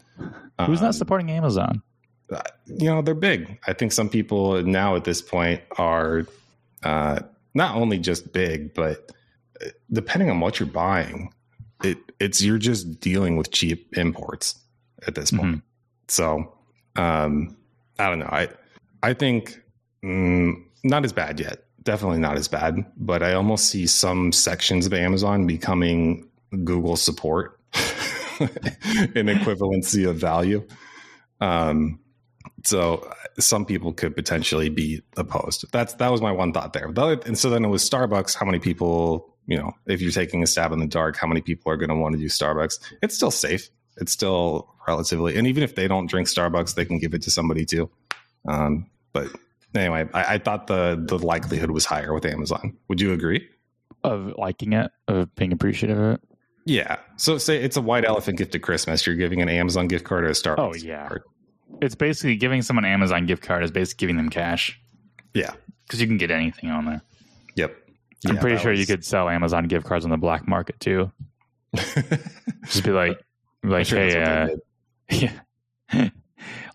who's 0.65 0.79
Um, 0.79 0.85
not 0.85 0.95
supporting 0.95 1.31
Amazon? 1.31 1.81
you 2.65 2.87
know 2.89 3.03
they're 3.03 3.13
big 3.13 3.59
i 3.67 3.71
think 3.73 3.91
some 3.91 4.09
people 4.09 4.59
now 4.63 4.95
at 4.95 5.03
this 5.03 5.21
point 5.21 5.61
are 5.77 6.25
uh, 6.83 7.19
not 7.53 7.75
only 7.75 7.97
just 7.97 8.33
big 8.33 8.73
but 8.73 9.11
uh, 9.61 9.69
depending 9.91 10.29
on 10.29 10.39
what 10.39 10.59
you're 10.59 10.67
buying 10.67 11.31
it 11.83 11.97
it's 12.19 12.41
you're 12.41 12.57
just 12.57 12.99
dealing 12.99 13.37
with 13.37 13.51
cheap 13.51 13.97
imports 13.97 14.59
at 15.07 15.15
this 15.15 15.31
point. 15.31 15.61
So 16.07 16.53
um 16.95 17.55
i 17.99 18.09
don't 18.09 18.19
know. 18.19 18.29
I 18.31 18.49
i 19.03 19.13
think 19.13 19.61
mm, 20.03 20.63
not 20.83 21.03
as 21.05 21.13
bad 21.13 21.39
yet. 21.39 21.63
Definitely 21.83 22.19
not 22.19 22.37
as 22.37 22.47
bad 22.47 22.83
but 22.97 23.21
i 23.21 23.33
almost 23.33 23.65
see 23.67 23.85
some 23.85 24.31
sections 24.31 24.87
of 24.87 24.93
amazon 24.93 25.45
becoming 25.45 26.27
google 26.63 26.95
support 26.95 27.59
in 28.39 29.27
equivalency 29.27 30.09
of 30.09 30.17
value. 30.17 30.65
Um 31.41 31.99
so 32.63 33.07
some 33.39 33.65
people 33.65 33.93
could 33.93 34.15
potentially 34.15 34.69
be 34.69 35.01
opposed. 35.17 35.65
That's 35.71 35.93
that 35.95 36.11
was 36.11 36.21
my 36.21 36.31
one 36.31 36.53
thought 36.53 36.73
there. 36.73 36.89
The 36.91 37.01
other, 37.01 37.19
and 37.25 37.37
so 37.37 37.49
then 37.49 37.65
it 37.65 37.69
was 37.69 37.87
Starbucks. 37.87 38.35
How 38.35 38.45
many 38.45 38.59
people, 38.59 39.35
you 39.47 39.57
know, 39.57 39.73
if 39.85 40.01
you're 40.01 40.11
taking 40.11 40.43
a 40.43 40.47
stab 40.47 40.71
in 40.71 40.79
the 40.79 40.87
dark, 40.87 41.17
how 41.17 41.27
many 41.27 41.41
people 41.41 41.71
are 41.71 41.77
going 41.77 41.89
to 41.89 41.95
want 41.95 42.13
to 42.13 42.19
do 42.19 42.27
Starbucks? 42.27 42.79
It's 43.01 43.15
still 43.15 43.31
safe. 43.31 43.69
It's 43.97 44.11
still 44.11 44.73
relatively, 44.87 45.37
and 45.37 45.47
even 45.47 45.63
if 45.63 45.75
they 45.75 45.87
don't 45.87 46.07
drink 46.07 46.27
Starbucks, 46.27 46.75
they 46.75 46.85
can 46.85 46.99
give 46.99 47.13
it 47.13 47.21
to 47.23 47.31
somebody 47.31 47.65
too. 47.65 47.89
Um, 48.47 48.89
but 49.13 49.27
anyway, 49.73 50.07
I, 50.13 50.35
I 50.35 50.37
thought 50.37 50.67
the 50.67 51.01
the 51.07 51.17
likelihood 51.17 51.71
was 51.71 51.85
higher 51.85 52.13
with 52.13 52.25
Amazon. 52.25 52.75
Would 52.89 53.01
you 53.01 53.13
agree? 53.13 53.47
Of 54.03 54.33
liking 54.37 54.73
it, 54.73 54.91
of 55.07 55.33
being 55.35 55.51
appreciative 55.51 55.97
of 55.97 56.13
it. 56.15 56.21
Yeah. 56.65 56.97
So 57.17 57.37
say 57.37 57.57
it's 57.57 57.77
a 57.77 57.81
white 57.81 58.05
elephant 58.05 58.37
gift 58.37 58.55
at 58.55 58.61
Christmas. 58.61 59.05
You're 59.05 59.15
giving 59.15 59.41
an 59.41 59.49
Amazon 59.49 59.87
gift 59.87 60.03
card 60.03 60.23
or 60.23 60.29
a 60.29 60.31
Starbucks. 60.31 60.57
Oh, 60.57 60.73
yeah. 60.73 61.07
card. 61.07 61.23
It's 61.81 61.95
basically 61.95 62.35
giving 62.37 62.61
someone 62.61 62.85
an 62.85 62.91
Amazon 62.91 63.25
gift 63.25 63.43
card 63.43 63.63
is 63.63 63.71
basically 63.71 64.07
giving 64.07 64.17
them 64.17 64.29
cash 64.29 64.79
Yeah. 65.33 65.51
because 65.85 65.99
you 66.01 66.07
can 66.07 66.17
get 66.17 66.31
anything 66.31 66.69
on 66.69 66.85
there. 66.85 67.01
Yep. 67.55 67.75
I'm 68.27 68.35
Yeah, 68.35 68.41
pretty 68.41 68.57
sure 68.57 68.71
you 68.73 68.85
could 68.85 69.03
sell 69.05 69.29
Amazon 69.29 69.67
gift 69.67 69.85
cards 69.85 70.05
on 70.05 70.11
the 70.11 70.17
black 70.17 70.47
market 70.47 70.79
too. 70.79 71.11
Just 72.65 72.83
be 72.83 72.91
like, 72.91 73.19
like, 73.63 73.85
sure 73.85 73.99
hey, 73.99 74.21
uh, 74.23 74.47
yeah, 75.11 76.09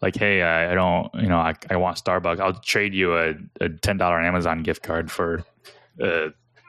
like, 0.03 0.16
hey, 0.16 0.43
uh, 0.43 0.70
I 0.72 0.74
don't, 0.74 1.12
you 1.14 1.28
know, 1.28 1.38
I, 1.38 1.55
I 1.70 1.76
want 1.76 1.97
Starbucks. 1.97 2.41
I'll 2.41 2.55
trade 2.61 2.95
you 2.95 3.16
a, 3.16 3.34
a 3.61 3.68
ten 3.68 3.97
dollar 3.97 4.20
Amazon 4.20 4.62
gift 4.62 4.82
card 4.82 5.11
for, 5.11 5.43
uh, 6.03 6.28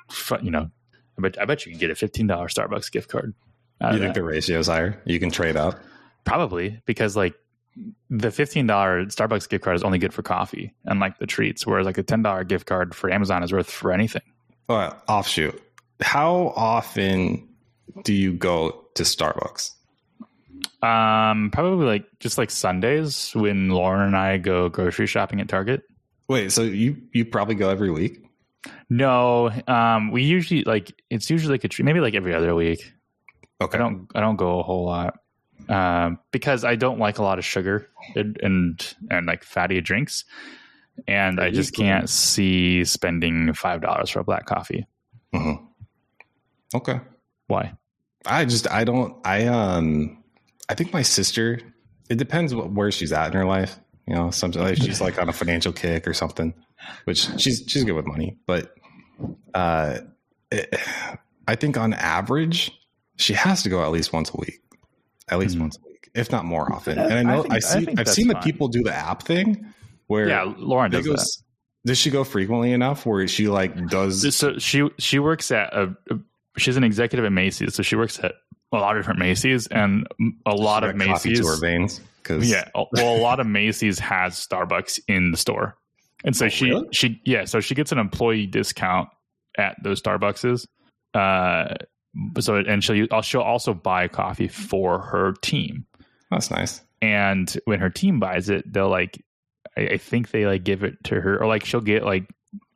for, 0.10 0.40
you 0.42 0.52
know, 0.52 0.70
I 1.18 1.22
bet 1.22 1.40
I 1.42 1.46
bet 1.46 1.66
you 1.66 1.72
can 1.72 1.80
get 1.80 1.90
a 1.90 1.96
fifteen 1.96 2.28
dollar 2.28 2.48
Starbucks 2.48 2.92
gift 2.92 3.10
card. 3.10 3.34
You 3.82 3.90
think 3.94 4.02
that. 4.02 4.14
the 4.14 4.24
ratio 4.24 4.60
is 4.60 4.68
higher? 4.68 5.02
You 5.06 5.20
can 5.20 5.32
trade 5.32 5.56
up. 5.58 5.80
Probably 6.24 6.82
because 6.86 7.16
like 7.18 7.34
the 8.10 8.32
fifteen 8.32 8.68
dollar 8.68 9.06
Starbucks 9.06 9.50
gift 9.50 9.64
card 9.64 9.76
is 9.76 9.84
only 9.84 9.98
good 9.98 10.14
for 10.14 10.22
coffee 10.22 10.74
and 10.86 11.00
like 11.00 11.18
the 11.20 11.28
treats, 11.28 11.66
whereas 11.66 11.86
like 11.86 11.98
a 11.98 12.04
ten 12.04 12.22
dollar 12.22 12.44
gift 12.44 12.66
card 12.66 12.94
for 12.96 13.12
Amazon 13.12 13.44
is 13.44 13.52
worth 13.52 13.70
for 13.70 13.92
anything. 13.92 14.22
Well, 14.68 15.02
offshoot. 15.08 15.62
How 16.02 16.54
often 16.56 17.48
do 18.04 18.14
you 18.14 18.34
go 18.34 18.86
to 18.96 19.04
Starbucks? 19.04 19.72
Um, 20.82 21.52
probably 21.52 21.86
like 21.86 22.06
just 22.20 22.38
like 22.38 22.50
Sundays 22.50 23.32
when 23.36 23.70
Lauren 23.70 24.08
and 24.08 24.18
I 24.18 24.38
go 24.38 24.70
grocery 24.70 25.08
shopping 25.08 25.40
at 25.42 25.48
Target. 25.48 25.84
Wait, 26.28 26.52
so 26.52 26.64
you 26.64 26.98
you 27.14 27.26
probably 27.26 27.56
go 27.56 27.70
every 27.70 27.92
week? 27.92 28.24
No, 28.90 29.52
um, 29.68 30.12
we 30.12 30.24
usually 30.24 30.64
like 30.64 30.94
it's 31.10 31.30
usually 31.30 31.54
like 31.54 31.64
a 31.64 31.68
treat, 31.68 31.86
maybe 31.86 32.00
like 32.00 32.16
every 32.16 32.34
other 32.34 32.54
week. 32.56 32.94
Okay. 33.62 33.78
I 33.78 33.82
don't 33.82 34.08
I 34.16 34.20
don't 34.20 34.36
go 34.38 34.60
a 34.60 34.64
whole 34.64 34.86
lot 34.86 35.20
um, 35.70 36.20
because 36.32 36.64
I 36.64 36.76
don't 36.76 37.00
like 37.00 37.18
a 37.18 37.24
lot 37.24 37.38
of 37.40 37.46
sugar 37.46 37.88
and 38.16 38.38
and, 38.42 38.96
and 39.10 39.26
like 39.26 39.44
fatty 39.44 39.80
drinks, 39.82 40.26
and 41.08 41.40
I 41.40 41.52
just 41.52 41.74
can't 41.76 42.10
see 42.10 42.84
spending 42.86 43.54
five 43.54 43.82
dollars 43.82 44.10
for 44.10 44.20
a 44.20 44.24
black 44.24 44.46
coffee. 44.46 44.86
Mhm. 45.34 45.66
Okay. 46.74 47.00
Why? 47.48 47.74
I 48.26 48.46
just 48.46 48.70
I 48.70 48.84
don't 48.84 49.16
I 49.26 49.48
um 49.48 50.24
I 50.70 50.74
think 50.74 50.94
my 50.94 51.02
sister. 51.02 51.60
It 52.10 52.18
depends 52.18 52.54
what, 52.54 52.72
where 52.72 52.92
she's 52.92 53.14
at 53.14 53.28
in 53.28 53.34
her 53.34 53.46
life. 53.46 53.78
You 54.08 54.16
know, 54.16 54.32
something 54.32 54.62
like 54.62 54.78
she's 54.78 55.00
like 55.00 55.20
on 55.22 55.30
a 55.30 55.34
financial 55.34 55.72
kick 55.72 56.08
or 56.08 56.14
something, 56.14 56.54
which 57.06 57.28
she's 57.40 57.64
she's 57.68 57.84
good 57.84 57.94
with 57.94 58.06
money. 58.06 58.38
But 58.46 58.74
uh, 59.54 60.00
it, 60.52 60.76
I 61.48 61.56
think 61.56 61.78
on 61.78 61.94
average, 61.94 62.72
she 63.16 63.34
has 63.34 63.64
to 63.64 63.70
go 63.70 63.84
at 63.84 63.92
least 63.92 64.12
once 64.12 64.30
a 64.30 64.38
week, 64.38 64.60
at 65.32 65.40
least 65.40 65.56
Hmm. 65.56 65.62
once 65.62 65.78
a 65.78 65.90
week, 65.90 66.10
if 66.14 66.32
not 66.32 66.46
more 66.46 66.72
often. 66.72 67.00
And 67.00 67.14
I 67.14 67.24
know 67.24 67.46
I, 67.50 67.56
I 67.56 67.60
think- 67.60 67.60
I 67.60 67.60
see 67.60 67.86
think 67.86 67.90
I've 67.90 67.96
that's 68.06 68.14
seen 68.16 68.28
the 68.28 68.36
people 68.36 68.68
do 68.68 68.84
the 68.84 68.94
app 68.94 69.24
thing 69.24 69.66
where 70.08 70.28
Yeah, 70.28 70.54
Lauren 70.58 70.92
does 70.92 71.06
go 71.06 71.14
that. 71.16 71.28
Does 71.86 71.98
she 71.98 72.12
go 72.12 72.24
frequently 72.24 72.74
enough 72.74 73.06
where 73.08 73.28
she 73.28 73.48
like 73.48 73.88
does? 73.88 74.36
So 74.36 74.60
she 74.60 74.88
she 75.00 75.18
works 75.18 75.50
at 75.50 75.74
a, 75.74 75.96
she's 76.58 76.78
an 76.78 76.84
executive 76.84 77.26
at 77.26 77.32
Macy's, 77.32 77.74
so 77.74 77.82
she 77.82 77.96
works 77.96 78.20
at 78.20 78.34
a 78.72 78.78
lot 78.78 78.96
of 78.96 79.02
different 79.02 79.20
Macy's, 79.20 79.66
and 79.68 80.08
a 80.46 80.54
lot 80.54 80.84
of 80.84 80.96
Macy's. 80.96 81.40
to 81.40 81.48
her 81.48 81.58
veins? 81.60 82.00
Because 82.22 82.48
Yeah, 82.50 82.70
well, 82.76 82.88
a 83.16 83.20
lot 83.20 83.40
of 83.40 83.48
Macy's 83.48 83.98
has 83.98 84.36
Starbucks 84.36 85.00
in 85.08 85.32
the 85.32 85.38
store, 85.38 85.76
and 86.24 86.36
so 86.36 86.46
Oh, 86.46 86.50
she 86.50 86.66
really? 86.70 86.88
she 86.92 87.20
yeah, 87.26 87.46
so 87.46 87.60
she 87.60 87.74
gets 87.74 87.92
an 87.92 87.98
employee 87.98 88.46
discount 88.46 89.10
at 89.58 89.76
those 89.84 90.00
Starbuckses. 90.02 90.68
Uh, 91.16 91.74
so 92.40 92.56
and 92.58 92.84
she'll 92.84 93.08
she'll 93.22 93.42
also 93.42 93.74
buy 93.74 94.08
coffee 94.08 94.48
for 94.48 95.00
her 95.00 95.34
team, 95.42 95.86
that's 96.30 96.52
nice. 96.52 96.82
and 97.02 97.58
when 97.66 97.80
her 97.80 97.90
team 97.90 98.20
buys 98.20 98.50
it, 98.50 98.72
they'll 98.72 98.90
like 98.90 99.24
I, 99.78 99.82
I 99.94 99.98
think 99.98 100.32
they 100.32 100.46
like 100.46 100.64
give 100.64 100.84
it 100.84 101.04
to 101.06 101.20
her, 101.22 101.42
or 101.42 101.48
like 101.48 101.66
she'll 101.66 101.82
get 101.82 102.04
like 102.04 102.26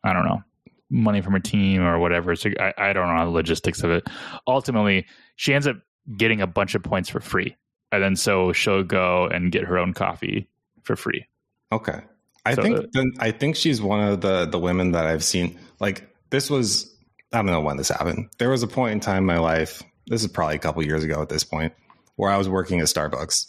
I 0.03 0.13
don't 0.13 0.25
know 0.25 0.43
money 0.89 1.21
from 1.21 1.33
her 1.33 1.39
team 1.39 1.81
or 1.81 1.99
whatever. 1.99 2.35
So 2.35 2.51
I, 2.59 2.73
I 2.77 2.93
don't 2.93 3.13
know 3.15 3.25
the 3.25 3.31
logistics 3.31 3.83
of 3.83 3.91
it. 3.91 4.07
Ultimately, 4.47 5.05
she 5.35 5.53
ends 5.53 5.67
up 5.67 5.77
getting 6.17 6.41
a 6.41 6.47
bunch 6.47 6.75
of 6.75 6.83
points 6.83 7.09
for 7.09 7.19
free, 7.19 7.55
and 7.91 8.03
then 8.03 8.15
so 8.15 8.53
she'll 8.53 8.83
go 8.83 9.25
and 9.27 9.51
get 9.51 9.63
her 9.65 9.77
own 9.77 9.93
coffee 9.93 10.47
for 10.83 10.95
free. 10.95 11.25
Okay. 11.71 11.99
I 12.45 12.53
So, 12.53 12.61
think 12.61 12.77
uh, 12.77 12.83
then 12.93 13.11
I 13.19 13.31
think 13.31 13.55
she's 13.55 13.81
one 13.81 14.07
of 14.07 14.21
the 14.21 14.45
the 14.45 14.59
women 14.59 14.91
that 14.91 15.07
I've 15.07 15.23
seen. 15.23 15.59
Like 15.79 16.07
this 16.29 16.49
was 16.49 16.94
I 17.35 17.39
don't 17.39 17.47
know 17.47 17.59
when 17.59 17.75
this 17.77 17.89
happened. 17.89 18.29
There 18.37 18.49
was 18.49 18.63
a 18.63 18.67
point 18.67 18.93
in 18.93 18.99
time 19.01 19.17
in 19.17 19.25
my 19.25 19.39
life. 19.39 19.83
This 20.07 20.21
is 20.23 20.29
probably 20.29 20.55
a 20.55 20.59
couple 20.59 20.83
years 20.85 21.03
ago 21.03 21.21
at 21.21 21.27
this 21.29 21.43
point, 21.43 21.73
where 22.15 22.31
I 22.31 22.37
was 22.37 22.47
working 22.47 22.79
at 22.79 22.85
Starbucks, 22.87 23.47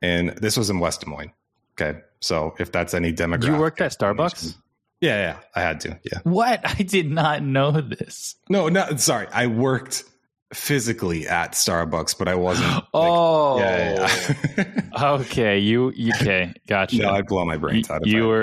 and 0.00 0.30
this 0.38 0.56
was 0.56 0.70
in 0.70 0.78
West 0.78 1.00
Des 1.00 1.10
Moines. 1.10 1.32
Okay, 1.80 1.98
so 2.20 2.54
if 2.58 2.70
that's 2.70 2.94
any 2.94 3.12
demographic, 3.12 3.46
You 3.46 3.56
worked 3.56 3.80
at 3.80 3.92
Starbucks? 3.92 4.56
Yeah, 5.00 5.16
yeah, 5.16 5.38
I 5.56 5.62
had 5.62 5.80
to. 5.80 5.98
Yeah. 6.04 6.20
What? 6.22 6.60
I 6.64 6.82
did 6.84 7.10
not 7.10 7.42
know 7.42 7.72
this. 7.72 8.36
No, 8.48 8.68
no, 8.68 8.94
sorry. 8.96 9.26
I 9.32 9.48
worked 9.48 10.04
physically 10.52 11.26
at 11.28 11.52
Starbucks, 11.52 12.16
but 12.18 12.28
I 12.28 12.34
wasn't. 12.34 12.68
Like, 12.72 12.84
oh, 12.94 13.58
yeah, 13.58 14.08
yeah. 14.56 15.12
okay. 15.12 15.58
You 15.58 15.92
okay? 16.16 16.52
Gotcha. 16.66 16.96
no, 16.98 17.10
I'd 17.10 17.26
blow 17.26 17.44
my 17.44 17.56
brains 17.56 17.90
out. 17.90 18.02
if 18.06 18.12
you 18.12 18.24
I- 18.24 18.26
were 18.26 18.42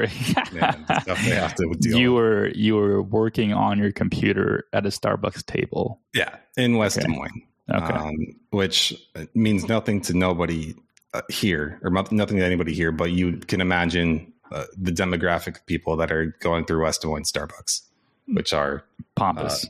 man, 0.52 0.86
the 0.88 1.00
stuff 1.02 1.24
they 1.24 1.32
have 1.36 1.56
to 1.56 1.74
deal 1.80 1.98
you 1.98 2.14
were 2.14 2.48
you 2.50 2.76
were 2.76 3.02
working 3.02 3.54
on 3.54 3.78
your 3.78 3.92
computer 3.92 4.66
at 4.74 4.86
a 4.86 4.90
Starbucks 4.90 5.46
table. 5.46 6.00
yeah 6.14 6.36
in 6.58 6.78
West 6.78 6.98
Okay. 6.98 7.08
Des 7.08 7.14
Moines, 7.14 7.42
Okay. 7.72 7.94
um, 7.94 8.16
which 8.50 8.94
means 9.36 9.68
nothing 9.68 10.02
to 10.02 10.14
nobody 10.18 10.76
uh, 11.14 11.22
here 11.30 11.80
or 11.84 11.90
nothing 11.90 12.38
to 12.38 12.44
anybody 12.46 12.74
here, 12.74 12.92
but 12.92 13.12
you 13.12 13.38
can 13.38 13.62
imagine 13.62 14.32
uh, 14.52 14.66
the 14.78 14.92
demographic 14.92 15.58
of 15.58 15.66
people 15.68 15.96
that 15.98 16.12
are 16.12 16.36
going 16.42 16.66
through 16.66 16.84
West 16.84 17.02
Des 17.02 17.08
Moines 17.08 17.32
Starbucks, 17.32 17.82
which 18.28 18.52
are 18.54 18.84
Pompous. 19.16 19.68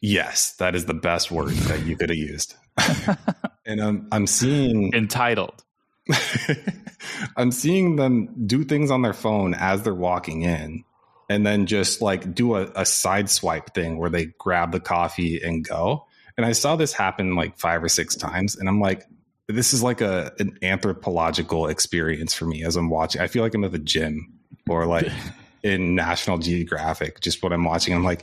Yes, 0.00 0.52
that 0.56 0.74
is 0.74 0.86
the 0.86 0.94
best 0.94 1.30
word 1.30 1.52
that 1.52 1.84
you 1.84 1.96
could 1.96 2.10
have 2.10 2.18
used. 2.18 2.54
and 3.66 3.80
I'm 3.80 4.08
I'm 4.12 4.26
seeing 4.26 4.92
Entitled. 4.94 5.62
I'm 7.36 7.52
seeing 7.52 7.96
them 7.96 8.46
do 8.46 8.64
things 8.64 8.90
on 8.90 9.02
their 9.02 9.12
phone 9.12 9.54
as 9.54 9.82
they're 9.82 9.94
walking 9.94 10.42
in, 10.42 10.84
and 11.28 11.46
then 11.46 11.66
just 11.66 12.02
like 12.02 12.34
do 12.34 12.56
a, 12.56 12.70
a 12.74 12.84
side 12.84 13.30
swipe 13.30 13.74
thing 13.74 13.98
where 13.98 14.10
they 14.10 14.26
grab 14.38 14.72
the 14.72 14.80
coffee 14.80 15.40
and 15.42 15.66
go. 15.66 16.06
And 16.36 16.46
I 16.46 16.52
saw 16.52 16.76
this 16.76 16.92
happen 16.92 17.36
like 17.36 17.58
five 17.58 17.82
or 17.82 17.88
six 17.88 18.16
times, 18.16 18.56
and 18.56 18.68
I'm 18.68 18.80
like, 18.80 19.06
this 19.46 19.72
is 19.72 19.82
like 19.82 20.00
a 20.00 20.32
an 20.38 20.58
anthropological 20.62 21.66
experience 21.66 22.34
for 22.34 22.46
me 22.46 22.64
as 22.64 22.76
I'm 22.76 22.90
watching. 22.90 23.20
I 23.20 23.26
feel 23.26 23.42
like 23.42 23.54
I'm 23.54 23.64
at 23.64 23.72
the 23.72 23.78
gym 23.78 24.32
or 24.68 24.86
like 24.86 25.08
in 25.62 25.94
National 25.94 26.38
Geographic, 26.38 27.20
just 27.20 27.42
what 27.42 27.52
I'm 27.52 27.64
watching. 27.64 27.94
I'm 27.94 28.04
like, 28.04 28.22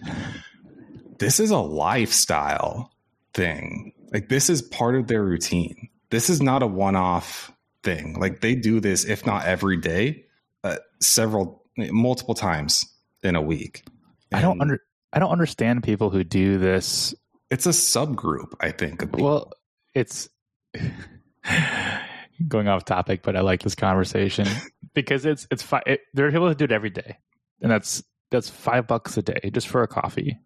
this 1.20 1.40
is 1.40 1.52
a 1.52 1.58
lifestyle 1.58 2.92
thing. 3.34 3.94
Like 4.14 4.30
this 4.30 4.50
is 4.50 4.62
part 4.62 4.96
of 4.96 5.08
their 5.08 5.24
routine. 5.24 5.90
This 6.10 6.30
is 6.30 6.42
not 6.42 6.64
a 6.64 6.68
one-off 6.68 7.52
thing. 7.84 8.20
Like 8.20 8.42
they 8.42 8.56
do 8.56 8.80
this, 8.80 9.06
if 9.06 9.26
not 9.26 9.46
every 9.46 9.78
day, 9.78 10.26
uh, 10.64 10.78
several, 11.02 11.64
multiple 11.78 12.36
times 12.36 12.86
in 13.24 13.36
a 13.36 13.42
week. 13.42 13.86
I 14.34 14.42
don't 14.42 14.62
under 14.62 14.82
I 15.14 15.20
don't 15.20 15.32
understand 15.32 15.84
people 15.84 16.10
who 16.10 16.24
do 16.24 16.58
this. 16.58 17.16
It's 17.50 17.66
a 17.66 17.70
subgroup, 17.70 18.54
I 18.60 18.72
think. 18.72 19.04
Well, 19.18 19.54
it's 19.94 20.30
going 22.48 22.68
off 22.68 22.86
topic, 22.86 23.22
but 23.24 23.36
I 23.36 23.42
like 23.42 23.64
this 23.64 23.76
conversation 23.76 24.48
because 24.94 25.26
it's 25.26 25.48
it's 25.50 25.64
fi- 25.64 25.84
it, 25.86 26.02
there 26.14 26.28
are 26.28 26.32
people 26.32 26.48
who 26.48 26.56
do 26.56 26.66
it 26.66 26.72
every 26.72 26.90
day, 26.90 27.18
and 27.62 27.72
that's 27.72 28.04
that's 28.32 28.50
five 28.50 28.88
bucks 28.88 29.18
a 29.18 29.22
day 29.22 29.50
just 29.54 29.68
for 29.68 29.82
a 29.82 29.88
coffee. 29.88 30.38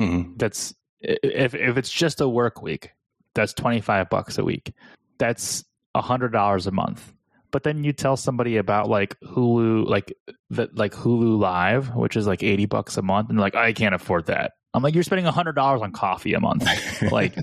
Mhm. 0.00 0.38
That's 0.38 0.74
if 1.00 1.54
if 1.54 1.76
it's 1.76 1.90
just 1.90 2.20
a 2.20 2.28
work 2.28 2.62
week, 2.62 2.90
that's 3.34 3.52
twenty 3.52 3.80
five 3.80 4.08
bucks 4.10 4.38
a 4.38 4.44
week. 4.44 4.72
That's 5.18 5.64
a 5.94 6.02
hundred 6.02 6.32
dollars 6.32 6.66
a 6.66 6.70
month. 6.70 7.12
But 7.50 7.62
then 7.62 7.82
you 7.82 7.92
tell 7.92 8.16
somebody 8.16 8.58
about 8.58 8.88
like 8.88 9.18
Hulu, 9.20 9.88
like 9.88 10.12
that, 10.50 10.76
like 10.76 10.92
Hulu 10.92 11.38
Live, 11.38 11.94
which 11.94 12.16
is 12.16 12.26
like 12.26 12.42
eighty 12.42 12.66
bucks 12.66 12.96
a 12.96 13.02
month, 13.02 13.30
and 13.30 13.38
like, 13.38 13.54
I 13.54 13.72
can't 13.72 13.94
afford 13.94 14.26
that. 14.26 14.52
I'm 14.74 14.82
like, 14.82 14.94
you're 14.94 15.02
spending 15.02 15.26
a 15.26 15.32
hundred 15.32 15.54
dollars 15.54 15.80
on 15.82 15.92
coffee 15.92 16.34
a 16.34 16.40
month. 16.40 16.66
like, 17.10 17.34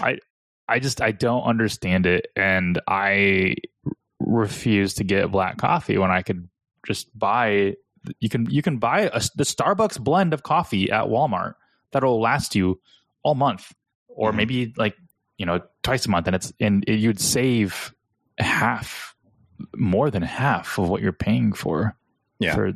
I, 0.00 0.18
I 0.68 0.78
just 0.78 1.02
I 1.02 1.12
don't 1.12 1.42
understand 1.42 2.06
it, 2.06 2.28
and 2.34 2.80
I 2.88 3.56
refuse 4.20 4.94
to 4.94 5.04
get 5.04 5.30
black 5.30 5.58
coffee 5.58 5.98
when 5.98 6.10
I 6.10 6.22
could 6.22 6.48
just 6.86 7.16
buy. 7.16 7.74
You 8.20 8.28
can 8.30 8.48
you 8.48 8.62
can 8.62 8.78
buy 8.78 9.02
a, 9.12 9.20
the 9.34 9.44
Starbucks 9.44 10.00
blend 10.00 10.32
of 10.32 10.42
coffee 10.44 10.90
at 10.90 11.06
Walmart 11.06 11.54
that'll 11.92 12.20
last 12.20 12.54
you 12.54 12.80
all 13.22 13.34
month, 13.34 13.72
or 14.08 14.32
maybe 14.32 14.72
like 14.76 14.96
you 15.38 15.46
know 15.46 15.60
twice 15.82 16.06
a 16.06 16.10
month, 16.10 16.26
and 16.26 16.36
it's 16.36 16.52
and 16.60 16.84
it, 16.88 16.98
you'd 16.98 17.20
save 17.20 17.92
half, 18.38 19.14
more 19.74 20.10
than 20.10 20.22
half 20.22 20.78
of 20.78 20.88
what 20.88 21.02
you're 21.02 21.12
paying 21.12 21.52
for. 21.52 21.96
Yeah. 22.38 22.54
for 22.54 22.72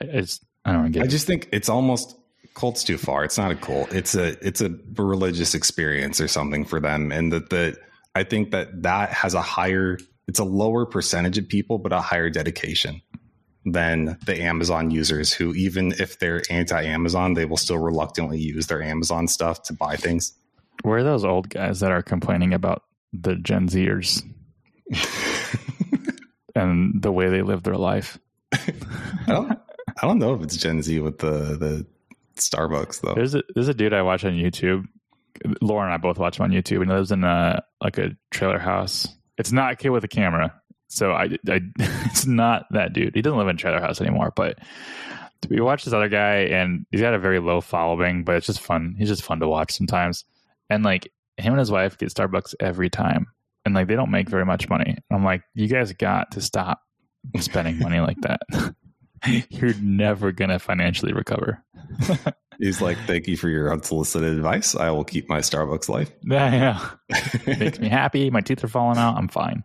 it's 0.00 0.40
I 0.64 0.72
don't 0.72 0.90
get 0.92 1.02
I 1.02 1.06
it. 1.06 1.08
just 1.08 1.26
think 1.26 1.48
it's 1.52 1.68
almost 1.68 2.16
cult's 2.54 2.84
too 2.84 2.98
far. 2.98 3.24
It's 3.24 3.38
not 3.38 3.50
a 3.50 3.56
cult. 3.56 3.92
It's 3.92 4.14
a 4.14 4.36
it's 4.46 4.60
a 4.60 4.70
religious 4.96 5.54
experience 5.54 6.20
or 6.20 6.28
something 6.28 6.64
for 6.64 6.80
them, 6.80 7.12
and 7.12 7.32
that 7.32 7.50
the 7.50 7.76
I 8.14 8.24
think 8.24 8.50
that 8.50 8.82
that 8.82 9.10
has 9.10 9.34
a 9.34 9.40
higher, 9.40 9.98
it's 10.28 10.38
a 10.38 10.44
lower 10.44 10.84
percentage 10.84 11.38
of 11.38 11.48
people, 11.48 11.78
but 11.78 11.92
a 11.92 12.00
higher 12.00 12.28
dedication 12.30 13.00
than 13.64 14.18
the 14.26 14.40
Amazon 14.40 14.90
users 14.90 15.32
who, 15.32 15.54
even 15.54 15.92
if 15.92 16.18
they're 16.18 16.42
anti-Amazon, 16.50 17.34
they 17.34 17.44
will 17.44 17.56
still 17.56 17.78
reluctantly 17.78 18.38
use 18.38 18.66
their 18.66 18.82
Amazon 18.82 19.28
stuff 19.28 19.62
to 19.64 19.72
buy 19.72 19.96
things. 19.96 20.34
Where 20.82 20.98
are 20.98 21.04
those 21.04 21.24
old 21.24 21.48
guys 21.48 21.80
that 21.80 21.92
are 21.92 22.02
complaining 22.02 22.54
about 22.54 22.82
the 23.12 23.36
Gen 23.36 23.68
Zers 23.68 24.22
and 26.54 27.00
the 27.00 27.12
way 27.12 27.28
they 27.28 27.42
live 27.42 27.62
their 27.62 27.76
life? 27.76 28.18
I 28.52 28.72
don't, 29.26 29.58
I 30.02 30.06
don't 30.06 30.18
know 30.18 30.34
if 30.34 30.42
it's 30.42 30.56
Gen 30.56 30.82
Z 30.82 30.98
with 31.00 31.18
the 31.18 31.56
the 31.56 31.86
Starbucks 32.36 33.00
though. 33.00 33.14
There's 33.14 33.34
a 33.34 33.42
there's 33.54 33.68
a 33.68 33.74
dude 33.74 33.94
I 33.94 34.02
watch 34.02 34.24
on 34.24 34.32
YouTube. 34.32 34.86
Laura 35.60 35.84
and 35.84 35.94
I 35.94 35.96
both 35.96 36.18
watch 36.18 36.38
him 36.38 36.44
on 36.44 36.50
YouTube, 36.50 36.82
and 36.82 36.90
he 36.90 36.96
lives 36.96 37.12
in 37.12 37.24
a 37.24 37.62
like 37.80 37.98
a 37.98 38.16
trailer 38.30 38.58
house. 38.58 39.08
It's 39.38 39.52
not 39.52 39.72
a 39.72 39.76
kid 39.76 39.90
with 39.90 40.04
a 40.04 40.08
camera, 40.08 40.60
so 40.92 41.12
I, 41.12 41.24
I 41.48 41.60
it's 41.78 42.26
not 42.26 42.66
that 42.70 42.92
dude. 42.92 43.14
He 43.14 43.22
doesn't 43.22 43.38
live 43.38 43.48
in 43.48 43.56
trailer 43.56 43.80
house 43.80 44.00
anymore. 44.00 44.32
But 44.34 44.58
we 45.48 45.60
watch 45.60 45.84
this 45.84 45.94
other 45.94 46.08
guy, 46.08 46.44
and 46.44 46.86
he's 46.90 47.00
got 47.00 47.14
a 47.14 47.18
very 47.18 47.40
low 47.40 47.60
following, 47.60 48.24
but 48.24 48.36
it's 48.36 48.46
just 48.46 48.60
fun. 48.60 48.94
He's 48.98 49.08
just 49.08 49.22
fun 49.22 49.40
to 49.40 49.48
watch 49.48 49.72
sometimes. 49.72 50.24
And 50.70 50.84
like 50.84 51.10
him 51.36 51.52
and 51.52 51.60
his 51.60 51.70
wife 51.70 51.98
get 51.98 52.10
Starbucks 52.10 52.54
every 52.60 52.90
time, 52.90 53.26
and 53.64 53.74
like 53.74 53.88
they 53.88 53.96
don't 53.96 54.10
make 54.10 54.28
very 54.28 54.44
much 54.44 54.68
money. 54.68 54.98
I'm 55.10 55.24
like, 55.24 55.42
you 55.54 55.68
guys 55.68 55.92
got 55.92 56.32
to 56.32 56.40
stop 56.40 56.80
spending 57.38 57.78
money 57.78 58.00
like 58.00 58.20
that. 58.20 58.40
You're 59.50 59.74
never 59.80 60.32
gonna 60.32 60.58
financially 60.58 61.12
recover. 61.12 61.64
He's 62.58 62.80
like, 62.80 62.98
"Thank 63.06 63.28
you 63.28 63.36
for 63.36 63.48
your 63.48 63.72
unsolicited 63.72 64.34
advice. 64.34 64.74
I 64.74 64.90
will 64.90 65.04
keep 65.04 65.28
my 65.28 65.38
Starbucks 65.38 65.88
life." 65.88 66.10
Yeah, 66.22 66.88
yeah. 67.08 67.56
makes 67.58 67.78
me 67.78 67.88
happy. 67.88 68.30
My 68.30 68.40
teeth 68.40 68.62
are 68.64 68.68
falling 68.68 68.98
out. 68.98 69.16
I'm 69.16 69.28
fine. 69.28 69.64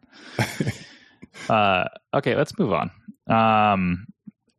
Uh, 1.50 1.86
okay, 2.14 2.36
let's 2.36 2.58
move 2.58 2.74
on. 2.74 2.92
Um, 3.28 4.08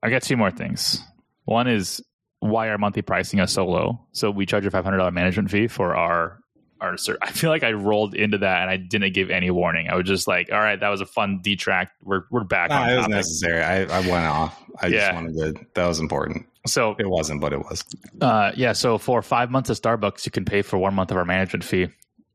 I 0.03 0.11
got 0.11 0.23
two 0.23 0.37
more 0.37 0.51
things. 0.51 1.03
One 1.45 1.67
is 1.67 2.03
why 2.41 2.69
our 2.69 2.79
monthly 2.79 3.03
pricing 3.03 3.41
is 3.41 3.51
so 3.53 3.67
low. 3.67 4.01
So 4.13 4.31
we 4.31 4.47
charge 4.47 4.65
a 4.67 4.71
five 4.71 4.85
hundred 4.85 4.99
dollar 4.99 5.11
management 5.11 5.51
fee 5.51 5.67
for 5.69 5.97
our 5.97 6.39
our. 6.81 6.97
I 7.23 7.31
feel 7.33 7.51
like 7.51 7.65
I 7.65 7.73
rolled 7.73 8.15
into 8.15 8.39
that 8.39 8.63
and 8.63 8.71
I 8.71 8.77
didn't 8.77 9.13
give 9.15 9.31
any 9.31 9.51
warning. 9.51 9.89
I 9.89 9.97
was 9.97 10.07
just 10.07 10.29
like, 10.29 10.53
"All 10.53 10.59
right, 10.61 10.79
that 10.79 10.89
was 10.89 11.01
a 11.01 11.07
fun 11.07 11.41
detract. 11.43 11.93
We're 12.05 12.23
we're 12.31 12.45
back 12.45 12.71
Nah, 12.71 12.83
on 12.83 12.89
it 12.91 12.97
was 12.97 13.03
topic." 13.05 13.17
necessary. 13.17 13.63
I, 13.63 13.83
I 13.85 14.01
went 14.01 14.27
off. 14.27 14.63
I 14.81 14.87
Yeah. 14.87 14.99
just 14.99 15.15
wanted 15.15 15.35
to. 15.57 15.65
That 15.75 15.87
was 15.87 15.99
important. 15.99 16.47
So 16.67 16.95
It 16.99 17.09
wasn't, 17.09 17.41
but 17.41 17.53
it 17.55 17.59
was. 17.61 17.83
Uh, 18.21 18.53
yeah. 18.55 18.73
So 18.75 18.99
for 18.99 19.23
five 19.23 19.51
months 19.51 19.71
of 19.71 19.81
Starbucks, 19.81 20.27
you 20.27 20.31
can 20.33 20.45
pay 20.45 20.61
for 20.63 20.77
one 20.79 20.95
month 20.95 21.11
of 21.11 21.17
our 21.17 21.25
management 21.25 21.65
fee, 21.65 21.89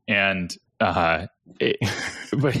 and 0.08 0.54
uh, 0.80 1.26
it, 1.60 1.76
but 2.32 2.56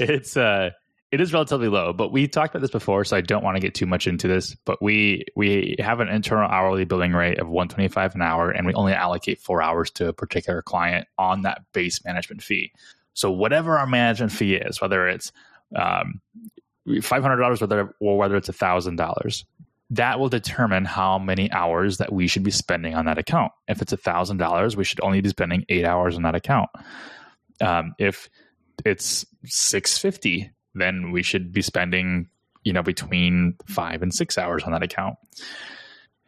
it's 0.00 0.36
uh, 0.36 0.70
it 1.10 1.20
is 1.20 1.32
relatively 1.32 1.68
low. 1.68 1.92
But 1.92 2.12
we 2.12 2.28
talked 2.28 2.54
about 2.54 2.60
this 2.60 2.70
before, 2.70 3.04
so 3.04 3.16
I 3.16 3.20
don't 3.20 3.42
want 3.42 3.56
to 3.56 3.60
get 3.60 3.74
too 3.74 3.86
much 3.86 4.06
into 4.06 4.28
this. 4.28 4.54
But 4.64 4.82
we 4.82 5.24
we 5.34 5.76
have 5.78 6.00
an 6.00 6.08
internal 6.08 6.48
hourly 6.48 6.84
billing 6.84 7.12
rate 7.12 7.38
of 7.38 7.48
one 7.48 7.68
twenty 7.68 7.88
five 7.88 8.14
an 8.14 8.22
hour, 8.22 8.50
and 8.50 8.66
we 8.66 8.74
only 8.74 8.92
allocate 8.92 9.40
four 9.40 9.62
hours 9.62 9.90
to 9.92 10.08
a 10.08 10.12
particular 10.12 10.62
client 10.62 11.06
on 11.16 11.42
that 11.42 11.62
base 11.72 12.04
management 12.04 12.42
fee. 12.42 12.72
So 13.14 13.30
whatever 13.30 13.78
our 13.78 13.86
management 13.86 14.32
fee 14.32 14.54
is, 14.54 14.80
whether 14.80 15.08
it's 15.08 15.32
um, 15.74 16.20
five 17.02 17.22
hundred 17.22 17.38
dollars, 17.38 17.60
whether 17.60 17.94
or 18.00 18.18
whether 18.18 18.36
it's 18.36 18.48
thousand 18.50 18.96
dollars, 18.96 19.44
that 19.90 20.18
will 20.18 20.28
determine 20.28 20.84
how 20.84 21.18
many 21.18 21.50
hours 21.50 21.98
that 21.98 22.12
we 22.12 22.26
should 22.26 22.42
be 22.42 22.50
spending 22.50 22.94
on 22.94 23.06
that 23.06 23.18
account. 23.18 23.52
If 23.66 23.80
it's 23.80 23.92
thousand 23.94 24.36
dollars, 24.36 24.76
we 24.76 24.84
should 24.84 25.00
only 25.02 25.20
be 25.20 25.28
spending 25.28 25.64
eight 25.68 25.84
hours 25.84 26.16
on 26.16 26.22
that 26.22 26.34
account. 26.34 26.68
Um, 27.60 27.94
if 27.98 28.28
it's 28.84 29.24
six 29.44 29.98
fifty, 29.98 30.50
then 30.74 31.10
we 31.10 31.22
should 31.22 31.52
be 31.52 31.62
spending 31.62 32.28
you 32.64 32.72
know 32.72 32.82
between 32.82 33.54
five 33.66 34.02
and 34.02 34.12
six 34.14 34.36
hours 34.36 34.62
on 34.64 34.72
that 34.72 34.82
account. 34.82 35.16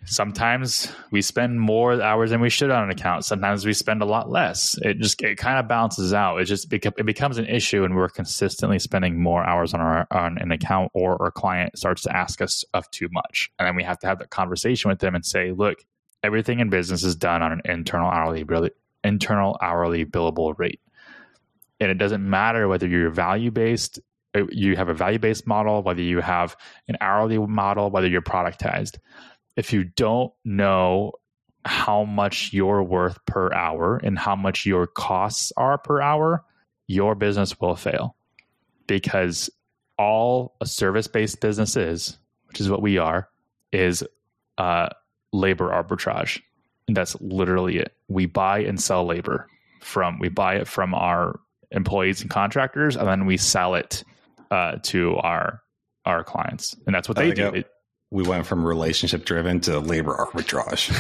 Sometimes 0.07 0.91
we 1.11 1.21
spend 1.21 1.61
more 1.61 2.01
hours 2.01 2.31
than 2.31 2.41
we 2.41 2.49
should 2.49 2.71
on 2.71 2.85
an 2.85 2.91
account. 2.91 3.25
Sometimes 3.25 3.67
we 3.67 3.75
spend 3.75 4.01
a 4.01 4.07
lot 4.07 4.31
less. 4.31 4.79
It 4.81 4.99
just 4.99 5.23
it 5.23 5.37
kind 5.37 5.59
of 5.59 5.69
balances 5.69 6.15
out. 6.15 6.39
It 6.39 6.47
just 6.47 6.73
it 6.73 7.07
becomes 7.07 7.37
an 7.37 7.47
issue, 7.47 7.85
and 7.85 7.95
we're 7.95 8.09
consistently 8.09 8.79
spending 8.79 9.23
more 9.23 9.45
hours 9.45 9.75
on 9.75 9.81
our 9.81 10.07
on 10.11 10.39
an 10.39 10.53
account, 10.53 10.91
or 10.95 11.23
our 11.23 11.31
client 11.31 11.77
starts 11.79 12.03
to 12.03 12.17
ask 12.17 12.41
us 12.41 12.65
of 12.73 12.91
too 12.91 13.09
much, 13.13 13.51
and 13.59 13.69
then 13.69 13.77
we 13.77 13.83
have 13.83 13.99
to 13.99 14.07
have 14.07 14.19
that 14.21 14.31
conversation 14.31 14.89
with 14.89 15.01
them 15.01 15.15
and 15.15 15.25
say, 15.25 15.53
look, 15.53 15.85
everything 16.23 16.61
in 16.61 16.71
business 16.71 17.05
is 17.05 17.15
done 17.15 17.43
on 17.43 17.53
an 17.53 17.61
internal 17.67 18.11
hourly 18.11 18.45
internal 19.05 19.59
hourly 19.61 20.07
billable 20.07 20.59
rate, 20.59 20.81
and 21.79 21.91
it 21.91 21.99
doesn't 21.99 22.29
matter 22.29 22.69
whether 22.69 22.89
you're 22.89 23.11
value 23.11 23.51
based, 23.51 24.01
uh, 24.35 24.47
you 24.51 24.77
have 24.77 24.89
a 24.89 24.95
value 24.95 25.19
based 25.19 25.47
model, 25.47 25.83
whether 25.83 26.03
you 26.03 26.21
have 26.21 26.57
an 26.89 26.97
hourly 27.03 27.37
model, 27.37 27.91
whether 27.91 28.09
you're 28.09 28.23
productized 28.23 28.97
if 29.57 29.73
you 29.73 29.85
don't 29.85 30.33
know 30.45 31.13
how 31.65 32.05
much 32.05 32.53
you're 32.53 32.83
worth 32.83 33.19
per 33.27 33.53
hour 33.53 33.99
and 34.03 34.19
how 34.19 34.35
much 34.35 34.65
your 34.65 34.87
costs 34.87 35.53
are 35.57 35.79
per 35.79 36.01
hour, 36.01 36.45
your 36.87 37.15
business 37.15 37.61
will 37.61 37.77
fail 37.77 38.17
because 38.87 39.51
all 39.99 40.57
a 40.61 40.67
service 40.67 41.07
based 41.07 41.41
business 41.41 41.77
is, 41.77 42.17
which 42.49 42.61
is 42.61 42.71
what 42.71 42.83
we 42.83 42.99
are, 42.99 43.29
is 43.73 44.03
uh, 44.59 44.89
labor 45.33 45.69
arbitrage. 45.69 46.41
And 46.89 46.97
that's 46.97 47.15
literally 47.21 47.77
it. 47.77 47.95
We 48.09 48.27
buy 48.27 48.61
and 48.61 48.81
sell 48.81 49.05
labor 49.05 49.47
from, 49.81 50.19
we 50.19 50.29
buy 50.29 50.57
it 50.57 50.67
from 50.67 50.95
our 50.95 51.39
employees 51.71 52.23
and 52.23 52.31
contractors, 52.31 52.97
and 52.97 53.07
then 53.07 53.27
we 53.27 53.37
sell 53.37 53.75
it 53.75 54.03
uh, 54.51 54.77
to 54.83 55.17
our 55.17 55.63
our 56.07 56.25
clients, 56.25 56.75
and 56.87 56.95
that's 56.95 57.09
what 57.09 57.19
they 57.19 57.31
do. 57.33 57.49
It, 57.49 57.71
we 58.11 58.23
went 58.25 58.47
from 58.47 58.65
relationship 58.65 59.25
driven 59.25 59.61
to 59.61 59.79
labor 59.79 60.15
arbitrage. 60.15 60.91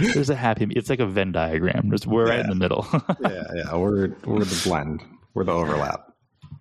There's 0.14 0.30
a 0.30 0.36
happy. 0.36 0.66
It's 0.70 0.90
like 0.90 1.00
a 1.00 1.06
Venn 1.06 1.32
diagram. 1.32 1.90
Just 1.90 2.06
we're 2.06 2.26
yeah. 2.26 2.34
right 2.34 2.40
in 2.40 2.48
the 2.48 2.54
middle. 2.54 2.86
yeah, 3.20 3.44
yeah. 3.54 3.76
We're 3.76 4.14
we're 4.24 4.44
the 4.44 4.60
blend. 4.64 5.02
We're 5.34 5.44
the 5.44 5.52
overlap. 5.52 6.12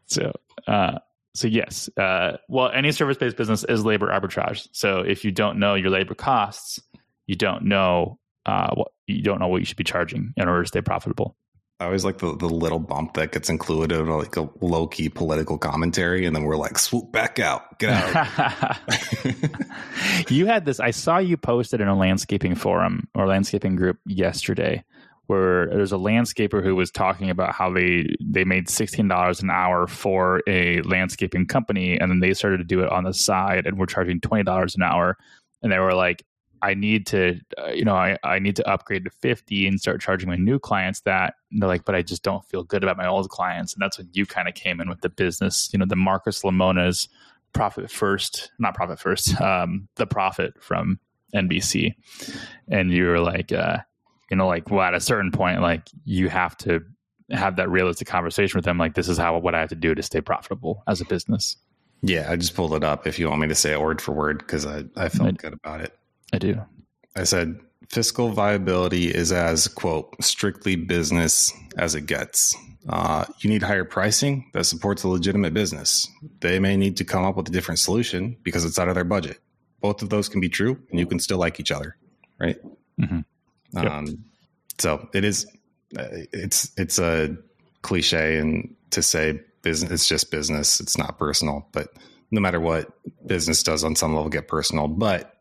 So, 0.06 0.32
uh, 0.68 1.00
so 1.34 1.48
yes. 1.48 1.90
Uh, 1.98 2.38
well, 2.48 2.72
any 2.74 2.92
service 2.92 3.18
based 3.18 3.38
business 3.38 3.64
is 3.64 3.86
labor 3.86 4.08
arbitrage. 4.08 4.68
So 4.72 5.00
if 5.00 5.24
you 5.26 5.32
don't 5.32 5.60
know 5.60 5.76
your 5.76 5.90
labor 5.90 6.16
costs, 6.16 6.80
you 7.28 7.36
don't 7.36 7.66
know 7.66 8.20
uh, 8.46 8.74
what 8.74 8.92
you 9.08 9.22
don't 9.22 9.40
know 9.40 9.48
what 9.48 9.60
you 9.60 9.66
should 9.66 9.78
be 9.78 9.84
charging 9.84 10.34
in 10.38 10.48
order 10.48 10.64
to 10.64 10.68
stay 10.68 10.82
profitable. 10.82 11.36
I 11.82 11.86
always 11.86 12.06
like 12.06 12.20
the, 12.20 12.38
the 12.38 12.46
little 12.46 12.78
bump 12.78 13.16
that 13.16 13.32
gets 13.32 13.50
included, 13.50 14.06
like 14.06 14.38
a 14.38 14.48
low 14.62 14.86
key 14.86 15.10
political 15.10 15.58
commentary, 15.58 16.28
and 16.28 16.36
then 16.36 16.44
we're 16.44 16.56
like, 16.56 16.78
swoop 16.78 17.12
back 17.12 17.40
out, 17.40 17.80
get 17.80 17.90
out. 17.90 18.78
you 20.30 20.46
had 20.46 20.66
this. 20.66 20.80
I 20.80 20.92
saw 20.92 21.18
you 21.18 21.38
posted 21.38 21.82
in 21.82 21.88
a 21.88 21.98
landscaping 21.98 22.54
forum 22.54 23.08
or 23.16 23.26
landscaping 23.26 23.78
group 23.78 23.98
yesterday, 24.06 24.84
where 25.26 25.70
there's 25.70 25.92
a 25.92 25.98
landscaper 25.98 26.64
who 26.64 26.76
was 26.76 26.92
talking 26.92 27.32
about 27.32 27.56
how 27.56 27.74
they 27.74 28.14
they 28.24 28.44
made 28.44 28.70
sixteen 28.70 29.08
dollars 29.08 29.42
an 29.42 29.50
hour 29.50 29.88
for 29.88 30.44
a 30.48 30.84
landscaping 30.84 31.48
company, 31.48 32.00
and 32.00 32.12
then 32.12 32.20
they 32.20 32.36
started 32.36 32.58
to 32.58 32.64
do 32.64 32.84
it 32.84 32.92
on 32.92 33.06
the 33.06 33.14
side, 33.14 33.66
and 33.66 33.80
we're 33.80 33.88
charging 33.88 34.22
twenty 34.22 34.44
dollars 34.44 34.76
an 34.76 34.84
hour, 34.84 35.18
and 35.64 35.72
they 35.72 35.80
were 35.80 35.96
like, 35.96 36.24
I 36.62 36.74
need 36.74 37.08
to, 37.08 37.40
uh, 37.58 37.72
you 37.72 37.84
know, 37.84 37.96
I, 37.96 38.18
I 38.24 38.40
need 38.40 38.56
to 38.58 38.70
upgrade 38.70 39.06
to 39.06 39.10
50 39.10 39.68
and 39.68 39.80
start 39.80 40.02
charging 40.02 40.30
my 40.30 40.36
new 40.36 40.60
clients 40.60 41.02
that. 41.02 41.36
And 41.52 41.62
they're 41.62 41.68
like, 41.68 41.86
but 41.86 41.96
I 41.96 42.02
just 42.02 42.24
don't 42.24 42.46
feel 42.46 42.64
good 42.64 42.84
about 42.84 42.98
my 42.98 43.08
old 43.08 43.30
clients. 43.30 43.74
And 43.74 43.82
that's 43.82 43.98
when 43.98 44.10
you 44.14 44.26
kind 44.26 44.48
of 44.48 44.54
came 44.54 44.80
in 44.80 44.90
with 44.90 45.02
the 45.02 45.10
business, 45.10 45.70
you 45.74 45.80
know, 45.80 45.86
the 45.86 45.96
Marcus 45.96 46.44
Lemonis 46.44 47.08
profit 47.54 47.90
first, 47.90 48.52
not 48.60 48.76
profit 48.76 49.00
first, 49.00 49.40
um, 49.42 49.88
the 49.96 50.06
profit 50.06 50.54
from 50.62 51.00
NBC. 51.36 51.96
And 52.68 52.92
you 52.92 53.06
were 53.06 53.20
like, 53.20 53.52
uh, 53.52 53.78
you 54.30 54.38
know, 54.38 54.48
like, 54.48 54.70
well, 54.70 54.82
at 54.82 54.94
a 54.94 55.00
certain 55.00 55.32
point, 55.32 55.62
like 55.62 55.90
you 56.06 56.30
have 56.30 56.56
to 56.58 56.82
have 57.32 57.56
that 57.56 57.70
realistic 57.70 58.08
conversation 58.08 58.58
with 58.58 58.66
them. 58.66 58.78
Like, 58.78 58.94
this 58.94 59.10
is 59.10 59.18
how, 59.18 59.38
what 59.40 59.56
I 59.56 59.60
have 59.60 59.70
to 59.70 59.76
do 59.76 59.96
to 59.96 60.04
stay 60.04 60.22
profitable 60.22 60.84
as 60.88 61.02
a 61.02 61.06
business. 61.06 61.58
Yeah, 62.04 62.28
I 62.30 62.36
just 62.36 62.56
pulled 62.56 62.74
it 62.74 62.84
up 62.84 63.06
if 63.06 63.20
you 63.20 63.30
want 63.30 63.42
me 63.42 63.48
to 63.48 63.56
say 63.56 63.74
it 63.74 63.82
word 63.82 64.02
for 64.02 64.12
word 64.12 64.40
because 64.40 64.66
I, 64.66 64.86
I 64.96 65.10
felt 65.10 65.30
I, 65.30 65.32
good 65.32 65.54
about 65.54 65.82
it. 65.82 65.96
I 66.34 66.38
do. 66.38 66.62
I 67.16 67.24
said 67.24 67.60
fiscal 67.90 68.30
viability 68.30 69.08
is 69.08 69.32
as 69.32 69.68
quote 69.68 70.16
strictly 70.24 70.76
business 70.76 71.54
as 71.78 71.96
it 71.96 72.06
gets. 72.06 72.56
Uh, 72.90 73.26
you 73.40 73.50
need 73.50 73.62
higher 73.62 73.86
pricing 73.86 74.50
that 74.54 74.64
supports 74.64 75.04
a 75.04 75.08
legitimate 75.08 75.54
business. 75.54 76.08
They 76.40 76.58
may 76.58 76.78
need 76.78 76.98
to 76.98 77.06
come 77.06 77.24
up 77.24 77.36
with 77.36 77.48
a 77.48 77.52
different 77.52 77.80
solution 77.80 78.38
because 78.44 78.66
it's 78.66 78.80
out 78.80 78.90
of 78.90 78.96
their 78.96 79.04
budget. 79.04 79.40
Both 79.82 80.02
of 80.02 80.10
those 80.10 80.30
can 80.30 80.42
be 80.42 80.50
true, 80.50 80.80
and 80.90 81.00
you 81.00 81.06
can 81.06 81.20
still 81.20 81.38
like 81.38 81.60
each 81.60 81.72
other, 81.72 81.96
right? 82.40 82.58
Mm-hmm. 83.00 83.20
Yep. 83.74 83.92
Um, 83.92 84.26
so 84.80 85.10
it 85.14 85.24
is. 85.24 85.46
Uh, 85.98 86.08
it's 86.32 86.72
it's 86.78 86.98
a 86.98 87.36
cliche 87.82 88.38
and 88.38 88.74
to 88.92 89.02
say 89.02 89.42
business. 89.62 89.92
It's 89.92 90.08
just 90.08 90.32
business. 90.32 90.80
It's 90.80 90.98
not 90.98 91.18
personal. 91.18 91.68
But 91.72 91.90
no 92.32 92.42
matter 92.42 92.60
what, 92.60 92.92
business 93.26 93.64
does 93.64 93.84
on 93.84 93.96
some 93.96 94.16
level 94.16 94.30
get 94.30 94.48
personal. 94.48 94.88
But 94.88 95.41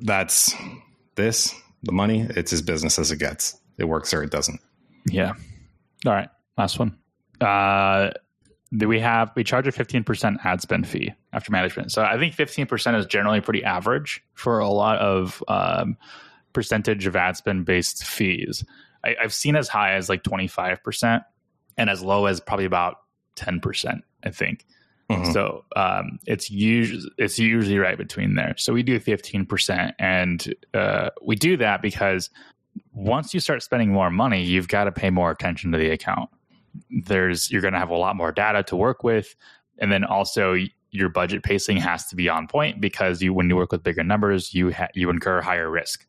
that's 0.00 0.54
this 1.14 1.54
the 1.82 1.92
money. 1.92 2.26
It's 2.30 2.52
as 2.52 2.62
business 2.62 2.98
as 2.98 3.10
it 3.10 3.18
gets. 3.18 3.58
It 3.78 3.84
works 3.84 4.12
or 4.12 4.22
it 4.22 4.30
doesn't. 4.30 4.60
Yeah. 5.06 5.34
All 6.04 6.12
right. 6.12 6.28
Last 6.56 6.78
one. 6.78 6.98
Uh, 7.40 8.10
do 8.76 8.88
we 8.88 9.00
have 9.00 9.30
we 9.36 9.44
charge 9.44 9.66
a 9.66 9.72
15% 9.72 10.36
ad 10.44 10.60
spend 10.60 10.88
fee 10.88 11.12
after 11.32 11.52
management 11.52 11.92
so 11.92 12.02
i 12.02 12.18
think 12.18 12.34
15% 12.34 12.98
is 12.98 13.06
generally 13.06 13.40
pretty 13.40 13.62
average 13.62 14.22
for 14.34 14.58
a 14.58 14.68
lot 14.68 14.98
of 14.98 15.42
um, 15.48 15.96
percentage 16.52 17.06
of 17.06 17.14
ad 17.14 17.36
spend 17.36 17.64
based 17.64 18.04
fees 18.04 18.64
I, 19.04 19.14
have 19.20 19.32
seen 19.32 19.54
as 19.54 19.68
high 19.68 19.94
as 19.94 20.08
like 20.08 20.24
25% 20.24 21.24
and 21.76 21.90
as 21.90 22.02
low 22.02 22.26
as 22.26 22.40
probably 22.40 22.64
about 22.64 22.96
10% 23.36 24.00
i 24.24 24.30
think 24.30 24.66
Mm-hmm. 25.10 25.32
So 25.32 25.64
um, 25.76 26.18
it's 26.26 26.50
usually 26.50 27.08
it's 27.16 27.38
usually 27.38 27.78
right 27.78 27.96
between 27.96 28.34
there. 28.34 28.54
So 28.58 28.72
we 28.72 28.82
do 28.82 28.98
fifteen 28.98 29.46
percent, 29.46 29.94
and 29.98 30.54
uh, 30.74 31.10
we 31.22 31.36
do 31.36 31.56
that 31.58 31.80
because 31.80 32.28
once 32.92 33.32
you 33.32 33.40
start 33.40 33.62
spending 33.62 33.92
more 33.92 34.10
money, 34.10 34.42
you've 34.42 34.68
got 34.68 34.84
to 34.84 34.92
pay 34.92 35.10
more 35.10 35.30
attention 35.30 35.70
to 35.72 35.78
the 35.78 35.90
account. 35.90 36.28
There's 36.90 37.50
you're 37.50 37.62
going 37.62 37.74
to 37.74 37.78
have 37.78 37.90
a 37.90 37.96
lot 37.96 38.16
more 38.16 38.32
data 38.32 38.64
to 38.64 38.76
work 38.76 39.04
with, 39.04 39.36
and 39.78 39.92
then 39.92 40.02
also 40.02 40.56
your 40.90 41.08
budget 41.08 41.42
pacing 41.42 41.76
has 41.76 42.06
to 42.06 42.16
be 42.16 42.28
on 42.28 42.48
point 42.48 42.80
because 42.80 43.22
you 43.22 43.32
when 43.32 43.48
you 43.48 43.56
work 43.56 43.70
with 43.70 43.84
bigger 43.84 44.02
numbers, 44.02 44.54
you 44.54 44.72
ha- 44.72 44.88
you 44.94 45.08
incur 45.10 45.40
higher 45.40 45.70
risk. 45.70 46.06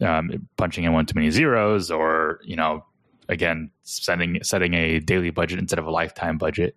Um, 0.00 0.48
punching 0.56 0.84
in 0.84 0.92
one 0.92 1.06
too 1.06 1.14
many 1.14 1.30
zeros, 1.30 1.90
or 1.90 2.40
you 2.42 2.56
know, 2.56 2.84
again, 3.28 3.70
setting 3.82 4.38
setting 4.42 4.74
a 4.74 4.98
daily 4.98 5.30
budget 5.30 5.58
instead 5.58 5.78
of 5.78 5.86
a 5.86 5.90
lifetime 5.90 6.36
budget. 6.36 6.74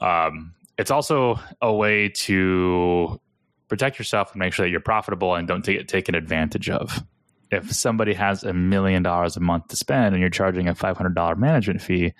Um, 0.00 0.54
it's 0.80 0.90
also 0.90 1.38
a 1.60 1.72
way 1.72 2.08
to 2.08 3.20
protect 3.68 3.98
yourself 3.98 4.32
and 4.32 4.38
make 4.38 4.54
sure 4.54 4.64
that 4.64 4.70
you're 4.70 4.80
profitable 4.80 5.34
and 5.34 5.46
don't 5.46 5.62
get 5.64 5.88
taken 5.88 6.14
advantage 6.14 6.70
of. 6.70 7.04
If 7.50 7.70
somebody 7.72 8.14
has 8.14 8.44
a 8.44 8.54
million 8.54 9.02
dollars 9.02 9.36
a 9.36 9.40
month 9.40 9.68
to 9.68 9.76
spend 9.76 10.14
and 10.14 10.20
you're 10.20 10.30
charging 10.30 10.68
a 10.68 10.74
$500 10.74 11.36
management 11.36 11.82
fee, 11.82 12.14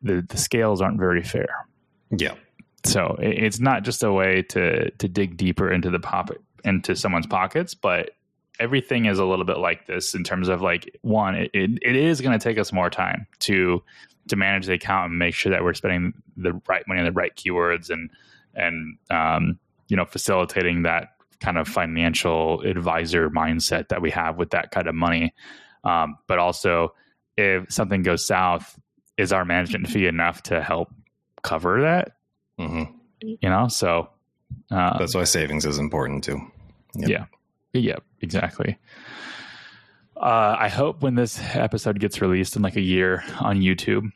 the, 0.00 0.24
the 0.28 0.36
scales 0.36 0.80
aren't 0.80 0.98
very 0.98 1.24
fair. 1.24 1.66
Yeah. 2.16 2.34
So 2.84 3.16
it's 3.18 3.58
not 3.58 3.82
just 3.82 4.04
a 4.04 4.12
way 4.12 4.42
to 4.50 4.90
to 4.90 5.08
dig 5.08 5.36
deeper 5.36 5.70
into 5.70 5.90
the 5.90 6.00
pocket 6.00 6.40
into 6.64 6.94
someone's 6.94 7.26
pockets, 7.26 7.74
but 7.74 8.10
everything 8.60 9.06
is 9.06 9.18
a 9.18 9.24
little 9.24 9.44
bit 9.44 9.58
like 9.58 9.86
this 9.86 10.14
in 10.14 10.22
terms 10.22 10.48
of 10.48 10.62
like 10.62 10.96
one, 11.02 11.34
it, 11.34 11.50
it, 11.52 11.70
it 11.82 11.96
is 11.96 12.20
going 12.20 12.38
to 12.38 12.42
take 12.42 12.58
us 12.58 12.72
more 12.72 12.90
time 12.90 13.26
to 13.40 13.82
to 14.28 14.36
manage 14.36 14.66
the 14.66 14.74
account 14.74 15.10
and 15.10 15.18
make 15.18 15.34
sure 15.34 15.50
that 15.50 15.62
we're 15.62 15.74
spending 15.74 16.12
the 16.36 16.52
right 16.68 16.86
money 16.86 17.00
on 17.00 17.06
the 17.06 17.12
right 17.12 17.34
keywords 17.36 17.90
and 17.90 18.10
and 18.54 18.98
um, 19.10 19.58
you 19.88 19.96
know 19.96 20.04
facilitating 20.04 20.82
that 20.82 21.08
kind 21.40 21.58
of 21.58 21.66
financial 21.66 22.60
advisor 22.62 23.28
mindset 23.30 23.88
that 23.88 24.00
we 24.00 24.10
have 24.10 24.36
with 24.38 24.50
that 24.50 24.70
kind 24.70 24.86
of 24.86 24.94
money. 24.94 25.34
Um, 25.84 26.16
but 26.28 26.38
also, 26.38 26.94
if 27.36 27.70
something 27.72 28.02
goes 28.02 28.24
south, 28.24 28.78
is 29.18 29.32
our 29.32 29.44
management 29.44 29.88
fee 29.88 30.06
enough 30.06 30.42
to 30.44 30.62
help 30.62 30.88
cover 31.42 31.82
that? 31.82 32.12
Mm-hmm. 32.58 32.92
You 33.20 33.48
know, 33.48 33.68
so 33.68 34.08
uh, 34.70 34.98
that's 34.98 35.14
why 35.14 35.24
savings 35.24 35.64
is 35.64 35.78
important 35.78 36.24
too. 36.24 36.40
Yep. 36.96 37.08
Yeah, 37.08 37.24
yeah, 37.72 37.96
exactly. 38.20 38.78
Uh, 40.22 40.56
I 40.56 40.68
hope 40.68 41.02
when 41.02 41.16
this 41.16 41.40
episode 41.52 41.98
gets 41.98 42.22
released 42.22 42.54
in 42.54 42.62
like 42.62 42.76
a 42.76 42.80
year 42.80 43.24
on 43.40 43.60
YouTube, 43.60 44.12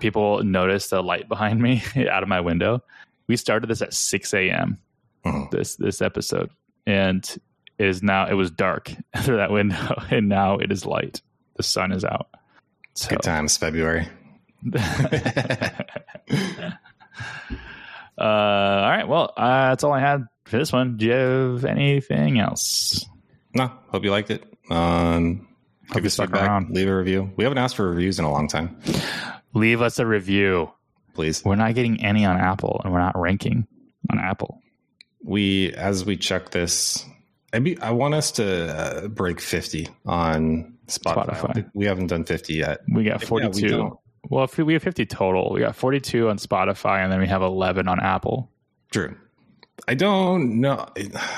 people 0.00 0.42
notice 0.42 0.88
the 0.88 1.00
light 1.00 1.28
behind 1.28 1.62
me 1.62 1.80
out 2.10 2.24
of 2.24 2.28
my 2.28 2.40
window. 2.40 2.82
We 3.28 3.36
started 3.36 3.68
this 3.68 3.82
at 3.82 3.94
6 3.94 4.34
a.m. 4.34 4.78
Mm-hmm. 5.24 5.56
This 5.56 5.76
this 5.76 6.02
episode, 6.02 6.50
and 6.84 7.24
it 7.78 7.86
is 7.86 8.02
now. 8.02 8.26
It 8.26 8.34
was 8.34 8.50
dark 8.50 8.92
through 9.18 9.36
that 9.36 9.52
window, 9.52 10.02
and 10.10 10.28
now 10.28 10.58
it 10.58 10.72
is 10.72 10.84
light. 10.84 11.22
The 11.56 11.62
sun 11.62 11.92
is 11.92 12.04
out. 12.04 12.26
So. 12.94 13.10
Good 13.10 13.22
times, 13.22 13.56
February. 13.56 14.08
uh, 14.74 14.80
all 18.18 18.90
right. 18.90 19.06
Well, 19.06 19.32
uh, 19.36 19.68
that's 19.68 19.84
all 19.84 19.92
I 19.92 20.00
had 20.00 20.26
for 20.46 20.58
this 20.58 20.72
one. 20.72 20.96
Do 20.96 21.06
you 21.06 21.12
have 21.12 21.64
anything 21.64 22.40
else? 22.40 23.06
No. 23.54 23.70
Hope 23.88 24.04
you 24.04 24.10
liked 24.10 24.30
it. 24.30 24.44
Um, 24.70 25.48
give 25.92 26.04
us 26.04 26.16
feedback. 26.16 26.42
Around. 26.42 26.70
Leave 26.70 26.88
a 26.88 26.96
review. 26.96 27.32
We 27.36 27.44
haven't 27.44 27.58
asked 27.58 27.76
for 27.76 27.88
reviews 27.88 28.18
in 28.18 28.24
a 28.24 28.30
long 28.30 28.48
time. 28.48 28.80
Leave 29.54 29.82
us 29.82 29.98
a 29.98 30.06
review, 30.06 30.70
please. 31.14 31.44
We're 31.44 31.56
not 31.56 31.74
getting 31.74 32.02
any 32.02 32.24
on 32.24 32.38
Apple, 32.38 32.80
and 32.84 32.92
we're 32.92 33.00
not 33.00 33.18
ranking 33.18 33.66
on 34.10 34.18
Apple. 34.18 34.60
We, 35.22 35.72
as 35.74 36.04
we 36.04 36.16
check 36.16 36.50
this, 36.50 37.04
maybe 37.52 37.78
I 37.78 37.90
want 37.90 38.14
us 38.14 38.32
to 38.32 38.74
uh, 38.74 39.08
break 39.08 39.40
fifty 39.40 39.88
on 40.06 40.78
Spotify. 40.86 41.26
Spotify. 41.26 41.70
We 41.74 41.84
haven't 41.84 42.08
done 42.08 42.24
fifty 42.24 42.54
yet. 42.54 42.80
We 42.92 43.04
got 43.04 43.22
forty-two. 43.22 43.66
Yeah, 43.66 43.84
we 43.84 43.90
well, 44.30 44.44
if 44.44 44.56
we 44.56 44.72
have 44.72 44.82
fifty 44.82 45.04
total, 45.04 45.52
we 45.52 45.60
got 45.60 45.76
forty-two 45.76 46.28
on 46.28 46.38
Spotify, 46.38 47.02
and 47.02 47.12
then 47.12 47.20
we 47.20 47.28
have 47.28 47.42
eleven 47.42 47.88
on 47.88 48.00
Apple. 48.00 48.50
True. 48.90 49.16
I 49.86 49.94
don't 49.94 50.60
know. 50.60 50.86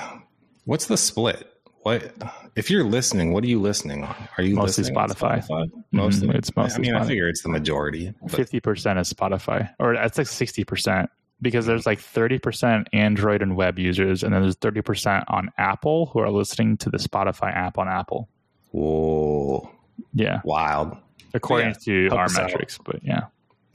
What's 0.65 0.87
the 0.87 0.97
split? 0.97 1.51
What 1.85 2.13
if 2.57 2.71
you're 2.71 2.83
listening? 2.85 3.33
What 3.33 3.45
are 3.45 3.47
you 3.47 3.61
listening 3.61 4.05
on? 4.05 4.17
Are 4.39 4.43
you 4.45 4.57
Mostly 4.57 4.83
listening 4.83 4.99
on 4.99 5.09
Spotify. 5.11 5.47
Spotify? 5.47 5.71
Mostly, 5.93 6.29
Mhm, 6.29 6.35
it's 6.35 6.57
mostly 6.57 6.89
I 6.89 6.93
mean, 6.93 7.03
I 7.03 7.07
figure 7.07 7.29
it's 7.29 7.43
the 7.43 7.49
majority. 7.51 8.13
Fifty 8.29 8.59
percent 8.61 8.99
is 8.99 9.13
Spotify, 9.13 9.71
or 9.79 9.95
that's 9.95 10.19
like 10.19 10.27
sixty 10.27 10.65
percent 10.65 11.11
because 11.43 11.67
there's 11.67 11.85
like 11.87 12.01
thirty 12.01 12.39
percent 12.39 12.89
Android 12.93 13.43
and 13.43 13.55
web 13.55 13.79
users, 13.79 14.23
and 14.23 14.33
then 14.35 14.43
there's 14.43 14.57
thirty 14.57 14.81
percent 14.83 15.25
on 15.29 15.51
Apple 15.59 16.07
who 16.07 16.19
are 16.21 16.31
listening 16.31 16.77
to 16.79 16.91
the 16.91 16.99
Spotify 16.99 17.55
app 17.55 17.77
on 17.79 17.87
Apple. 17.87 18.29
Whoa, 18.73 19.71
Yeah, 20.15 20.41
wild! 20.45 20.97
according 21.35 21.75
Yeah, 21.87 22.09
to 22.09 22.17
our 22.17 22.25
us 22.25 22.39
out. 22.39 22.47
metrics, 22.47 22.79
but 22.85 23.05
yeah. 23.05 23.27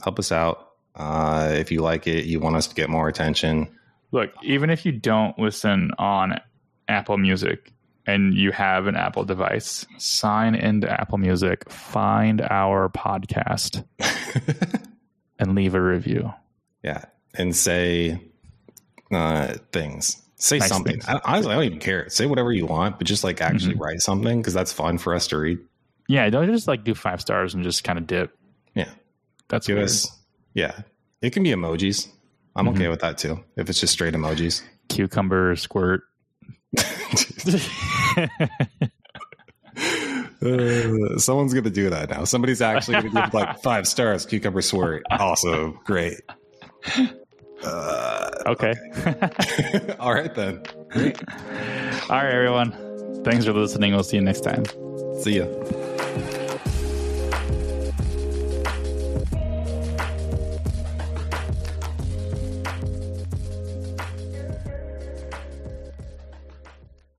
Help 0.03 0.18
us 0.19 0.31
out 0.31 0.72
uh, 0.95 1.49
if 1.53 1.72
you 1.72 1.81
like 1.81 2.07
it. 2.07 2.26
You 2.26 2.40
want 2.40 2.56
us 2.56 2.68
to 2.68 2.76
get 2.76 2.90
more 2.90 3.07
attention. 3.07 3.68
Look, 4.11 4.31
even 4.44 4.69
if 4.69 4.86
you 4.86 4.91
don't 4.94 5.38
listen 5.38 5.91
on 5.99 6.41
Apple 6.88 7.18
Music 7.18 7.72
and 8.06 8.34
you 8.34 8.52
have 8.52 8.88
an 8.88 8.96
Apple 8.96 9.24
device, 9.24 9.86
sign 9.98 10.56
into 10.56 10.90
Apple 10.90 11.18
Music, 11.18 11.70
find 11.72 12.42
our 12.42 12.90
podcast, 12.90 13.84
and 15.40 15.56
leave 15.56 15.76
a 15.76 15.82
review. 15.82 16.34
Yeah, 16.84 17.06
and 17.36 17.56
say 17.56 18.22
uh, 19.12 19.56
things. 19.72 20.22
Say 20.36 20.60
Nice 20.60 20.70
something. 20.70 20.94
things. 21.02 21.06
I, 21.08 21.20
honestly, 21.26 21.52
I 21.52 21.56
don't 21.56 21.64
even 21.66 21.80
care. 21.80 22.08
Say 22.10 22.26
whatever 22.26 22.52
you 22.54 22.66
want, 22.66 22.98
but 22.98 23.06
just 23.08 23.24
like 23.26 23.42
actually 23.42 23.74
Mm-hmm. 23.74 23.84
write 23.84 24.02
something 24.02 24.40
because 24.42 24.54
that's 24.54 24.72
fun 24.72 24.98
for 24.98 25.14
us 25.14 25.28
to 25.28 25.38
read. 25.38 25.60
Yeah, 26.08 26.30
don't 26.30 26.48
just 26.48 26.68
like 26.68 26.84
do 26.86 26.96
five 26.96 27.20
stars 27.22 27.54
and 27.54 27.64
just 27.64 27.84
kind 27.84 28.00
of 28.00 28.08
dip. 28.08 28.36
Yeah, 28.74 28.90
That's 29.50 29.68
give 29.68 29.76
weird. 29.76 29.86
us. 29.90 30.10
Yeah, 30.54 30.82
it 31.22 31.32
can 31.32 31.44
be 31.44 31.50
emojis. 31.50 32.08
I'm 32.56 32.68
okay 32.70 32.86
Mhm. 32.86 32.90
with 32.92 33.02
that 33.02 33.18
too. 33.18 33.44
If 33.58 33.70
it's 33.70 33.80
just 33.80 33.94
straight 33.94 34.14
emojis. 34.14 34.62
cucumber 34.88 35.56
squirt. 35.56 36.02
Uh, 40.41 41.18
someone's 41.18 41.53
gonna 41.53 41.70
do 41.70 41.90
that 41.90 42.10
now. 42.10 42.24
Somebody's 42.24 42.61
actually 42.61 43.02
gonna 43.02 43.26
give 43.26 43.34
like 43.34 43.61
five 43.61 43.88
stars. 43.88 44.26
Cucumber 44.26 44.61
squirt. 44.61 45.03
Awesome. 45.11 45.80
Great. 45.84 46.22
Uh, 47.64 48.30
okay. 48.45 48.74
all 49.99 50.14
right 50.14 50.34
then. 50.34 50.64
All 52.10 52.18
right, 52.18 52.34
everyone. 52.34 52.72
Thanks 53.26 53.45
for 53.45 53.53
listening. 53.53 53.91
We'll 53.94 54.03
see 54.03 54.18
you 54.18 54.24
next 54.24 54.41
time. 54.41 54.64
See 55.22 55.40
ya. 55.40 55.45